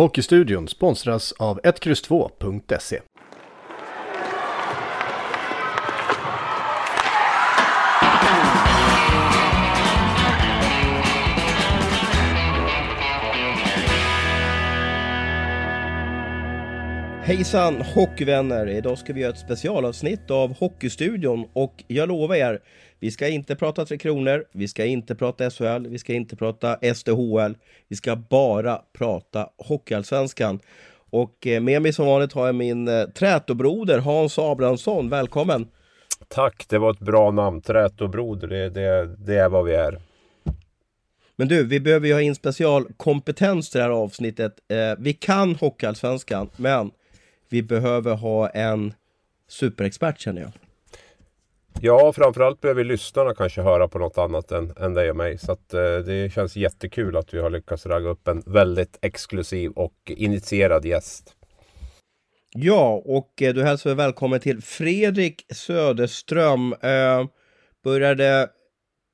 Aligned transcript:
Hockeystudion 0.00 0.68
sponsras 0.68 1.32
av 1.32 1.60
1X2.se. 1.60 3.00
Hejsan 17.30 17.80
hockeyvänner! 17.80 18.68
Idag 18.68 18.98
ska 18.98 19.12
vi 19.12 19.20
göra 19.20 19.32
ett 19.32 19.38
specialavsnitt 19.38 20.30
av 20.30 20.58
Hockeystudion 20.58 21.46
och 21.52 21.84
jag 21.86 22.08
lovar 22.08 22.34
er, 22.36 22.60
vi 23.00 23.10
ska 23.10 23.28
inte 23.28 23.56
prata 23.56 23.84
Tre 23.84 23.98
Kronor, 23.98 24.44
vi 24.52 24.68
ska 24.68 24.84
inte 24.84 25.14
prata 25.14 25.50
SHL, 25.50 25.86
vi 25.86 25.98
ska 25.98 26.12
inte 26.12 26.36
prata 26.36 26.94
SDHL, 26.94 27.54
vi 27.88 27.96
ska 27.96 28.16
bara 28.16 28.82
prata 28.98 29.48
Hockeyallsvenskan. 29.58 30.60
Och 31.10 31.46
eh, 31.46 31.60
med 31.60 31.82
mig 31.82 31.92
som 31.92 32.06
vanligt 32.06 32.32
har 32.32 32.46
jag 32.46 32.54
min 32.54 32.88
eh, 32.88 33.04
trätobroder 33.04 33.98
Hans 33.98 34.38
Abrahamsson, 34.38 35.08
välkommen! 35.08 35.68
Tack, 36.28 36.64
det 36.68 36.78
var 36.78 36.90
ett 36.90 37.00
bra 37.00 37.30
namn, 37.30 37.62
trätobroder, 37.62 38.48
det, 38.48 38.70
det, 38.70 39.16
det 39.16 39.34
är 39.34 39.48
vad 39.48 39.64
vi 39.64 39.74
är. 39.74 40.00
Men 41.36 41.48
du, 41.48 41.66
vi 41.66 41.80
behöver 41.80 42.06
ju 42.06 42.12
ha 42.12 42.20
in 42.20 42.34
specialkompetens 42.34 43.70
till 43.70 43.78
det 43.78 43.84
här 43.84 43.90
avsnittet. 43.90 44.52
Eh, 44.68 44.98
vi 44.98 45.12
kan 45.12 45.54
Hockeyallsvenskan, 45.54 46.50
men 46.56 46.90
vi 47.50 47.62
behöver 47.62 48.14
ha 48.14 48.48
en 48.48 48.94
superexpert 49.48 50.20
känner 50.20 50.40
jag. 50.42 50.52
Ja, 51.80 52.12
framförallt 52.12 52.60
behöver 52.60 52.84
lyssnarna 52.84 53.34
kanske 53.34 53.62
höra 53.62 53.88
på 53.88 53.98
något 53.98 54.18
annat 54.18 54.52
än, 54.52 54.72
än 54.76 54.94
dig 54.94 55.10
och 55.10 55.16
mig. 55.16 55.38
Så 55.38 55.52
att, 55.52 55.74
eh, 55.74 55.80
det 55.80 56.32
känns 56.32 56.56
jättekul 56.56 57.16
att 57.16 57.34
vi 57.34 57.38
har 57.38 57.50
lyckats 57.50 57.86
ragga 57.86 58.08
upp 58.08 58.28
en 58.28 58.42
väldigt 58.46 58.98
exklusiv 59.02 59.70
och 59.70 59.94
initierad 60.06 60.84
gäst. 60.84 61.36
Ja, 62.54 63.02
och 63.04 63.42
eh, 63.42 63.54
du 63.54 63.62
hälsar 63.62 63.94
välkommen 63.94 64.40
till 64.40 64.62
Fredrik 64.62 65.46
Söderström. 65.52 66.72
Eh, 66.72 67.24
började 67.84 68.48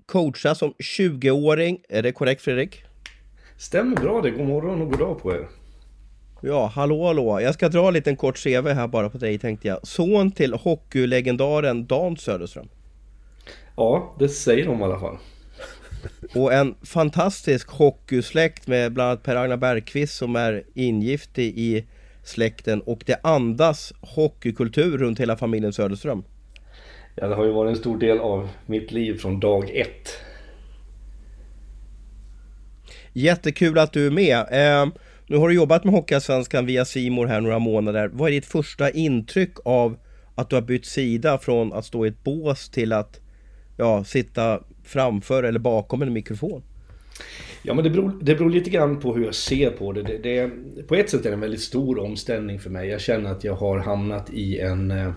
coacha 0.06 0.54
som 0.54 0.72
20-åring. 0.72 1.80
Är 1.88 2.02
det 2.02 2.12
korrekt 2.12 2.42
Fredrik? 2.42 2.84
Stämmer 3.58 3.96
bra 3.96 4.20
det. 4.20 4.30
God 4.30 4.46
morgon 4.46 4.82
och 4.82 4.90
god 4.90 4.98
dag 4.98 5.22
på 5.22 5.32
er. 5.32 5.48
Ja, 6.40 6.66
hallå 6.74 7.06
hallå. 7.06 7.40
Jag 7.40 7.54
ska 7.54 7.68
dra 7.68 7.88
en 7.88 7.94
liten 7.94 8.16
kort 8.16 8.42
CV 8.44 8.68
här 8.68 8.88
bara 8.88 9.10
på 9.10 9.18
dig 9.18 9.38
tänkte 9.38 9.68
jag. 9.68 9.86
Son 9.86 10.30
till 10.30 10.54
hockeylegendaren 10.54 11.86
Dan 11.86 12.16
Söderström. 12.16 12.68
Ja, 13.76 14.16
det 14.18 14.28
säger 14.28 14.66
de 14.66 14.80
i 14.80 14.84
alla 14.84 15.00
fall. 15.00 15.18
Och 16.34 16.52
en 16.52 16.74
fantastisk 16.82 17.70
hockeysläkt 17.70 18.66
med 18.66 18.92
bland 18.92 19.10
annat 19.10 19.22
Per-Agnar 19.22 19.56
Bergqvist 19.56 20.16
som 20.16 20.36
är 20.36 20.64
ingift 20.74 21.38
i 21.38 21.84
släkten 22.22 22.80
och 22.80 23.02
det 23.06 23.20
andas 23.22 23.92
hockeykultur 24.00 24.98
runt 24.98 25.20
hela 25.20 25.36
familjen 25.36 25.72
Söderström. 25.72 26.24
Ja, 27.14 27.28
det 27.28 27.34
har 27.34 27.44
ju 27.44 27.52
varit 27.52 27.70
en 27.70 27.76
stor 27.76 27.98
del 27.98 28.18
av 28.18 28.48
mitt 28.66 28.92
liv 28.92 29.18
från 29.18 29.40
dag 29.40 29.70
ett. 29.70 30.12
Jättekul 33.12 33.78
att 33.78 33.92
du 33.92 34.06
är 34.06 34.10
med. 34.10 34.46
Nu 35.28 35.36
har 35.36 35.48
du 35.48 35.54
jobbat 35.54 35.84
med 35.84 35.94
Hockeyallsvenskan 35.94 36.66
via 36.66 36.84
Simor 36.84 37.26
här 37.26 37.40
några 37.40 37.58
månader. 37.58 38.10
Vad 38.12 38.28
är 38.28 38.32
ditt 38.32 38.46
första 38.46 38.90
intryck 38.90 39.52
av 39.64 39.96
att 40.34 40.50
du 40.50 40.56
har 40.56 40.62
bytt 40.62 40.86
sida 40.86 41.38
från 41.38 41.72
att 41.72 41.84
stå 41.84 42.06
i 42.06 42.08
ett 42.08 42.24
bås 42.24 42.68
till 42.68 42.92
att 42.92 43.20
ja, 43.76 44.04
sitta 44.04 44.60
framför 44.84 45.42
eller 45.42 45.58
bakom 45.58 46.02
en 46.02 46.12
mikrofon? 46.12 46.62
Ja 47.62 47.74
men 47.74 47.84
det 47.84 47.90
beror, 47.90 48.18
det 48.22 48.34
beror 48.34 48.50
lite 48.50 48.70
grann 48.70 49.00
på 49.00 49.14
hur 49.14 49.24
jag 49.24 49.34
ser 49.34 49.70
på 49.70 49.92
det. 49.92 50.02
Det, 50.02 50.18
det. 50.18 50.50
På 50.88 50.94
ett 50.94 51.10
sätt 51.10 51.26
är 51.26 51.30
det 51.30 51.34
en 51.34 51.40
väldigt 51.40 51.60
stor 51.60 51.98
omställning 51.98 52.60
för 52.60 52.70
mig. 52.70 52.88
Jag 52.88 53.00
känner 53.00 53.30
att 53.30 53.44
jag 53.44 53.54
har 53.54 53.78
hamnat 53.78 54.30
i 54.30 54.60
en, 54.60 54.90
eh, 54.90 55.12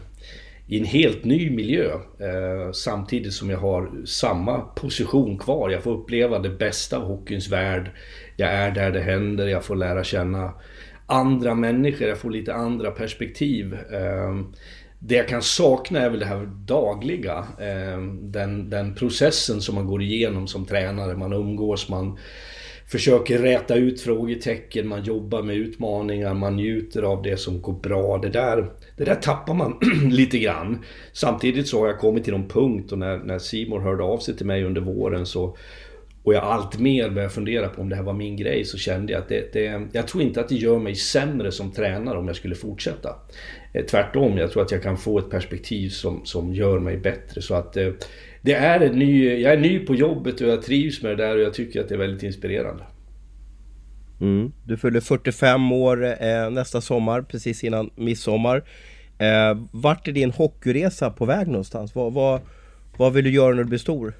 i 0.67 0.79
en 0.79 0.85
helt 0.85 1.23
ny 1.25 1.49
miljö. 1.49 1.91
Eh, 2.19 2.71
samtidigt 2.71 3.33
som 3.33 3.49
jag 3.49 3.59
har 3.59 4.05
samma 4.05 4.59
position 4.59 5.37
kvar. 5.37 5.69
Jag 5.69 5.83
får 5.83 5.91
uppleva 5.91 6.39
det 6.39 6.49
bästa 6.49 6.97
av 6.97 7.03
hockeyns 7.03 7.49
värld 7.49 7.91
jag 8.39 8.49
är 8.49 8.71
där 8.71 8.91
det 8.91 9.01
händer, 9.01 9.47
jag 9.47 9.63
får 9.63 9.75
lära 9.75 10.03
känna 10.03 10.53
andra 11.05 11.55
människor, 11.55 12.07
jag 12.07 12.17
får 12.17 12.29
lite 12.29 12.53
andra 12.53 12.91
perspektiv. 12.91 13.77
Ehm, 13.93 14.53
det 14.99 15.15
jag 15.15 15.27
kan 15.27 15.41
sakna 15.41 15.99
är 15.99 16.09
väl 16.09 16.19
det 16.19 16.25
här 16.25 16.45
dagliga. 16.45 17.45
Ehm, 17.59 18.31
den, 18.31 18.69
den 18.69 18.95
processen 18.95 19.61
som 19.61 19.75
man 19.75 19.87
går 19.87 20.01
igenom 20.01 20.47
som 20.47 20.65
tränare. 20.65 21.17
Man 21.17 21.33
umgås, 21.33 21.89
man 21.89 22.17
försöker 22.87 23.39
räta 23.39 23.75
ut 23.75 24.01
frågetecken, 24.01 24.87
man 24.87 25.03
jobbar 25.03 25.41
med 25.41 25.55
utmaningar, 25.55 26.33
man 26.33 26.55
njuter 26.55 27.03
av 27.03 27.23
det 27.23 27.37
som 27.37 27.61
går 27.61 27.73
bra. 27.73 28.17
Det 28.17 28.29
där, 28.29 28.71
det 28.97 29.03
där 29.03 29.15
tappar 29.15 29.53
man 29.53 29.79
lite 30.09 30.39
grann. 30.39 30.79
Samtidigt 31.13 31.67
så 31.67 31.79
har 31.79 31.87
jag 31.87 31.99
kommit 31.99 32.23
till 32.23 32.33
någon 32.33 32.49
punkt 32.49 32.91
och 32.91 32.97
när, 32.97 33.17
när 33.17 33.39
Simon 33.39 33.83
hörde 33.83 34.03
av 34.03 34.17
sig 34.17 34.37
till 34.37 34.45
mig 34.45 34.63
under 34.63 34.81
våren 34.81 35.25
så 35.25 35.57
och 36.23 36.33
jag 36.33 36.43
allt 36.43 36.79
mer 36.79 37.09
började 37.09 37.33
fundera 37.33 37.69
på 37.69 37.81
om 37.81 37.89
det 37.89 37.95
här 37.95 38.03
var 38.03 38.13
min 38.13 38.37
grej 38.37 38.65
så 38.65 38.77
kände 38.77 39.13
jag 39.13 39.21
att 39.21 39.29
det, 39.29 39.53
det, 39.53 39.87
jag 39.91 40.07
tror 40.07 40.23
inte 40.23 40.39
att 40.39 40.49
det 40.49 40.55
gör 40.55 40.79
mig 40.79 40.95
sämre 40.95 41.51
som 41.51 41.71
tränare 41.71 42.17
om 42.17 42.27
jag 42.27 42.35
skulle 42.35 42.55
fortsätta. 42.55 43.15
Eh, 43.73 43.85
tvärtom, 43.85 44.37
jag 44.37 44.51
tror 44.51 44.63
att 44.63 44.71
jag 44.71 44.83
kan 44.83 44.97
få 44.97 45.19
ett 45.19 45.29
perspektiv 45.29 45.89
som, 45.89 46.25
som 46.25 46.53
gör 46.53 46.79
mig 46.79 46.97
bättre. 46.97 47.41
Så 47.41 47.53
att 47.55 47.77
eh, 47.77 47.89
det 48.41 48.53
är 48.53 48.79
en 48.79 48.99
ny, 48.99 49.41
jag 49.41 49.53
är 49.53 49.57
ny 49.57 49.79
på 49.79 49.95
jobbet 49.95 50.41
och 50.41 50.47
jag 50.47 50.61
trivs 50.61 51.01
med 51.01 51.17
det 51.17 51.23
där 51.23 51.35
och 51.35 51.41
jag 51.41 51.53
tycker 51.53 51.81
att 51.81 51.89
det 51.89 51.95
är 51.95 51.99
väldigt 51.99 52.23
inspirerande. 52.23 52.83
Mm. 54.21 54.51
Du 54.65 54.77
fyller 54.77 54.99
45 54.99 55.71
år 55.71 56.05
eh, 56.05 56.49
nästa 56.51 56.81
sommar, 56.81 57.21
precis 57.21 57.63
innan 57.63 57.89
midsommar. 57.95 58.63
Eh, 59.17 59.57
vart 59.71 60.07
är 60.07 60.11
din 60.11 60.31
hockeyresa 60.31 61.09
på 61.09 61.25
väg 61.25 61.47
någonstans? 61.47 61.95
Vad, 61.95 62.13
vad, 62.13 62.41
vad 62.97 63.13
vill 63.13 63.23
du 63.23 63.31
göra 63.31 63.55
när 63.55 63.63
du 63.63 63.69
blir 63.69 63.79
stor? 63.79 64.13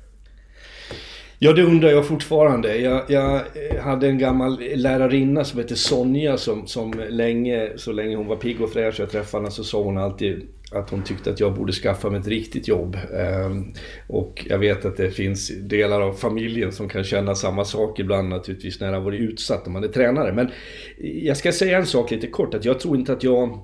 Ja, 1.42 1.54
det 1.54 1.64
undrar 1.64 1.90
jag 1.90 2.08
fortfarande. 2.08 2.78
Jag, 2.78 3.02
jag, 3.08 3.42
hade 3.82 4.08
en 4.08 4.18
gammal 4.18 4.60
lärarinna 4.76 5.44
som 5.44 5.60
hette 5.60 5.76
Sonja 5.76 6.38
som, 6.38 6.68
som 6.68 6.94
länge, 7.10 7.70
så 7.76 7.92
länge 7.92 8.16
hon 8.16 8.28
var 8.28 8.36
pigg 8.36 8.62
och 8.62 8.70
fräsch 8.70 8.94
och 8.94 9.00
jag 9.00 9.10
träffade 9.10 9.44
henne 9.44 9.52
så 9.52 9.64
sa 9.64 9.84
hon 9.84 9.98
alltid 9.98 10.48
att 10.72 10.90
hon 10.90 11.04
tyckte 11.04 11.30
att 11.30 11.40
jag 11.40 11.54
borde 11.54 11.74
skaffa 11.74 12.10
mig 12.10 12.20
ett 12.20 12.28
riktigt 12.28 12.68
jobb. 12.68 12.98
Ehm, 13.18 13.74
och 14.08 14.46
jag 14.50 14.58
vet 14.58 14.86
att 14.86 14.98
det 14.98 15.12
finns 15.12 15.52
delar 15.62 16.02
av 16.02 16.14
familjen 16.14 16.72
som 16.72 16.90
kan 16.90 17.04
känna 17.04 17.36
samma 17.36 17.66
sak 17.66 18.00
ibland 18.00 18.30
naturligtvis 18.30 18.80
när 18.80 18.88
man 18.88 18.94
har 18.94 19.02
varit 19.02 19.22
utsatt 19.22 19.66
när 19.66 19.74
man 19.74 19.84
är 19.84 19.88
tränare. 19.88 20.34
Men 20.34 20.50
jag 20.98 21.38
ska 21.38 21.52
säga 21.52 21.78
en 21.78 21.86
sak 21.86 22.12
lite 22.12 22.28
kort, 22.28 22.54
att 22.54 22.66
jag 22.66 22.80
tror 22.80 22.98
inte 22.98 23.14
att 23.14 23.24
jag 23.24 23.60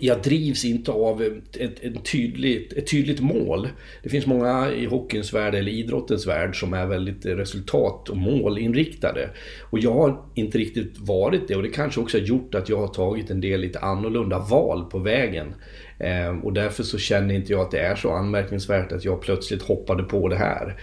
jag 0.00 0.22
drivs 0.22 0.64
inte 0.64 0.90
av 0.90 1.22
ett, 1.22 1.56
ett, 1.56 2.04
tydligt, 2.12 2.72
ett 2.72 2.90
tydligt 2.90 3.20
mål. 3.20 3.68
Det 4.02 4.08
finns 4.08 4.26
många 4.26 4.72
i 4.72 4.84
hockeyns 4.84 5.32
värld 5.32 5.54
eller 5.54 5.72
idrottens 5.72 6.26
värld 6.26 6.60
som 6.60 6.74
är 6.74 6.86
väldigt 6.86 7.26
resultat 7.26 8.08
och 8.08 8.16
målinriktade. 8.16 9.30
Och 9.70 9.78
jag 9.78 9.92
har 9.92 10.22
inte 10.34 10.58
riktigt 10.58 10.98
varit 10.98 11.48
det 11.48 11.56
och 11.56 11.62
det 11.62 11.68
kanske 11.68 12.00
också 12.00 12.18
har 12.18 12.22
gjort 12.22 12.54
att 12.54 12.68
jag 12.68 12.78
har 12.78 12.88
tagit 12.88 13.30
en 13.30 13.40
del 13.40 13.60
lite 13.60 13.78
annorlunda 13.78 14.38
val 14.38 14.84
på 14.90 14.98
vägen. 14.98 15.54
Eh, 15.98 16.38
och 16.38 16.52
därför 16.52 16.82
så 16.82 16.98
känner 16.98 17.34
inte 17.34 17.52
jag 17.52 17.60
att 17.60 17.70
det 17.70 17.80
är 17.80 17.96
så 17.96 18.10
anmärkningsvärt 18.10 18.92
att 18.92 19.04
jag 19.04 19.20
plötsligt 19.20 19.62
hoppade 19.62 20.02
på 20.02 20.28
det 20.28 20.36
här. 20.36 20.76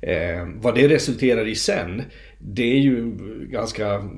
Eh, 0.00 0.48
vad 0.54 0.74
det 0.74 0.88
resulterar 0.88 1.48
i 1.48 1.54
sen, 1.54 2.02
det 2.38 2.72
är 2.72 2.78
ju 2.78 3.12
ganska 3.50 4.10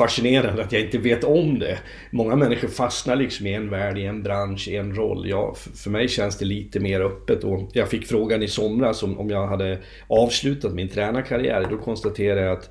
fascinerande 0.00 0.62
att 0.62 0.72
jag 0.72 0.82
inte 0.82 0.98
vet 0.98 1.24
om 1.24 1.58
det. 1.58 1.78
Många 2.10 2.36
människor 2.36 2.68
fastnar 2.68 3.16
liksom 3.16 3.46
i 3.46 3.54
en 3.54 3.70
värld, 3.70 3.98
i 3.98 4.04
en 4.04 4.22
bransch, 4.22 4.68
i 4.68 4.76
en 4.76 4.94
roll. 4.94 5.28
Ja, 5.28 5.54
för 5.74 5.90
mig 5.90 6.08
känns 6.08 6.38
det 6.38 6.44
lite 6.44 6.80
mer 6.80 7.00
öppet. 7.00 7.44
Och 7.44 7.70
jag 7.72 7.88
fick 7.88 8.06
frågan 8.06 8.42
i 8.42 8.48
somras 8.48 9.02
om, 9.02 9.18
om 9.18 9.30
jag 9.30 9.46
hade 9.46 9.78
avslutat 10.06 10.74
min 10.74 10.88
tränarkarriär. 10.88 11.66
Då 11.70 11.78
konstaterade 11.78 12.40
jag 12.40 12.52
att 12.52 12.70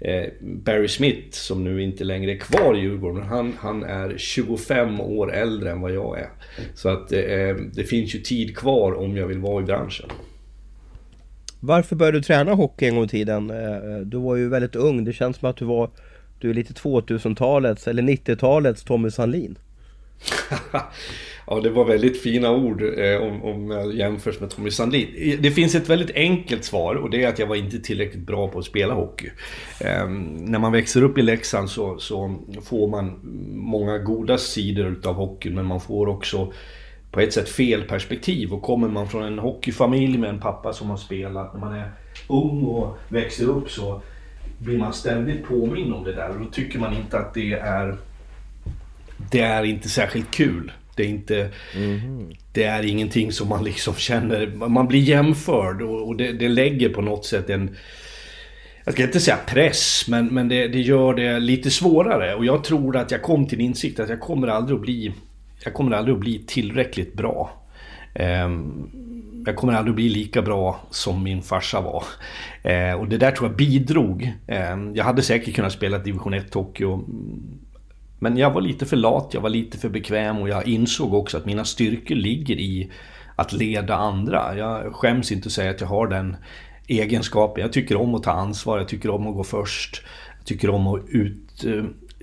eh, 0.00 0.24
Barry 0.40 0.88
Smith, 0.88 1.30
som 1.30 1.64
nu 1.64 1.82
inte 1.82 2.04
längre 2.04 2.32
är 2.32 2.38
kvar 2.38 2.76
i 2.76 2.80
Djurgården, 2.80 3.22
han, 3.22 3.52
han 3.58 3.82
är 3.82 4.14
25 4.18 5.00
år 5.00 5.34
äldre 5.34 5.70
än 5.70 5.80
vad 5.80 5.92
jag 5.92 6.18
är. 6.18 6.28
Så 6.74 6.88
att 6.88 7.12
eh, 7.12 7.20
eh, 7.20 7.56
det 7.56 7.84
finns 7.84 8.14
ju 8.14 8.18
tid 8.18 8.56
kvar 8.56 8.92
om 8.92 9.16
jag 9.16 9.26
vill 9.26 9.38
vara 9.38 9.62
i 9.62 9.64
branschen. 9.64 10.10
Varför 11.60 11.96
började 11.96 12.18
du 12.18 12.22
träna 12.22 12.54
hockey 12.54 12.86
en 12.86 12.94
gång 12.94 13.04
i 13.04 13.08
tiden? 13.08 13.50
Eh, 13.50 13.74
eh, 13.74 13.98
du 14.04 14.16
var 14.16 14.36
ju 14.36 14.48
väldigt 14.48 14.76
ung, 14.76 15.04
det 15.04 15.12
känns 15.12 15.36
som 15.36 15.50
att 15.50 15.56
du 15.56 15.64
var 15.64 15.90
du 16.38 16.50
är 16.50 16.54
lite 16.54 16.72
2000-talets 16.72 17.88
eller 17.88 18.02
90-talets 18.02 18.84
Tommy 18.84 19.10
Sandlin. 19.10 19.58
ja, 21.46 21.60
det 21.60 21.70
var 21.70 21.84
väldigt 21.84 22.22
fina 22.22 22.50
ord 22.50 22.82
eh, 22.82 23.22
om, 23.22 23.42
om 23.42 23.92
jämförs 23.94 24.40
med 24.40 24.50
Tommy 24.50 24.70
Sandlin. 24.70 25.38
Det 25.40 25.50
finns 25.50 25.74
ett 25.74 25.88
väldigt 25.88 26.16
enkelt 26.16 26.64
svar 26.64 26.94
och 26.94 27.10
det 27.10 27.24
är 27.24 27.28
att 27.28 27.38
jag 27.38 27.46
var 27.46 27.56
inte 27.56 27.78
tillräckligt 27.78 28.26
bra 28.26 28.48
på 28.48 28.58
att 28.58 28.64
spela 28.64 28.94
hockey. 28.94 29.30
Eh, 29.80 30.08
när 30.08 30.58
man 30.58 30.72
växer 30.72 31.02
upp 31.02 31.18
i 31.18 31.22
Leksand 31.22 31.70
så, 31.70 31.98
så 31.98 32.38
får 32.64 32.88
man 32.88 33.20
många 33.54 33.98
goda 33.98 34.38
sidor 34.38 34.86
utav 34.86 35.14
hockeyn 35.14 35.54
men 35.54 35.66
man 35.66 35.80
får 35.80 36.08
också 36.08 36.52
på 37.10 37.20
ett 37.20 37.32
sätt 37.32 37.48
fel 37.48 37.82
perspektiv. 37.82 38.52
Och 38.52 38.62
kommer 38.62 38.88
man 38.88 39.08
från 39.08 39.22
en 39.22 39.38
hockeyfamilj 39.38 40.18
med 40.18 40.30
en 40.30 40.40
pappa 40.40 40.72
som 40.72 40.90
har 40.90 40.96
spelat 40.96 41.54
när 41.54 41.60
man 41.60 41.74
är 41.74 41.90
ung 42.28 42.62
och 42.62 42.98
växer 43.08 43.44
upp 43.48 43.70
så 43.70 44.02
blir 44.58 44.78
man 44.78 44.92
ständigt 44.92 45.44
påminn 45.44 45.92
om 45.92 46.04
det 46.04 46.12
där 46.12 46.28
och 46.28 46.40
då 46.40 46.46
tycker 46.46 46.78
man 46.78 46.96
inte 46.96 47.18
att 47.18 47.34
det 47.34 47.52
är 47.52 47.96
det 49.30 49.40
är 49.40 49.64
inte 49.64 49.88
särskilt 49.88 50.30
kul. 50.30 50.72
Det 50.96 51.02
är 51.02 51.08
inte... 51.08 51.50
Mm. 51.76 52.32
Det 52.52 52.64
är 52.64 52.82
ingenting 52.82 53.32
som 53.32 53.48
man 53.48 53.64
liksom 53.64 53.94
känner... 53.94 54.46
Man 54.46 54.88
blir 54.88 55.00
jämförd 55.00 55.82
och, 55.82 56.08
och 56.08 56.16
det, 56.16 56.32
det, 56.32 56.48
lägger 56.48 56.88
på 56.88 57.02
något 57.02 57.26
sätt 57.26 57.50
en... 57.50 57.76
Jag 58.84 58.94
ska 58.94 59.02
inte 59.02 59.20
säga 59.20 59.38
press, 59.46 60.04
men, 60.08 60.26
men 60.26 60.48
det, 60.48 60.68
det, 60.68 60.80
gör 60.80 61.14
det 61.14 61.38
lite 61.38 61.70
svårare. 61.70 62.34
Och 62.34 62.44
jag 62.44 62.64
tror 62.64 62.96
att 62.96 63.10
jag 63.10 63.22
kom 63.22 63.46
till 63.46 63.60
insikt 63.60 64.00
att 64.00 64.08
jag 64.08 64.20
kommer 64.20 64.48
aldrig 64.48 64.76
att 64.76 64.82
bli... 64.82 65.12
Jag 65.64 65.74
kommer 65.74 65.96
aldrig 65.96 66.14
att 66.14 66.20
bli 66.20 66.44
tillräckligt 66.46 67.14
bra. 67.14 67.62
Um, 68.14 68.90
jag 69.46 69.56
kommer 69.56 69.72
aldrig 69.72 69.94
bli 69.94 70.08
lika 70.08 70.42
bra 70.42 70.80
som 70.90 71.22
min 71.22 71.42
farsa 71.42 71.80
var. 71.80 72.04
Eh, 72.62 72.92
och 72.92 73.08
det 73.08 73.18
där 73.18 73.30
tror 73.30 73.48
jag 73.48 73.56
bidrog. 73.56 74.32
Eh, 74.46 74.76
jag 74.94 75.04
hade 75.04 75.22
säkert 75.22 75.54
kunnat 75.54 75.72
spela 75.72 75.98
division 75.98 76.34
1 76.34 76.54
hockey 76.54 76.84
och 76.84 77.00
men 78.18 78.36
jag 78.36 78.50
var 78.50 78.60
lite 78.60 78.86
för 78.86 78.96
lat, 78.96 79.30
jag 79.34 79.40
var 79.40 79.50
lite 79.50 79.78
för 79.78 79.88
bekväm 79.88 80.38
och 80.38 80.48
jag 80.48 80.68
insåg 80.68 81.14
också 81.14 81.36
att 81.36 81.46
mina 81.46 81.64
styrkor 81.64 82.14
ligger 82.14 82.56
i 82.56 82.90
att 83.36 83.52
leda 83.52 83.94
andra. 83.94 84.56
Jag 84.56 84.94
skäms 84.94 85.32
inte 85.32 85.46
att 85.46 85.52
säga 85.52 85.70
att 85.70 85.80
jag 85.80 85.88
har 85.88 86.06
den 86.06 86.36
egenskapen. 86.86 87.62
Jag 87.62 87.72
tycker 87.72 87.96
om 87.96 88.14
att 88.14 88.22
ta 88.22 88.30
ansvar, 88.30 88.78
jag 88.78 88.88
tycker 88.88 89.10
om 89.10 89.26
att 89.26 89.34
gå 89.34 89.44
först. 89.44 90.02
Jag 90.38 90.46
tycker 90.46 90.70
om 90.70 90.86
att 90.86 91.02
ut 91.08 91.64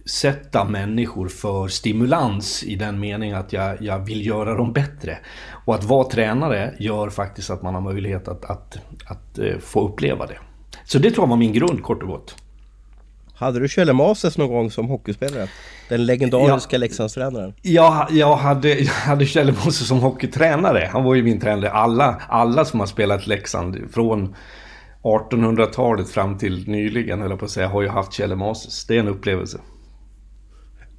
utsätta 0.04 0.64
människor 0.64 1.28
för 1.28 1.68
stimulans 1.68 2.64
i 2.64 2.76
den 2.76 3.00
meningen 3.00 3.38
att 3.38 3.54
jag, 3.54 3.82
jag 3.82 4.00
vill 4.00 4.26
göra 4.26 4.56
dem 4.56 4.74
bättre. 4.74 5.18
Och 5.66 5.76
att 5.76 5.84
vara 5.84 6.10
tränare 6.10 6.74
gör 6.80 7.10
faktiskt 7.10 7.50
att 7.50 7.62
man 7.62 7.74
har 7.74 7.82
möjlighet 7.82 8.28
att, 8.28 8.46
att, 8.46 8.78
att, 9.06 9.40
eh, 9.40 9.58
få 9.60 9.88
uppleva 9.88 10.26
det. 10.26 10.38
Så 10.86 11.00
det 11.00 11.12
tror 11.12 11.24
jag 11.24 11.30
var 11.30 11.38
min 11.38 11.54
grund 11.54 11.84
kort 11.84 12.02
och 12.02 12.08
gott. 12.08 12.36
Hade 13.36 13.60
du 13.60 13.68
Kjelle 13.68 13.94
Mases 13.94 14.38
någon 14.38 14.48
gång 14.48 14.72
som 14.72 14.88
hockeyspelare? 14.88 15.48
Den 15.90 16.06
legendariska 16.06 16.76
ja, 16.76 16.80
Leksandstränaren. 16.80 17.54
Ja, 17.62 18.08
jag 18.12 18.36
hade, 18.36 18.74
jag 18.80 18.94
hade 18.94 19.26
Kjelle 19.26 19.52
Moses 19.52 19.88
som 19.88 20.00
hockeytränare. 20.00 20.90
Han 20.92 21.04
var 21.04 21.16
ju 21.16 21.24
min 21.24 21.40
tränare. 21.40 21.72
Alla, 21.72 22.22
alla 22.30 22.66
som 22.66 22.80
har 22.80 22.88
spelat 22.88 23.28
Leksand 23.28 23.78
från 23.92 24.36
1800-talet 25.04 26.10
fram 26.10 26.38
till 26.38 26.68
nyligen, 26.68 27.22
eller 27.22 27.36
på 27.36 27.46
att 27.46 27.52
säga, 27.52 27.68
har 27.68 27.82
ju 27.82 27.88
haft 27.88 28.14
Kjelle 28.14 28.36
Moses. 28.36 28.86
Det 28.86 28.96
är 28.96 29.00
en 29.00 29.08
upplevelse. 29.08 29.60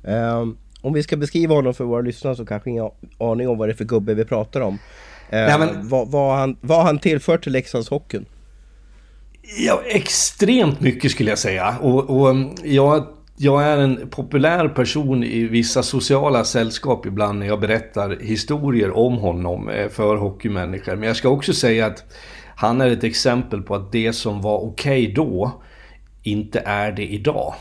Um, 0.05 0.59
om 0.81 0.93
vi 0.93 1.03
ska 1.03 1.17
beskriva 1.17 1.55
honom 1.55 1.75
för 1.75 1.85
våra 1.85 2.01
lyssnare 2.01 2.37
så 2.37 2.47
kanske 2.47 2.71
ingen 2.71 2.91
aning 3.19 3.49
om 3.49 3.59
vad 3.59 3.69
det 3.69 3.73
är 3.73 3.77
för 3.77 3.85
gubbe 3.85 4.15
vi 4.15 4.25
pratar 4.25 4.61
om. 4.61 4.75
Uh, 4.75 4.79
Nej, 5.31 5.59
men... 5.59 5.89
vad, 5.89 6.11
vad, 6.11 6.37
han, 6.37 6.57
vad 6.61 6.83
han 6.83 6.99
tillfört 6.99 7.43
till 7.43 7.53
Leksandshockeyn? 7.53 8.27
Ja, 9.59 9.83
extremt 9.87 10.81
mycket 10.81 11.11
skulle 11.11 11.31
jag 11.31 11.39
säga. 11.39 11.77
Och, 11.81 12.11
och 12.11 12.29
um, 12.29 12.55
jag, 12.65 13.07
jag 13.37 13.65
är 13.65 13.79
en 13.79 14.09
populär 14.11 14.69
person 14.69 15.25
i 15.25 15.45
vissa 15.45 15.83
sociala 15.83 16.45
sällskap 16.45 17.07
ibland 17.07 17.39
när 17.39 17.47
jag 17.47 17.61
berättar 17.61 18.19
historier 18.21 18.97
om 18.97 19.17
honom 19.17 19.69
eh, 19.69 19.89
för 19.89 20.17
hockeymänniskor. 20.17 20.97
Men 20.97 21.07
jag 21.07 21.17
ska 21.17 21.29
också 21.29 21.53
säga 21.53 21.87
att 21.87 22.05
han 22.57 22.81
är 22.81 22.89
ett 22.89 23.05
exempel 23.05 23.63
på 23.63 23.75
att 23.75 23.93
det 23.93 24.13
som 24.13 24.43
var 24.43 24.59
okej 24.59 25.03
okay 25.03 25.15
då 25.15 25.63
inte 26.23 26.63
är 26.65 26.93
det 26.93 27.07
idag 27.07 27.55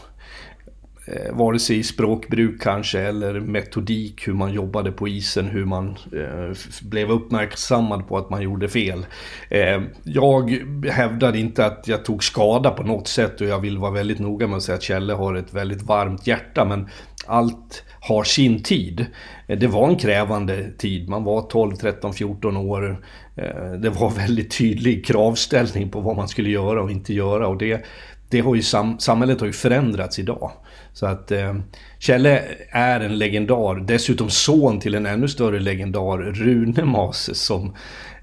eh, 1.06 1.36
vare 1.36 1.60
sig 1.60 1.78
i 1.78 1.84
språkbruk 1.84 2.62
kanske 2.62 3.00
eller 3.00 3.40
metodik, 3.40 4.28
hur 4.28 4.34
man 4.34 4.54
jobbade 4.54 4.92
på 4.92 5.08
isen, 5.08 5.46
hur 5.46 5.66
man 5.66 5.88
eh, 5.90 6.58
blev 6.82 7.12
uppmärksammad 7.12 8.08
på 8.08 8.18
att 8.18 8.30
man 8.30 8.42
gjorde 8.42 8.70
fel. 8.70 9.06
Eh, 9.50 9.82
jag 10.04 10.50
hävdar 10.92 11.36
inte 11.36 11.66
att 11.66 11.88
jag 11.88 12.06
tog 12.06 12.24
skada 12.24 12.72
på 12.72 12.84
något 12.84 13.08
sätt 13.08 13.42
och 13.42 13.48
jag 13.48 13.60
vill 13.60 13.78
vara 13.78 13.92
väldigt 13.92 14.20
noga 14.20 14.48
med 14.48 14.58
att 14.58 14.64
säga 14.64 14.76
att 14.76 14.84
Kjelle 14.84 15.14
har 15.14 15.36
ett 15.36 15.54
väldigt 15.54 15.82
varmt 15.82 16.28
hjärta 16.28 16.66
men 16.66 16.90
allt 17.26 17.84
har 18.00 18.24
sin 18.24 18.64
tid. 18.64 19.06
Eh, 19.48 19.60
det 19.60 19.68
var 19.68 19.90
en 19.90 19.96
krävande 19.96 20.72
tid, 20.72 21.10
man 21.10 21.24
var 21.24 21.42
12, 21.42 21.76
13, 21.76 22.14
14 22.14 22.58
år. 22.58 23.06
Eh, 23.36 23.72
det 23.72 23.90
var 23.90 24.10
väldigt 24.10 24.58
tydlig 24.58 25.06
kravställning 25.06 25.90
på 25.90 26.00
vad 26.02 26.16
man 26.16 26.28
skulle 26.28 26.50
göra 26.50 26.82
och 26.82 26.92
inte 26.92 27.14
göra 27.14 27.48
och 27.48 27.58
det, 27.58 27.86
det 28.30 28.40
har 28.40 28.56
ju 28.56 28.62
sam 28.62 29.00
samhället 29.00 29.40
har 29.40 29.48
ju 29.48 29.54
förändrats 29.54 30.20
idag. 30.20 30.52
Så 30.94 31.06
att 31.06 31.32
eh, 31.32 31.56
Kjelle 32.00 32.42
är 32.70 33.00
en 33.00 33.18
legendar, 33.18 33.76
dessutom 33.86 34.30
son 34.30 34.80
till 34.80 34.96
en 34.96 35.06
ännu 35.06 35.28
större 35.28 35.60
legendar, 35.60 36.18
Rune 36.18 36.86
Mase, 36.86 37.36
som 37.36 37.76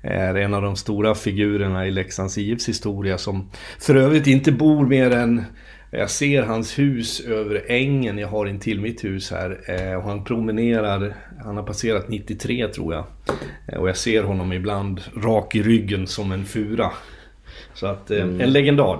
är 0.02 0.34
en 0.34 0.54
av 0.54 0.62
de 0.62 0.76
stora 0.76 1.14
figurerna 1.14 1.86
i 1.86 1.90
Leksands 1.90 2.38
IFs 2.38 2.68
historia 2.68 3.18
som 3.18 3.50
för 3.78 3.94
övrigt 3.94 4.26
inte 4.26 4.52
bor 4.52 4.86
mer 4.86 5.10
än 5.10 5.44
jag 5.92 6.10
ser 6.10 6.42
hans 6.42 6.78
hus 6.78 7.20
över 7.20 7.64
ängen 7.68 8.18
jag 8.18 8.28
har 8.28 8.46
in 8.46 8.60
till 8.60 8.80
mitt 8.80 9.04
hus 9.04 9.30
här. 9.30 9.60
Eh, 9.66 9.96
och 9.96 10.02
han 10.02 10.24
promenerar, 10.24 11.14
han 11.44 11.56
har 11.56 11.62
passerat 11.62 12.08
93 12.08 12.68
tror 12.68 12.94
jag. 12.94 13.04
Eh, 13.68 13.78
och 13.78 13.88
jag 13.88 13.96
ser 13.96 14.22
honom 14.22 14.52
ibland 14.52 15.00
rak 15.16 15.54
i 15.54 15.62
ryggen 15.62 16.06
som 16.06 16.32
en 16.32 16.44
fura. 16.44 16.90
Så 17.74 17.86
att, 17.86 18.10
eh, 18.10 18.22
mm. 18.22 18.40
en 18.40 18.52
legendar. 18.52 18.98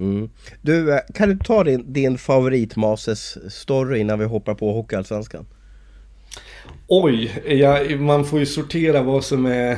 Mm. 0.00 0.30
Du, 0.62 0.94
eh, 0.94 1.00
kan 1.14 1.28
du 1.28 1.38
ta 1.44 1.64
din, 1.64 1.92
din 1.92 2.18
favorit 2.18 2.76
Mases 2.76 3.52
story 3.54 3.98
innan 3.98 4.18
vi 4.18 4.24
hoppar 4.24 4.54
på 4.54 4.72
Hockeyallsvenskan? 4.72 5.46
Oj, 6.86 7.42
ja, 7.46 7.78
man 7.98 8.24
får 8.24 8.38
ju 8.38 8.46
sortera 8.46 9.02
vad 9.02 9.24
som 9.24 9.46
är 9.46 9.76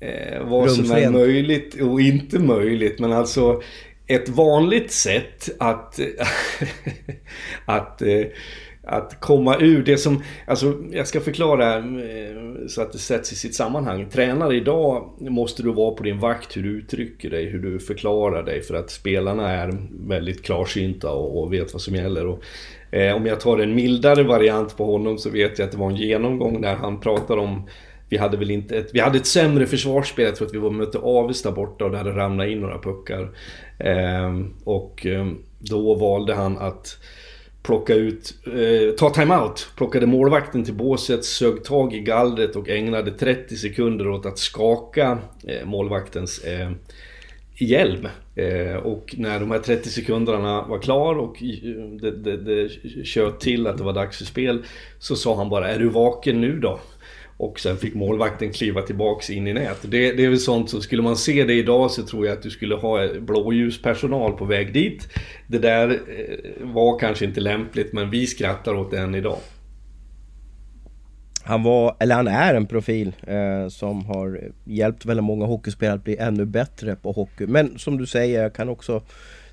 eh, 0.00 0.44
vad 0.44 0.70
som 0.70 0.90
är 0.90 1.10
möjligt 1.10 1.80
och 1.80 2.00
inte 2.00 2.38
möjligt. 2.38 2.98
Men 2.98 3.12
alltså 3.12 3.62
ett 4.06 4.28
vanligt 4.28 4.92
sätt 4.92 5.48
att, 5.58 6.00
att 7.64 8.02
eh, 8.02 8.24
att 8.90 9.20
komma 9.20 9.56
ur 9.58 9.82
det 9.82 9.96
som, 9.96 10.22
alltså 10.46 10.74
jag 10.92 11.06
ska 11.06 11.20
förklara 11.20 11.76
eh, 11.76 12.66
så 12.68 12.82
att 12.82 12.92
det 12.92 12.98
sätts 12.98 13.32
i 13.32 13.36
sitt 13.36 13.54
sammanhang. 13.54 14.08
Tränare 14.10 14.56
idag 14.56 15.10
måste 15.18 15.62
du 15.62 15.72
vara 15.72 15.94
på 15.94 16.02
din 16.02 16.18
vakt 16.18 16.56
hur 16.56 16.62
du 16.62 16.78
uttrycker 16.78 17.30
dig, 17.30 17.46
hur 17.46 17.58
du 17.58 17.78
förklarar 17.78 18.42
dig 18.42 18.62
för 18.62 18.74
att 18.74 18.90
spelarna 18.90 19.50
är 19.50 19.78
väldigt 20.08 20.42
klarsynta 20.42 21.10
och, 21.10 21.42
och 21.42 21.52
vet 21.52 21.72
vad 21.72 21.82
som 21.82 21.94
gäller. 21.94 22.26
Och, 22.26 22.42
eh, 22.90 23.16
om 23.16 23.26
jag 23.26 23.40
tar 23.40 23.58
en 23.58 23.74
mildare 23.74 24.22
variant 24.22 24.76
på 24.76 24.84
honom 24.92 25.18
så 25.18 25.30
vet 25.30 25.58
jag 25.58 25.66
att 25.66 25.72
det 25.72 25.78
var 25.78 25.90
en 25.90 25.96
genomgång 25.96 26.60
där 26.60 26.74
han 26.74 27.00
pratar 27.00 27.36
om 27.36 27.68
vi 28.08 28.16
hade 28.16 28.36
väl 28.36 28.50
inte 28.50 28.76
ett, 28.76 28.90
vi 28.92 29.00
hade 29.00 29.18
ett 29.18 29.26
sämre 29.26 29.66
försvarsspel, 29.66 30.24
jag 30.24 30.36
tror 30.36 30.48
att 30.48 30.54
vi 30.54 30.58
var 30.58 30.70
mötte 30.70 30.98
Avesta 30.98 31.52
borta 31.52 31.84
och 31.84 31.90
det 31.90 31.98
hade 31.98 32.16
ramlat 32.16 32.48
in 32.48 32.60
några 32.60 32.78
puckar. 32.78 33.30
Eh, 33.78 34.40
och 34.64 35.06
eh, 35.06 35.26
då 35.58 35.94
valde 35.94 36.34
han 36.34 36.58
att 36.58 36.98
plocka 37.62 37.94
ut, 37.94 38.34
eh, 38.46 38.94
ta 38.94 39.10
timeout, 39.10 39.72
plockade 39.76 40.06
målvakten 40.06 40.64
till 40.64 40.74
båset, 40.74 41.24
sög 41.24 41.64
tag 41.64 41.94
i 41.94 42.00
gallret 42.00 42.56
och 42.56 42.68
ägnade 42.68 43.10
30 43.10 43.56
sekunder 43.56 44.08
åt 44.08 44.26
att 44.26 44.38
skaka 44.38 45.18
eh, 45.44 45.66
målvaktens 45.66 46.44
eh, 46.44 46.70
hjälm. 47.54 48.08
Eh, 48.34 48.76
och 48.76 49.14
när 49.18 49.40
de 49.40 49.50
här 49.50 49.58
30 49.58 49.88
sekunderna 49.88 50.62
var 50.62 50.78
klar 50.78 51.14
och 51.14 51.36
det, 52.00 52.10
det, 52.10 52.36
det 52.36 53.38
till 53.40 53.66
att 53.66 53.78
det 53.78 53.84
var 53.84 53.92
dags 53.92 54.18
för 54.18 54.24
spel 54.24 54.64
så 54.98 55.16
sa 55.16 55.36
han 55.36 55.48
bara 55.48 55.68
Är 55.68 55.78
du 55.78 55.88
vaken 55.88 56.40
nu 56.40 56.58
då? 56.58 56.80
Och 57.40 57.60
sen 57.60 57.76
fick 57.76 57.94
målvakten 57.94 58.52
kliva 58.52 58.82
tillbaks 58.82 59.30
in 59.30 59.46
i 59.46 59.52
nät. 59.52 59.78
Det, 59.82 60.12
det 60.12 60.24
är 60.24 60.28
väl 60.28 60.38
sånt 60.38 60.70
som, 60.70 60.82
skulle 60.82 61.02
man 61.02 61.16
se 61.16 61.44
det 61.44 61.54
idag 61.54 61.90
så 61.90 62.02
tror 62.02 62.26
jag 62.26 62.36
att 62.36 62.42
du 62.42 62.50
skulle 62.50 62.74
ha 62.74 63.08
blåljuspersonal 63.20 64.32
på 64.32 64.44
väg 64.44 64.72
dit. 64.72 65.08
Det 65.46 65.58
där 65.58 65.88
eh, 65.90 66.66
var 66.66 66.98
kanske 66.98 67.24
inte 67.24 67.40
lämpligt 67.40 67.92
men 67.92 68.10
vi 68.10 68.26
skrattar 68.26 68.74
åt 68.74 68.90
det 68.90 68.98
än 68.98 69.14
idag. 69.14 69.38
Han 71.42 71.62
var, 71.62 71.96
eller 72.00 72.14
han 72.14 72.28
är 72.28 72.54
en 72.54 72.66
profil 72.66 73.12
eh, 73.26 73.68
som 73.68 74.04
har 74.04 74.40
hjälpt 74.64 75.06
väldigt 75.06 75.24
många 75.24 75.46
hockeyspelare 75.46 75.94
att 75.94 76.04
bli 76.04 76.16
ännu 76.16 76.44
bättre 76.44 76.96
på 76.96 77.12
hockey. 77.12 77.46
Men 77.46 77.78
som 77.78 77.98
du 77.98 78.06
säger, 78.06 78.42
jag 78.42 78.54
kan 78.54 78.68
också 78.68 79.02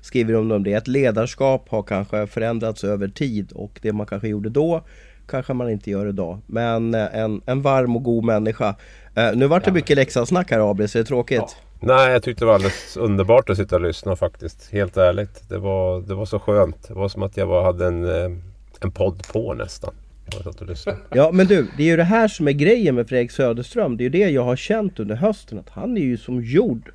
skriva 0.00 0.38
om 0.38 0.62
det, 0.62 0.74
att 0.74 0.88
ledarskap 0.88 1.68
har 1.68 1.82
kanske 1.82 2.26
förändrats 2.26 2.84
över 2.84 3.08
tid 3.08 3.52
och 3.52 3.78
det 3.82 3.92
man 3.92 4.06
kanske 4.06 4.28
gjorde 4.28 4.50
då 4.50 4.82
kanske 5.28 5.52
man 5.52 5.70
inte 5.70 5.90
gör 5.90 6.08
idag. 6.08 6.38
Men 6.46 6.94
eh, 6.94 7.16
en, 7.16 7.42
en 7.46 7.62
varm 7.62 7.96
och 7.96 8.02
god 8.02 8.24
människa. 8.24 8.74
Uh, 9.18 9.30
nu 9.34 9.46
vart 9.46 9.64
det 9.64 9.70
ja. 9.70 9.74
mycket 9.74 9.96
Leksandssnack 9.96 10.50
här 10.50 10.70
Abris, 10.70 10.96
är 10.96 11.00
det 11.00 11.04
tråkigt? 11.04 11.38
Ja. 11.38 11.48
Nej, 11.80 12.12
jag 12.12 12.22
tyckte 12.22 12.44
det 12.44 12.46
var 12.46 12.54
alldeles 12.54 12.96
underbart 12.96 13.50
att 13.50 13.56
sitta 13.56 13.76
och 13.76 13.82
lyssna 13.82 14.16
faktiskt. 14.16 14.72
Helt 14.72 14.96
ärligt. 14.96 15.48
Det 15.48 15.58
var, 15.58 16.00
det 16.00 16.14
var 16.14 16.26
så 16.26 16.38
skönt. 16.38 16.88
Det 16.88 16.94
var 16.94 17.08
som 17.08 17.22
att 17.22 17.36
jag 17.36 17.46
var, 17.46 17.64
hade 17.64 17.86
en, 17.86 18.04
eh, 18.04 18.38
en 18.80 18.92
podd 18.92 19.28
på 19.32 19.54
nästan. 19.54 19.94
Ja 21.14 21.30
men 21.32 21.46
du, 21.46 21.66
det 21.76 21.82
är 21.82 21.86
ju 21.86 21.96
det 21.96 22.04
här 22.04 22.28
som 22.28 22.48
är 22.48 22.52
grejen 22.52 22.94
med 22.94 23.08
Fredrik 23.08 23.30
Söderström. 23.30 23.96
Det 23.96 24.02
är 24.02 24.04
ju 24.04 24.10
det 24.10 24.30
jag 24.30 24.44
har 24.44 24.56
känt 24.56 25.00
under 25.00 25.14
hösten. 25.14 25.58
Att 25.58 25.68
han 25.68 25.96
är 25.96 26.00
ju 26.00 26.16
som 26.16 26.42
gjord 26.42 26.92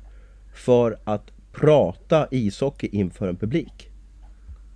för 0.54 0.98
att 1.04 1.30
prata 1.52 2.26
ishockey 2.30 2.88
inför 2.92 3.28
en 3.28 3.36
publik. 3.36 3.90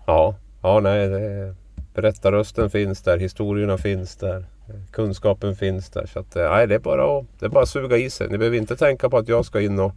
Ja, 0.06 0.34
ja 0.62 0.80
nej 0.80 1.08
det, 1.08 1.54
Berättarrösten 1.98 2.70
finns 2.70 3.02
där, 3.02 3.18
historierna 3.18 3.78
finns 3.78 4.16
där. 4.16 4.44
Kunskapen 4.90 5.56
finns 5.56 5.90
där. 5.90 6.06
Så 6.12 6.18
att, 6.18 6.36
eh, 6.36 6.50
nej, 6.50 6.66
det, 6.66 6.74
är 6.74 6.78
bara 6.78 7.18
att, 7.18 7.26
det 7.38 7.46
är 7.46 7.50
bara 7.50 7.62
att 7.62 7.68
suga 7.68 7.96
i 7.96 8.10
sig. 8.10 8.28
Ni 8.28 8.38
behöver 8.38 8.56
inte 8.56 8.76
tänka 8.76 9.10
på 9.10 9.18
att 9.18 9.28
jag 9.28 9.44
ska 9.44 9.60
in 9.60 9.78
och, 9.78 9.92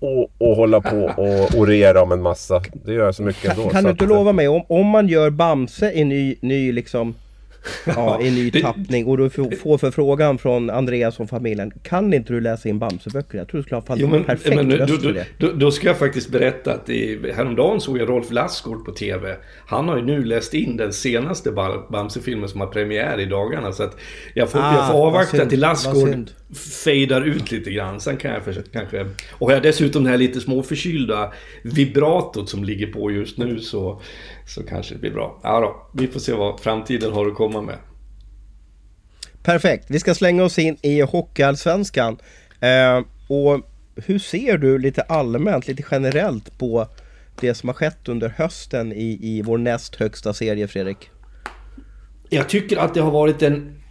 och, 0.00 0.30
och 0.38 0.56
hålla 0.56 0.80
på 0.80 1.04
och 1.16 1.54
orera 1.60 2.02
om 2.02 2.12
en 2.12 2.22
massa. 2.22 2.62
Det 2.72 2.92
gör 2.92 3.04
jag 3.04 3.14
så 3.14 3.22
mycket 3.22 3.50
ändå. 3.50 3.62
Kan, 3.62 3.70
kan 3.70 3.84
du 3.84 3.90
inte 3.90 4.06
lova 4.06 4.32
mig, 4.32 4.48
om, 4.48 4.62
om 4.68 4.86
man 4.86 5.08
gör 5.08 5.30
Bamse 5.30 5.92
i 5.92 6.04
ny, 6.04 6.36
ny 6.40 6.72
liksom 6.72 7.14
Ja, 7.86 8.20
i 8.22 8.30
ny 8.30 8.50
tappning 8.50 9.06
och 9.06 9.18
du 9.18 9.30
får 9.30 9.78
förfrågan 9.78 10.38
från 10.38 10.70
Andreas 10.70 11.20
och 11.20 11.28
familjen. 11.28 11.72
Kan 11.82 12.14
inte 12.14 12.32
du 12.32 12.40
läsa 12.40 12.68
in 12.68 12.78
Bamseböcker? 12.78 13.38
Jag 13.38 13.48
tror 13.48 13.58
du 13.58 13.62
skulle 13.62 13.80
ha 13.80 13.96
jo, 13.96 14.08
men, 14.08 14.24
perfekt 14.24 14.56
men, 14.56 14.72
röst 14.72 14.92
då, 14.92 14.98
för 14.98 15.12
det. 15.12 15.26
Då, 15.38 15.52
då, 15.52 15.70
ska 15.70 15.86
jag 15.86 15.98
faktiskt 15.98 16.28
berätta 16.28 16.72
att 16.74 16.88
i, 16.88 17.32
häromdagen 17.36 17.80
såg 17.80 17.98
jag 17.98 18.08
Rolf 18.08 18.30
Lassgård 18.30 18.84
på 18.84 18.92
TV. 18.92 19.36
Han 19.66 19.88
har 19.88 19.96
ju 19.96 20.02
nu 20.02 20.24
läst 20.24 20.54
in 20.54 20.76
den 20.76 20.92
senaste 20.92 21.52
Bamse-filmen 21.90 22.48
som 22.48 22.60
har 22.60 22.68
premiär 22.68 23.20
i 23.20 23.24
dagarna. 23.24 23.72
Så 23.72 23.82
att 23.82 23.96
jag 24.34 24.50
får, 24.50 24.58
ah, 24.58 24.74
jag 24.74 24.90
får 24.90 25.06
avvakta 25.06 25.46
till 25.46 25.60
Lassgård 25.60 26.30
fejdar 26.84 27.22
ut 27.22 27.50
lite 27.50 27.70
grann. 27.70 28.00
Sen 28.00 28.16
kan 28.16 28.30
jag 28.30 28.44
försöka, 28.44 28.68
kanske... 28.72 29.06
Och 29.30 29.52
jag 29.52 29.62
dessutom 29.62 30.04
det 30.04 30.10
här 30.10 30.18
lite 30.18 30.40
småförkylda 30.40 31.32
vibratot 31.62 32.48
som 32.48 32.64
ligger 32.64 32.86
på 32.86 33.10
just 33.10 33.38
nu 33.38 33.60
så, 33.60 34.00
så 34.54 34.62
kanske 34.62 34.94
det 34.94 35.00
blir 35.00 35.10
bra. 35.10 35.40
Ja 35.42 35.60
då, 35.60 35.86
vi 35.92 36.08
får 36.08 36.20
se 36.20 36.32
vad 36.32 36.60
framtiden 36.60 37.12
har 37.12 37.26
att 37.26 37.34
komma 37.34 37.62
med. 37.62 37.78
Perfekt, 39.42 39.90
vi 39.90 40.00
ska 40.00 40.14
slänga 40.14 40.44
oss 40.44 40.58
in 40.58 40.76
i 40.82 41.00
Hockeyallsvenskan. 41.00 42.18
Eh, 42.60 43.04
och 43.28 43.60
hur 43.96 44.18
ser 44.18 44.58
du 44.58 44.78
lite 44.78 45.02
allmänt, 45.02 45.68
lite 45.68 45.82
generellt 45.90 46.58
på 46.58 46.88
det 47.40 47.54
som 47.54 47.68
har 47.68 47.74
skett 47.74 48.08
under 48.08 48.28
hösten 48.28 48.92
i, 48.92 49.18
i 49.22 49.42
vår 49.42 49.58
näst 49.58 49.96
högsta 49.96 50.32
serie, 50.32 50.68
Fredrik? 50.68 51.10
Jag 52.28 52.48
tycker 52.48 52.76
att 52.76 52.94
det 52.94 53.00
har 53.00 53.10
varit 53.10 53.42
en 53.42 53.81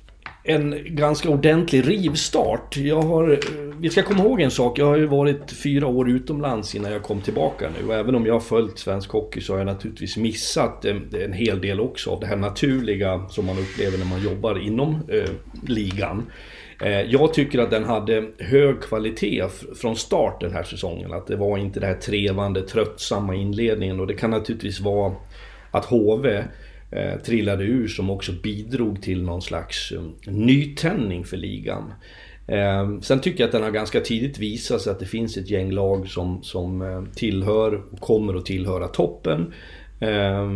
en 0.44 0.96
ganska 0.96 1.30
ordentlig 1.30 1.88
rivstart. 1.88 2.78
Jag 2.78 3.02
har, 3.02 3.32
eh, 3.32 3.38
vi 3.80 3.90
ska 3.90 4.04
komma 4.04 4.24
ihåg 4.24 4.42
en 4.42 4.52
sak. 4.52 4.80
Jag 4.80 4.86
har 4.86 4.98
ju 4.98 5.06
varit 5.06 5.52
fyra 5.52 5.88
år 5.88 6.10
utomlands 6.10 6.76
innan 6.76 6.92
jag 6.92 7.04
kom 7.04 7.22
tillbaka 7.22 7.70
nu. 7.80 7.88
Och 7.88 7.96
även 7.96 8.16
om 8.16 8.26
jag 8.26 8.34
har 8.34 8.40
följt 8.40 8.80
svensk 8.80 9.10
hockey 9.10 9.42
så 9.42 9.54
har 9.54 9.58
jag 9.58 9.66
naturligtvis 9.66 10.18
missat 10.18 10.86
en, 10.86 11.10
en 11.14 11.34
hel 11.34 11.62
del 11.62 11.80
också 11.80 12.10
av 12.12 12.20
det 12.20 12.28
här 12.28 12.36
naturliga 12.36 13.28
som 13.30 13.46
man 13.46 13.58
upplever 13.60 13.98
när 13.98 14.06
man 14.06 14.24
jobbar 14.24 14.60
inom 14.60 15.00
eh, 15.08 15.30
ligan. 15.68 16.26
Eh, 16.82 17.02
jag 17.02 17.34
tycker 17.34 17.60
att 17.60 17.72
den 17.72 17.84
hade 17.84 18.26
hög 18.40 18.82
kvalitet 18.82 19.48
från 19.82 19.96
start 19.96 20.42
den 20.42 20.54
här 20.54 20.64
säsongen. 20.64 21.14
Att 21.14 21.28
det 21.28 21.36
var 21.36 21.58
inte 21.58 21.80
det 21.80 21.88
här 21.88 21.94
trevande, 21.94 22.62
tröttsamma 22.62 23.36
inledningen. 23.36 24.00
Och 24.00 24.08
det 24.08 24.14
kan 24.14 24.30
naturligtvis 24.30 24.80
vara 24.80 25.14
att 25.72 25.86
HV 25.86 26.44
eh, 26.92 27.20
trillade 27.26 27.64
ur 27.64 27.88
som 27.88 28.10
också 28.10 28.32
bidrog 28.44 29.02
till 29.02 29.24
någon 29.24 29.42
slags 29.42 29.92
um, 29.92 30.16
nytändning 30.26 31.26
för 31.26 31.38
ligan. 31.38 31.94
Eh, 32.48 33.00
sen 33.02 33.20
tycker 33.20 33.40
jag 33.40 33.48
att 33.48 33.52
den 33.52 33.64
har 33.64 33.72
ganska 33.72 34.02
tidigt 34.02 34.40
visat 34.40 34.82
sig 34.82 34.92
att 34.92 35.00
det 35.00 35.06
finns 35.06 35.38
ett 35.38 35.50
gäng 35.50 35.72
lag 35.72 36.08
som, 36.08 36.44
som 36.44 36.82
eh, 36.82 37.04
tillhör 37.16 37.82
och 37.92 38.00
kommer 38.00 38.36
att 38.36 38.46
tillhöra 38.46 38.88
toppen. 38.88 39.54
Eh, 40.00 40.50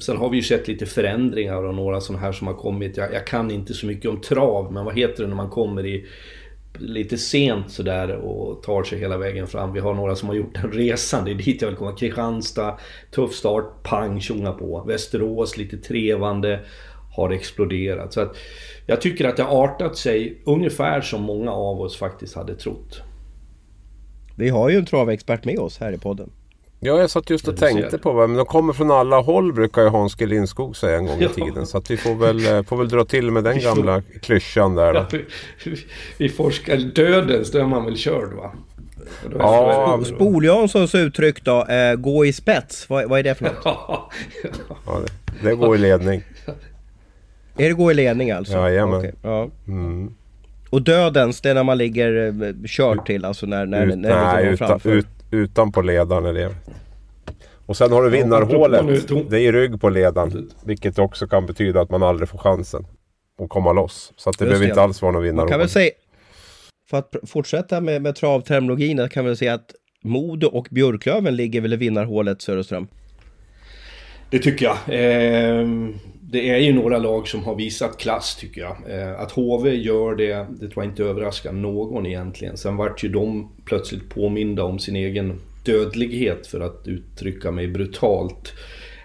sen 0.00 0.16
har 0.16 0.30
vi 0.30 0.36
ju 0.36 0.42
sett 0.42 0.68
lite 0.68 0.86
förändringar 0.86 1.64
och 1.64 1.74
några 1.74 2.00
sådana 2.00 2.22
här 2.22 2.32
som 2.32 2.46
har 2.46 2.54
kommit. 2.54 2.96
Jag, 2.96 3.14
jag, 3.14 3.26
kan 3.26 3.50
inte 3.50 3.74
så 3.74 3.86
mycket 3.86 4.10
om 4.10 4.20
trav, 4.20 4.72
men 4.72 4.84
vad 4.84 4.98
heter 4.98 5.22
det 5.22 5.28
när 5.28 5.36
man 5.36 5.50
kommer 5.50 5.86
i 5.86 6.06
lite 6.82 7.18
sent 7.18 7.70
sådär 7.70 8.16
och 8.16 8.62
tar 8.62 8.82
sig 8.82 8.98
hela 8.98 9.18
vägen 9.18 9.46
fram. 9.46 9.72
Vi 9.72 9.80
har 9.80 9.94
några 9.94 10.16
som 10.16 10.28
har 10.28 10.36
gjort 10.36 10.54
den 10.62 10.72
resan, 10.72 11.24
det 11.24 11.30
är 11.30 11.34
dit 11.34 11.62
jag 11.62 11.68
vill 11.68 11.76
komma. 11.76 11.92
Kristianstad, 11.92 12.78
tuff 13.10 13.34
start, 13.34 13.82
pang 13.82 14.20
tjonga 14.20 14.52
på. 14.52 14.84
Västerås 14.86 15.56
lite 15.56 15.76
trevande, 15.76 16.60
har 17.16 17.30
exploderat. 17.30 18.12
Så 18.12 18.20
att 18.20 18.36
jag 18.86 19.00
tycker 19.00 19.28
att 19.28 19.36
det 19.36 19.42
har 19.42 19.64
artat 19.64 19.96
sig 19.96 20.42
ungefär 20.44 21.00
som 21.00 21.22
många 21.22 21.52
av 21.52 21.80
oss 21.80 21.96
faktiskt 21.96 22.34
hade 22.34 22.54
trott. 22.54 23.02
Vi 24.36 24.48
har 24.48 24.70
ju 24.70 24.76
en 24.76 24.84
travexpert 24.84 25.44
med 25.44 25.58
oss 25.58 25.78
här 25.78 25.92
i 25.92 25.98
podden. 25.98 26.30
Ja, 26.84 27.00
jag 27.00 27.10
satt 27.10 27.30
just 27.30 27.48
och 27.48 27.56
tänkte 27.56 27.98
på 27.98 28.20
det. 28.20 28.26
Men 28.26 28.36
de 28.36 28.46
kommer 28.46 28.72
från 28.72 28.90
alla 28.90 29.20
håll 29.20 29.52
brukar 29.52 29.82
ju 29.82 29.88
Hans 29.88 30.14
G 30.14 30.26
Lindskog 30.26 30.76
säga 30.76 30.96
en 30.96 31.06
gång 31.06 31.22
i 31.22 31.28
tiden. 31.28 31.52
Ja. 31.56 31.66
Så 31.66 31.78
att 31.78 31.90
vi 31.90 31.96
får 31.96 32.14
väl, 32.14 32.46
eh, 32.46 32.62
får 32.62 32.76
väl 32.76 32.88
dra 32.88 33.04
till 33.04 33.30
med 33.30 33.44
den 33.44 33.60
gamla 33.60 34.02
klyschan 34.22 34.74
där. 34.74 34.94
Ja, 34.94 35.06
vi, 35.10 35.24
vi 36.18 36.28
forskar 36.28 36.76
dödens, 36.76 37.50
då 37.50 37.58
är 37.58 37.64
man 37.64 37.84
väl 37.84 37.96
körd 37.96 38.32
va? 38.32 38.52
Ja, 39.38 40.00
Spol 40.04 40.44
Janssons 40.44 40.94
uttryck 40.94 41.44
då, 41.44 41.64
eh, 41.64 41.94
gå 41.94 42.26
i 42.26 42.32
spets. 42.32 42.90
Vad, 42.90 43.08
vad 43.08 43.18
är 43.18 43.22
det 43.22 43.34
för 43.34 43.44
något? 43.44 43.56
ja, 43.64 44.10
det, 45.40 45.48
det 45.48 45.54
går 45.54 45.74
i 45.74 45.78
ledning. 45.78 46.22
Är 47.56 47.68
det 47.68 47.74
gå 47.74 47.90
i 47.90 47.94
ledning 47.94 48.30
alltså? 48.30 48.52
Jajamän. 48.52 48.98
Okay, 48.98 49.12
ja. 49.22 49.50
Mm. 49.66 50.14
Och 50.70 50.82
dödens, 50.82 51.40
det 51.40 51.50
är 51.50 51.54
när 51.54 51.64
man 51.64 51.78
ligger 51.78 52.26
eh, 52.42 52.54
kört 52.66 53.06
till, 53.06 53.24
alltså 53.24 53.46
när, 53.46 53.66
när, 53.66 53.86
Ut, 53.86 53.98
när 53.98 54.34
nej, 54.34 54.46
utan, 54.46 54.80
ut, 54.84 55.06
utanpå 55.32 55.82
ledaren 55.82 56.26
är 56.26 56.32
det. 56.32 56.54
Och 57.66 57.76
sen 57.76 57.92
har 57.92 58.02
du 58.02 58.10
vinnarhålet. 58.10 59.08
Det 59.30 59.36
är 59.36 59.40
i 59.40 59.52
rygg 59.52 59.80
på 59.80 59.88
ledaren. 59.88 60.50
Vilket 60.64 60.98
också 60.98 61.26
kan 61.26 61.46
betyda 61.46 61.80
att 61.80 61.90
man 61.90 62.02
aldrig 62.02 62.28
får 62.28 62.38
chansen 62.38 62.86
att 63.42 63.48
komma 63.48 63.72
loss. 63.72 64.12
Så 64.16 64.30
att 64.30 64.38
det 64.38 64.44
Just 64.44 64.50
behöver 64.50 64.66
det. 64.66 64.70
inte 64.70 64.82
alls 64.82 65.02
vara 65.02 65.12
någon 65.12 65.22
vinnarhål. 65.22 65.50
kan 65.50 65.58
väl 65.58 65.68
säga, 65.68 65.90
för 66.90 66.98
att 66.98 67.16
fortsätta 67.26 67.80
med, 67.80 68.02
med 68.02 68.16
travterminologin, 68.16 69.08
kan 69.08 69.24
vi 69.24 69.36
säga 69.36 69.54
att 69.54 69.74
Modo 70.04 70.46
och 70.46 70.68
Björklöven 70.70 71.36
ligger 71.36 71.60
väl 71.60 71.72
i 71.72 71.76
vinnarhålet 71.76 72.42
Söderström? 72.42 72.86
Det 74.32 74.38
tycker 74.38 74.64
jag. 74.64 74.78
Ehm, 74.88 75.94
det 76.20 76.50
är 76.50 76.58
ju 76.58 76.72
några 76.72 76.98
lag 76.98 77.28
som 77.28 77.44
har 77.44 77.54
visat 77.54 77.98
klass 77.98 78.36
tycker 78.36 78.60
jag. 78.60 78.76
Ehm, 78.88 79.14
att 79.16 79.32
HV 79.32 79.74
gör 79.74 80.14
det, 80.14 80.46
det 80.50 80.68
tror 80.68 80.84
jag 80.84 80.92
inte 80.92 81.02
överraskar 81.04 81.52
någon 81.52 82.06
egentligen. 82.06 82.56
Sen 82.56 82.76
vart 82.76 83.04
ju 83.04 83.08
de 83.08 83.48
plötsligt 83.64 84.08
påminda 84.08 84.64
om 84.64 84.78
sin 84.78 84.96
egen 84.96 85.40
dödlighet 85.64 86.46
för 86.46 86.60
att 86.60 86.82
uttrycka 86.88 87.50
mig 87.50 87.68
brutalt. 87.68 88.52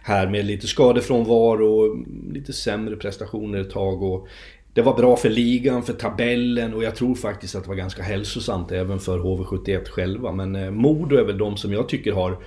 Här 0.04 0.28
med 0.28 0.46
lite 0.46 0.68
skadefrånvaro 0.68 1.68
och 1.68 1.98
lite 2.34 2.54
sämre 2.54 2.96
prestationer 2.96 3.60
ett 3.60 3.72
tag. 3.72 4.04
Och 4.04 4.28
det 4.74 4.82
var 4.82 4.98
bra 4.98 5.16
för 5.18 5.30
ligan, 5.30 5.84
för 5.84 5.94
tabellen 5.94 6.74
och 6.74 6.84
jag 6.84 6.96
tror 6.96 7.16
faktiskt 7.16 7.56
att 7.56 7.64
det 7.64 7.70
var 7.70 7.76
ganska 7.76 8.04
hälsosamt 8.04 8.72
även 8.72 9.00
för 9.00 9.20
HV71 9.20 9.90
själva. 9.90 10.32
Men 10.32 10.56
eh, 10.56 10.72
Modo 10.72 11.16
är 11.16 11.24
väl 11.24 11.38
de 11.38 11.58
som 11.58 11.74
jag 11.74 11.90
tycker 11.90 12.12
har 12.12 12.38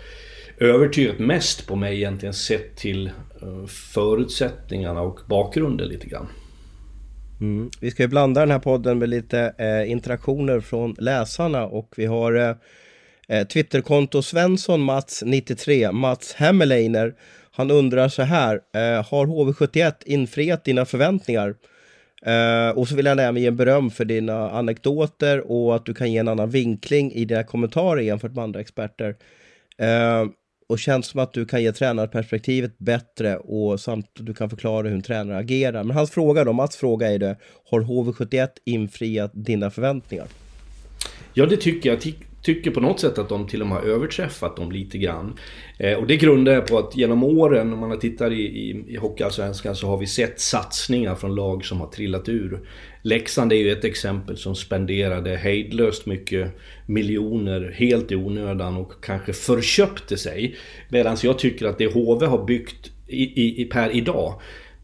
övertygat 0.61 1.19
mest 1.19 1.67
på 1.67 1.77
mig 1.77 1.97
egentligen 1.97 2.35
sett 2.35 2.77
till 2.77 3.07
eh, 3.43 3.67
förutsättningarna 3.67 5.01
och 5.01 5.21
bakgrunden 5.29 5.89
lite 5.89 6.07
grann. 6.07 6.27
Mm. 7.41 7.71
Vi 7.81 7.91
ska 7.91 8.03
ju 8.03 8.09
blanda 8.09 8.41
den 8.41 8.51
här 8.51 8.59
podden 8.59 8.99
med 8.99 9.09
lite 9.09 9.55
eh, 9.59 9.91
interaktioner 9.91 10.61
från 10.61 10.95
läsarna 10.99 11.67
och 11.67 11.95
vi 11.97 12.07
har 12.07 12.33
eh, 12.33 12.55
eh 13.29 13.47
Twitterkonto 13.47 14.23
Svensson 14.23 14.81
Mats 14.81 15.23
93 15.27 15.93
Mats 15.93 16.35
Hemmeleiner. 16.35 17.15
Han 17.53 17.71
undrar 17.71 18.09
så 18.09 18.23
här, 18.23 18.55
eh, 18.55 19.07
har 19.11 19.27
HV71 19.27 19.93
infriat 20.07 20.65
dina 20.65 20.85
förväntningar? 20.85 21.55
Uh, 22.27 22.79
och 22.79 22.89
så 22.89 22.97
vill 22.97 23.07
jag 23.07 23.21
även 23.21 23.43
ge 23.43 23.51
beröm 23.51 23.91
för 23.91 24.05
dina 24.05 24.51
anekdoter 24.51 25.51
och 25.51 25.77
att 25.77 25.87
du 25.87 25.95
kan 25.95 26.13
ge 26.13 26.19
en 26.19 26.29
annan 26.29 26.51
vinkling 26.51 27.13
i 27.13 27.25
dina 27.25 27.43
kommentarer 27.43 28.01
jämfört 28.01 28.35
med 28.35 28.45
andra 28.45 28.61
experter. 28.61 29.09
Uh, 29.83 30.31
och 30.71 30.79
känns 30.79 31.07
som 31.07 31.21
att 31.21 31.33
du 31.33 31.45
kan 31.45 31.63
ge 31.63 31.73
tränarperspektivet 31.73 32.79
bättre 32.79 33.37
och 33.37 33.81
samt 33.81 34.07
du 34.15 34.35
kan 34.35 34.51
förklara 34.51 34.89
hur 34.89 34.95
en 34.95 35.03
tränare 35.03 35.39
agerar. 35.39 35.85
Men 35.85 35.97
hans 35.97 36.11
fråga 36.11 36.45
då, 36.45 36.53
Mats 36.53 36.77
fråga 36.77 37.13
är 37.13 37.19
det, 37.19 37.37
har 37.71 37.81
HV71 37.81 38.49
infriat 38.65 39.31
dina 39.35 39.71
förväntningar? 39.71 40.27
Ja, 41.35 41.47
det 41.47 41.57
tycker 41.57 41.91
jag 41.91 42.01
tycker 42.43 42.71
på 42.71 42.81
något 42.81 43.01
sätt 43.01 43.19
att 43.19 43.29
de 43.29 43.47
till 43.47 43.61
och 43.63 43.67
med 43.67 43.79
har 43.79 43.85
överträffat 43.85 44.57
dem 44.57 44.73
lite 44.73 44.99
grann. 44.99 45.39
Eh, 45.79 45.99
och 45.99 46.07
det 46.07 46.17
grundar 46.17 46.53
jag 46.53 46.67
på 46.67 46.79
att 46.79 46.97
genom 46.97 47.25
åren, 47.25 47.73
om 47.73 47.79
man 47.79 47.99
tittar 47.99 48.33
i, 48.33 48.43
i, 48.43 48.85
i 48.89 48.97
Hockeyallsvenskan, 48.97 49.77
så 49.77 49.87
har 49.87 49.97
vi 49.97 50.07
sett 50.07 50.41
satsningar 50.41 51.15
från 51.15 51.35
lag 51.35 51.65
som 51.65 51.81
har 51.81 51.87
trillat 51.87 52.29
ur. 52.29 52.61
Leksand 53.03 53.53
är 53.53 53.57
ju 53.57 53.73
ett 53.73 53.85
exempel 53.85 54.37
som 54.37 54.55
spenderade 54.55 55.37
hejdlöst 55.37 56.07
mycket 56.07 56.51
miljoner 56.87 57.75
helt 57.77 58.13
i 58.13 58.17
onödan 58.17 58.77
och 58.77 59.05
kanske 59.05 59.33
förköpte 59.33 60.17
sig. 60.17 60.57
Medan 60.89 61.17
jag 61.23 61.39
tycker 61.39 61.67
att 61.67 61.79
det 61.79 61.93
HV 61.93 62.27
har 62.27 62.45
byggt 62.45 62.91
i, 63.07 63.23
i, 63.23 63.63
i 63.63 63.65
per 63.65 63.97
idag 63.97 64.41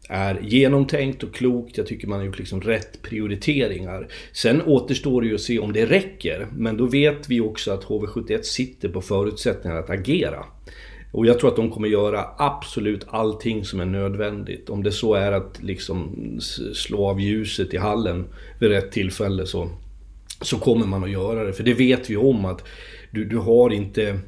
är 0.09 0.39
genomtänkt 0.43 1.23
och 1.23 1.35
klokt. 1.35 1.77
Jag 1.77 1.87
tycker 1.87 2.07
man 2.07 2.19
har 2.19 2.25
gjort 2.25 2.39
liksom 2.39 2.61
rätt 2.61 3.01
prioriteringar. 3.01 4.07
Sen 4.31 4.61
återstår 4.61 5.21
det 5.21 5.27
ju 5.27 5.35
att 5.35 5.41
se 5.41 5.59
om 5.59 5.73
det 5.73 5.85
räcker. 5.85 6.47
Men 6.51 6.77
då 6.77 6.85
vet 6.85 7.29
vi 7.29 7.41
också 7.41 7.71
att 7.71 7.83
HV71 7.83 8.41
sitter 8.41 8.89
på 8.89 9.01
förutsättningar 9.01 9.77
att 9.77 9.89
agera. 9.89 10.45
Och 11.11 11.25
jag 11.25 11.39
tror 11.39 11.49
att 11.49 11.55
de 11.55 11.71
kommer 11.71 11.87
göra 11.87 12.25
absolut 12.37 13.05
allting 13.07 13.65
som 13.65 13.79
är 13.79 13.85
nödvändigt. 13.85 14.69
Om 14.69 14.83
det 14.83 14.91
så 14.91 15.13
är 15.13 15.31
att 15.31 15.63
liksom 15.63 16.15
slå 16.73 17.07
av 17.07 17.21
ljuset 17.21 17.73
i 17.73 17.77
hallen 17.77 18.25
vid 18.59 18.69
rätt 18.69 18.91
tillfälle 18.91 19.45
så, 19.45 19.69
så 20.41 20.57
kommer 20.57 20.85
man 20.85 21.03
att 21.03 21.11
göra 21.11 21.43
det. 21.43 21.53
För 21.53 21.63
det 21.63 21.73
vet 21.73 22.09
vi 22.09 22.17
om 22.17 22.45
att 22.45 22.63
du, 23.11 23.25
du 23.25 23.37
har 23.37 23.73
inte 23.73 24.19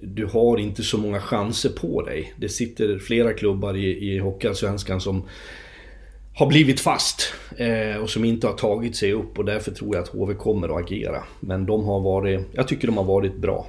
du 0.00 0.26
har 0.26 0.58
inte 0.58 0.82
så 0.82 0.98
många 0.98 1.20
chanser 1.20 1.70
på 1.70 2.02
dig. 2.02 2.34
Det 2.36 2.48
sitter 2.48 2.98
flera 2.98 3.32
klubbar 3.32 3.76
i, 3.76 4.14
i 4.14 4.18
Hockeyallsvenskan 4.18 5.00
som 5.00 5.22
har 6.34 6.46
blivit 6.46 6.80
fast 6.80 7.34
eh, 7.56 8.02
och 8.02 8.10
som 8.10 8.24
inte 8.24 8.46
har 8.46 8.54
tagit 8.54 8.96
sig 8.96 9.12
upp 9.12 9.38
och 9.38 9.44
därför 9.44 9.70
tror 9.70 9.94
jag 9.94 10.02
att 10.02 10.08
HV 10.08 10.34
kommer 10.34 10.68
att 10.68 10.84
agera. 10.84 11.24
Men 11.40 11.66
de 11.66 11.84
har 11.84 12.00
varit, 12.00 12.40
jag 12.52 12.68
tycker 12.68 12.86
de 12.86 12.96
har 12.96 13.04
varit 13.04 13.36
bra. 13.36 13.66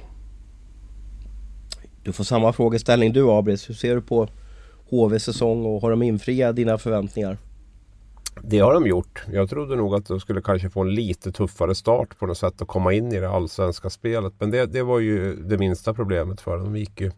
Du 2.06 2.12
får 2.12 2.24
samma 2.24 2.52
frågeställning 2.52 3.12
du 3.12 3.30
Abris. 3.30 3.70
Hur 3.70 3.74
ser 3.74 3.94
du 3.94 4.00
på 4.00 4.28
HVs 4.90 5.24
säsong 5.24 5.66
och 5.66 5.82
har 5.82 5.90
de 5.90 6.02
infriat 6.02 6.56
dina 6.56 6.78
förväntningar? 6.78 7.38
Det 8.42 8.58
har 8.58 8.74
de 8.74 8.86
gjort. 8.86 9.24
Jag 9.32 9.50
trodde 9.50 9.76
nog 9.76 9.94
att 9.94 10.06
de 10.06 10.20
skulle 10.20 10.42
kanske 10.42 10.70
få 10.70 10.80
en 10.80 10.94
lite 10.94 11.32
tuffare 11.32 11.74
start 11.74 12.18
på 12.18 12.26
något 12.26 12.38
sätt 12.38 12.62
att 12.62 12.68
komma 12.68 12.92
in 12.92 13.12
i 13.12 13.20
det 13.20 13.30
allsvenska 13.30 13.90
spelet. 13.90 14.32
Men 14.38 14.50
det, 14.50 14.66
det 14.66 14.82
var 14.82 14.98
ju 14.98 15.36
det 15.36 15.58
minsta 15.58 15.94
problemet 15.94 16.40
för 16.40 16.56
dem. 16.56 16.64
De 16.64 16.78
gick 16.78 17.00
ju 17.00 17.10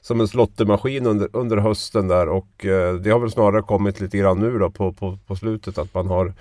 som 0.00 0.20
en 0.20 0.28
slottemaskin 0.28 1.06
under, 1.06 1.28
under 1.32 1.56
hösten 1.56 2.08
där 2.08 2.28
och 2.28 2.66
eh, 2.66 2.94
det 2.94 3.10
har 3.10 3.18
väl 3.18 3.30
snarare 3.30 3.62
kommit 3.62 4.00
lite 4.00 4.18
grann 4.18 4.40
nu 4.40 4.58
då 4.58 4.70
på, 4.70 4.92
på, 4.92 5.18
på 5.26 5.36
slutet 5.36 5.78
att 5.78 5.94
man 5.94 6.06
har 6.06 6.34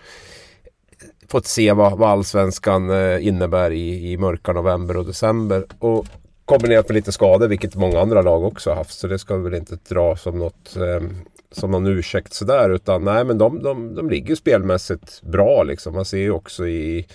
fått 1.27 1.45
se 1.45 1.73
vad, 1.73 1.97
vad 1.97 2.09
allsvenskan 2.09 2.89
eh, 2.89 3.27
innebär 3.27 3.71
i, 3.71 4.11
i 4.11 4.17
mörka 4.17 4.53
november 4.53 4.97
och 4.97 5.05
december. 5.05 5.65
Och 5.79 6.05
kombinerat 6.45 6.89
med 6.89 6.95
lite 6.95 7.11
skador, 7.11 7.47
vilket 7.47 7.75
många 7.75 7.99
andra 7.99 8.21
lag 8.21 8.43
också 8.43 8.69
har 8.69 8.77
haft. 8.77 8.99
Så 8.99 9.07
det 9.07 9.19
ska 9.19 9.37
vi 9.37 9.43
väl 9.43 9.59
inte 9.59 9.77
dra 9.89 10.15
som 10.15 10.39
något 10.39 10.75
eh, 10.75 11.09
som 11.51 11.71
någon 11.71 11.87
ursäkt 11.87 12.33
sådär. 12.33 12.69
Utan 12.69 13.03
nej 13.03 13.23
men 13.23 13.37
de, 13.37 13.63
de, 13.63 13.95
de 13.95 14.09
ligger 14.09 14.35
spelmässigt 14.35 15.21
bra 15.21 15.63
liksom. 15.63 15.93
Man 15.93 16.05
ser 16.05 16.17
ju 16.17 16.31
också 16.31 16.67
i 16.67 17.07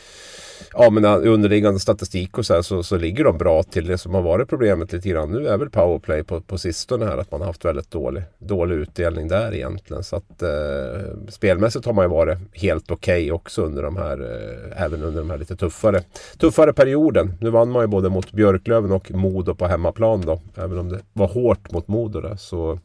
ja, 0.72 0.90
men 0.90 1.04
underliggande 1.04 1.80
statistik 1.80 2.38
och 2.38 2.46
så, 2.46 2.54
här, 2.54 2.62
så, 2.62 2.82
så 2.82 2.96
ligger 2.96 3.24
de 3.24 3.38
bra 3.38 3.62
till. 3.62 3.86
Det 3.86 3.98
som 3.98 4.14
har 4.14 4.22
varit 4.22 4.48
problemet 4.48 4.92
lite 4.92 5.08
grann 5.08 5.30
nu 5.30 5.48
är 5.48 5.58
väl 5.58 5.70
powerplay 5.70 6.24
på, 6.24 6.40
på 6.40 6.58
sistone 6.58 7.04
här. 7.04 7.18
Att 7.18 7.30
man 7.30 7.40
har 7.40 7.46
haft 7.46 7.64
väldigt 7.64 7.90
dålig, 7.90 8.22
dålig 8.38 8.76
utdelning 8.76 9.28
där 9.28 9.54
egentligen. 9.54 10.04
Så 10.04 10.16
att 10.16 10.42
eh, 10.42 11.28
spelmässigt 11.28 11.86
har 11.86 11.92
man 11.92 12.04
ju 12.04 12.08
varit 12.08 12.38
helt 12.52 12.90
okej 12.90 13.22
okay 13.22 13.32
också 13.32 13.62
under 13.62 13.82
de 13.82 13.96
här, 13.96 14.20
eh, 14.20 14.82
även 14.84 15.02
under 15.02 15.20
de 15.20 15.30
här 15.30 15.38
lite 15.38 15.56
tuffare, 15.56 16.02
tuffare 16.38 16.72
perioden. 16.72 17.32
Nu 17.40 17.50
vann 17.50 17.70
man 17.70 17.82
ju 17.82 17.86
både 17.86 18.08
mot 18.08 18.32
Björklöven 18.32 18.92
och 18.92 19.10
Modo 19.10 19.54
på 19.54 19.66
hemmaplan 19.66 20.20
då. 20.20 20.40
Även 20.54 20.78
om 20.78 20.88
det 20.88 21.00
var 21.12 21.28
hårt 21.28 21.72
mot 21.72 21.88
Modo 21.88 22.20
där. 22.20 22.36
Så, 22.36 22.78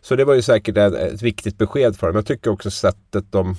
så 0.00 0.16
det 0.16 0.24
var 0.24 0.34
ju 0.34 0.42
säkert 0.42 0.76
ett, 0.76 0.94
ett 0.94 1.22
viktigt 1.22 1.58
besked 1.58 1.96
för 1.96 2.06
dem. 2.06 2.16
Jag 2.16 2.26
tycker 2.26 2.50
också 2.50 2.70
sättet 2.70 3.24
de 3.30 3.56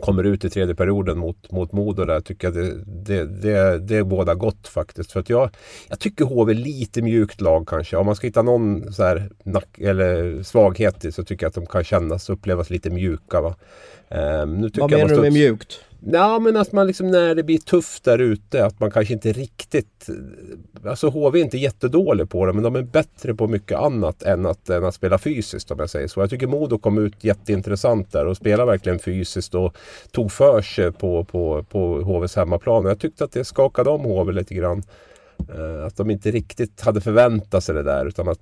kommer 0.00 0.24
ut 0.24 0.44
i 0.44 0.50
tredje 0.50 0.74
perioden 0.74 1.18
mot, 1.18 1.50
mot 1.50 1.72
Modo 1.72 2.04
där 2.04 2.20
tycker 2.20 2.46
jag 2.48 2.54
det, 2.54 2.84
det, 2.86 3.24
det, 3.24 3.78
det 3.78 3.96
är 3.96 4.04
båda 4.04 4.34
gott 4.34 4.68
faktiskt. 4.68 5.12
För 5.12 5.20
att 5.20 5.30
jag, 5.30 5.50
jag 5.88 5.98
tycker 5.98 6.24
HV 6.24 6.52
är 6.52 6.56
lite 6.56 7.02
mjukt 7.02 7.40
lag 7.40 7.68
kanske. 7.68 7.96
Om 7.96 8.06
man 8.06 8.16
ska 8.16 8.26
hitta 8.26 8.42
någon 8.42 8.92
så 8.92 9.02
här 9.02 9.30
nack, 9.44 9.78
eller 9.78 10.42
svaghet 10.42 11.04
i 11.04 11.12
så 11.12 11.24
tycker 11.24 11.44
jag 11.44 11.48
att 11.48 11.54
de 11.54 11.66
kan 11.66 11.84
kännas 11.84 12.28
och 12.28 12.36
upplevas 12.36 12.70
lite 12.70 12.90
mjuka. 12.90 13.40
Va? 13.40 13.54
Um, 14.08 14.70
Vad 14.74 14.90
menar 14.90 15.08
du 15.08 15.20
med 15.20 15.32
mjukt? 15.32 15.84
Ja 16.06 16.38
men 16.38 16.56
att 16.56 16.72
man 16.72 16.86
liksom 16.86 17.10
när 17.10 17.34
det 17.34 17.42
blir 17.42 17.58
tufft 17.58 18.04
där 18.04 18.18
ute 18.18 18.64
att 18.64 18.80
man 18.80 18.90
kanske 18.90 19.14
inte 19.14 19.32
riktigt 19.32 20.10
Alltså 20.86 21.08
HV 21.08 21.38
är 21.38 21.44
inte 21.44 21.58
jättedålig 21.58 22.30
på 22.30 22.46
det 22.46 22.52
men 22.52 22.62
de 22.62 22.76
är 22.76 22.82
bättre 22.82 23.34
på 23.34 23.48
mycket 23.48 23.78
annat 23.78 24.22
än 24.22 24.46
att, 24.46 24.70
än 24.70 24.84
att 24.84 24.94
spela 24.94 25.18
fysiskt 25.18 25.70
om 25.70 25.78
jag 25.78 25.90
säger 25.90 26.08
så. 26.08 26.20
Jag 26.20 26.30
tycker 26.30 26.46
Modo 26.46 26.78
kom 26.78 26.98
ut 26.98 27.24
jätteintressant 27.24 28.12
där 28.12 28.26
och 28.26 28.36
spelade 28.36 28.70
verkligen 28.70 28.98
fysiskt 28.98 29.54
och 29.54 29.76
tog 30.10 30.32
för 30.32 30.62
sig 30.62 30.92
på, 30.92 31.24
på, 31.24 31.64
på 31.68 32.00
HVs 32.00 32.36
hemmaplan. 32.36 32.84
Jag 32.84 32.98
tyckte 32.98 33.24
att 33.24 33.32
det 33.32 33.44
skakade 33.44 33.90
om 33.90 34.00
HV 34.00 34.32
lite 34.32 34.54
grann. 34.54 34.82
Eh, 35.54 35.86
att 35.86 35.96
de 35.96 36.10
inte 36.10 36.30
riktigt 36.30 36.80
hade 36.80 37.00
förväntat 37.00 37.64
sig 37.64 37.74
det 37.74 37.82
där 37.82 38.06
utan 38.06 38.28
att 38.28 38.40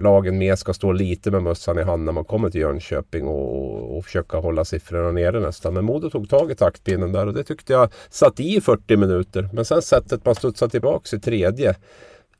lagen 0.00 0.38
mer 0.38 0.56
ska 0.56 0.72
stå 0.72 0.92
lite 0.92 1.30
med 1.30 1.42
mössan 1.42 1.78
i 1.78 1.82
hand 1.82 2.04
när 2.04 2.12
man 2.12 2.24
kommer 2.24 2.50
till 2.50 2.60
Jönköping 2.60 3.26
och, 3.26 3.96
och 3.96 4.04
försöka 4.04 4.36
hålla 4.36 4.64
siffrorna 4.64 5.12
nere 5.12 5.40
nästan. 5.40 5.74
Men 5.74 5.84
Modo 5.84 6.10
tog 6.10 6.28
tag 6.28 6.50
i 6.50 6.54
taktpinnen 6.54 7.12
där 7.12 7.26
och 7.26 7.34
det 7.34 7.44
tyckte 7.44 7.72
jag 7.72 7.92
satt 8.10 8.40
i 8.40 8.60
40 8.60 8.96
minuter. 8.96 9.48
Men 9.52 9.64
sen 9.64 9.82
sättet 9.82 10.24
man 10.24 10.34
studsade 10.34 10.70
tillbaka 10.70 11.16
i 11.16 11.20
tredje 11.20 11.74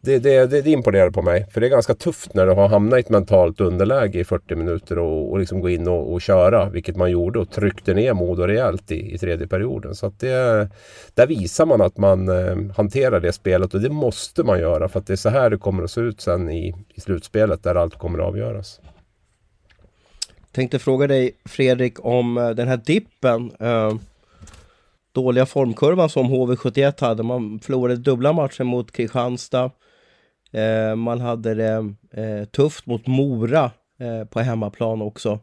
det, 0.02 0.18
det, 0.18 0.46
det, 0.46 0.62
det 0.62 0.70
imponerar 0.70 1.10
på 1.10 1.22
mig. 1.22 1.46
För 1.50 1.60
det 1.60 1.66
är 1.66 1.70
ganska 1.70 1.94
tufft 1.94 2.34
när 2.34 2.46
du 2.46 2.52
har 2.52 2.68
hamnat 2.68 2.96
i 2.96 3.00
ett 3.00 3.08
mentalt 3.08 3.60
underläge 3.60 4.18
i 4.18 4.24
40 4.24 4.54
minuter 4.54 4.98
och, 4.98 5.30
och 5.30 5.38
liksom 5.38 5.60
gå 5.60 5.70
in 5.70 5.88
och, 5.88 6.12
och, 6.12 6.20
köra. 6.20 6.68
Vilket 6.68 6.96
man 6.96 7.10
gjorde 7.10 7.38
och 7.38 7.50
tryckte 7.50 7.94
ner 7.94 8.14
Modo 8.14 8.42
rejält 8.42 8.92
i, 8.92 9.14
i 9.14 9.18
tredje 9.18 9.46
perioden. 9.46 9.94
Så 9.94 10.06
att 10.06 10.20
det, 10.20 10.68
där 11.14 11.26
visar 11.26 11.66
man 11.66 11.80
att 11.80 11.96
man 11.96 12.28
eh, 12.28 12.56
hanterar 12.76 13.20
det 13.20 13.32
spelet 13.32 13.74
och 13.74 13.80
det 13.80 13.90
måste 13.90 14.42
man 14.42 14.58
göra. 14.58 14.88
För 14.88 14.98
att 14.98 15.06
det 15.06 15.14
är 15.14 15.16
så 15.16 15.28
här 15.28 15.50
det 15.50 15.58
kommer 15.58 15.82
att 15.82 15.90
se 15.90 16.00
ut 16.00 16.20
sen 16.20 16.50
i, 16.50 16.74
i 16.94 17.00
slutspelet 17.00 17.62
där 17.62 17.74
allt 17.74 17.98
kommer 17.98 18.18
att 18.18 18.24
avgöras. 18.24 18.80
Tänkte 20.52 20.78
fråga 20.78 21.06
dig 21.06 21.32
Fredrik 21.44 22.04
om 22.04 22.38
eh, 22.38 22.50
den 22.50 22.68
här 22.68 22.76
dippen. 22.76 23.52
Eh, 23.60 23.94
dåliga 25.12 25.46
formkurvan 25.46 26.08
som 26.08 26.26
HV71 26.26 27.00
hade. 27.00 27.22
Man 27.22 27.60
förlorade 27.60 27.96
dubbla 27.96 28.32
matcher 28.32 28.64
mot 28.64 28.92
Kristianstad. 28.92 29.70
Eh, 30.50 30.96
man 30.96 31.20
hade 31.20 31.54
det 31.54 31.94
eh, 32.10 32.44
tufft 32.44 32.86
mot 32.86 33.06
Mora 33.06 33.70
eh, 33.98 34.24
på 34.24 34.40
hemmaplan 34.40 35.02
också. 35.02 35.38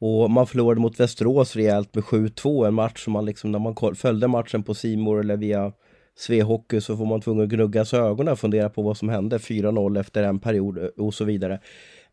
Och 0.00 0.30
man 0.30 0.46
förlorade 0.46 0.80
mot 0.80 1.00
Västerås 1.00 1.56
rejält 1.56 1.94
med 1.94 2.04
7-2, 2.04 2.66
en 2.66 2.74
match 2.74 3.04
som 3.04 3.12
man 3.12 3.24
liksom, 3.24 3.52
när 3.52 3.58
man 3.58 3.94
följde 3.94 4.28
matchen 4.28 4.62
på 4.62 4.74
Simor 4.74 5.20
eller 5.20 5.36
via 5.36 5.72
Svehockey 6.16 6.80
så 6.80 6.96
får 6.96 7.06
man 7.06 7.20
tvungen 7.20 7.44
att 7.44 7.50
gnugga 7.50 7.84
sig 7.84 8.00
ögonen 8.00 8.32
och 8.32 8.38
fundera 8.38 8.70
på 8.70 8.82
vad 8.82 8.96
som 8.96 9.08
hände 9.08 9.38
4-0 9.38 10.00
efter 10.00 10.22
en 10.22 10.38
period 10.38 10.78
eh, 10.78 10.84
och 10.84 11.14
så 11.14 11.24
vidare. 11.24 11.60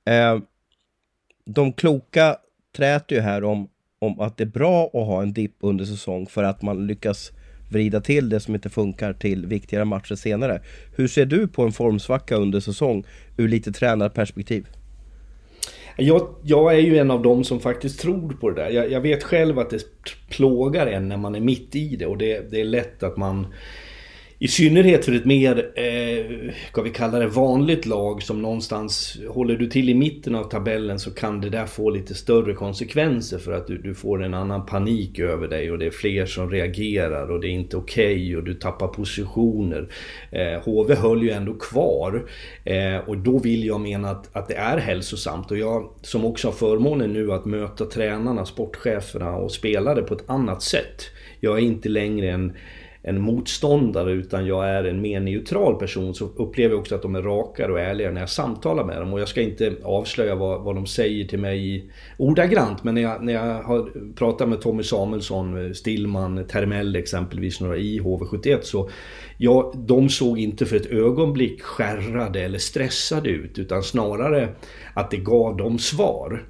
Eh, 0.06 0.40
de 1.46 1.74
kloka 1.74 2.38
träter 2.76 3.16
ju 3.16 3.22
här 3.22 3.44
om, 3.44 3.70
om 4.00 4.20
att 4.20 4.38
det 4.38 4.44
är 4.44 4.46
bra 4.46 4.86
att 4.86 5.08
ha 5.08 5.22
en 5.22 5.34
dipp 5.34 5.56
under 5.60 5.86
säsong 5.86 6.28
för 6.28 6.44
att 6.44 6.62
man 6.62 6.88
lyckas 6.88 7.32
vrida 7.70 8.02
till 8.02 8.30
det 8.30 8.40
som 8.40 8.56
inte 8.56 8.70
funkar 8.70 9.14
till 9.14 9.46
viktigare 9.46 9.86
matcher 9.86 10.16
senare. 10.16 10.62
Hur 10.96 11.08
ser 11.08 11.26
du 11.26 11.48
på 11.48 11.64
en 11.64 11.72
formsvacka 11.72 12.36
under 12.36 12.60
säsong 12.60 13.04
ur 13.38 13.48
lite 13.48 13.72
tränarperspektiv? 13.72 14.68
Jag, 15.98 16.36
jag 16.44 16.76
är 16.76 16.80
ju 16.80 16.98
en 16.98 17.12
av 17.12 17.22
dem 17.22 17.44
som 17.44 17.60
faktiskt 17.60 18.00
tror 18.00 18.34
på 18.34 18.50
det 18.50 18.62
där. 18.62 18.70
Jag, 18.70 18.92
jag 18.92 19.02
vet 19.02 19.24
själv 19.24 19.60
att 19.60 19.70
det 19.70 19.84
plågar 20.30 20.88
en 20.88 21.10
när 21.10 21.18
man 21.18 21.36
är 21.36 21.40
mitt 21.40 21.76
i 21.76 21.96
det 21.96 22.06
och 22.06 22.18
det, 22.18 22.52
det 22.52 22.62
är 22.62 22.66
lätt 22.66 23.04
att 23.04 23.18
man 23.18 23.48
i 24.40 24.48
synnerhet 24.48 25.06
för 25.06 25.12
ett 25.12 25.26
mer, 25.26 25.72
eh, 25.76 26.52
ska 26.72 26.82
vi 26.82 26.90
kalla 26.90 27.20
det 27.20 27.28
vanligt 27.28 27.86
lag 27.86 28.24
som 28.24 28.42
någonstans, 28.42 29.18
håller 29.30 29.56
du 29.56 29.68
till 29.68 29.90
i 29.90 29.94
mitten 29.94 30.36
av 30.36 30.44
tabellen 30.44 31.00
så 31.00 31.12
kan 31.12 31.42
det 31.42 31.50
där 31.50 31.66
få 31.66 31.90
lite 31.90 32.16
större 32.16 32.54
konsekvenser 32.54 33.38
för 33.38 33.52
att 33.52 33.68
du, 33.68 33.78
du 33.78 33.96
får 33.96 34.24
en 34.24 34.34
annan 34.34 34.66
panik 34.66 35.20
över 35.20 35.48
dig 35.48 35.72
och 35.72 35.78
det 35.78 35.86
är 35.86 35.92
fler 35.92 36.26
som 36.26 36.52
reagerar 36.52 37.32
och 37.32 37.42
det 37.42 37.48
är 37.48 37.52
inte 37.52 37.78
okej 37.78 38.16
okay 38.16 38.36
och 38.36 38.44
du 38.44 38.54
tappar 38.54 38.88
positioner. 38.88 39.88
Eh, 40.32 40.62
HV 40.64 40.96
höll 40.96 41.24
ju 41.24 41.32
ändå 41.32 41.54
kvar 41.54 42.30
eh, 42.64 42.98
och 42.98 43.18
då 43.18 43.38
vill 43.40 43.66
jag 43.66 43.82
mena 43.82 44.10
att, 44.10 44.36
att 44.36 44.48
det 44.48 44.56
är 44.56 44.78
hälsosamt 44.78 45.52
och 45.52 45.58
jag 45.58 45.90
som 46.02 46.26
också 46.26 46.48
har 46.48 46.54
förmånen 46.54 47.14
nu 47.14 47.32
att 47.34 47.46
möta 47.46 47.86
tränarna, 47.86 48.46
sportcheferna 48.46 49.36
och 49.36 49.52
spelare 49.52 50.02
på 50.02 50.14
ett 50.14 50.30
annat 50.30 50.62
sätt. 50.62 51.04
Jag 51.40 51.58
är 51.58 51.62
inte 51.62 51.90
längre 51.90 52.30
en 52.30 52.54
en 53.08 53.22
motståndare 53.22 54.12
utan 54.12 54.46
jag 54.46 54.70
är 54.70 54.84
en 54.84 55.02
mer 55.02 55.20
neutral 55.20 55.76
person 55.76 56.16
så 56.16 56.26
upplever 56.26 56.74
jag 56.74 56.80
också 56.80 56.96
att 56.96 57.02
de 57.02 57.16
är 57.16 57.22
rakare 57.22 57.72
och 57.72 57.80
ärligare 57.80 58.14
när 58.14 58.20
jag 58.20 58.30
samtalar 58.30 58.84
med 58.84 59.02
dem. 59.02 59.14
Och 59.14 59.20
jag 59.20 59.28
ska 59.28 59.42
inte 59.42 59.76
avslöja 59.84 60.36
vad, 60.36 60.62
vad 60.62 60.76
de 60.76 60.86
säger 60.86 61.26
till 61.26 61.40
mig 61.40 61.92
ordagrant 62.18 62.84
men 62.84 62.96
när 62.96 63.02
jag, 63.02 63.24
när 63.24 63.34
jag 63.34 63.64
har 63.64 64.14
pratat 64.16 64.50
med 64.50 64.62
Tommy 64.62 64.84
Samuelsson, 64.84 65.76
Stillman, 65.76 66.48
Termell 66.48 66.96
exempelvis 66.96 67.62
några 67.62 67.78
i 67.78 68.00
HV71 68.00 68.62
så 68.62 68.90
ja, 69.38 69.74
de 69.76 70.10
såg 70.10 70.40
inte 70.40 70.66
för 70.66 70.76
ett 70.76 70.92
ögonblick 70.92 71.62
skärrade 71.62 72.42
eller 72.42 72.60
stressade 72.60 73.30
ut 73.30 73.60
utan 73.60 73.84
snarare 73.84 74.50
att 74.94 75.12
det 75.12 75.18
gav 75.18 75.58
dem 75.58 75.80
svar. 75.80 76.44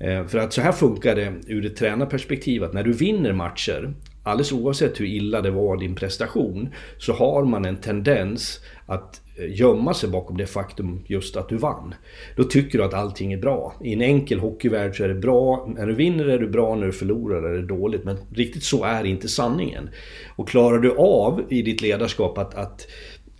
Eh, 0.00 0.26
för 0.26 0.38
att 0.38 0.52
så 0.52 0.60
här 0.60 0.72
funkar 0.72 1.16
det 1.16 1.32
ur 1.46 1.66
ett 1.66 1.76
tränarperspektiv 1.76 2.64
att 2.64 2.72
när 2.72 2.82
du 2.82 2.92
vinner 2.92 3.32
matcher 3.32 3.94
alldeles 4.22 4.52
oavsett 4.52 5.00
hur 5.00 5.06
illa 5.06 5.40
det 5.40 5.50
var 5.50 5.76
din 5.76 5.94
prestation, 5.94 6.68
så 6.98 7.12
har 7.12 7.44
man 7.44 7.64
en 7.64 7.76
tendens 7.76 8.60
att 8.86 9.20
eh, 9.36 9.60
gömma 9.60 9.94
sig 9.94 10.08
bakom 10.08 10.36
det 10.36 10.46
faktum 10.46 11.04
just 11.06 11.36
att 11.36 11.48
du 11.48 11.56
vann. 11.56 11.94
Då 12.36 12.44
tycker 12.44 12.78
du 12.78 12.84
att 12.84 12.94
allting 12.94 13.32
är 13.32 13.38
bra. 13.38 13.74
I 13.84 13.92
en 13.92 14.02
enkel 14.02 14.38
hockeyvärld 14.38 14.96
så 14.96 15.04
är 15.04 15.08
det 15.08 15.14
bra, 15.14 15.68
när 15.76 15.86
du 15.86 15.94
vinner 15.94 16.24
är 16.24 16.38
du 16.38 16.48
bra, 16.48 16.74
när 16.74 16.86
du 16.86 16.92
förlorar 16.92 17.42
är 17.42 17.56
det 17.56 17.66
dåligt. 17.66 18.04
Men 18.04 18.16
riktigt 18.34 18.64
så 18.64 18.84
är 18.84 19.04
inte 19.04 19.28
sanningen. 19.28 19.90
Och 20.36 20.48
klarar 20.48 20.78
du 20.78 20.96
av 20.96 21.42
i 21.48 21.62
ditt 21.62 21.82
ledarskap 21.82 22.38
att, 22.38 22.54
att 22.54 22.86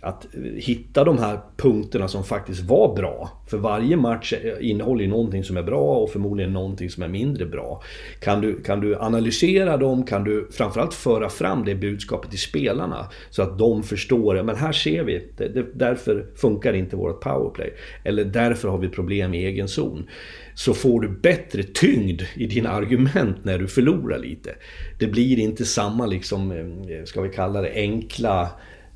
att 0.01 0.27
hitta 0.55 1.03
de 1.03 1.17
här 1.17 1.39
punkterna 1.57 2.07
som 2.07 2.23
faktiskt 2.23 2.61
var 2.61 2.95
bra. 2.95 3.29
För 3.47 3.57
varje 3.57 3.97
match 3.97 4.33
innehåller 4.61 5.03
ju 5.03 5.09
någonting 5.09 5.43
som 5.43 5.57
är 5.57 5.63
bra 5.63 5.97
och 5.97 6.09
förmodligen 6.09 6.53
någonting 6.53 6.89
som 6.89 7.03
är 7.03 7.07
mindre 7.07 7.45
bra. 7.45 7.83
Kan 8.19 8.41
du, 8.41 8.61
kan 8.61 8.79
du 8.79 8.95
analysera 8.95 9.77
dem, 9.77 10.05
kan 10.05 10.23
du 10.23 10.47
framförallt 10.51 10.93
föra 10.93 11.29
fram 11.29 11.65
det 11.65 11.75
budskapet 11.75 12.29
till 12.29 12.39
spelarna 12.39 13.09
så 13.29 13.41
att 13.41 13.57
de 13.57 13.83
förstår, 13.83 14.37
ja 14.37 14.43
men 14.43 14.55
här 14.55 14.71
ser 14.71 15.03
vi, 15.03 15.31
det, 15.37 15.47
det, 15.47 15.65
därför 15.73 16.25
funkar 16.35 16.73
inte 16.73 16.95
vårt 16.95 17.21
powerplay. 17.21 17.73
Eller 18.03 18.25
därför 18.25 18.69
har 18.69 18.77
vi 18.77 18.89
problem 18.89 19.33
i 19.33 19.45
egen 19.45 19.67
zon. 19.67 20.07
Så 20.55 20.73
får 20.73 21.01
du 21.01 21.09
bättre 21.09 21.63
tyngd 21.63 22.21
i 22.35 22.47
dina 22.47 22.69
argument 22.69 23.37
när 23.43 23.57
du 23.57 23.67
förlorar 23.67 24.19
lite. 24.19 24.55
Det 24.99 25.07
blir 25.07 25.39
inte 25.39 25.65
samma, 25.65 26.05
liksom, 26.05 26.51
eh, 26.51 27.03
ska 27.05 27.21
vi 27.21 27.29
kalla 27.29 27.61
det, 27.61 27.71
enkla 27.75 28.49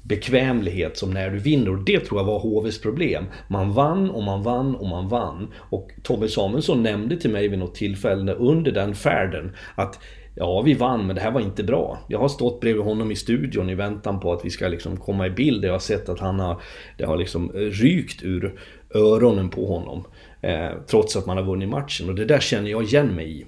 bekvämlighet 0.07 0.97
som 0.97 1.11
när 1.11 1.29
du 1.29 1.39
vinner. 1.39 1.69
Och 1.69 1.83
det 1.83 1.99
tror 1.99 2.19
jag 2.19 2.25
var 2.25 2.39
HVs 2.39 2.81
problem. 2.81 3.25
Man 3.47 3.73
vann 3.73 4.09
och 4.09 4.23
man 4.23 4.43
vann 4.43 4.75
och 4.75 4.87
man 4.87 5.07
vann. 5.07 5.53
Och 5.57 5.91
Tommy 6.03 6.27
Samuelsson 6.27 6.83
nämnde 6.83 7.17
till 7.17 7.31
mig 7.31 7.47
vid 7.47 7.59
något 7.59 7.75
tillfälle 7.75 8.33
under 8.33 8.71
den 8.71 8.95
färden 8.95 9.55
att 9.75 9.99
Ja, 10.37 10.61
vi 10.61 10.73
vann, 10.73 11.07
men 11.07 11.15
det 11.15 11.21
här 11.21 11.31
var 11.31 11.41
inte 11.41 11.63
bra. 11.63 11.99
Jag 12.07 12.19
har 12.19 12.27
stått 12.27 12.59
bredvid 12.59 12.83
honom 12.83 13.11
i 13.11 13.15
studion 13.15 13.69
i 13.69 13.75
väntan 13.75 14.19
på 14.19 14.33
att 14.33 14.45
vi 14.45 14.49
ska 14.49 14.67
liksom 14.67 14.97
komma 14.97 15.27
i 15.27 15.29
bild. 15.29 15.65
Jag 15.65 15.71
har 15.71 15.79
sett 15.79 16.09
att 16.09 16.19
han 16.19 16.39
har, 16.39 16.61
det 16.97 17.05
har 17.05 17.17
liksom 17.17 17.51
rykt 17.53 18.23
ur 18.23 18.59
öronen 18.93 19.49
på 19.49 19.65
honom. 19.65 20.03
Eh, 20.41 20.69
trots 20.87 21.15
att 21.15 21.25
man 21.25 21.37
har 21.37 21.43
vunnit 21.43 21.69
matchen. 21.69 22.09
Och 22.09 22.15
det 22.15 22.25
där 22.25 22.39
känner 22.39 22.69
jag 22.69 22.83
igen 22.83 23.15
mig 23.15 23.39
i. 23.39 23.45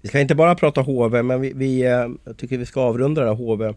Vi 0.00 0.08
ska 0.08 0.20
inte 0.20 0.34
bara 0.34 0.54
prata 0.54 0.80
HV, 0.80 1.22
men 1.22 1.40
vi, 1.40 1.52
vi 1.54 1.82
eh, 1.82 2.08
jag 2.24 2.36
tycker 2.36 2.58
vi 2.58 2.66
ska 2.66 2.80
avrunda 2.80 3.20
det 3.20 3.28
här 3.28 3.36
HV 3.36 3.74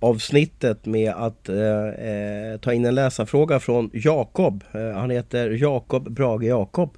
avsnittet 0.00 0.86
med 0.86 1.12
att 1.12 1.48
eh, 1.48 1.88
eh, 1.88 2.58
ta 2.60 2.72
in 2.72 2.84
en 2.84 2.94
läsarfråga 2.94 3.60
från 3.60 3.90
Jakob. 3.92 4.64
Eh, 4.72 4.98
han 4.98 5.10
heter 5.10 5.50
Jakob 5.50 6.10
Brage 6.10 6.44
Jakob 6.44 6.96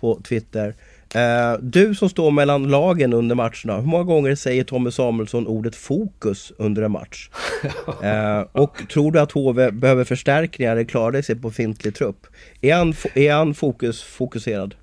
på 0.00 0.20
Twitter. 0.20 0.74
Eh, 1.14 1.58
du 1.60 1.94
som 1.94 2.08
står 2.08 2.30
mellan 2.30 2.68
lagen 2.68 3.12
under 3.12 3.34
matcherna, 3.34 3.76
hur 3.76 3.86
många 3.86 4.04
gånger 4.04 4.34
säger 4.34 4.64
Tommy 4.64 4.90
Samuelsson 4.90 5.46
ordet 5.46 5.76
fokus 5.76 6.52
under 6.58 6.82
en 6.82 6.92
match? 6.92 7.30
Eh, 8.02 8.40
och 8.52 8.78
tror 8.92 9.12
du 9.12 9.20
att 9.20 9.32
HV 9.32 9.70
behöver 9.70 10.04
förstärkningar 10.04 10.72
eller 10.72 10.84
klarar 10.84 11.22
sig 11.22 11.34
på 11.34 11.48
befintlig 11.48 11.94
trupp? 11.94 12.26
Är 12.60 12.74
han, 12.74 12.94
är 13.14 13.32
han 13.32 13.54
fokus, 13.54 14.02
fokuserad? 14.02 14.74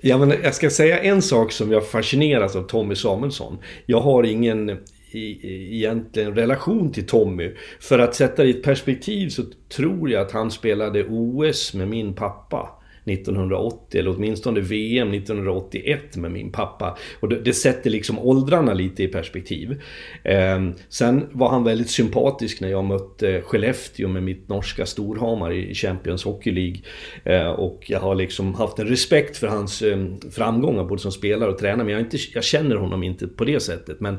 Ja, 0.00 0.18
men 0.18 0.34
jag 0.42 0.54
ska 0.54 0.70
säga 0.70 0.98
en 0.98 1.22
sak 1.22 1.52
som 1.52 1.72
jag 1.72 1.86
fascineras 1.86 2.56
av 2.56 2.62
Tommy 2.62 2.94
Samuelsson. 2.94 3.58
Jag 3.86 4.00
har 4.00 4.24
ingen 4.24 4.78
i, 5.10 5.74
egentligen 5.76 6.34
relation 6.34 6.92
till 6.92 7.06
Tommy. 7.06 7.50
För 7.80 7.98
att 7.98 8.14
sätta 8.14 8.42
det 8.42 8.48
i 8.48 8.50
ett 8.50 8.62
perspektiv 8.62 9.28
så 9.28 9.42
tror 9.68 10.10
jag 10.10 10.22
att 10.22 10.32
han 10.32 10.50
spelade 10.50 11.04
OS 11.08 11.74
med 11.74 11.88
min 11.88 12.14
pappa. 12.14 12.78
1980 13.10 14.00
eller 14.00 14.16
åtminstone 14.16 14.60
VM 14.60 15.14
1981 15.14 16.16
med 16.16 16.30
min 16.30 16.52
pappa. 16.52 16.98
Och 17.20 17.28
det, 17.28 17.40
det 17.40 17.52
sätter 17.52 17.90
liksom 17.90 18.18
åldrarna 18.18 18.74
lite 18.74 19.02
i 19.02 19.08
perspektiv. 19.08 19.82
Eh, 20.22 20.68
sen 20.88 21.26
var 21.32 21.50
han 21.50 21.64
väldigt 21.64 21.90
sympatisk 21.90 22.60
när 22.60 22.68
jag 22.68 22.84
mötte 22.84 23.40
Skellefteå 23.40 24.08
med 24.08 24.22
mitt 24.22 24.48
norska 24.48 24.86
Storhamar 24.86 25.52
i 25.52 25.74
Champions 25.74 26.24
Hockey 26.24 26.50
League. 26.50 26.80
Eh, 27.24 27.50
och 27.50 27.84
jag 27.86 28.00
har 28.00 28.14
liksom 28.14 28.54
haft 28.54 28.78
en 28.78 28.86
respekt 28.86 29.36
för 29.36 29.46
hans 29.46 29.82
eh, 29.82 30.06
framgångar 30.30 30.84
både 30.84 31.02
som 31.02 31.12
spelare 31.12 31.50
och 31.50 31.58
tränare. 31.58 31.84
Men 31.84 31.92
jag, 31.92 32.00
inte, 32.00 32.16
jag 32.34 32.44
känner 32.44 32.76
honom 32.76 33.02
inte 33.02 33.26
på 33.26 33.44
det 33.44 33.60
sättet. 33.60 34.00
Men 34.00 34.18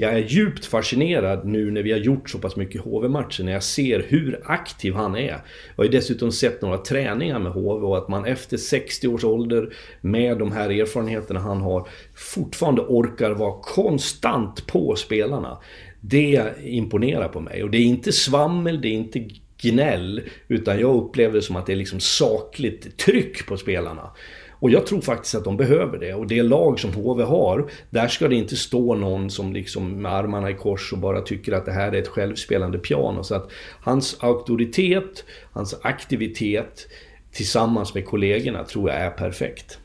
jag 0.00 0.12
är 0.12 0.18
djupt 0.18 0.66
fascinerad 0.66 1.44
nu 1.44 1.70
när 1.70 1.82
vi 1.82 1.92
har 1.92 1.98
gjort 1.98 2.30
så 2.30 2.38
pass 2.38 2.56
mycket 2.56 2.80
HV-matcher. 2.80 3.44
När 3.44 3.52
jag 3.52 3.62
ser 3.62 4.04
hur 4.08 4.40
aktiv 4.44 4.94
han 4.94 5.16
är. 5.16 5.28
Jag 5.28 5.40
har 5.76 5.84
ju 5.84 5.90
dessutom 5.90 6.32
sett 6.32 6.62
några 6.62 6.78
träningar 6.78 7.38
med 7.38 7.52
HV 7.52 7.86
och 7.86 7.98
att 7.98 8.08
man 8.08 8.24
efter 8.24 8.56
60 8.56 9.08
års 9.08 9.24
ålder 9.24 9.74
med 10.00 10.38
de 10.38 10.52
här 10.52 10.70
erfarenheterna 10.70 11.40
han 11.40 11.60
har 11.60 11.88
fortfarande 12.14 12.82
orkar 12.82 13.30
vara 13.30 13.60
konstant 13.62 14.66
på 14.66 14.96
spelarna. 14.96 15.58
Det 16.00 16.42
imponerar 16.62 17.28
på 17.28 17.40
mig 17.40 17.62
och 17.62 17.70
det 17.70 17.78
är 17.78 17.84
inte 17.84 18.12
svammel, 18.12 18.80
det 18.80 18.88
är 18.88 18.92
inte 18.92 19.28
gnäll 19.62 20.22
utan 20.48 20.80
jag 20.80 20.96
upplever 20.96 21.34
det 21.34 21.42
som 21.42 21.56
att 21.56 21.66
det 21.66 21.72
är 21.72 21.76
liksom 21.76 22.00
sakligt 22.00 22.96
tryck 22.96 23.46
på 23.46 23.56
spelarna. 23.56 24.10
Och 24.60 24.70
jag 24.70 24.86
tror 24.86 25.00
faktiskt 25.00 25.34
att 25.34 25.44
de 25.44 25.56
behöver 25.56 25.98
det. 25.98 26.14
Och 26.14 26.26
det 26.26 26.42
lag 26.42 26.80
som 26.80 26.92
HV 26.92 27.22
har, 27.24 27.70
där 27.90 28.08
ska 28.08 28.28
det 28.28 28.34
inte 28.34 28.56
stå 28.56 28.94
någon 28.94 29.30
som 29.30 29.52
liksom 29.52 30.02
med 30.02 30.12
armarna 30.12 30.50
i 30.50 30.54
kors 30.54 30.92
och 30.92 30.98
bara 30.98 31.20
tycker 31.20 31.52
att 31.52 31.66
det 31.66 31.72
här 31.72 31.92
är 31.92 31.98
ett 31.98 32.08
självspelande 32.08 32.78
piano. 32.78 33.24
Så 33.24 33.34
att 33.34 33.50
hans 33.80 34.16
auktoritet, 34.20 35.24
hans 35.52 35.80
aktivitet 35.82 36.86
tillsammans 37.32 37.94
med 37.94 38.06
kollegorna 38.06 38.64
tror 38.64 38.90
jag 38.90 38.98
är 38.98 39.10
perfekt. 39.10 39.78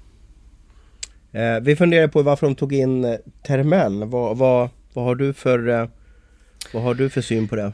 Eh, 1.31 1.59
vi 1.62 1.75
funderar 1.75 2.07
på 2.07 2.21
varför 2.21 2.47
de 2.47 2.55
tog 2.55 2.73
in 2.73 3.05
eh, 3.05 3.15
Termell. 3.47 4.03
Vad, 4.03 4.38
vad, 4.38 4.69
vad, 4.93 5.05
har 5.05 5.15
du 5.15 5.33
för, 5.33 5.69
eh, 5.69 5.88
vad 6.73 6.83
har 6.83 6.93
du 6.93 7.09
för 7.09 7.21
syn 7.21 7.47
på 7.47 7.55
det? 7.55 7.71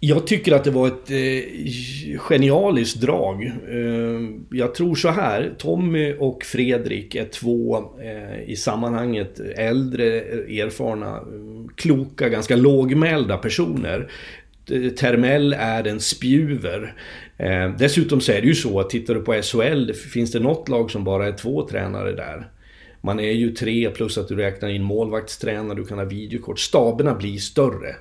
Jag 0.00 0.26
tycker 0.26 0.52
att 0.52 0.64
det 0.64 0.70
var 0.70 0.86
ett 0.86 1.10
eh, 1.10 2.18
genialiskt 2.18 3.00
drag. 3.00 3.44
Eh, 3.44 4.20
jag 4.50 4.74
tror 4.74 4.94
så 4.94 5.08
här, 5.08 5.54
Tommy 5.58 6.14
och 6.18 6.44
Fredrik 6.44 7.14
är 7.14 7.24
två 7.24 7.76
eh, 8.02 8.50
i 8.50 8.56
sammanhanget 8.56 9.40
äldre, 9.56 10.20
erfarna, 10.20 11.16
eh, 11.16 11.74
kloka, 11.76 12.28
ganska 12.28 12.56
lågmälda 12.56 13.36
personer. 13.36 14.10
Eh, 14.70 14.90
Termell 14.90 15.52
är 15.58 15.86
en 15.86 16.00
spjuver. 16.00 16.94
Eh, 17.38 17.76
dessutom 17.78 18.20
så 18.20 18.32
är 18.32 18.40
det 18.40 18.46
ju 18.46 18.54
så 18.54 18.80
att 18.80 18.90
tittar 18.90 19.14
du 19.14 19.20
på 19.20 19.42
SHL, 19.42 19.92
finns 19.92 20.32
det 20.32 20.40
något 20.40 20.68
lag 20.68 20.90
som 20.90 21.04
bara 21.04 21.26
är 21.26 21.32
två 21.32 21.68
tränare 21.68 22.12
där? 22.12 22.48
Man 23.00 23.20
är 23.20 23.32
ju 23.32 23.50
tre 23.50 23.90
plus 23.90 24.18
att 24.18 24.28
du 24.28 24.36
räknar 24.36 24.68
in 24.68 24.82
målvaktstränare, 24.82 25.78
du 25.78 25.84
kan 25.84 25.98
ha 25.98 26.04
videokort. 26.04 26.58
Staberna 26.58 27.14
blir 27.14 27.38
större. 27.38 27.96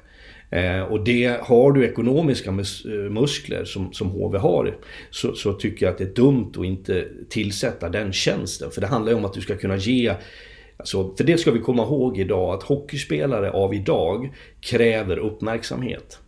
Eh, 0.53 0.81
och 0.81 1.03
det 1.03 1.39
har 1.41 1.71
du 1.71 1.85
ekonomiska 1.85 2.51
mus 2.51 2.85
eh, 2.85 2.91
muskler 2.91 3.65
som, 3.65 3.93
som 3.93 4.09
HV 4.09 4.37
har 4.37 4.77
så, 5.09 5.35
så, 5.35 5.53
tycker 5.53 5.85
jag 5.85 5.91
att 5.91 5.97
det 5.97 6.03
är 6.03 6.15
dumt 6.15 6.51
att 6.57 6.65
inte 6.65 7.07
tillsätta 7.29 7.89
den 7.89 8.13
tjänsten. 8.13 8.71
För 8.71 8.81
det 8.81 8.87
handlar 8.87 9.11
ju 9.11 9.17
om 9.17 9.25
att 9.25 9.33
du 9.33 9.41
ska 9.41 9.55
kunna 9.55 9.77
ge 9.77 10.13
Alltså, 10.77 11.15
för 11.15 11.23
det 11.23 11.37
ska 11.37 11.51
vi 11.51 11.59
komma 11.59 11.83
ihåg 11.83 12.19
idag 12.19 12.53
att 12.53 12.63
hockeyspelare 12.63 13.51
av 13.51 13.73
idag 13.73 14.33
kräver 14.61 15.17
uppmärksamhet. 15.17 16.19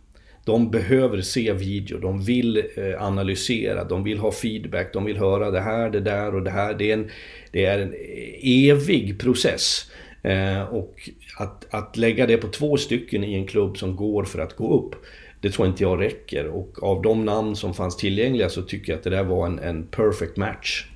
De 0.44 0.70
behöver 0.70 1.20
se 1.20 1.52
video, 1.52 1.98
de 1.98 2.24
vill 2.24 2.56
eh, 2.56 3.02
analysera, 3.02 3.84
de 3.84 4.04
vill 4.04 4.18
ha 4.18 4.32
feedback, 4.32 4.92
de 4.92 5.04
vill 5.04 5.16
höra 5.16 5.50
det 5.50 5.60
här, 5.60 5.90
det 5.90 6.00
där 6.00 6.34
och 6.34 6.42
det 6.42 6.50
här. 6.50 6.74
Det 6.74 6.90
är 6.90 6.94
en, 6.94 7.10
det 7.52 7.64
är 7.64 7.78
en 7.78 7.92
eh, 7.92 8.70
evig 8.70 9.20
process. 9.20 9.90
Eh, 10.26 10.62
och 10.62 11.10
att, 11.38 11.74
att 11.74 11.96
lägga 11.96 12.26
det 12.26 12.36
på 12.36 12.48
två 12.48 12.76
stycken 12.76 13.24
i 13.24 13.34
en 13.34 13.46
klubb 13.46 13.78
som 13.78 13.96
går 13.96 14.24
för 14.24 14.38
att 14.38 14.56
gå 14.56 14.78
upp, 14.78 14.94
det 15.40 15.50
tror 15.50 15.68
inte 15.68 15.82
jag 15.82 16.00
räcker. 16.00 16.46
Och 16.46 16.82
av 16.82 17.02
de 17.02 17.24
namn 17.24 17.56
som 17.56 17.74
fanns 17.74 17.96
tillgängliga 17.96 18.48
så 18.48 18.62
tycker 18.62 18.92
jag 18.92 18.98
att 18.98 19.04
det 19.04 19.10
där 19.10 19.24
var 19.24 19.46
en, 19.46 19.58
en 19.58 19.86
perfect 19.86 20.36
match. 20.36 20.86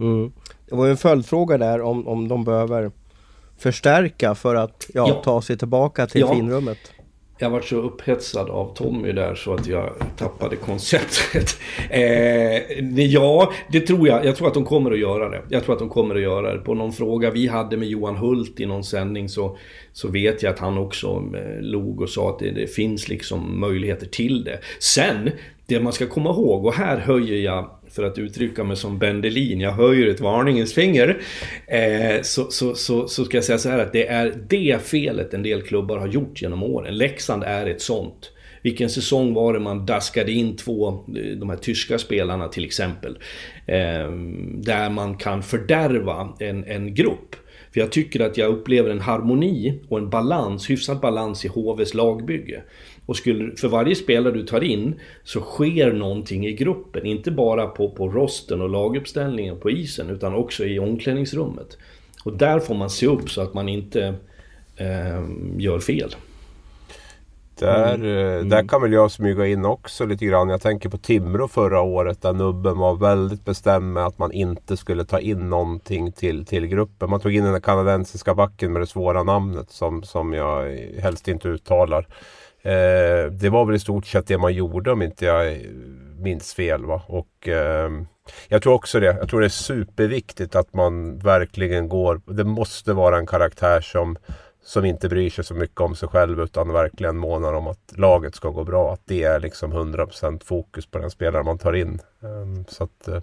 Mm. 0.00 0.32
Det 0.68 0.74
var 0.74 0.84
ju 0.84 0.90
en 0.90 0.96
följdfråga 0.96 1.58
där 1.58 1.80
om, 1.80 2.08
om 2.08 2.28
de 2.28 2.44
behöver 2.44 2.90
förstärka 3.58 4.34
för 4.34 4.54
att 4.54 4.90
ja, 4.94 5.08
ja. 5.08 5.22
ta 5.24 5.42
sig 5.42 5.58
tillbaka 5.58 6.06
till 6.06 6.20
ja. 6.20 6.34
finrummet 6.34 6.78
jag 7.38 7.50
var 7.50 7.60
så 7.60 7.76
upphetsad 7.76 8.50
av 8.50 8.74
Tommy 8.74 9.12
där 9.12 9.34
så 9.34 9.54
att 9.54 9.66
jag 9.66 9.92
tappade 10.16 10.56
konceptet. 10.56 11.58
eh, 11.90 13.04
ja, 13.04 13.52
det 13.72 13.80
tror 13.80 14.08
jag. 14.08 14.24
Jag 14.24 14.36
tror 14.36 14.48
att 14.48 14.54
de 14.54 14.64
kommer 14.64 14.90
att 14.90 14.98
göra 14.98 15.28
det. 15.28 15.42
Jag 15.48 15.64
tror 15.64 15.74
att 15.74 15.78
de 15.78 15.88
kommer 15.88 16.14
att 16.14 16.20
göra 16.20 16.54
det. 16.54 16.60
På 16.60 16.74
någon 16.74 16.92
fråga 16.92 17.30
vi 17.30 17.46
hade 17.46 17.76
med 17.76 17.88
Johan 17.88 18.16
Hult 18.16 18.60
i 18.60 18.66
någon 18.66 18.84
sändning 18.84 19.28
så, 19.28 19.58
så 19.92 20.08
vet 20.08 20.42
jag 20.42 20.52
att 20.52 20.58
han 20.58 20.78
också 20.78 21.24
eh, 21.34 21.60
log 21.60 22.00
och 22.00 22.08
sa 22.08 22.30
att 22.30 22.38
det, 22.38 22.50
det 22.50 22.66
finns 22.66 23.08
liksom 23.08 23.60
möjligheter 23.60 24.06
till 24.06 24.44
det. 24.44 24.58
Sen, 24.78 25.30
det 25.68 25.80
man 25.80 25.92
ska 25.92 26.06
komma 26.06 26.30
ihåg, 26.30 26.66
och 26.66 26.74
här 26.74 26.96
höjer 26.96 27.38
jag 27.38 27.70
för 27.90 28.04
att 28.04 28.18
uttrycka 28.18 28.64
mig 28.64 28.76
som 28.76 28.98
Bendelin, 28.98 29.60
jag 29.60 29.72
höjer 29.72 30.06
ett 30.06 30.20
varningens 30.20 30.74
finger. 30.74 31.20
Eh, 31.66 32.22
så, 32.22 32.50
så, 32.50 32.74
så, 32.74 33.08
så, 33.08 33.24
ska 33.24 33.36
jag 33.36 33.44
säga 33.44 33.58
så 33.58 33.68
här 33.68 33.78
att 33.78 33.92
det 33.92 34.06
är 34.06 34.34
det 34.48 34.82
felet 34.82 35.34
en 35.34 35.42
del 35.42 35.62
klubbar 35.62 35.98
har 35.98 36.06
gjort 36.06 36.42
genom 36.42 36.62
åren. 36.62 36.96
Leksand 36.96 37.42
är 37.42 37.66
ett 37.66 37.82
sånt. 37.82 38.32
Vilken 38.62 38.90
säsong 38.90 39.34
var 39.34 39.52
det 39.52 39.60
man 39.60 39.86
daskade 39.86 40.32
in 40.32 40.56
två, 40.56 40.88
eh, 40.88 41.36
de 41.36 41.50
här 41.50 41.56
tyska 41.56 41.98
spelarna 41.98 42.48
till 42.48 42.64
exempel. 42.64 43.18
Eh, 43.66 44.10
där 44.54 44.90
man 44.90 45.16
kan 45.16 45.42
fördärva 45.42 46.28
en, 46.40 46.64
en 46.64 46.94
grupp. 46.94 47.36
För 47.72 47.80
jag 47.80 47.92
tycker 47.92 48.20
att 48.20 48.36
jag 48.36 48.50
upplever 48.50 48.90
en 48.90 49.00
harmoni 49.00 49.80
och 49.88 49.98
en 49.98 50.10
balans, 50.10 50.70
hyfsad 50.70 51.00
balans 51.00 51.44
i 51.44 51.48
HVs 51.48 51.94
lagbygge. 51.94 52.62
Och 53.08 53.16
skulle, 53.16 53.56
för 53.56 53.68
varje 53.68 53.94
spelare 53.94 54.32
du 54.32 54.46
tar 54.46 54.64
in 54.64 54.94
så 55.24 55.40
sker 55.40 55.92
någonting 55.92 56.46
i 56.46 56.52
gruppen. 56.52 57.06
Inte 57.06 57.30
bara 57.30 57.66
på, 57.66 57.90
på 57.90 58.08
rosten 58.08 58.60
och 58.60 58.68
laguppställningen 58.68 59.60
på 59.60 59.70
isen 59.70 60.10
utan 60.10 60.34
också 60.34 60.64
i 60.64 60.78
omklädningsrummet. 60.78 61.78
Och 62.24 62.32
där 62.32 62.58
får 62.58 62.74
man 62.74 62.90
se 62.90 63.06
upp 63.06 63.30
så 63.30 63.40
att 63.40 63.54
man 63.54 63.68
inte 63.68 64.14
eh, 64.76 65.24
gör 65.56 65.78
fel. 65.78 66.14
Där, 67.58 67.94
mm. 67.94 68.48
där 68.48 68.68
kan 68.68 68.82
väl 68.82 68.92
jag 68.92 69.10
smyga 69.10 69.46
in 69.46 69.64
också 69.64 70.06
lite 70.06 70.24
grann. 70.24 70.48
Jag 70.48 70.62
tänker 70.62 70.88
på 70.88 70.98
Timrå 70.98 71.48
förra 71.48 71.80
året 71.80 72.22
där 72.22 72.32
nubben 72.32 72.78
var 72.78 72.96
väldigt 72.96 73.44
bestämd 73.44 73.92
med 73.92 74.06
att 74.06 74.18
man 74.18 74.32
inte 74.32 74.76
skulle 74.76 75.04
ta 75.04 75.20
in 75.20 75.50
någonting 75.50 76.12
till, 76.12 76.46
till 76.46 76.66
gruppen. 76.66 77.10
Man 77.10 77.20
tog 77.20 77.34
in 77.34 77.44
den 77.44 77.60
kanadensiska 77.60 78.34
backen 78.34 78.72
med 78.72 78.82
det 78.82 78.86
svåra 78.86 79.22
namnet 79.22 79.70
som, 79.70 80.02
som 80.02 80.32
jag 80.32 80.76
helst 80.98 81.28
inte 81.28 81.48
uttalar. 81.48 82.06
Eh, 82.68 83.30
det 83.30 83.48
var 83.48 83.64
väl 83.64 83.76
i 83.76 83.78
stort 83.78 84.06
sett 84.06 84.26
det 84.26 84.38
man 84.38 84.54
gjorde 84.54 84.92
om 84.92 85.02
inte 85.02 85.24
jag 85.24 85.58
minns 86.18 86.54
fel. 86.54 86.84
Va? 86.84 87.02
Och, 87.06 87.48
eh, 87.48 87.90
jag 88.48 88.62
tror 88.62 88.74
också 88.74 89.00
det. 89.00 89.06
Jag 89.06 89.28
tror 89.28 89.40
det 89.40 89.46
är 89.46 89.48
superviktigt 89.48 90.54
att 90.54 90.74
man 90.74 91.18
verkligen 91.18 91.88
går. 91.88 92.20
Det 92.26 92.44
måste 92.44 92.92
vara 92.92 93.18
en 93.18 93.26
karaktär 93.26 93.80
som 93.80 94.18
som 94.68 94.84
inte 94.84 95.08
bryr 95.08 95.30
sig 95.30 95.44
så 95.44 95.54
mycket 95.54 95.80
om 95.80 95.96
sig 95.96 96.08
själv 96.08 96.40
utan 96.40 96.72
verkligen 96.72 97.16
månar 97.16 97.52
om 97.52 97.66
att 97.66 97.92
laget 97.96 98.34
ska 98.34 98.48
gå 98.48 98.64
bra. 98.64 98.92
Att 98.92 99.00
det 99.04 99.22
är 99.22 99.40
liksom 99.40 99.72
100% 99.72 100.44
fokus 100.44 100.86
på 100.86 100.98
den 100.98 101.10
spelare 101.10 101.42
man 101.42 101.58
tar 101.58 101.72
in. 101.72 102.00
Eh, 102.22 102.64
så 102.68 102.84
att 102.84 103.08
eh, 103.08 103.22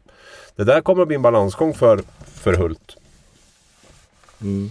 det 0.55 0.63
där 0.63 0.81
kommer 0.81 1.01
att 1.01 1.07
bli 1.07 1.15
en 1.15 1.21
balansgång 1.21 1.73
för, 1.73 2.01
för 2.25 2.53
Hult. 2.53 2.97
Mm. 4.41 4.69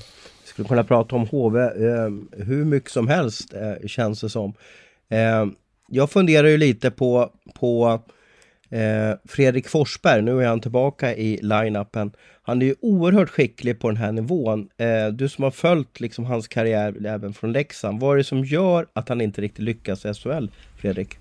Skulle 0.55 0.69
kunna 0.69 0.85
prata 0.85 1.17
om 1.17 1.27
HV 1.27 1.61
eh, 1.61 2.11
hur 2.45 2.65
mycket 2.65 2.91
som 2.91 3.09
helst 3.09 3.55
eh, 3.55 3.87
känns 3.87 4.21
det 4.21 4.29
som. 4.29 4.55
Eh, 5.09 5.47
jag 5.89 6.11
funderar 6.11 6.49
ju 6.49 6.57
lite 6.57 6.91
på, 6.91 7.31
på 7.55 8.01
Eh, 8.75 9.17
Fredrik 9.25 9.69
Forsberg, 9.69 10.23
nu 10.23 10.43
är 10.43 10.47
han 10.47 10.61
tillbaka 10.61 11.15
i 11.15 11.39
line-upen. 11.43 12.13
Han 12.43 12.63
är 12.63 12.67
ju 12.67 12.75
oerhört 12.81 13.29
skicklig 13.29 13.81
på 13.81 13.89
den 13.89 13.97
här 13.97 14.13
nivån. 14.13 14.69
Eh, 14.77 15.09
du 15.13 15.29
som 15.29 15.45
har 15.45 15.51
följt 15.51 16.01
liksom 16.01 16.25
hans 16.25 16.49
karriär 16.49 17.07
även 17.07 17.35
från 17.35 17.53
Leksand, 17.53 18.01
vad 18.01 18.13
är 18.13 18.17
det 18.17 18.25
som 18.25 18.45
gör 18.45 18.87
att 18.93 19.09
han 19.09 19.21
inte 19.21 19.41
riktigt 19.41 19.65
lyckas 19.65 20.05
i 20.05 20.15
SHL, 20.15 20.47
Fredrik? 20.77 21.19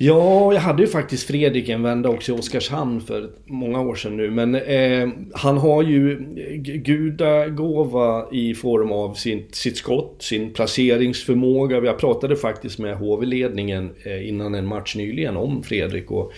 Ja, 0.00 0.52
jag 0.52 0.60
hade 0.60 0.82
ju 0.82 0.88
faktiskt 0.88 1.26
Fredrik 1.26 1.68
en 1.68 1.82
vända 1.82 2.08
också 2.08 2.32
i 2.32 2.38
Oskarshamn 2.38 3.00
för 3.00 3.30
många 3.44 3.80
år 3.80 3.94
sedan 3.94 4.16
nu. 4.16 4.30
Men 4.30 4.54
eh, 4.54 5.08
han 5.32 5.58
har 5.58 5.82
ju 5.82 6.12
eh, 6.12 6.56
gudagåva 6.60 8.26
i 8.32 8.54
form 8.54 8.92
av 8.92 9.14
sin, 9.14 9.46
sitt 9.52 9.76
skott, 9.76 10.22
sin 10.22 10.52
placeringsförmåga. 10.52 11.84
Jag 11.84 11.98
pratade 11.98 12.36
faktiskt 12.36 12.78
med 12.78 12.96
HV-ledningen 12.96 13.90
eh, 14.04 14.28
innan 14.28 14.54
en 14.54 14.66
match 14.66 14.96
nyligen 14.96 15.36
om 15.36 15.62
Fredrik. 15.62 16.10
Och, 16.10 16.32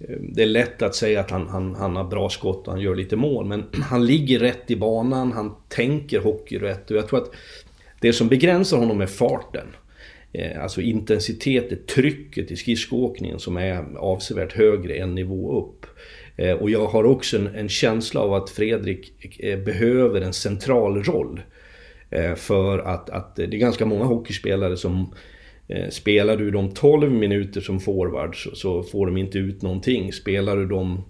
eh, 0.00 0.16
det 0.20 0.42
är 0.42 0.46
lätt 0.46 0.82
att 0.82 0.94
säga 0.94 1.20
att 1.20 1.30
han, 1.30 1.48
han, 1.48 1.74
han 1.74 1.96
har 1.96 2.04
bra 2.04 2.28
skott 2.28 2.66
och 2.66 2.72
han 2.72 2.82
gör 2.82 2.94
lite 2.94 3.16
mål. 3.16 3.46
Men 3.46 3.64
han 3.82 4.06
ligger 4.06 4.38
rätt 4.38 4.70
i 4.70 4.76
banan, 4.76 5.32
han 5.32 5.54
tänker 5.68 6.20
hockey 6.20 6.58
rätt. 6.58 6.90
Och 6.90 6.96
jag 6.96 7.08
tror 7.08 7.18
att 7.22 7.30
det 8.00 8.12
som 8.12 8.28
begränsar 8.28 8.76
honom 8.76 9.00
är 9.00 9.06
farten. 9.06 9.66
Eh, 10.38 10.62
alltså 10.62 10.80
intensiteten, 10.80 11.78
trycket 11.86 12.50
i 12.50 12.56
skridskoåkningen 12.56 13.38
som 13.38 13.56
är 13.56 13.84
avsevärt 13.98 14.52
högre 14.52 14.94
en 14.94 15.14
nivå 15.14 15.60
upp. 15.60 15.86
Eh, 16.36 16.52
och 16.52 16.70
jag 16.70 16.86
har 16.86 17.04
också 17.04 17.36
en, 17.36 17.46
en 17.46 17.68
känsla 17.68 18.20
av 18.20 18.34
att 18.34 18.50
Fredrik 18.50 19.40
eh, 19.40 19.58
behöver 19.58 20.20
en 20.20 20.32
central 20.32 21.02
roll. 21.02 21.40
För 22.36 22.78
att, 22.78 23.10
att 23.10 23.36
det 23.36 23.42
är 23.42 23.48
ganska 23.48 23.86
många 23.86 24.04
hockeyspelare 24.04 24.76
som 24.76 25.14
Spelar 25.90 26.36
du 26.36 26.50
de 26.50 26.74
12 26.74 27.12
minuter 27.12 27.60
som 27.60 27.80
forward 27.80 28.42
så, 28.42 28.54
så 28.54 28.82
får 28.82 29.06
de 29.06 29.16
inte 29.16 29.38
ut 29.38 29.62
någonting. 29.62 30.12
Spelar 30.12 30.56
du 30.56 30.66
de 30.66 31.04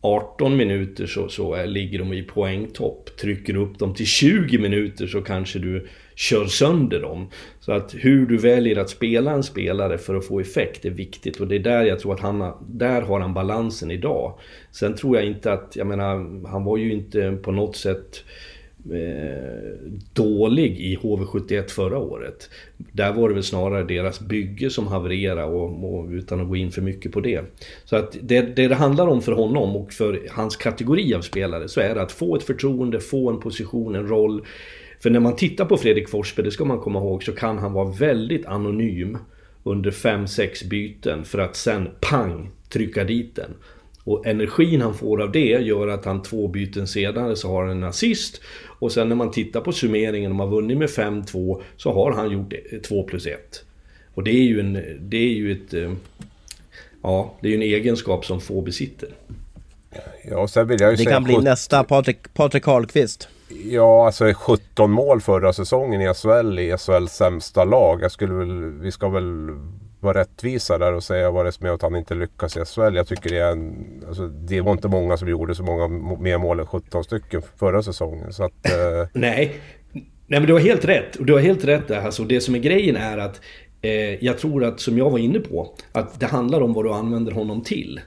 18 0.00 0.56
minuter 0.56 1.06
så, 1.06 1.28
så 1.28 1.66
ligger 1.66 1.98
de 1.98 2.12
i 2.12 2.22
poängtopp. 2.22 3.16
Trycker 3.16 3.52
du 3.52 3.58
upp 3.60 3.78
dem 3.78 3.94
till 3.94 4.06
20 4.06 4.58
minuter 4.58 5.06
så 5.06 5.20
kanske 5.20 5.58
du 5.58 5.88
kör 6.18 6.46
sönder 6.46 7.00
dem. 7.00 7.26
Så 7.60 7.72
att 7.72 7.94
hur 7.94 8.26
du 8.26 8.38
väljer 8.38 8.78
att 8.78 8.90
spela 8.90 9.32
en 9.32 9.42
spelare 9.42 9.98
för 9.98 10.14
att 10.14 10.26
få 10.26 10.40
effekt 10.40 10.84
är 10.84 10.90
viktigt 10.90 11.40
och 11.40 11.48
det 11.48 11.56
är 11.56 11.60
där 11.60 11.84
jag 11.84 12.00
tror 12.00 12.14
att 12.14 12.20
han 12.20 12.40
har, 12.40 12.56
där 12.68 13.02
har 13.02 13.20
han 13.20 13.34
balansen 13.34 13.90
idag. 13.90 14.38
Sen 14.72 14.94
tror 14.94 15.16
jag 15.16 15.26
inte 15.26 15.52
att, 15.52 15.76
jag 15.76 15.86
menar, 15.86 16.46
han 16.48 16.64
var 16.64 16.76
ju 16.76 16.92
inte 16.92 17.38
på 17.42 17.52
något 17.52 17.76
sätt 17.76 18.24
eh, 18.92 19.92
dålig 20.12 20.80
i 20.80 20.96
HV71 20.96 21.68
förra 21.68 21.98
året. 21.98 22.50
Där 22.76 23.12
var 23.12 23.28
det 23.28 23.34
väl 23.34 23.44
snarare 23.44 23.84
deras 23.84 24.20
bygge 24.20 24.70
som 24.70 24.86
havererade 24.86 25.44
och, 25.44 25.94
och, 25.94 26.08
utan 26.10 26.40
att 26.40 26.48
gå 26.48 26.56
in 26.56 26.70
för 26.70 26.82
mycket 26.82 27.12
på 27.12 27.20
det. 27.20 27.44
Så 27.84 27.96
att 27.96 28.16
det, 28.22 28.40
det 28.40 28.68
det 28.68 28.74
handlar 28.74 29.06
om 29.06 29.22
för 29.22 29.32
honom 29.32 29.76
och 29.76 29.92
för 29.92 30.20
hans 30.30 30.56
kategori 30.56 31.14
av 31.14 31.20
spelare 31.20 31.68
så 31.68 31.80
är 31.80 31.94
det 31.94 32.02
att 32.02 32.12
få 32.12 32.36
ett 32.36 32.42
förtroende, 32.42 33.00
få 33.00 33.30
en 33.30 33.40
position, 33.40 33.94
en 33.94 34.08
roll 34.08 34.42
för 35.00 35.10
när 35.10 35.20
man 35.20 35.36
tittar 35.36 35.64
på 35.64 35.76
Fredrik 35.76 36.08
Forsberg, 36.08 36.44
det 36.44 36.50
ska 36.50 36.64
man 36.64 36.80
komma 36.80 36.98
ihåg, 36.98 37.24
så 37.24 37.32
kan 37.32 37.58
han 37.58 37.72
vara 37.72 37.90
väldigt 37.90 38.46
anonym 38.46 39.18
under 39.62 39.90
5-6 39.90 40.68
byten 40.68 41.24
för 41.24 41.38
att 41.38 41.56
sen 41.56 41.88
pang 42.00 42.50
trycka 42.68 43.04
dit 43.04 43.36
den. 43.36 43.54
Och 44.04 44.26
energin 44.26 44.80
han 44.80 44.94
får 44.94 45.22
av 45.22 45.32
det 45.32 45.48
gör 45.48 45.88
att 45.88 46.04
han 46.04 46.22
två 46.22 46.48
byten 46.48 46.86
senare 46.86 47.36
så 47.36 47.48
har 47.48 47.66
han 47.66 47.76
en 47.76 47.84
assist. 47.84 48.40
Och 48.64 48.92
sen 48.92 49.08
när 49.08 49.16
man 49.16 49.30
tittar 49.30 49.60
på 49.60 49.72
summeringen, 49.72 50.32
om 50.32 50.40
han 50.40 50.50
vunnit 50.50 50.78
med 50.78 50.88
5-2, 50.88 51.62
så 51.76 51.92
har 51.92 52.12
han 52.12 52.30
gjort 52.30 52.52
2 52.88 53.02
plus 53.02 53.26
1. 53.26 53.64
Och 54.14 54.24
det 54.24 54.30
är 54.30 54.42
ju 54.42 54.60
en... 54.60 54.72
Det 55.00 55.16
är 55.16 55.34
ju 55.34 55.52
ett... 55.52 55.74
Eh, 55.74 55.92
ja, 57.02 57.34
det 57.40 57.48
är 57.48 57.50
ju 57.50 57.56
en 57.56 57.62
egenskap 57.62 58.24
som 58.24 58.40
få 58.40 58.60
besitter. 58.60 59.08
Ja, 60.30 60.48
sen 60.48 60.68
vill 60.68 60.80
jag 60.80 60.90
ju 60.90 60.96
det 60.96 61.02
säga... 61.02 61.10
kan 61.10 61.24
bli 61.24 61.38
nästa 61.38 61.84
Patrik, 61.84 62.34
Patrik 62.34 62.62
Karlqvist. 62.62 63.28
Ja, 63.48 64.06
alltså 64.06 64.32
17 64.34 64.90
mål 64.90 65.20
förra 65.20 65.52
säsongen 65.52 66.00
i 66.00 66.14
SHL 66.14 66.58
i 66.58 66.76
SHLs 66.78 67.12
sämsta 67.12 67.64
lag. 67.64 68.02
Jag 68.02 68.12
skulle 68.12 68.34
väl, 68.34 68.72
vi 68.80 68.92
ska 68.92 69.08
väl 69.08 69.50
vara 70.00 70.20
rättvisa 70.20 70.78
där 70.78 70.92
och 70.92 71.04
säga 71.04 71.30
vad 71.30 71.44
det 71.44 71.48
är 71.48 71.50
som 71.50 71.66
gör 71.66 71.74
att 71.74 71.82
han 71.82 71.96
inte 71.96 72.14
lyckas 72.14 72.56
i 72.56 72.64
SHL. 72.64 72.96
Jag 72.96 73.06
tycker 73.06 73.30
det 73.30 73.38
är 73.38 73.52
en, 73.52 73.86
alltså, 74.08 74.26
det 74.26 74.60
var 74.60 74.72
inte 74.72 74.88
många 74.88 75.16
som 75.16 75.28
gjorde 75.28 75.54
så 75.54 75.62
många 75.62 75.88
mer 76.18 76.38
mål 76.38 76.60
än 76.60 76.66
17 76.66 77.04
stycken 77.04 77.42
förra 77.56 77.82
säsongen. 77.82 78.32
Så 78.32 78.44
att, 78.44 78.66
eh... 78.66 79.08
Nej. 79.12 79.60
Nej 80.30 80.40
men 80.40 80.46
du 80.46 80.52
har 80.52 80.60
helt 80.60 80.84
rätt. 80.84 81.16
Och 81.16 81.26
du 81.26 81.32
har 81.32 81.40
helt 81.40 81.64
rätt 81.64 81.88
där. 81.88 82.00
Alltså, 82.00 82.24
det 82.24 82.40
som 82.40 82.54
är 82.54 82.58
grejen 82.58 82.96
är 82.96 83.18
att 83.18 83.40
eh, 83.82 84.24
jag 84.24 84.38
tror 84.38 84.64
att, 84.64 84.80
som 84.80 84.98
jag 84.98 85.10
var 85.10 85.18
inne 85.18 85.38
på, 85.38 85.74
att 85.92 86.20
det 86.20 86.26
handlar 86.26 86.60
om 86.60 86.72
vad 86.72 86.84
du 86.84 86.92
använder 86.92 87.32
honom 87.32 87.62
till. 87.62 88.00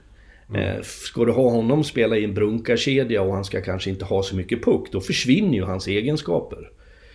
Mm. 0.55 0.83
Ska 0.83 1.25
du 1.25 1.31
ha 1.31 1.49
honom 1.49 1.83
spela 1.83 2.17
i 2.17 2.23
en 2.23 2.33
brunkarkedja 2.33 3.21
och 3.21 3.33
han 3.33 3.45
ska 3.45 3.61
kanske 3.61 3.89
inte 3.89 4.05
ha 4.05 4.23
så 4.23 4.35
mycket 4.35 4.63
puck, 4.63 4.87
då 4.91 5.01
försvinner 5.01 5.53
ju 5.53 5.63
hans 5.63 5.87
egenskaper. 5.87 6.69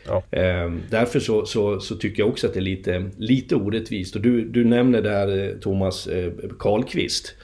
Ja. 0.06 0.22
Ehm, 0.30 0.82
därför 0.90 1.20
så, 1.20 1.46
så, 1.46 1.80
så, 1.80 1.96
tycker 1.96 2.22
jag 2.22 2.28
också 2.28 2.46
att 2.46 2.52
det 2.52 2.58
är 2.58 2.62
lite, 2.62 3.10
lite 3.16 3.54
orättvist. 3.54 4.16
Och 4.16 4.22
du, 4.22 4.44
du 4.44 4.64
nämner 4.64 5.02
där 5.02 5.44
eh, 5.44 5.58
Thomas 5.58 6.06
eh, 6.06 6.32
Karlqvist. 6.58 7.34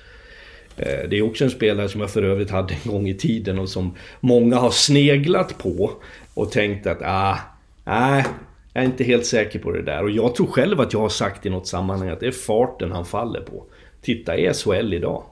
Det 0.77 1.19
är 1.19 1.23
också 1.23 1.45
en 1.45 1.51
spelare 1.51 1.89
som 1.89 2.01
jag 2.01 2.11
för 2.11 2.23
övrigt 2.23 2.51
hade 2.51 2.75
en 2.75 2.93
gång 2.93 3.09
i 3.09 3.15
tiden 3.15 3.59
och 3.59 3.69
som 3.69 3.95
många 4.21 4.57
har 4.57 4.71
sneglat 4.71 5.59
på 5.59 5.93
och 6.35 6.51
tänkt 6.51 6.87
att 6.87 6.99
ah, 7.03 7.39
nej, 7.85 8.25
jag 8.73 8.83
är 8.83 8.87
inte 8.87 9.05
helt 9.05 9.27
säker 9.27 9.59
på 9.59 9.71
det 9.71 9.83
där. 9.83 10.03
Och 10.03 10.11
jag 10.11 10.35
tror 10.35 10.47
själv 10.47 10.81
att 10.81 10.93
jag 10.93 11.01
har 11.01 11.09
sagt 11.09 11.47
i 11.47 11.51
något 11.51 11.67
sammanhang 11.67 12.09
att 12.09 12.21
det 12.21 12.27
är 12.27 12.31
farten 12.31 12.93
han 12.93 13.05
faller 13.05 13.41
på. 13.41 13.65
Titta 14.03 14.37
i 14.37 14.55
SHL 14.55 14.95
idag. 14.95 15.25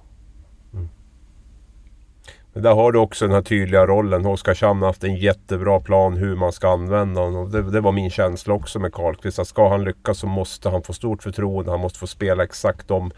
Men 2.52 2.62
där 2.62 2.74
har 2.74 2.92
du 2.92 2.98
också 2.98 3.26
den 3.26 3.34
här 3.34 3.42
tydliga 3.42 3.86
rollen. 3.86 4.26
Oskarshamn 4.26 4.80
har 4.80 4.86
haft 4.86 5.04
en 5.04 5.16
jättebra 5.16 5.80
plan 5.80 6.16
hur 6.16 6.36
man 6.36 6.52
ska 6.52 6.68
använda 6.68 7.20
honom. 7.20 7.50
Det, 7.50 7.70
det 7.70 7.80
var 7.80 7.92
min 7.92 8.10
känsla 8.10 8.54
också 8.54 8.78
med 8.78 8.92
Karlqvist. 8.92 9.38
Att 9.38 9.48
ska 9.48 9.68
han 9.68 9.84
lyckas 9.84 10.18
så 10.18 10.26
måste 10.26 10.68
han 10.68 10.82
få 10.82 10.92
stort 10.92 11.22
förtroende. 11.22 11.70
Han 11.70 11.80
måste 11.80 11.98
få 11.98 12.06
spela 12.06 12.44
exakt 12.44 12.88
de, 12.88 13.10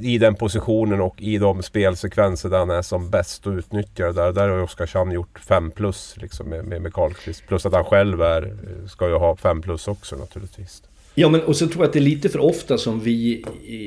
i 0.00 0.18
den 0.18 0.34
positionen 0.34 1.00
och 1.00 1.22
i 1.22 1.38
de 1.38 1.62
spelsekvenser 1.62 2.48
där 2.48 2.58
han 2.58 2.70
är 2.70 2.82
som 2.82 3.10
bäst 3.10 3.46
och 3.46 3.52
utnyttjar 3.52 4.06
det 4.06 4.12
där. 4.12 4.32
Där 4.32 4.48
har 4.48 4.62
Oskarshamn 4.62 5.12
gjort 5.12 5.38
5 5.38 5.70
plus 5.70 6.16
liksom 6.16 6.48
med, 6.48 6.64
med, 6.64 6.82
med 6.82 6.94
Karlqvist. 6.94 7.46
Plus 7.46 7.66
att 7.66 7.72
han 7.72 7.84
själv 7.84 8.22
är, 8.22 8.56
ska 8.88 9.08
ju 9.08 9.14
ha 9.14 9.36
5 9.36 9.62
plus 9.62 9.88
också 9.88 10.16
naturligtvis. 10.16 10.82
Ja, 11.18 11.28
men 11.28 11.40
och 11.40 11.56
så 11.56 11.66
tror 11.66 11.82
jag 11.82 11.86
att 11.86 11.92
det 11.92 11.98
är 11.98 12.00
lite 12.00 12.28
för 12.28 12.38
ofta 12.38 12.78
som 12.78 13.00
vi, 13.00 13.44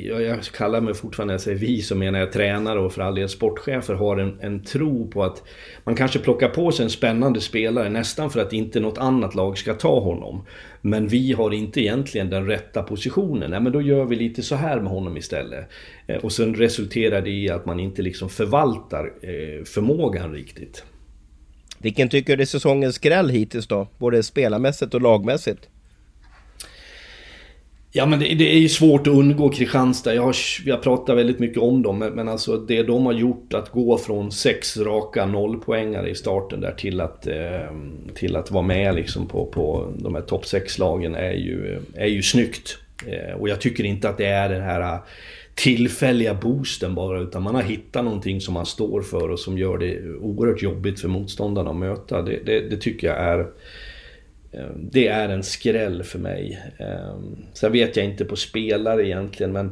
jag 0.08 0.42
kallar 0.42 0.80
mig 0.80 0.94
fortfarande, 0.94 1.34
jag 1.34 1.40
säger 1.40 1.58
vi, 1.58 1.82
så 1.82 1.94
menar 1.94 2.18
jag 2.18 2.32
tränare 2.32 2.80
och 2.80 2.92
för 2.92 3.02
all 3.02 3.14
del 3.14 3.28
sportchefer 3.28 3.94
har 3.94 4.16
en, 4.16 4.38
en 4.40 4.64
tro 4.64 5.10
på 5.10 5.24
att 5.24 5.42
man 5.84 5.94
kanske 5.94 6.18
plockar 6.18 6.48
på 6.48 6.72
sig 6.72 6.84
en 6.84 6.90
spännande 6.90 7.40
spelare 7.40 7.88
nästan 7.88 8.30
för 8.30 8.40
att 8.40 8.52
inte 8.52 8.80
något 8.80 8.98
annat 8.98 9.34
lag 9.34 9.58
ska 9.58 9.74
ta 9.74 10.00
honom. 10.00 10.46
Men 10.80 11.08
vi 11.08 11.32
har 11.32 11.54
inte 11.54 11.80
egentligen 11.80 12.30
den 12.30 12.46
rätta 12.46 12.82
positionen. 12.82 13.50
Nej, 13.50 13.60
men 13.60 13.72
då 13.72 13.82
gör 13.82 14.04
vi 14.04 14.16
lite 14.16 14.42
så 14.42 14.54
här 14.54 14.80
med 14.80 14.92
honom 14.92 15.16
istället. 15.16 15.68
Eh, 16.06 16.16
och 16.16 16.32
sen 16.32 16.54
resulterar 16.54 17.22
det 17.22 17.30
i 17.30 17.50
att 17.50 17.66
man 17.66 17.80
inte 17.80 18.02
liksom 18.02 18.28
förvaltar 18.28 19.12
eh, 19.22 19.64
förmågan 19.64 20.32
riktigt. 20.32 20.84
Vilken 21.78 22.08
tycker 22.08 22.36
du 22.36 22.42
är 22.42 22.46
säsongens 22.46 22.94
skräll 22.94 23.28
hittills 23.28 23.66
då? 23.66 23.88
Både 23.98 24.22
spelarmässigt 24.22 24.94
och 24.94 25.00
lagmässigt? 25.00 25.68
Ja 27.92 28.06
men 28.06 28.18
det, 28.18 28.34
det, 28.34 28.54
är 28.54 28.58
ju 28.58 28.68
svårt 28.68 29.06
att 29.06 29.12
undgå 29.12 29.48
Kristianstad. 29.48 30.14
Jag 30.14 30.22
har, 30.22 30.36
jag 30.64 30.82
pratar 30.82 31.14
väldigt 31.14 31.38
mycket 31.38 31.58
om 31.58 31.82
dem. 31.82 31.98
Men, 31.98 32.12
men 32.12 32.28
alltså 32.28 32.56
det 32.56 32.82
de 32.82 33.06
har 33.06 33.12
gjort 33.12 33.54
att 33.54 33.70
gå 33.70 33.98
från 33.98 34.32
sex 34.32 34.76
raka 34.76 35.26
nollpoängare 35.26 36.10
i 36.10 36.14
starten 36.14 36.60
där 36.60 36.72
till 36.72 37.00
att, 37.00 37.26
eh, 37.26 37.74
till 38.14 38.36
att 38.36 38.50
vara 38.50 38.62
med 38.62 38.94
liksom 38.94 39.28
på, 39.28 39.46
på 39.46 39.92
de 39.98 40.14
här 40.14 40.22
topp 40.22 40.44
6-lagen 40.44 41.14
är 41.14 41.32
ju, 41.32 41.80
är 41.94 42.06
ju 42.06 42.22
snyggt. 42.22 42.78
Eh, 43.06 43.40
och 43.40 43.48
jag 43.48 43.60
tycker 43.60 43.84
inte 43.84 44.08
att 44.08 44.18
det 44.18 44.26
är 44.26 44.48
den 44.48 44.62
här 44.62 44.80
eh, 44.80 44.98
tillfälliga 45.54 46.34
boosten 46.34 46.94
bara, 46.94 47.20
utan 47.20 47.42
man 47.42 47.54
har 47.54 47.62
hittat 47.62 48.04
någonting 48.04 48.40
som 48.40 48.54
man 48.54 48.66
står 48.66 49.02
för 49.02 49.30
och 49.30 49.40
som 49.40 49.58
gör 49.58 49.78
det 49.78 50.14
oerhört 50.14 50.62
jobbigt 50.62 51.00
för 51.00 51.08
motståndarna 51.08 51.70
att 51.70 51.76
möta. 51.76 52.22
Det, 52.22 52.38
det, 52.46 52.60
det 52.60 52.76
tycker 52.76 53.06
jag 53.06 53.16
är... 53.16 53.46
Ehm, 54.52 54.88
det 54.92 55.08
är 55.08 55.28
en 55.28 55.42
skräll 55.42 56.02
för 56.02 56.18
mig. 56.18 56.62
Ehm, 56.78 57.36
sen 57.52 57.72
vet 57.72 57.96
jag 57.96 58.06
inte 58.06 58.24
på 58.24 58.36
spelare 58.36 59.06
egentligen, 59.06 59.52
men 59.52 59.66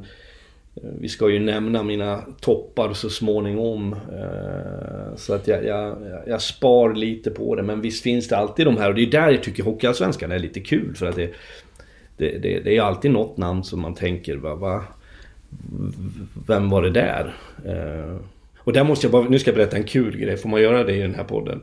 eh, 0.74 0.90
vi 1.00 1.08
ska 1.08 1.30
ju 1.30 1.38
nämna 1.38 1.82
mina 1.82 2.22
toppar 2.40 2.92
så 2.92 3.10
småningom. 3.10 3.92
Ehm, 3.92 5.16
så 5.16 5.34
att 5.34 5.48
jag, 5.48 5.64
jag, 5.64 5.96
jag, 6.26 6.42
spar 6.42 6.94
lite 6.94 7.30
på 7.30 7.54
det. 7.54 7.62
Men 7.62 7.80
visst 7.80 8.02
finns 8.02 8.28
det 8.28 8.36
alltid 8.36 8.66
de 8.66 8.76
här. 8.76 8.88
Och 8.88 8.94
det 8.94 9.02
är 9.02 9.10
där 9.10 9.30
jag 9.30 9.42
tycker 9.42 9.62
Hockeyallsvenskan 9.62 10.32
är 10.32 10.38
lite 10.38 10.60
kul. 10.60 10.94
För 10.94 11.06
att 11.06 11.16
det, 11.16 11.30
det, 12.16 12.38
det, 12.38 12.60
det 12.60 12.76
är 12.76 12.82
alltid 12.82 13.10
något 13.10 13.36
namn 13.36 13.64
som 13.64 13.80
man 13.80 13.94
tänker, 13.94 14.36
va, 14.36 14.54
va, 14.54 14.84
vem 16.46 16.70
var 16.70 16.82
det 16.82 16.90
där? 16.90 17.34
Och 18.68 18.74
där 18.74 18.84
måste 18.84 19.06
jag 19.06 19.12
bara, 19.12 19.28
nu 19.28 19.38
ska 19.38 19.50
jag 19.50 19.56
berätta 19.56 19.76
en 19.76 19.84
kul 19.84 20.16
grej, 20.16 20.36
får 20.36 20.48
man 20.48 20.62
göra 20.62 20.84
det 20.84 20.96
i 20.96 21.00
den 21.00 21.14
här 21.14 21.24
podden? 21.24 21.62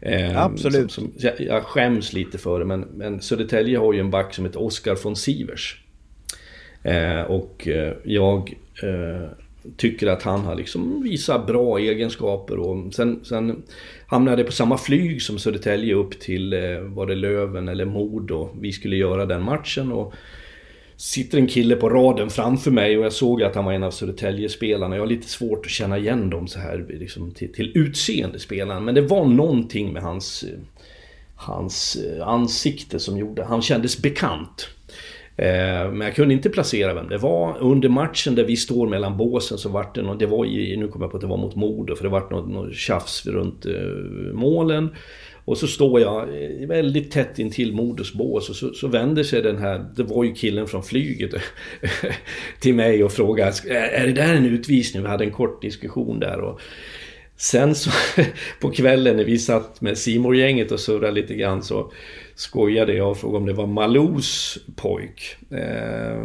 Eh, 0.00 0.42
Absolut. 0.44 0.92
Som, 0.92 1.04
som, 1.04 1.12
jag, 1.18 1.40
jag 1.40 1.62
skäms 1.62 2.12
lite 2.12 2.38
för 2.38 2.58
det, 2.58 2.64
men, 2.64 2.80
men 2.80 3.20
Södertälje 3.20 3.78
har 3.78 3.92
ju 3.92 4.00
en 4.00 4.10
back 4.10 4.34
som 4.34 4.44
heter 4.44 4.62
Oskar 4.62 4.98
von 5.04 5.16
Sivers. 5.16 5.84
Eh, 6.82 7.20
och 7.20 7.68
jag 8.02 8.54
eh, 8.82 9.28
tycker 9.76 10.06
att 10.06 10.22
han 10.22 10.40
har 10.40 10.54
liksom 10.54 11.02
visat 11.02 11.46
bra 11.46 11.78
egenskaper 11.78 12.58
och 12.58 12.94
sen, 12.94 13.24
sen 13.24 13.62
hamnade 14.06 14.36
jag 14.36 14.46
på 14.46 14.52
samma 14.52 14.78
flyg 14.78 15.22
som 15.22 15.38
Södertälje 15.38 15.94
upp 15.94 16.20
till, 16.20 16.52
eh, 16.52 16.80
var 16.80 17.06
det 17.06 17.14
Löven 17.14 17.68
eller 17.68 17.84
Modo. 17.84 18.48
Vi 18.60 18.72
skulle 18.72 18.96
göra 18.96 19.26
den 19.26 19.42
matchen 19.42 19.92
och 19.92 20.14
sitter 20.96 21.38
en 21.38 21.46
kille 21.46 21.76
på 21.76 21.88
raden 21.88 22.30
framför 22.30 22.70
mig 22.70 22.98
och 22.98 23.04
jag 23.04 23.12
såg 23.12 23.42
att 23.42 23.54
han 23.54 23.64
var 23.64 23.72
en 23.72 23.82
av 23.82 23.90
Södertälje-spelarna. 23.90 24.96
Jag 24.96 25.02
har 25.02 25.06
lite 25.06 25.28
svårt 25.28 25.66
att 25.66 25.72
känna 25.72 25.98
igen 25.98 26.30
dem 26.30 26.48
så 26.48 26.58
här 26.58 26.86
liksom, 26.88 27.30
till, 27.30 27.52
till 27.52 27.72
utseende 27.74 28.38
spelaren. 28.38 28.84
Men 28.84 28.94
det 28.94 29.00
var 29.00 29.24
någonting 29.24 29.92
med 29.92 30.02
hans, 30.02 30.42
eh, 30.42 30.58
hans 31.34 31.96
eh, 31.96 32.28
ansikte 32.28 32.98
som 32.98 33.18
gjorde, 33.18 33.44
han 33.44 33.62
kändes 33.62 34.02
bekant. 34.02 34.68
Eh, 35.36 35.90
men 35.92 36.00
jag 36.00 36.14
kunde 36.14 36.34
inte 36.34 36.50
placera 36.50 36.94
vem 36.94 37.08
det 37.08 37.18
var. 37.18 37.58
Under 37.60 37.88
matchen 37.88 38.34
där 38.34 38.44
vi 38.44 38.56
står 38.56 38.88
mellan 38.88 39.16
båsen 39.16 39.58
så 39.58 39.68
vart 39.68 39.94
det 39.94 40.16
det 40.18 40.26
var 40.26 40.46
i, 40.46 40.76
nu 40.76 40.88
kommer 40.88 41.04
jag 41.04 41.10
på 41.10 41.16
att 41.16 41.20
det 41.20 41.26
var 41.26 41.36
mot 41.36 41.56
Modo, 41.56 41.96
för 41.96 42.04
det 42.04 42.10
vart 42.10 42.30
något, 42.30 42.48
något 42.48 42.74
tjafs 42.74 43.26
runt 43.26 43.66
målen. 44.32 44.90
Och 45.44 45.58
så 45.58 45.66
står 45.66 46.00
jag 46.00 46.22
eh, 46.22 46.68
väldigt 46.68 47.10
tätt 47.10 47.38
intill 47.38 47.72
Modos 47.72 48.12
bås 48.12 48.50
och 48.50 48.56
så, 48.56 48.74
så, 48.74 48.88
vänder 48.88 49.22
sig 49.22 49.42
den 49.42 49.58
här, 49.58 49.84
det 49.96 50.02
var 50.02 50.24
ju 50.24 50.34
killen 50.34 50.66
från 50.66 50.82
flyget, 50.82 51.34
till 52.60 52.74
mig 52.74 53.04
och 53.04 53.12
frågar 53.12 53.48
eh, 53.48 54.00
är 54.00 54.06
det 54.06 54.12
där 54.12 54.34
en 54.34 54.46
utvisning? 54.46 55.02
Vi 55.02 55.08
hade 55.08 55.24
en 55.24 55.30
kort 55.30 55.62
diskussion 55.62 56.20
där. 56.20 56.40
Och 56.40 56.60
sen 57.36 57.74
så 57.74 57.90
på 58.60 58.70
kvällen 58.70 59.16
när 59.16 59.24
vi 59.24 59.38
satt 59.38 59.80
med 59.80 59.98
simor 59.98 60.36
gänget 60.36 60.72
och 60.72 60.80
surrade 60.80 61.12
lite 61.12 61.34
grann 61.34 61.62
så 61.62 61.92
skojade 62.34 62.94
jag 62.94 63.10
och 63.10 63.18
frågade 63.18 63.38
om 63.38 63.46
det 63.46 63.52
var 63.52 63.66
Malous 63.66 64.58
pojk. 64.76 65.36
Eh, 65.50 66.20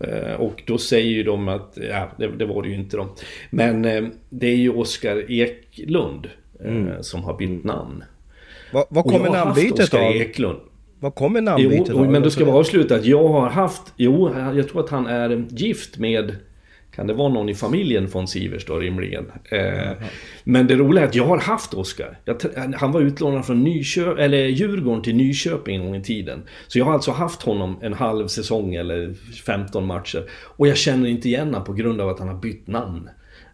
eh, 0.00 0.34
och 0.38 0.62
då 0.66 0.78
säger 0.78 1.10
ju 1.10 1.22
de 1.22 1.48
att, 1.48 1.78
ja 1.90 2.10
det, 2.18 2.28
det 2.28 2.46
var 2.46 2.62
det 2.62 2.68
ju 2.68 2.74
inte 2.74 2.96
då. 2.96 3.08
Men 3.50 3.84
eh, 3.84 4.04
det 4.30 4.46
är 4.46 4.56
ju 4.56 4.70
Oskar 4.70 5.30
Eklund 5.30 6.28
mm. 6.64 7.02
som 7.02 7.24
har 7.24 7.36
bytt 7.36 7.64
namn. 7.64 8.04
Vad, 8.72 8.84
vad 8.90 9.04
kommer 9.04 9.30
namnbytet 9.30 9.94
av? 9.94 10.00
Eklund. 10.00 10.58
Vad 11.00 11.14
kommer 11.14 11.40
namnbytet 11.40 11.88
jo, 11.90 11.98
av? 11.98 12.10
men 12.10 12.22
då 12.22 12.30
ska 12.30 12.44
vi 12.44 12.50
avsluta 12.50 12.94
att 12.94 13.04
jag 13.04 13.28
har 13.28 13.48
haft, 13.48 13.82
jo, 13.96 14.34
jag 14.54 14.68
tror 14.68 14.84
att 14.84 14.90
han 14.90 15.06
är 15.06 15.46
gift 15.50 15.98
med 15.98 16.36
kan 16.98 17.06
det 17.06 17.14
vara 17.14 17.28
någon 17.28 17.48
i 17.48 17.54
familjen 17.54 18.06
von 18.06 18.28
Sivers 18.28 18.66
då 18.66 18.76
rimligen? 18.76 19.32
Eh, 19.50 19.92
men 20.44 20.66
det 20.66 20.74
roliga 20.74 21.04
är 21.04 21.08
att 21.08 21.14
jag 21.14 21.24
har 21.24 21.38
haft 21.38 21.74
Oskar. 21.74 22.18
Han 22.76 22.92
var 22.92 23.00
utlånad 23.00 23.46
från 23.46 23.64
Nyköp 23.64 24.18
eller 24.18 24.46
Djurgården 24.46 25.02
till 25.02 25.16
Nyköping 25.16 25.76
en 25.76 25.84
gång 25.84 25.96
i 25.96 26.02
tiden. 26.02 26.42
Så 26.66 26.78
jag 26.78 26.84
har 26.84 26.92
alltså 26.92 27.10
haft 27.10 27.42
honom 27.42 27.78
en 27.82 27.92
halv 27.92 28.26
säsong 28.26 28.74
eller 28.74 29.14
15 29.46 29.86
matcher. 29.86 30.30
Och 30.44 30.68
jag 30.68 30.76
känner 30.76 31.08
inte 31.08 31.28
igen 31.28 31.46
honom 31.46 31.64
på 31.64 31.72
grund 31.72 32.00
av 32.00 32.08
att 32.08 32.18
han 32.18 32.28
har 32.28 32.38
bytt 32.38 32.66
namn. 32.66 33.08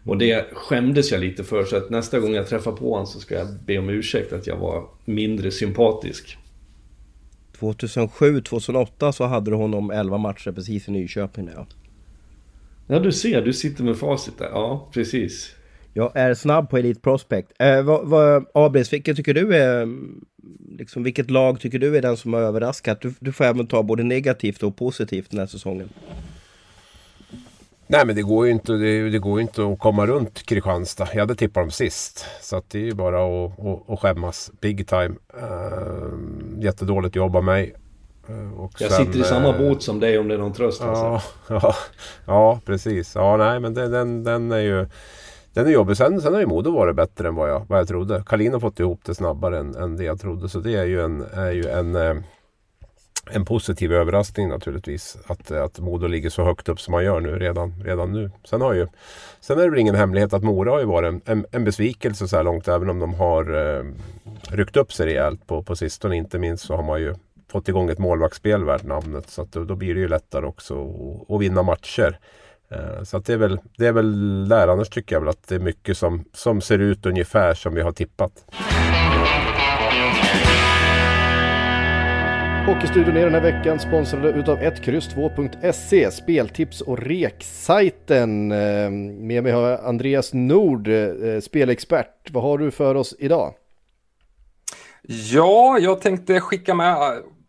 Och 0.05 0.17
det 0.17 0.53
skämdes 0.53 1.11
jag 1.11 1.21
lite 1.21 1.43
för, 1.43 1.63
så 1.63 1.77
att 1.77 1.89
nästa 1.89 2.19
gång 2.19 2.33
jag 2.33 2.47
träffar 2.47 2.71
på 2.71 2.91
honom 2.91 3.07
så 3.07 3.19
ska 3.19 3.35
jag 3.35 3.47
be 3.65 3.77
om 3.77 3.89
ursäkt 3.89 4.33
att 4.33 4.47
jag 4.47 4.57
var 4.57 4.83
mindre 5.05 5.51
sympatisk. 5.51 6.37
2007-2008 7.59 9.11
så 9.11 9.23
hade 9.23 9.51
du 9.51 9.55
honom 9.57 9.91
11 9.91 10.17
matcher 10.17 10.51
precis 10.51 10.87
i 10.87 10.91
Nyköping. 10.91 11.49
Ja. 11.55 11.67
ja, 12.87 12.99
du 12.99 13.11
ser, 13.11 13.41
du 13.41 13.53
sitter 13.53 13.83
med 13.83 13.97
facit 13.97 14.37
där. 14.37 14.49
Ja, 14.51 14.89
precis. 14.93 15.55
Jag 15.93 16.11
är 16.15 16.33
snabb 16.33 16.69
på 16.69 16.77
Elite 16.77 17.01
Prospect. 17.01 17.51
Eh, 17.59 17.83
vad, 17.83 18.07
vad, 18.07 18.45
Abris, 18.53 18.93
vilket 18.93 19.17
tycker 19.17 19.33
du 19.33 19.55
är... 19.55 19.87
Liksom, 20.77 21.03
vilket 21.03 21.31
lag 21.31 21.59
tycker 21.59 21.79
du 21.79 21.97
är 21.97 22.01
den 22.01 22.17
som 22.17 22.33
har 22.33 22.41
överraskat? 22.41 23.01
Du, 23.01 23.13
du 23.19 23.31
får 23.31 23.43
även 23.43 23.67
ta 23.67 23.83
både 23.83 24.03
negativt 24.03 24.63
och 24.63 24.77
positivt 24.77 25.31
den 25.31 25.39
här 25.39 25.47
säsongen. 25.47 25.89
Nej 27.87 28.05
men 28.05 28.15
det 28.15 28.21
går 28.21 28.45
ju 28.45 28.51
inte, 28.51 28.71
det, 28.71 29.09
det, 29.09 29.19
går 29.19 29.41
inte 29.41 29.65
att 29.65 29.79
komma 29.79 30.05
runt 30.05 30.45
Kristianstad. 30.45 31.07
Jag 31.13 31.19
hade 31.19 31.35
tippat 31.35 31.63
dem 31.63 31.71
sist. 31.71 32.25
Så 32.41 32.61
det 32.67 32.79
är 32.79 32.83
ju 32.83 32.93
bara 32.93 33.45
att, 33.45 33.59
att, 33.59 33.89
att 33.89 33.99
skämmas 33.99 34.51
big 34.61 34.87
time. 34.87 35.15
Uh, 35.41 36.63
jättedåligt 36.63 37.15
jobb 37.15 37.35
av 37.35 37.43
mig. 37.43 37.75
Uh, 38.29 38.69
jag 38.79 38.91
sen, 38.91 39.05
sitter 39.05 39.19
i 39.19 39.23
samma 39.23 39.53
uh, 39.53 39.57
båt 39.57 39.83
som 39.83 39.99
dig 39.99 40.17
om 40.17 40.27
det 40.27 40.33
är 40.33 40.37
någon 40.37 40.53
tröst. 40.53 40.81
Ja, 40.81 40.87
alltså. 40.87 41.29
ja, 41.53 41.75
ja 42.25 42.59
precis. 42.65 43.15
Ja 43.15 43.37
nej 43.37 43.59
men 43.59 43.73
den, 43.73 43.91
den, 43.91 44.23
den 44.23 44.51
är 44.51 44.59
ju 44.59 44.87
den 45.53 45.67
är 45.67 45.71
jobbig. 45.71 45.97
Sen, 45.97 46.21
sen 46.21 46.33
har 46.33 46.39
ju 46.39 46.47
Modo 46.47 46.71
varit 46.71 46.95
bättre 46.95 47.27
än 47.27 47.35
vad 47.35 47.49
jag, 47.49 47.65
vad 47.67 47.79
jag 47.79 47.87
trodde. 47.87 48.23
Kalin 48.25 48.53
har 48.53 48.59
fått 48.59 48.79
ihop 48.79 48.99
det 49.05 49.15
snabbare 49.15 49.59
än, 49.59 49.75
än 49.75 49.97
det 49.97 50.03
jag 50.03 50.21
trodde. 50.21 50.49
Så 50.49 50.59
det 50.59 50.75
är 50.75 50.85
ju 50.85 51.01
en, 51.01 51.25
är 51.33 51.51
ju 51.51 51.67
en 51.67 51.95
eh, 51.95 52.15
en 53.31 53.45
positiv 53.45 53.93
överraskning 53.93 54.49
naturligtvis. 54.49 55.17
Att, 55.27 55.51
att 55.51 55.79
Modo 55.79 56.07
ligger 56.07 56.29
så 56.29 56.43
högt 56.43 56.69
upp 56.69 56.81
som 56.81 56.91
man 56.91 57.03
gör 57.03 57.19
nu 57.19 57.39
redan, 57.39 57.83
redan 57.83 58.11
nu. 58.11 58.31
Sen, 58.43 58.61
har 58.61 58.73
ju, 58.73 58.87
sen 59.39 59.59
är 59.59 59.63
det 59.63 59.69
väl 59.69 59.79
ingen 59.79 59.95
hemlighet 59.95 60.33
att 60.33 60.43
Mora 60.43 60.71
har 60.71 60.79
ju 60.79 60.85
varit 60.85 61.07
en, 61.07 61.21
en, 61.25 61.45
en 61.51 61.63
besvikelse 61.63 62.27
så 62.27 62.35
här 62.35 62.43
långt. 62.43 62.67
Även 62.67 62.89
om 62.89 62.99
de 62.99 63.13
har 63.13 63.75
eh, 63.77 63.83
ryckt 64.49 64.77
upp 64.77 64.93
sig 64.93 65.05
rejält 65.05 65.47
på, 65.47 65.63
på 65.63 65.75
sistone. 65.75 66.15
Inte 66.15 66.39
minst 66.39 66.65
så 66.65 66.75
har 66.75 66.83
man 66.83 67.01
ju 67.01 67.15
fått 67.51 67.69
igång 67.69 67.89
ett 67.89 67.99
målvaktsspel 67.99 68.63
värt 68.63 68.83
namnet. 68.83 69.29
Så 69.29 69.41
att 69.41 69.51
då, 69.51 69.63
då 69.63 69.75
blir 69.75 69.93
det 69.93 69.99
ju 69.99 70.07
lättare 70.07 70.45
också 70.45 70.73
att, 70.73 71.31
att 71.31 71.41
vinna 71.41 71.63
matcher. 71.63 72.19
Eh, 72.71 73.03
så 73.03 73.17
att 73.17 73.25
det 73.25 73.33
är 73.33 73.37
väl, 73.37 73.59
det 73.77 73.87
är 73.87 73.93
väl 73.93 74.49
där. 74.49 74.67
Annars 74.67 74.89
tycker 74.89 75.15
jag 75.15 75.19
väl 75.19 75.29
att 75.29 75.47
det 75.47 75.55
är 75.55 75.59
mycket 75.59 75.97
som, 75.97 76.25
som 76.33 76.61
ser 76.61 76.79
ut 76.79 77.05
ungefär 77.05 77.53
som 77.53 77.75
vi 77.75 77.81
har 77.81 77.91
tippat. 77.91 78.45
Hockeystudion 82.65 83.17
är 83.17 83.23
den 83.23 83.33
här 83.33 83.41
veckan 83.41 83.79
sponsrade 83.79 84.29
utav 84.29 84.59
1X2.se, 84.59 86.11
speltips 86.11 86.81
och 86.81 86.99
reksajten. 86.99 88.51
Eh, 88.51 88.89
med 88.89 89.43
mig 89.43 89.51
har 89.51 89.69
jag 89.69 89.85
Andreas 89.85 90.33
Nord, 90.33 90.87
eh, 90.87 91.39
spelexpert. 91.41 92.31
Vad 92.31 92.43
har 92.43 92.57
du 92.57 92.71
för 92.71 92.95
oss 92.95 93.15
idag? 93.19 93.53
Ja, 95.03 95.77
jag 95.79 96.01
tänkte 96.01 96.39
skicka 96.39 96.73
med 96.73 96.97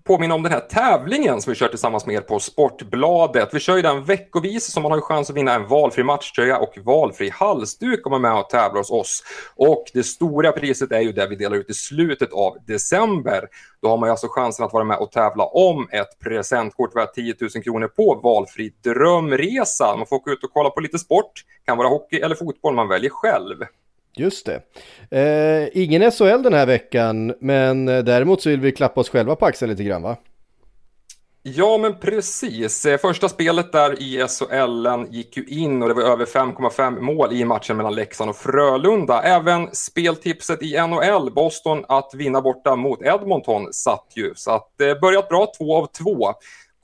påminna 0.07 0.35
om 0.35 0.42
den 0.42 0.53
här 0.53 0.61
tävlingen 0.61 1.40
som 1.42 1.51
vi 1.51 1.57
kör 1.57 1.69
tillsammans 1.69 2.07
med 2.07 2.16
er 2.16 2.21
på 2.21 2.38
Sportbladet. 2.38 3.49
Vi 3.53 3.61
kör 3.61 3.77
ju 3.77 3.83
den 3.83 4.05
veckovis 4.05 4.73
så 4.73 4.81
man 4.81 4.90
har 4.90 4.99
ju 4.99 5.03
chans 5.03 5.31
att 5.31 5.37
vinna 5.37 5.55
en 5.55 5.66
valfri 5.66 6.05
matchtröja 6.05 6.59
och 6.59 6.79
valfri 6.85 7.31
halsduk 7.31 8.07
om 8.07 8.11
man 8.11 8.25
är 8.25 8.29
med 8.31 8.40
och 8.40 8.51
tävlar 8.51 8.79
hos 8.79 8.90
oss. 8.90 9.23
Och 9.57 9.85
det 9.95 10.03
stora 10.03 10.53
priset 10.53 10.92
är 10.92 11.01
ju 11.01 11.12
det 11.12 11.27
vi 11.29 11.37
delar 11.37 11.57
ut 11.57 11.71
i 11.71 11.75
slutet 11.75 12.33
av 12.33 12.57
december. 12.66 13.49
Då 13.83 13.88
har 13.88 13.97
man 13.97 14.07
ju 14.07 14.11
alltså 14.11 14.29
chansen 14.31 14.66
att 14.66 14.73
vara 14.73 14.85
med 14.85 14.99
och 14.99 15.12
tävla 15.12 15.45
om 15.45 15.88
ett 15.92 16.19
presentkort 16.19 16.97
värt 16.97 17.14
10 17.14 17.35
000 17.40 17.51
kronor 17.51 17.88
på 17.88 18.21
valfri 18.23 18.73
drömresa. 18.85 19.97
Man 19.97 20.07
får 20.07 20.16
åka 20.16 20.31
ut 20.31 20.45
och 20.45 20.51
kolla 20.53 20.71
på 20.71 20.81
lite 20.81 20.99
sport, 20.99 21.33
kan 21.66 21.79
vara 21.79 21.88
hockey 21.88 22.16
eller 22.16 22.35
fotboll, 22.35 22.75
man 22.75 22.88
väljer 22.88 23.11
själv. 23.11 23.57
Just 24.16 24.46
det. 24.46 24.62
Eh, 25.11 25.68
ingen 25.72 26.11
SHL 26.11 26.42
den 26.42 26.55
här 26.55 26.66
veckan, 26.66 27.35
men 27.40 27.88
eh, 27.88 28.05
däremot 28.05 28.42
så 28.42 28.50
vill 28.50 28.61
vi 28.61 28.72
klappa 28.72 29.00
oss 29.00 29.09
själva 29.09 29.37
på 29.37 29.46
axeln 29.46 29.70
lite 29.70 29.85
grann 29.85 30.02
va? 30.02 30.16
Ja, 31.42 31.79
men 31.79 31.98
precis. 31.98 32.87
Eh, 32.87 32.98
första 32.98 33.29
spelet 33.29 33.72
där 33.72 34.02
i 34.02 34.26
SHL 34.29 34.87
gick 35.11 35.37
ju 35.37 35.44
in 35.44 35.83
och 35.83 35.88
det 35.88 35.94
var 35.94 36.02
över 36.02 36.24
5,5 36.24 37.00
mål 37.00 37.33
i 37.33 37.44
matchen 37.44 37.76
mellan 37.76 37.94
Leksand 37.94 38.31
och 38.31 38.37
Frölunda. 38.37 39.22
Även 39.22 39.68
speltipset 39.72 40.62
i 40.62 40.87
NHL, 40.87 41.31
Boston 41.31 41.85
att 41.88 42.14
vinna 42.14 42.40
borta 42.40 42.76
mot 42.76 43.02
Edmonton, 43.02 43.72
satt 43.72 44.07
ju. 44.14 44.33
Så 44.35 44.50
att 44.50 44.74
det 44.79 45.00
börjat 45.00 45.29
bra, 45.29 45.52
två 45.59 45.76
av 45.76 45.87
två 45.87 46.35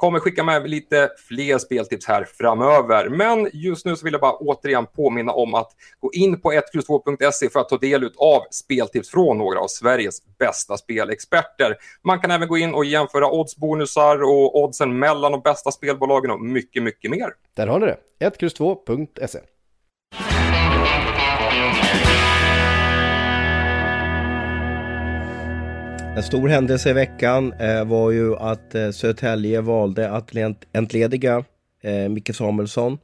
kommer 0.02 0.20
skicka 0.20 0.44
med 0.44 0.70
lite 0.70 1.10
fler 1.28 1.58
speltips 1.58 2.06
här 2.06 2.24
framöver. 2.24 3.08
Men 3.08 3.50
just 3.52 3.86
nu 3.86 3.96
så 3.96 4.04
vill 4.04 4.12
jag 4.12 4.20
bara 4.20 4.36
återigen 4.36 4.86
påminna 4.86 5.32
om 5.32 5.54
att 5.54 5.70
gå 6.00 6.12
in 6.12 6.40
på 6.40 6.52
1X2.se 6.52 7.48
för 7.48 7.60
att 7.60 7.68
ta 7.68 7.78
del 7.78 8.10
av 8.16 8.42
speltips 8.50 9.10
från 9.10 9.38
några 9.38 9.60
av 9.60 9.66
Sveriges 9.66 10.36
bästa 10.38 10.76
spelexperter. 10.76 11.76
Man 12.04 12.20
kan 12.20 12.30
även 12.30 12.48
gå 12.48 12.58
in 12.58 12.74
och 12.74 12.84
jämföra 12.84 13.30
oddsbonusar 13.30 14.22
och 14.22 14.62
oddsen 14.62 14.98
mellan 14.98 15.32
de 15.32 15.40
bästa 15.40 15.70
spelbolagen 15.70 16.30
och 16.30 16.40
mycket, 16.40 16.82
mycket 16.82 17.10
mer. 17.10 17.28
Där 17.56 17.66
har 17.66 17.80
ni 17.80 17.86
det, 17.86 17.96
1X2.se. 18.28 19.38
En 26.16 26.22
stor 26.22 26.48
händelse 26.48 26.90
i 26.90 26.92
veckan 26.92 27.52
eh, 27.52 27.84
var 27.84 28.10
ju 28.10 28.36
att 28.36 28.74
eh, 28.74 28.90
Södertälje 28.90 29.60
valde 29.60 30.10
att 30.10 30.32
entlediga 30.72 31.44
eh, 31.82 32.08
Micke 32.08 32.34
Samuelsson 32.34 32.98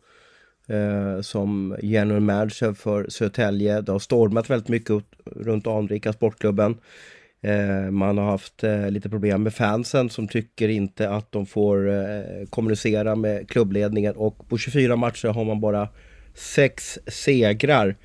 eh, 0.69 1.21
som 1.21 1.77
general 1.83 2.21
manager 2.21 2.73
för 2.73 3.07
Södertälje. 3.09 3.81
Det 3.81 3.93
har 3.93 3.99
stormat 3.99 4.51
väldigt 4.51 4.69
mycket 4.69 5.05
runt 5.25 5.67
anrika 5.67 6.13
sportklubben. 6.13 6.77
Eh, 7.41 7.91
man 7.91 8.19
har 8.19 8.25
haft 8.25 8.65
eh, 8.65 8.91
lite 8.91 9.09
problem 9.09 9.43
med 9.43 9.55
fansen 9.55 10.11
som 10.11 10.29
tycker 10.29 10.69
inte 10.69 11.11
att 11.11 11.33
de 11.33 11.47
får 11.47 11.91
eh, 11.91 12.47
kommunicera 12.51 13.17
med 13.17 13.49
klubbledningen 13.51 14.15
och 14.17 14.49
på 14.49 14.59
24 14.59 14.97
matcher 14.97 15.29
har 15.29 15.45
man 15.45 15.61
bara 15.61 15.89
sex 16.35 16.99
segrar. 17.07 17.97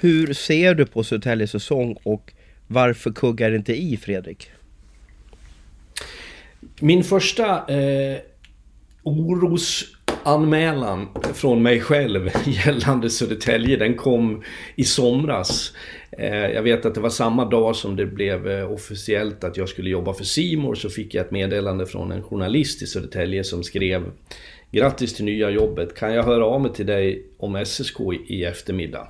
Hur 0.00 0.32
ser 0.32 0.74
du 0.74 0.86
på 0.86 1.04
Södertäljes 1.04 1.50
säsong 1.50 1.96
och 2.02 2.32
varför 2.66 3.12
kuggar 3.12 3.50
det 3.50 3.56
inte 3.56 3.74
i 3.74 3.96
Fredrik? 3.96 4.50
Min 6.80 7.04
första 7.04 7.74
eh, 7.74 8.18
orosanmälan 9.02 11.08
från 11.34 11.62
mig 11.62 11.80
själv 11.80 12.30
gällande 12.46 13.10
Södertälje, 13.10 13.76
den 13.76 13.94
kom 13.94 14.42
i 14.76 14.84
somras. 14.84 15.72
Eh, 16.18 16.34
jag 16.34 16.62
vet 16.62 16.86
att 16.86 16.94
det 16.94 17.00
var 17.00 17.10
samma 17.10 17.44
dag 17.44 17.76
som 17.76 17.96
det 17.96 18.06
blev 18.06 18.48
eh, 18.48 18.72
officiellt 18.72 19.44
att 19.44 19.56
jag 19.56 19.68
skulle 19.68 19.90
jobba 19.90 20.14
för 20.14 20.24
Simor 20.24 20.74
så 20.74 20.90
fick 20.90 21.14
jag 21.14 21.26
ett 21.26 21.30
meddelande 21.30 21.86
från 21.86 22.12
en 22.12 22.22
journalist 22.22 22.82
i 22.82 22.86
Södertälje 22.86 23.44
som 23.44 23.64
skrev 23.64 24.10
Grattis 24.74 25.14
till 25.14 25.24
nya 25.24 25.50
jobbet, 25.50 25.94
kan 25.94 26.14
jag 26.14 26.22
höra 26.22 26.46
av 26.46 26.60
mig 26.60 26.72
till 26.72 26.86
dig 26.86 27.26
om 27.38 27.64
SSK 27.66 28.00
i 28.28 28.44
eftermiddag? 28.44 29.08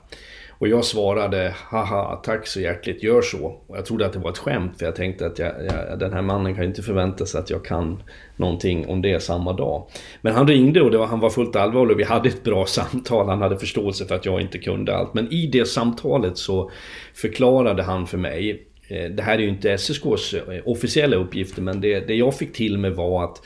Och 0.59 0.69
jag 0.69 0.85
svarade 0.85 1.55
haha 1.57 2.21
tack 2.25 2.47
så 2.47 2.61
hjärtligt, 2.61 3.03
gör 3.03 3.23
så. 3.23 3.47
Och 3.67 3.77
jag 3.77 3.87
trodde 3.87 4.07
att 4.07 4.13
det 4.13 4.19
var 4.19 4.31
ett 4.31 4.39
skämt 4.39 4.79
för 4.79 4.87
jag 4.87 4.97
tänkte 4.97 5.27
att 5.27 5.39
jag, 5.39 5.53
jag, 5.65 5.99
den 5.99 6.13
här 6.13 6.23
mannen 6.23 6.55
kan 6.55 6.65
inte 6.65 6.83
förvänta 6.83 7.27
sig 7.27 7.41
att 7.41 7.51
jag 7.51 7.65
kan 7.65 8.03
någonting 8.37 8.89
om 8.89 9.03
det 9.03 9.23
samma 9.23 9.53
dag. 9.53 9.87
Men 10.21 10.35
han 10.35 10.49
ringde 10.49 10.83
och 10.83 10.91
det 10.91 10.99
var, 10.99 11.07
han 11.07 11.21
var 11.21 11.31
fullt 11.31 11.57
allvarlig. 11.57 11.95
och 11.95 12.01
Vi 12.01 12.05
hade 12.05 12.29
ett 12.29 12.45
bra 12.45 12.67
samtal. 12.69 13.29
Han 13.29 13.43
hade 13.43 13.59
förståelse 13.59 14.07
för 14.07 14.15
att 14.15 14.27
jag 14.27 14.41
inte 14.41 14.59
kunde 14.59 14.97
allt. 14.97 15.15
Men 15.15 15.33
i 15.33 15.47
det 15.47 15.69
samtalet 15.69 16.39
så 16.39 16.71
förklarade 17.15 17.83
han 17.83 18.07
för 18.07 18.19
mig 18.19 18.67
eh, 18.89 19.11
det 19.11 19.23
här 19.23 19.39
är 19.39 19.43
ju 19.43 19.49
inte 19.49 19.73
SSKs 19.73 20.35
eh, 20.35 20.63
officiella 20.65 21.17
uppgifter 21.17 21.63
men 21.63 21.81
det, 21.81 22.01
det 22.01 22.15
jag 22.15 22.37
fick 22.37 22.53
till 22.53 22.79
mig 22.79 22.91
var 22.91 23.25
att 23.25 23.43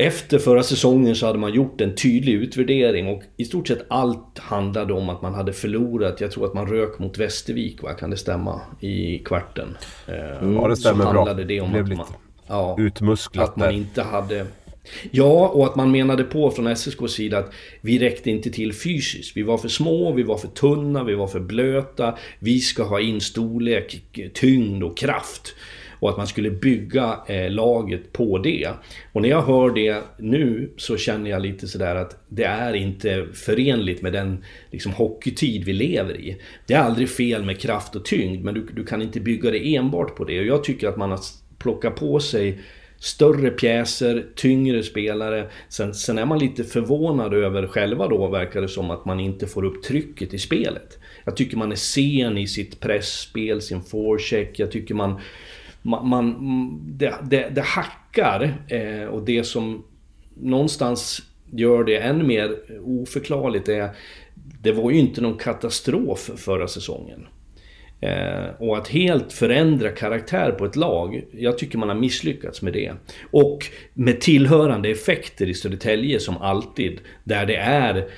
efter 0.00 0.38
förra 0.38 0.62
säsongen 0.62 1.16
så 1.16 1.26
hade 1.26 1.38
man 1.38 1.54
gjort 1.54 1.80
en 1.80 1.94
tydlig 1.94 2.32
utvärdering 2.32 3.08
och 3.08 3.22
i 3.36 3.44
stort 3.44 3.68
sett 3.68 3.84
allt 3.88 4.38
handlade 4.38 4.92
om 4.92 5.08
att 5.08 5.22
man 5.22 5.34
hade 5.34 5.52
förlorat. 5.52 6.20
Jag 6.20 6.30
tror 6.30 6.46
att 6.46 6.54
man 6.54 6.66
rök 6.66 6.98
mot 6.98 7.18
Västervik, 7.18 7.82
va? 7.82 7.94
kan 7.94 8.10
det 8.10 8.16
stämma? 8.16 8.60
I 8.80 9.18
kvarten. 9.18 9.76
Mm, 10.06 10.54
ja, 10.54 10.68
det 10.68 10.76
stämmer 10.76 11.04
så 11.04 11.12
bra. 11.12 11.34
Det 11.34 11.60
om 11.60 11.72
det 11.72 11.80
att 11.80 11.88
man, 11.88 12.06
ja, 12.46 12.76
utmusklat 12.78 13.48
Att 13.48 13.56
man 13.56 13.74
inte 13.74 14.02
hade... 14.02 14.46
Ja, 15.10 15.48
och 15.48 15.64
att 15.64 15.76
man 15.76 15.90
menade 15.90 16.24
på 16.24 16.50
från 16.50 16.66
SSKs 16.66 17.12
sida 17.12 17.38
att 17.38 17.52
vi 17.80 17.98
räckte 17.98 18.30
inte 18.30 18.50
till 18.50 18.72
fysiskt. 18.72 19.36
Vi 19.36 19.42
var 19.42 19.58
för 19.58 19.68
små, 19.68 20.12
vi 20.12 20.22
var 20.22 20.38
för 20.38 20.48
tunna, 20.48 21.04
vi 21.04 21.14
var 21.14 21.26
för 21.26 21.40
blöta. 21.40 22.18
Vi 22.38 22.60
ska 22.60 22.82
ha 22.82 23.00
in 23.00 23.20
storlek, 23.20 24.02
tyngd 24.34 24.82
och 24.82 24.96
kraft 24.96 25.54
och 26.00 26.10
att 26.10 26.16
man 26.16 26.26
skulle 26.26 26.50
bygga 26.50 27.18
eh, 27.26 27.50
laget 27.50 28.12
på 28.12 28.38
det. 28.38 28.68
Och 29.12 29.22
när 29.22 29.28
jag 29.28 29.42
hör 29.42 29.70
det 29.70 30.02
nu 30.18 30.70
så 30.76 30.96
känner 30.96 31.30
jag 31.30 31.42
lite 31.42 31.68
sådär 31.68 31.96
att 31.96 32.24
det 32.28 32.44
är 32.44 32.74
inte 32.74 33.26
förenligt 33.32 34.02
med 34.02 34.12
den 34.12 34.44
liksom, 34.70 34.92
hockeytid 34.92 35.64
vi 35.64 35.72
lever 35.72 36.20
i. 36.20 36.36
Det 36.66 36.74
är 36.74 36.80
aldrig 36.80 37.10
fel 37.10 37.44
med 37.44 37.60
kraft 37.60 37.96
och 37.96 38.04
tyngd 38.04 38.44
men 38.44 38.54
du, 38.54 38.66
du 38.72 38.84
kan 38.84 39.02
inte 39.02 39.20
bygga 39.20 39.50
det 39.50 39.76
enbart 39.76 40.16
på 40.16 40.24
det. 40.24 40.40
Och 40.40 40.46
jag 40.46 40.64
tycker 40.64 40.88
att 40.88 40.96
man 40.96 41.10
har 41.10 41.20
plockat 41.58 41.96
på 41.96 42.20
sig 42.20 42.58
större 42.98 43.50
pjäser, 43.50 44.26
tyngre 44.34 44.82
spelare. 44.82 45.48
Sen, 45.68 45.94
sen 45.94 46.18
är 46.18 46.26
man 46.26 46.38
lite 46.38 46.64
förvånad 46.64 47.34
över 47.34 47.66
själva 47.66 48.08
då, 48.08 48.28
verkar 48.28 48.60
det 48.60 48.68
som, 48.68 48.90
att 48.90 49.04
man 49.04 49.20
inte 49.20 49.46
får 49.46 49.64
upp 49.64 49.82
trycket 49.82 50.34
i 50.34 50.38
spelet. 50.38 50.98
Jag 51.24 51.36
tycker 51.36 51.56
man 51.56 51.72
är 51.72 51.76
sen 51.76 52.38
i 52.38 52.46
sitt 52.46 52.80
pressspel, 52.80 53.62
sin 53.62 53.82
forecheck. 53.82 54.58
Jag 54.58 54.70
tycker 54.70 54.94
man 54.94 55.20
man, 55.88 56.08
man 56.08 56.80
det, 56.98 57.14
det, 57.30 57.48
det, 57.54 57.62
hackar 57.62 58.54
eh, 58.68 59.04
och 59.04 59.22
det 59.22 59.44
som 59.44 59.84
någonstans 60.36 61.22
gör 61.52 61.84
det 61.84 61.96
än 61.96 62.26
mer 62.26 62.56
oförklarligt 62.84 63.68
är 63.68 63.90
det 64.62 64.72
var 64.72 64.90
ju 64.90 64.98
inte 64.98 65.20
någon 65.20 65.38
katastrof 65.38 66.30
förra 66.36 66.68
säsongen. 66.68 67.26
Eh, 68.00 68.46
och 68.58 68.76
att 68.76 68.88
helt 68.88 69.32
förändra 69.32 69.90
karaktär 69.90 70.50
på 70.50 70.64
ett 70.64 70.76
lag, 70.76 71.24
jag 71.32 71.58
tycker 71.58 71.78
man 71.78 71.88
har 71.88 71.96
misslyckats 71.96 72.62
med 72.62 72.72
det. 72.72 72.92
Och 73.30 73.58
med 73.94 74.20
tillhörande 74.20 74.88
effekter 74.88 75.48
i 75.48 75.54
Södertälje 75.54 76.20
som 76.20 76.36
alltid, 76.36 77.00
där 77.24 77.46
det 77.46 77.56
är 77.56 78.08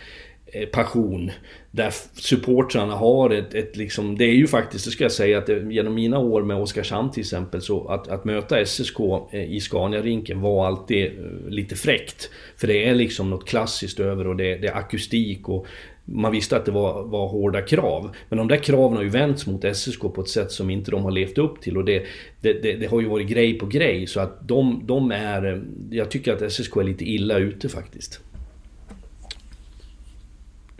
eh, 0.46 0.68
passion, 0.68 1.30
där 1.72 1.90
supportrarna 2.14 2.94
har 2.94 3.30
ett, 3.30 3.54
ett 3.54 3.76
liksom, 3.76 4.18
det 4.18 4.24
är 4.24 4.34
ju 4.34 4.46
faktiskt, 4.46 4.84
det 4.84 4.90
ska 4.90 5.04
jag 5.04 5.12
säga, 5.12 5.38
att 5.38 5.46
det, 5.46 5.72
genom 5.72 5.94
mina 5.94 6.18
år 6.18 6.42
med 6.42 6.56
Oskarshamn 6.56 7.10
till 7.10 7.20
exempel, 7.20 7.62
så 7.62 7.88
att, 7.88 8.08
att 8.08 8.24
möta 8.24 8.66
SSK 8.66 9.00
eh, 9.32 9.52
i 9.52 9.60
Scania-rinken 9.60 10.40
var 10.40 10.66
alltid 10.66 11.06
eh, 11.06 11.48
lite 11.48 11.76
fräckt. 11.76 12.30
För 12.56 12.66
det 12.66 12.88
är 12.88 12.94
liksom 12.94 13.30
något 13.30 13.48
klassiskt 13.48 14.00
över 14.00 14.26
och 14.26 14.36
det, 14.36 14.56
det 14.56 14.68
är 14.68 14.74
akustik 14.74 15.48
och 15.48 15.66
man 16.04 16.32
visste 16.32 16.56
att 16.56 16.64
det 16.64 16.72
var, 16.72 17.02
var 17.02 17.28
hårda 17.28 17.62
krav. 17.62 18.16
Men 18.28 18.38
de 18.38 18.48
där 18.48 18.56
kraven 18.56 18.96
har 18.96 19.02
ju 19.02 19.08
vänts 19.08 19.46
mot 19.46 19.76
SSK 19.76 20.00
på 20.00 20.20
ett 20.20 20.28
sätt 20.28 20.52
som 20.52 20.70
inte 20.70 20.90
de 20.90 21.02
har 21.02 21.10
levt 21.10 21.38
upp 21.38 21.60
till. 21.60 21.76
Och 21.76 21.84
det, 21.84 22.02
det, 22.40 22.52
det, 22.52 22.72
det 22.72 22.86
har 22.86 23.00
ju 23.00 23.08
varit 23.08 23.28
grej 23.28 23.58
på 23.58 23.66
grej. 23.66 24.06
Så 24.06 24.20
att 24.20 24.48
de, 24.48 24.82
de 24.86 25.10
är... 25.10 25.52
Eh, 25.52 25.58
jag 25.90 26.10
tycker 26.10 26.32
att 26.32 26.52
SSK 26.52 26.76
är 26.76 26.84
lite 26.84 27.04
illa 27.04 27.38
ute 27.38 27.68
faktiskt. 27.68 28.20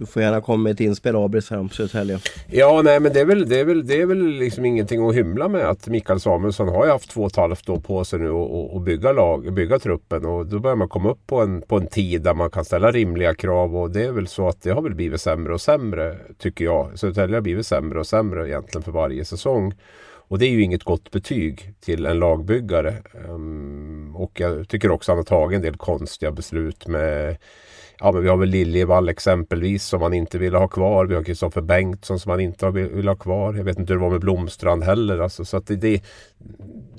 Du 0.01 0.07
får 0.07 0.23
gärna 0.23 0.41
komma 0.41 0.63
med 0.63 0.73
ett 0.73 0.81
inspel 0.81 1.17
Abris 1.17 1.51
här 1.51 1.59
om 1.59 1.69
Södertälje. 1.69 2.19
Ja, 2.51 2.83
nej 2.85 3.01
men 3.01 3.13
det 3.13 3.21
är, 3.21 3.25
väl, 3.25 3.49
det, 3.49 3.61
är 3.61 3.65
väl, 3.65 3.87
det 3.87 4.01
är 4.01 4.07
väl 4.07 4.27
liksom 4.27 4.65
ingenting 4.65 5.09
att 5.09 5.15
hymla 5.15 5.49
med 5.49 5.69
att 5.69 5.87
Mikael 5.87 6.21
Samuelsson 6.21 6.69
har 6.69 6.87
ju 6.87 6.93
haft 6.93 7.11
två 7.11 7.21
och 7.23 7.31
ett 7.31 7.37
halvt 7.37 7.69
år 7.69 7.81
på 7.81 8.05
sig 8.05 8.19
nu 8.19 8.31
att 8.77 8.83
bygga, 8.83 9.13
lag, 9.13 9.53
bygga 9.53 9.79
truppen 9.79 10.25
och 10.27 10.47
då 10.47 10.59
börjar 10.59 10.77
man 10.77 10.89
komma 10.89 11.11
upp 11.11 11.27
på 11.27 11.41
en, 11.41 11.63
på 11.63 11.77
en 11.77 11.87
tid 11.87 12.23
där 12.23 12.35
man 12.35 12.51
kan 12.51 12.65
ställa 12.65 12.91
rimliga 12.91 13.35
krav 13.35 13.77
och 13.77 13.91
det 13.91 14.05
är 14.05 14.13
väl 14.13 14.27
så 14.27 14.49
att 14.49 14.63
det 14.63 14.71
har 14.71 14.83
väl 14.83 14.95
blivit 14.95 15.21
sämre 15.21 15.55
och 15.55 15.61
sämre 15.61 16.17
tycker 16.39 16.65
jag. 16.65 16.99
Södertälje 16.99 17.37
har 17.37 17.41
blivit 17.41 17.67
sämre 17.67 17.99
och 18.01 18.07
sämre 18.07 18.49
egentligen 18.49 18.83
för 18.83 18.93
varje 18.93 19.25
säsong. 19.25 19.75
Och 20.31 20.39
det 20.39 20.47
är 20.47 20.51
ju 20.51 20.63
inget 20.63 20.85
gott 20.85 21.11
betyg 21.11 21.75
till 21.81 22.07
en 22.07 22.19
lagbyggare. 22.19 22.95
Ehm, 23.29 24.17
och 24.17 24.41
jag 24.41 24.69
tycker 24.69 24.91
också 24.91 25.13
att 25.13 25.17
han 25.17 25.19
har 25.19 25.41
tagit 25.41 25.57
en 25.57 25.63
del 25.63 25.77
konstiga 25.77 26.33
beslut 26.33 26.87
med 26.87 27.37
Ja, 28.01 28.13
men 28.13 28.23
vi 28.23 28.29
har 28.29 28.37
väl 28.37 28.49
Liljevall 28.49 29.09
exempelvis 29.09 29.85
som 29.85 30.01
man 30.01 30.15
inte 30.15 30.39
ville 30.39 30.59
ha 30.59 30.69
kvar. 30.69 31.07
Vi 31.07 31.15
har 31.15 31.25
Kristoffer 31.25 31.61
Bengtsson 31.61 32.19
som 32.19 32.31
man 32.31 32.41
inte 32.41 32.71
vill 32.71 33.09
ha 33.09 33.15
kvar. 33.15 33.55
Jag 33.55 33.65
vet 33.65 33.79
inte 33.79 33.93
hur 33.93 33.99
det 34.01 34.05
var 34.05 34.11
med 34.11 34.21
Blomstrand 34.21 34.85
heller. 34.85 35.19
Alltså, 35.19 35.45
så 35.45 35.57
att 35.57 35.67
det, 35.67 35.77
det, 35.77 36.03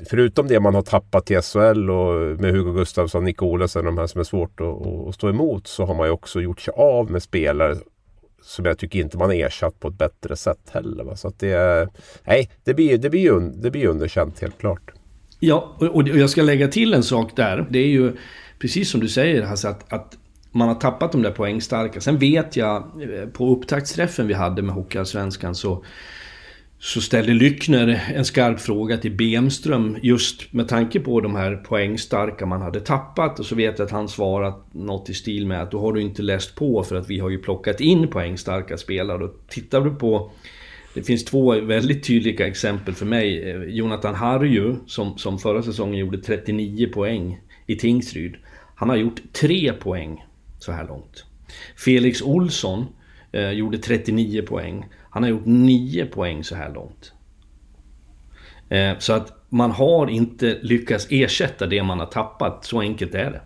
förutom 0.09 0.47
det 0.47 0.59
man 0.59 0.75
har 0.75 0.81
tappat 0.81 1.31
i 1.31 1.41
SHL 1.41 1.89
och 1.89 2.41
med 2.41 2.51
Hugo 2.51 2.73
Gustafsson, 2.73 3.23
Nick 3.23 3.41
Olesen, 3.41 3.85
de 3.85 3.97
här 3.97 4.07
som 4.07 4.19
är 4.19 4.23
svårt 4.23 4.61
att, 4.61 4.87
att, 4.87 5.15
stå 5.15 5.29
emot 5.29 5.67
så 5.67 5.85
har 5.85 5.95
man 5.95 6.07
ju 6.07 6.11
också 6.11 6.41
gjort 6.41 6.61
sig 6.61 6.73
av 6.77 7.11
med 7.11 7.23
spelare 7.23 7.75
som 8.41 8.65
jag 8.65 8.77
tycker 8.77 8.99
inte 8.99 9.17
man 9.17 9.31
ersatt 9.31 9.79
på 9.79 9.87
ett 9.87 9.97
bättre 9.97 10.35
sätt 10.35 10.69
heller. 10.71 11.03
Va? 11.03 11.15
Så 11.15 11.27
att 11.27 11.39
det, 11.39 11.87
nej, 12.23 12.49
det 12.63 12.73
blir, 12.73 12.97
det, 12.97 13.09
blir, 13.09 13.51
det 13.61 13.71
blir 13.71 13.87
underkänt 13.87 14.39
helt 14.39 14.57
klart. 14.57 14.91
Ja, 15.39 15.75
och 15.79 16.07
jag 16.07 16.29
ska 16.29 16.41
lägga 16.41 16.67
till 16.67 16.93
en 16.93 17.03
sak 17.03 17.35
där. 17.35 17.67
Det 17.69 17.79
är 17.79 17.87
ju 17.87 18.13
precis 18.59 18.89
som 18.89 18.99
du 18.99 19.07
säger 19.07 19.43
Hasse, 19.43 19.69
att, 19.69 19.93
att 19.93 20.17
man 20.51 20.67
har 20.67 20.75
tappat 20.75 21.11
de 21.11 21.21
där 21.21 21.31
poängstarka. 21.31 22.01
Sen 22.01 22.17
vet 22.17 22.55
jag, 22.55 22.77
eh, 23.01 23.29
på 23.29 23.55
upptaktsträffen 23.55 24.27
vi 24.27 24.33
hade 24.33 24.61
med 24.61 24.75
Hockeyallsvenskan 24.75 25.55
så, 25.55 25.85
så 26.79 27.01
ställde 27.01 27.33
Lyckner 27.33 28.11
en 28.15 28.25
skarp 28.25 28.59
fråga 28.59 28.97
till 28.97 29.11
Bemström 29.11 29.97
just 30.01 30.53
med 30.53 30.67
tanke 30.67 30.99
på 30.99 31.21
de 31.21 31.35
här 31.35 31.55
poängstarka 31.55 32.45
man 32.45 32.61
hade 32.61 32.79
tappat. 32.79 33.39
Och 33.39 33.45
så 33.45 33.55
vet 33.55 33.79
jag 33.79 33.85
att 33.85 33.91
han 33.91 34.07
svarat 34.07 34.73
något 34.73 35.09
i 35.09 35.13
stil 35.13 35.47
med 35.47 35.61
att 35.61 35.71
då 35.71 35.79
har 35.79 35.93
du 35.93 36.01
inte 36.01 36.21
läst 36.21 36.55
på 36.55 36.83
för 36.83 36.95
att 36.95 37.09
vi 37.09 37.19
har 37.19 37.29
ju 37.29 37.37
plockat 37.37 37.81
in 37.81 38.07
poängstarka 38.07 38.77
spelare. 38.77 39.23
Och 39.23 39.39
tittar 39.47 39.81
du 39.81 39.95
på 39.95 40.31
det 40.93 41.03
finns 41.03 41.25
två 41.25 41.61
väldigt 41.61 42.03
tydliga 42.03 42.47
exempel 42.47 42.93
för 42.93 43.05
mig. 43.05 43.51
Eh, 43.51 43.63
Jonathan 43.63 44.15
Harju 44.15 44.75
som, 44.87 45.17
som 45.17 45.39
förra 45.39 45.63
säsongen 45.63 45.99
gjorde 45.99 46.17
39 46.17 46.89
poäng 46.93 47.39
i 47.67 47.75
Tingsryd. 47.75 48.35
Han 48.75 48.89
har 48.89 48.95
gjort 48.95 49.21
tre 49.33 49.73
poäng 49.73 50.25
så 50.63 50.71
här 50.71 50.87
långt. 50.87 51.25
Felix 51.77 52.21
Olsson 52.21 52.85
eh, 53.31 53.51
gjorde 53.51 53.77
39 53.77 54.41
poäng. 54.47 54.85
Han 55.09 55.23
har 55.23 55.29
gjort 55.29 55.45
9 55.45 56.05
poäng 56.05 56.43
så 56.43 56.55
här 56.55 56.73
långt. 56.73 57.13
Eh, 58.69 58.97
så 58.99 59.13
att 59.13 59.33
man 59.49 59.71
har 59.71 60.07
inte 60.07 60.57
lyckats 60.61 61.07
ersätta 61.09 61.67
det 61.67 61.83
man 61.83 61.99
har 61.99 62.05
tappat. 62.05 62.65
Så 62.65 62.79
enkelt 62.79 63.15
är 63.15 63.31
det. 63.31 63.41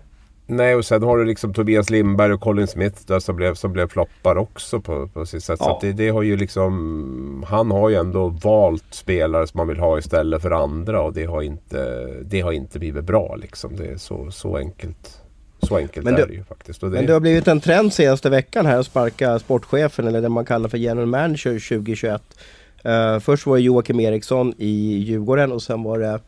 Nej, 0.47 0.75
och 0.75 0.85
sen 0.85 1.03
har 1.03 1.17
du 1.17 1.25
liksom 1.25 1.53
Tobias 1.53 1.89
Lindberg 1.89 2.33
och 2.33 2.41
Colin 2.41 2.67
Smith 2.67 3.01
där 3.07 3.19
som 3.19 3.35
blev, 3.35 3.53
som 3.53 3.73
blev 3.73 3.87
floppar 3.87 4.37
också 4.37 4.81
på, 4.81 5.07
på 5.07 5.25
sitt 5.25 5.43
sätt. 5.43 5.59
Ja. 5.59 5.79
Så 5.81 5.87
det, 5.87 5.93
det, 5.93 6.09
har 6.09 6.21
ju 6.21 6.37
liksom... 6.37 7.45
Han 7.47 7.71
har 7.71 7.89
ju 7.89 7.95
ändå 7.95 8.29
valt 8.29 8.93
spelare 8.93 9.47
som 9.47 9.57
man 9.57 9.67
vill 9.67 9.79
ha 9.79 9.97
istället 9.97 10.41
för 10.41 10.51
andra 10.51 11.01
och 11.01 11.13
det 11.13 11.25
har 11.25 11.41
inte, 11.41 12.05
det 12.23 12.41
har 12.41 12.51
inte 12.51 12.79
blivit 12.79 13.05
bra 13.05 13.35
liksom. 13.35 13.75
Det 13.75 13.85
är 13.85 13.97
så, 13.97 14.31
så 14.31 14.57
enkelt. 14.57 15.24
Så 15.59 15.77
enkelt 15.77 16.05
men 16.05 16.15
det, 16.15 16.21
är 16.21 16.27
det 16.27 16.33
ju 16.33 16.43
faktiskt. 16.43 16.81
Det... 16.81 16.87
Men 16.87 17.05
det 17.05 17.13
har 17.13 17.19
blivit 17.19 17.47
en 17.47 17.59
trend 17.59 17.93
senaste 17.93 18.29
veckan 18.29 18.65
här 18.65 18.79
att 18.79 18.85
sparka 18.85 19.39
sportchefen 19.39 20.07
eller 20.07 20.21
det 20.21 20.29
man 20.29 20.45
kallar 20.45 20.69
för 20.69 20.77
general 20.77 21.05
manager 21.05 21.51
2021. 21.51 22.21
Uh, 22.85 22.91
eh, 22.91 23.19
först 23.19 23.45
var 23.45 23.55
det 23.55 23.61
Joakim 23.61 23.99
Eriksson 23.99 24.53
i 24.57 24.97
Djurgården 24.97 25.51
och 25.51 25.61
sen 25.61 25.83
var 25.83 25.99
det 25.99 26.19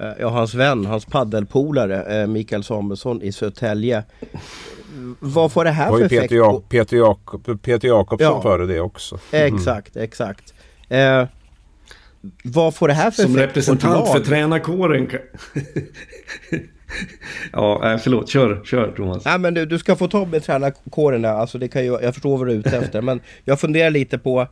uh, 0.00 0.12
ja, 0.20 0.28
hans 0.28 0.54
vän, 0.54 0.86
hans 0.86 1.04
paddelpolare 1.04 2.22
uh, 2.22 2.26
Mikael 2.26 2.64
Samuelsson 2.64 3.22
i 3.22 3.32
Södertälje. 3.32 4.04
Vad 5.18 5.52
får 5.52 5.64
det 5.64 5.70
här 5.70 5.90
för 5.90 6.04
effekt? 6.04 6.22
Peter, 6.22 6.36
ja 6.36 6.62
Peter, 6.68 6.96
Jak 6.96 7.18
Peter 7.62 7.88
Jakobsson 7.88 8.32
ja, 8.34 8.42
före 8.42 8.66
det 8.66 8.80
också. 8.80 9.18
Mm. 9.32 9.54
Exakt, 9.54 9.96
exakt. 9.96 10.54
vad 12.44 12.74
får 12.74 12.88
det 12.88 12.94
här 12.94 13.10
för 13.10 13.22
Som 13.22 13.36
effekt? 13.36 13.64
Som 13.64 13.76
representant 13.76 14.08
för 14.08 14.20
tränarkåren 14.20 15.10
ja, 17.52 17.98
förlåt. 18.02 18.28
Kör, 18.28 18.64
kör 18.64 18.92
Thomas. 18.92 19.24
Nej, 19.24 19.38
men 19.38 19.54
du, 19.54 19.66
du 19.66 19.78
ska 19.78 19.96
få 19.96 20.08
ta 20.08 20.24
med 20.24 20.42
tränarkåren 20.42 21.22
där. 21.22 21.32
Alltså, 21.32 21.58
det 21.58 21.68
kan 21.68 21.84
ju, 21.84 21.98
jag 22.02 22.14
förstår 22.14 22.38
vad 22.38 22.46
du 22.46 22.52
är 22.52 22.56
ute 22.56 22.76
efter. 22.76 23.02
men 23.02 23.20
jag 23.44 23.60
funderar 23.60 23.90
lite 23.90 24.18
på 24.18 24.46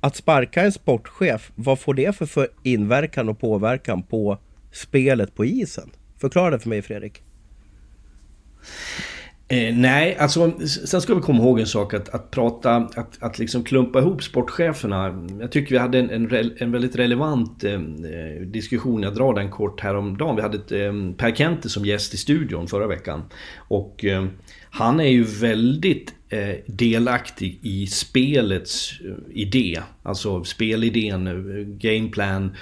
att 0.00 0.16
sparka 0.16 0.62
en 0.62 0.72
sportchef. 0.72 1.52
Vad 1.54 1.80
får 1.80 1.94
det 1.94 2.16
för, 2.16 2.26
för 2.26 2.48
inverkan 2.62 3.28
och 3.28 3.40
påverkan 3.40 4.02
på 4.02 4.38
spelet 4.72 5.34
på 5.34 5.44
isen? 5.44 5.90
Förklara 6.20 6.50
det 6.50 6.58
för 6.58 6.68
mig 6.68 6.82
Fredrik. 6.82 7.22
Eh, 9.48 9.74
nej, 9.74 10.16
alltså 10.16 10.52
sen 10.66 11.00
ska 11.00 11.14
vi 11.14 11.20
komma 11.20 11.42
ihåg 11.42 11.60
en 11.60 11.66
sak 11.66 11.94
att, 11.94 12.08
att 12.08 12.30
prata, 12.30 12.76
att, 12.76 13.22
att 13.22 13.38
liksom 13.38 13.64
klumpa 13.64 13.98
ihop 13.98 14.22
sportcheferna. 14.22 15.26
Jag 15.40 15.52
tycker 15.52 15.70
vi 15.70 15.78
hade 15.78 15.98
en, 15.98 16.10
en, 16.10 16.52
en 16.58 16.72
väldigt 16.72 16.96
relevant 16.96 17.64
eh, 17.64 17.72
eh, 17.72 18.40
diskussion, 18.46 19.02
jag 19.02 19.14
drar 19.14 19.34
den 19.34 19.50
kort 19.50 19.80
häromdagen. 19.80 20.36
Vi 20.36 20.42
hade 20.42 20.56
ett, 20.56 20.72
eh, 20.72 21.16
Per 21.16 21.34
Kente 21.34 21.68
som 21.68 21.84
gäst 21.84 22.14
i 22.14 22.16
studion 22.16 22.68
förra 22.68 22.86
veckan. 22.86 23.22
Och 23.56 24.04
eh, 24.04 24.26
han 24.70 25.00
är 25.00 25.08
ju 25.08 25.22
väldigt 25.22 26.14
eh, 26.28 26.56
delaktig 26.66 27.58
i 27.62 27.86
spelets 27.86 29.00
eh, 29.00 29.38
idé. 29.40 29.80
Alltså 30.02 30.44
spelidén, 30.44 31.26
eh, 31.26 31.66
gameplan, 31.66 32.56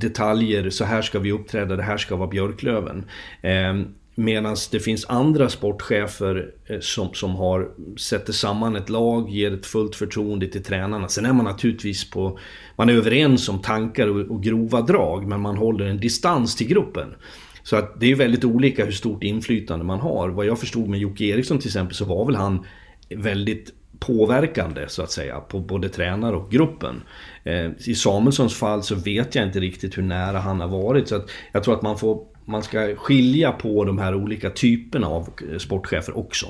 detaljer, 0.00 0.70
så 0.70 0.84
här 0.84 1.02
ska 1.02 1.18
vi 1.18 1.32
uppträda, 1.32 1.76
det 1.76 1.82
här 1.82 1.98
ska 1.98 2.16
vara 2.16 2.28
Björklöven. 2.28 3.04
Eh, 3.42 3.74
Medan 4.18 4.56
det 4.70 4.80
finns 4.80 5.04
andra 5.08 5.48
sportchefer 5.48 6.50
eh, 6.66 6.80
som, 6.80 7.14
som 7.14 7.36
har, 7.36 7.70
sätter 7.98 8.32
samman 8.32 8.76
ett 8.76 8.88
lag, 8.88 9.30
ger 9.30 9.54
ett 9.54 9.66
fullt 9.66 9.96
förtroende 9.96 10.46
till 10.46 10.62
tränarna. 10.62 11.08
Sen 11.08 11.26
är 11.26 11.32
man 11.32 11.44
naturligtvis 11.44 12.10
på, 12.10 12.38
man 12.76 12.88
är 12.88 12.92
överens 12.92 13.48
om 13.48 13.62
tankar 13.62 14.06
och, 14.06 14.30
och 14.30 14.42
grova 14.42 14.80
drag, 14.80 15.26
men 15.26 15.40
man 15.40 15.56
håller 15.56 15.84
en 15.84 16.00
distans 16.00 16.56
till 16.56 16.68
gruppen. 16.68 17.14
Så 17.62 17.76
att 17.76 18.00
det 18.00 18.10
är 18.10 18.14
väldigt 18.14 18.44
olika 18.44 18.84
hur 18.84 18.92
stort 18.92 19.22
inflytande 19.22 19.84
man 19.84 20.00
har. 20.00 20.28
Vad 20.28 20.46
jag 20.46 20.58
förstod 20.58 20.88
med 20.88 21.00
Jocke 21.00 21.24
Eriksson 21.24 21.58
till 21.58 21.68
exempel 21.68 21.94
så 21.94 22.04
var 22.04 22.26
väl 22.26 22.36
han 22.36 22.66
väldigt 23.08 23.72
påverkande 23.98 24.88
så 24.88 25.02
att 25.02 25.10
säga 25.10 25.40
på 25.40 25.60
både 25.60 25.88
tränare 25.88 26.36
och 26.36 26.50
gruppen. 26.50 27.02
Eh, 27.44 27.70
I 27.86 27.94
Samuelssons 27.94 28.54
fall 28.54 28.82
så 28.82 28.94
vet 28.94 29.34
jag 29.34 29.46
inte 29.46 29.60
riktigt 29.60 29.98
hur 29.98 30.02
nära 30.02 30.38
han 30.38 30.60
har 30.60 30.68
varit. 30.68 31.08
Så 31.08 31.16
att 31.16 31.30
jag 31.52 31.64
tror 31.64 31.74
att 31.74 31.82
man 31.82 31.98
får 31.98 32.35
man 32.46 32.62
ska 32.62 32.94
skilja 32.96 33.52
på 33.52 33.84
de 33.84 33.98
här 33.98 34.14
olika 34.14 34.50
typerna 34.50 35.06
av 35.06 35.28
eh, 35.52 35.58
sportchefer 35.58 36.18
också. 36.18 36.46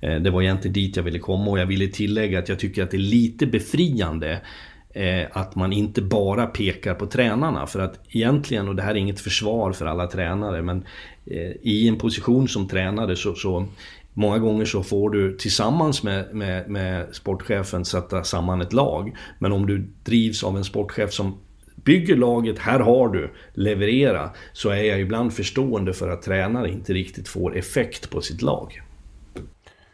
Eh, 0.00 0.14
det 0.14 0.30
var 0.30 0.42
egentligen 0.42 0.72
dit 0.72 0.96
jag 0.96 1.02
ville 1.02 1.18
komma 1.18 1.50
och 1.50 1.58
jag 1.58 1.66
ville 1.66 1.88
tillägga 1.88 2.38
att 2.38 2.48
jag 2.48 2.58
tycker 2.58 2.82
att 2.82 2.90
det 2.90 2.96
är 2.96 2.98
lite 2.98 3.46
befriande 3.46 4.40
eh, 4.94 5.26
att 5.32 5.54
man 5.54 5.72
inte 5.72 6.02
bara 6.02 6.46
pekar 6.46 6.94
på 6.94 7.06
tränarna. 7.06 7.66
För 7.66 7.80
att 7.80 8.00
egentligen, 8.08 8.68
och 8.68 8.76
det 8.76 8.82
här 8.82 8.90
är 8.90 8.98
inget 8.98 9.20
försvar 9.20 9.72
för 9.72 9.86
alla 9.86 10.06
tränare, 10.06 10.62
men 10.62 10.84
i 11.62 11.88
en 11.88 11.98
position 11.98 12.48
som 12.48 12.68
tränare 12.68 13.16
så, 13.16 13.34
så 13.34 13.66
Många 14.18 14.38
gånger 14.38 14.64
så 14.64 14.82
får 14.82 15.10
du 15.10 15.36
tillsammans 15.36 16.02
med, 16.02 16.34
med, 16.34 16.68
med 16.70 17.14
sportchefen 17.14 17.84
sätta 17.84 18.24
samman 18.24 18.60
ett 18.60 18.72
lag. 18.72 19.16
Men 19.38 19.52
om 19.52 19.66
du 19.66 19.88
drivs 20.04 20.44
av 20.44 20.56
en 20.56 20.64
sportchef 20.64 21.12
som 21.12 21.38
bygger 21.86 22.16
laget, 22.16 22.58
här 22.58 22.80
har 22.80 23.08
du, 23.08 23.30
leverera. 23.54 24.30
Så 24.52 24.70
är 24.70 24.82
jag 24.82 25.00
ibland 25.00 25.32
förstående 25.32 25.92
för 25.92 26.08
att 26.08 26.22
tränare 26.22 26.70
inte 26.70 26.92
riktigt 26.92 27.28
får 27.28 27.56
effekt 27.56 28.10
på 28.10 28.20
sitt 28.20 28.42
lag. 28.42 28.82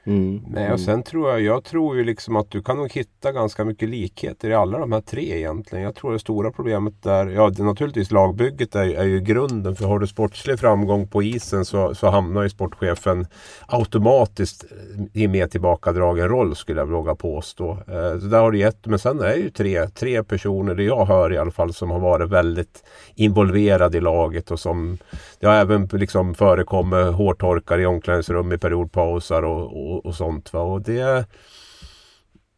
Mm. 0.04 0.42
Nej, 0.48 0.72
och 0.72 0.80
sen 0.80 1.02
tror 1.02 1.30
jag, 1.30 1.40
jag 1.40 1.64
tror 1.64 1.96
ju 1.96 2.04
liksom 2.04 2.36
att 2.36 2.50
du 2.50 2.62
kan 2.62 2.76
nog 2.76 2.92
hitta 2.92 3.32
ganska 3.32 3.64
mycket 3.64 3.88
likheter 3.88 4.50
i 4.50 4.54
alla 4.54 4.78
de 4.78 4.92
här 4.92 5.00
tre 5.00 5.38
egentligen. 5.38 5.84
Jag 5.84 5.94
tror 5.94 6.12
det 6.12 6.18
stora 6.18 6.50
problemet 6.50 7.02
där, 7.02 7.26
ja 7.26 7.50
det, 7.50 7.62
naturligtvis 7.62 8.10
lagbygget 8.10 8.74
är, 8.74 8.94
är 8.94 9.04
ju 9.04 9.20
grunden. 9.20 9.76
För 9.76 9.86
har 9.86 9.98
du 9.98 10.06
sportslig 10.06 10.58
framgång 10.58 11.08
på 11.08 11.22
isen 11.22 11.64
så, 11.64 11.94
så 11.94 12.10
hamnar 12.10 12.42
ju 12.42 12.48
sportchefen 12.48 13.26
automatiskt 13.66 14.64
i 15.12 15.28
mer 15.28 15.46
tillbakadragen 15.46 16.28
roll 16.28 16.56
skulle 16.56 16.80
jag 16.80 16.86
våga 16.86 17.14
påstå. 17.14 17.70
Eh, 17.70 18.20
så 18.20 18.26
där 18.26 18.40
har 18.40 18.50
du 18.50 18.58
gett, 18.58 18.86
men 18.86 18.98
sen 18.98 19.20
är 19.20 19.28
det 19.28 19.36
ju 19.36 19.50
tre, 19.50 19.86
tre 19.86 20.24
personer, 20.24 20.74
det 20.74 20.82
jag 20.84 21.06
hör 21.06 21.32
i 21.32 21.38
alla 21.38 21.50
fall, 21.50 21.74
som 21.74 21.90
har 21.90 21.98
varit 21.98 22.30
väldigt 22.30 22.84
involverade 23.14 23.98
i 23.98 24.00
laget 24.00 24.50
och 24.50 24.60
som 24.60 24.98
det 25.40 25.46
har 25.46 25.54
även 25.54 25.88
liksom 25.92 26.34
förekommit 26.34 27.14
hårtorkar 27.14 27.78
i 27.78 27.86
omklädningsrum 27.86 28.52
i 28.52 28.58
periodpausar 28.58 29.42
och, 29.42 29.62
och, 29.62 29.91
och 29.98 30.14
sånt. 30.14 30.52
Va? 30.52 30.60
Och 30.60 30.82
det, 30.82 31.26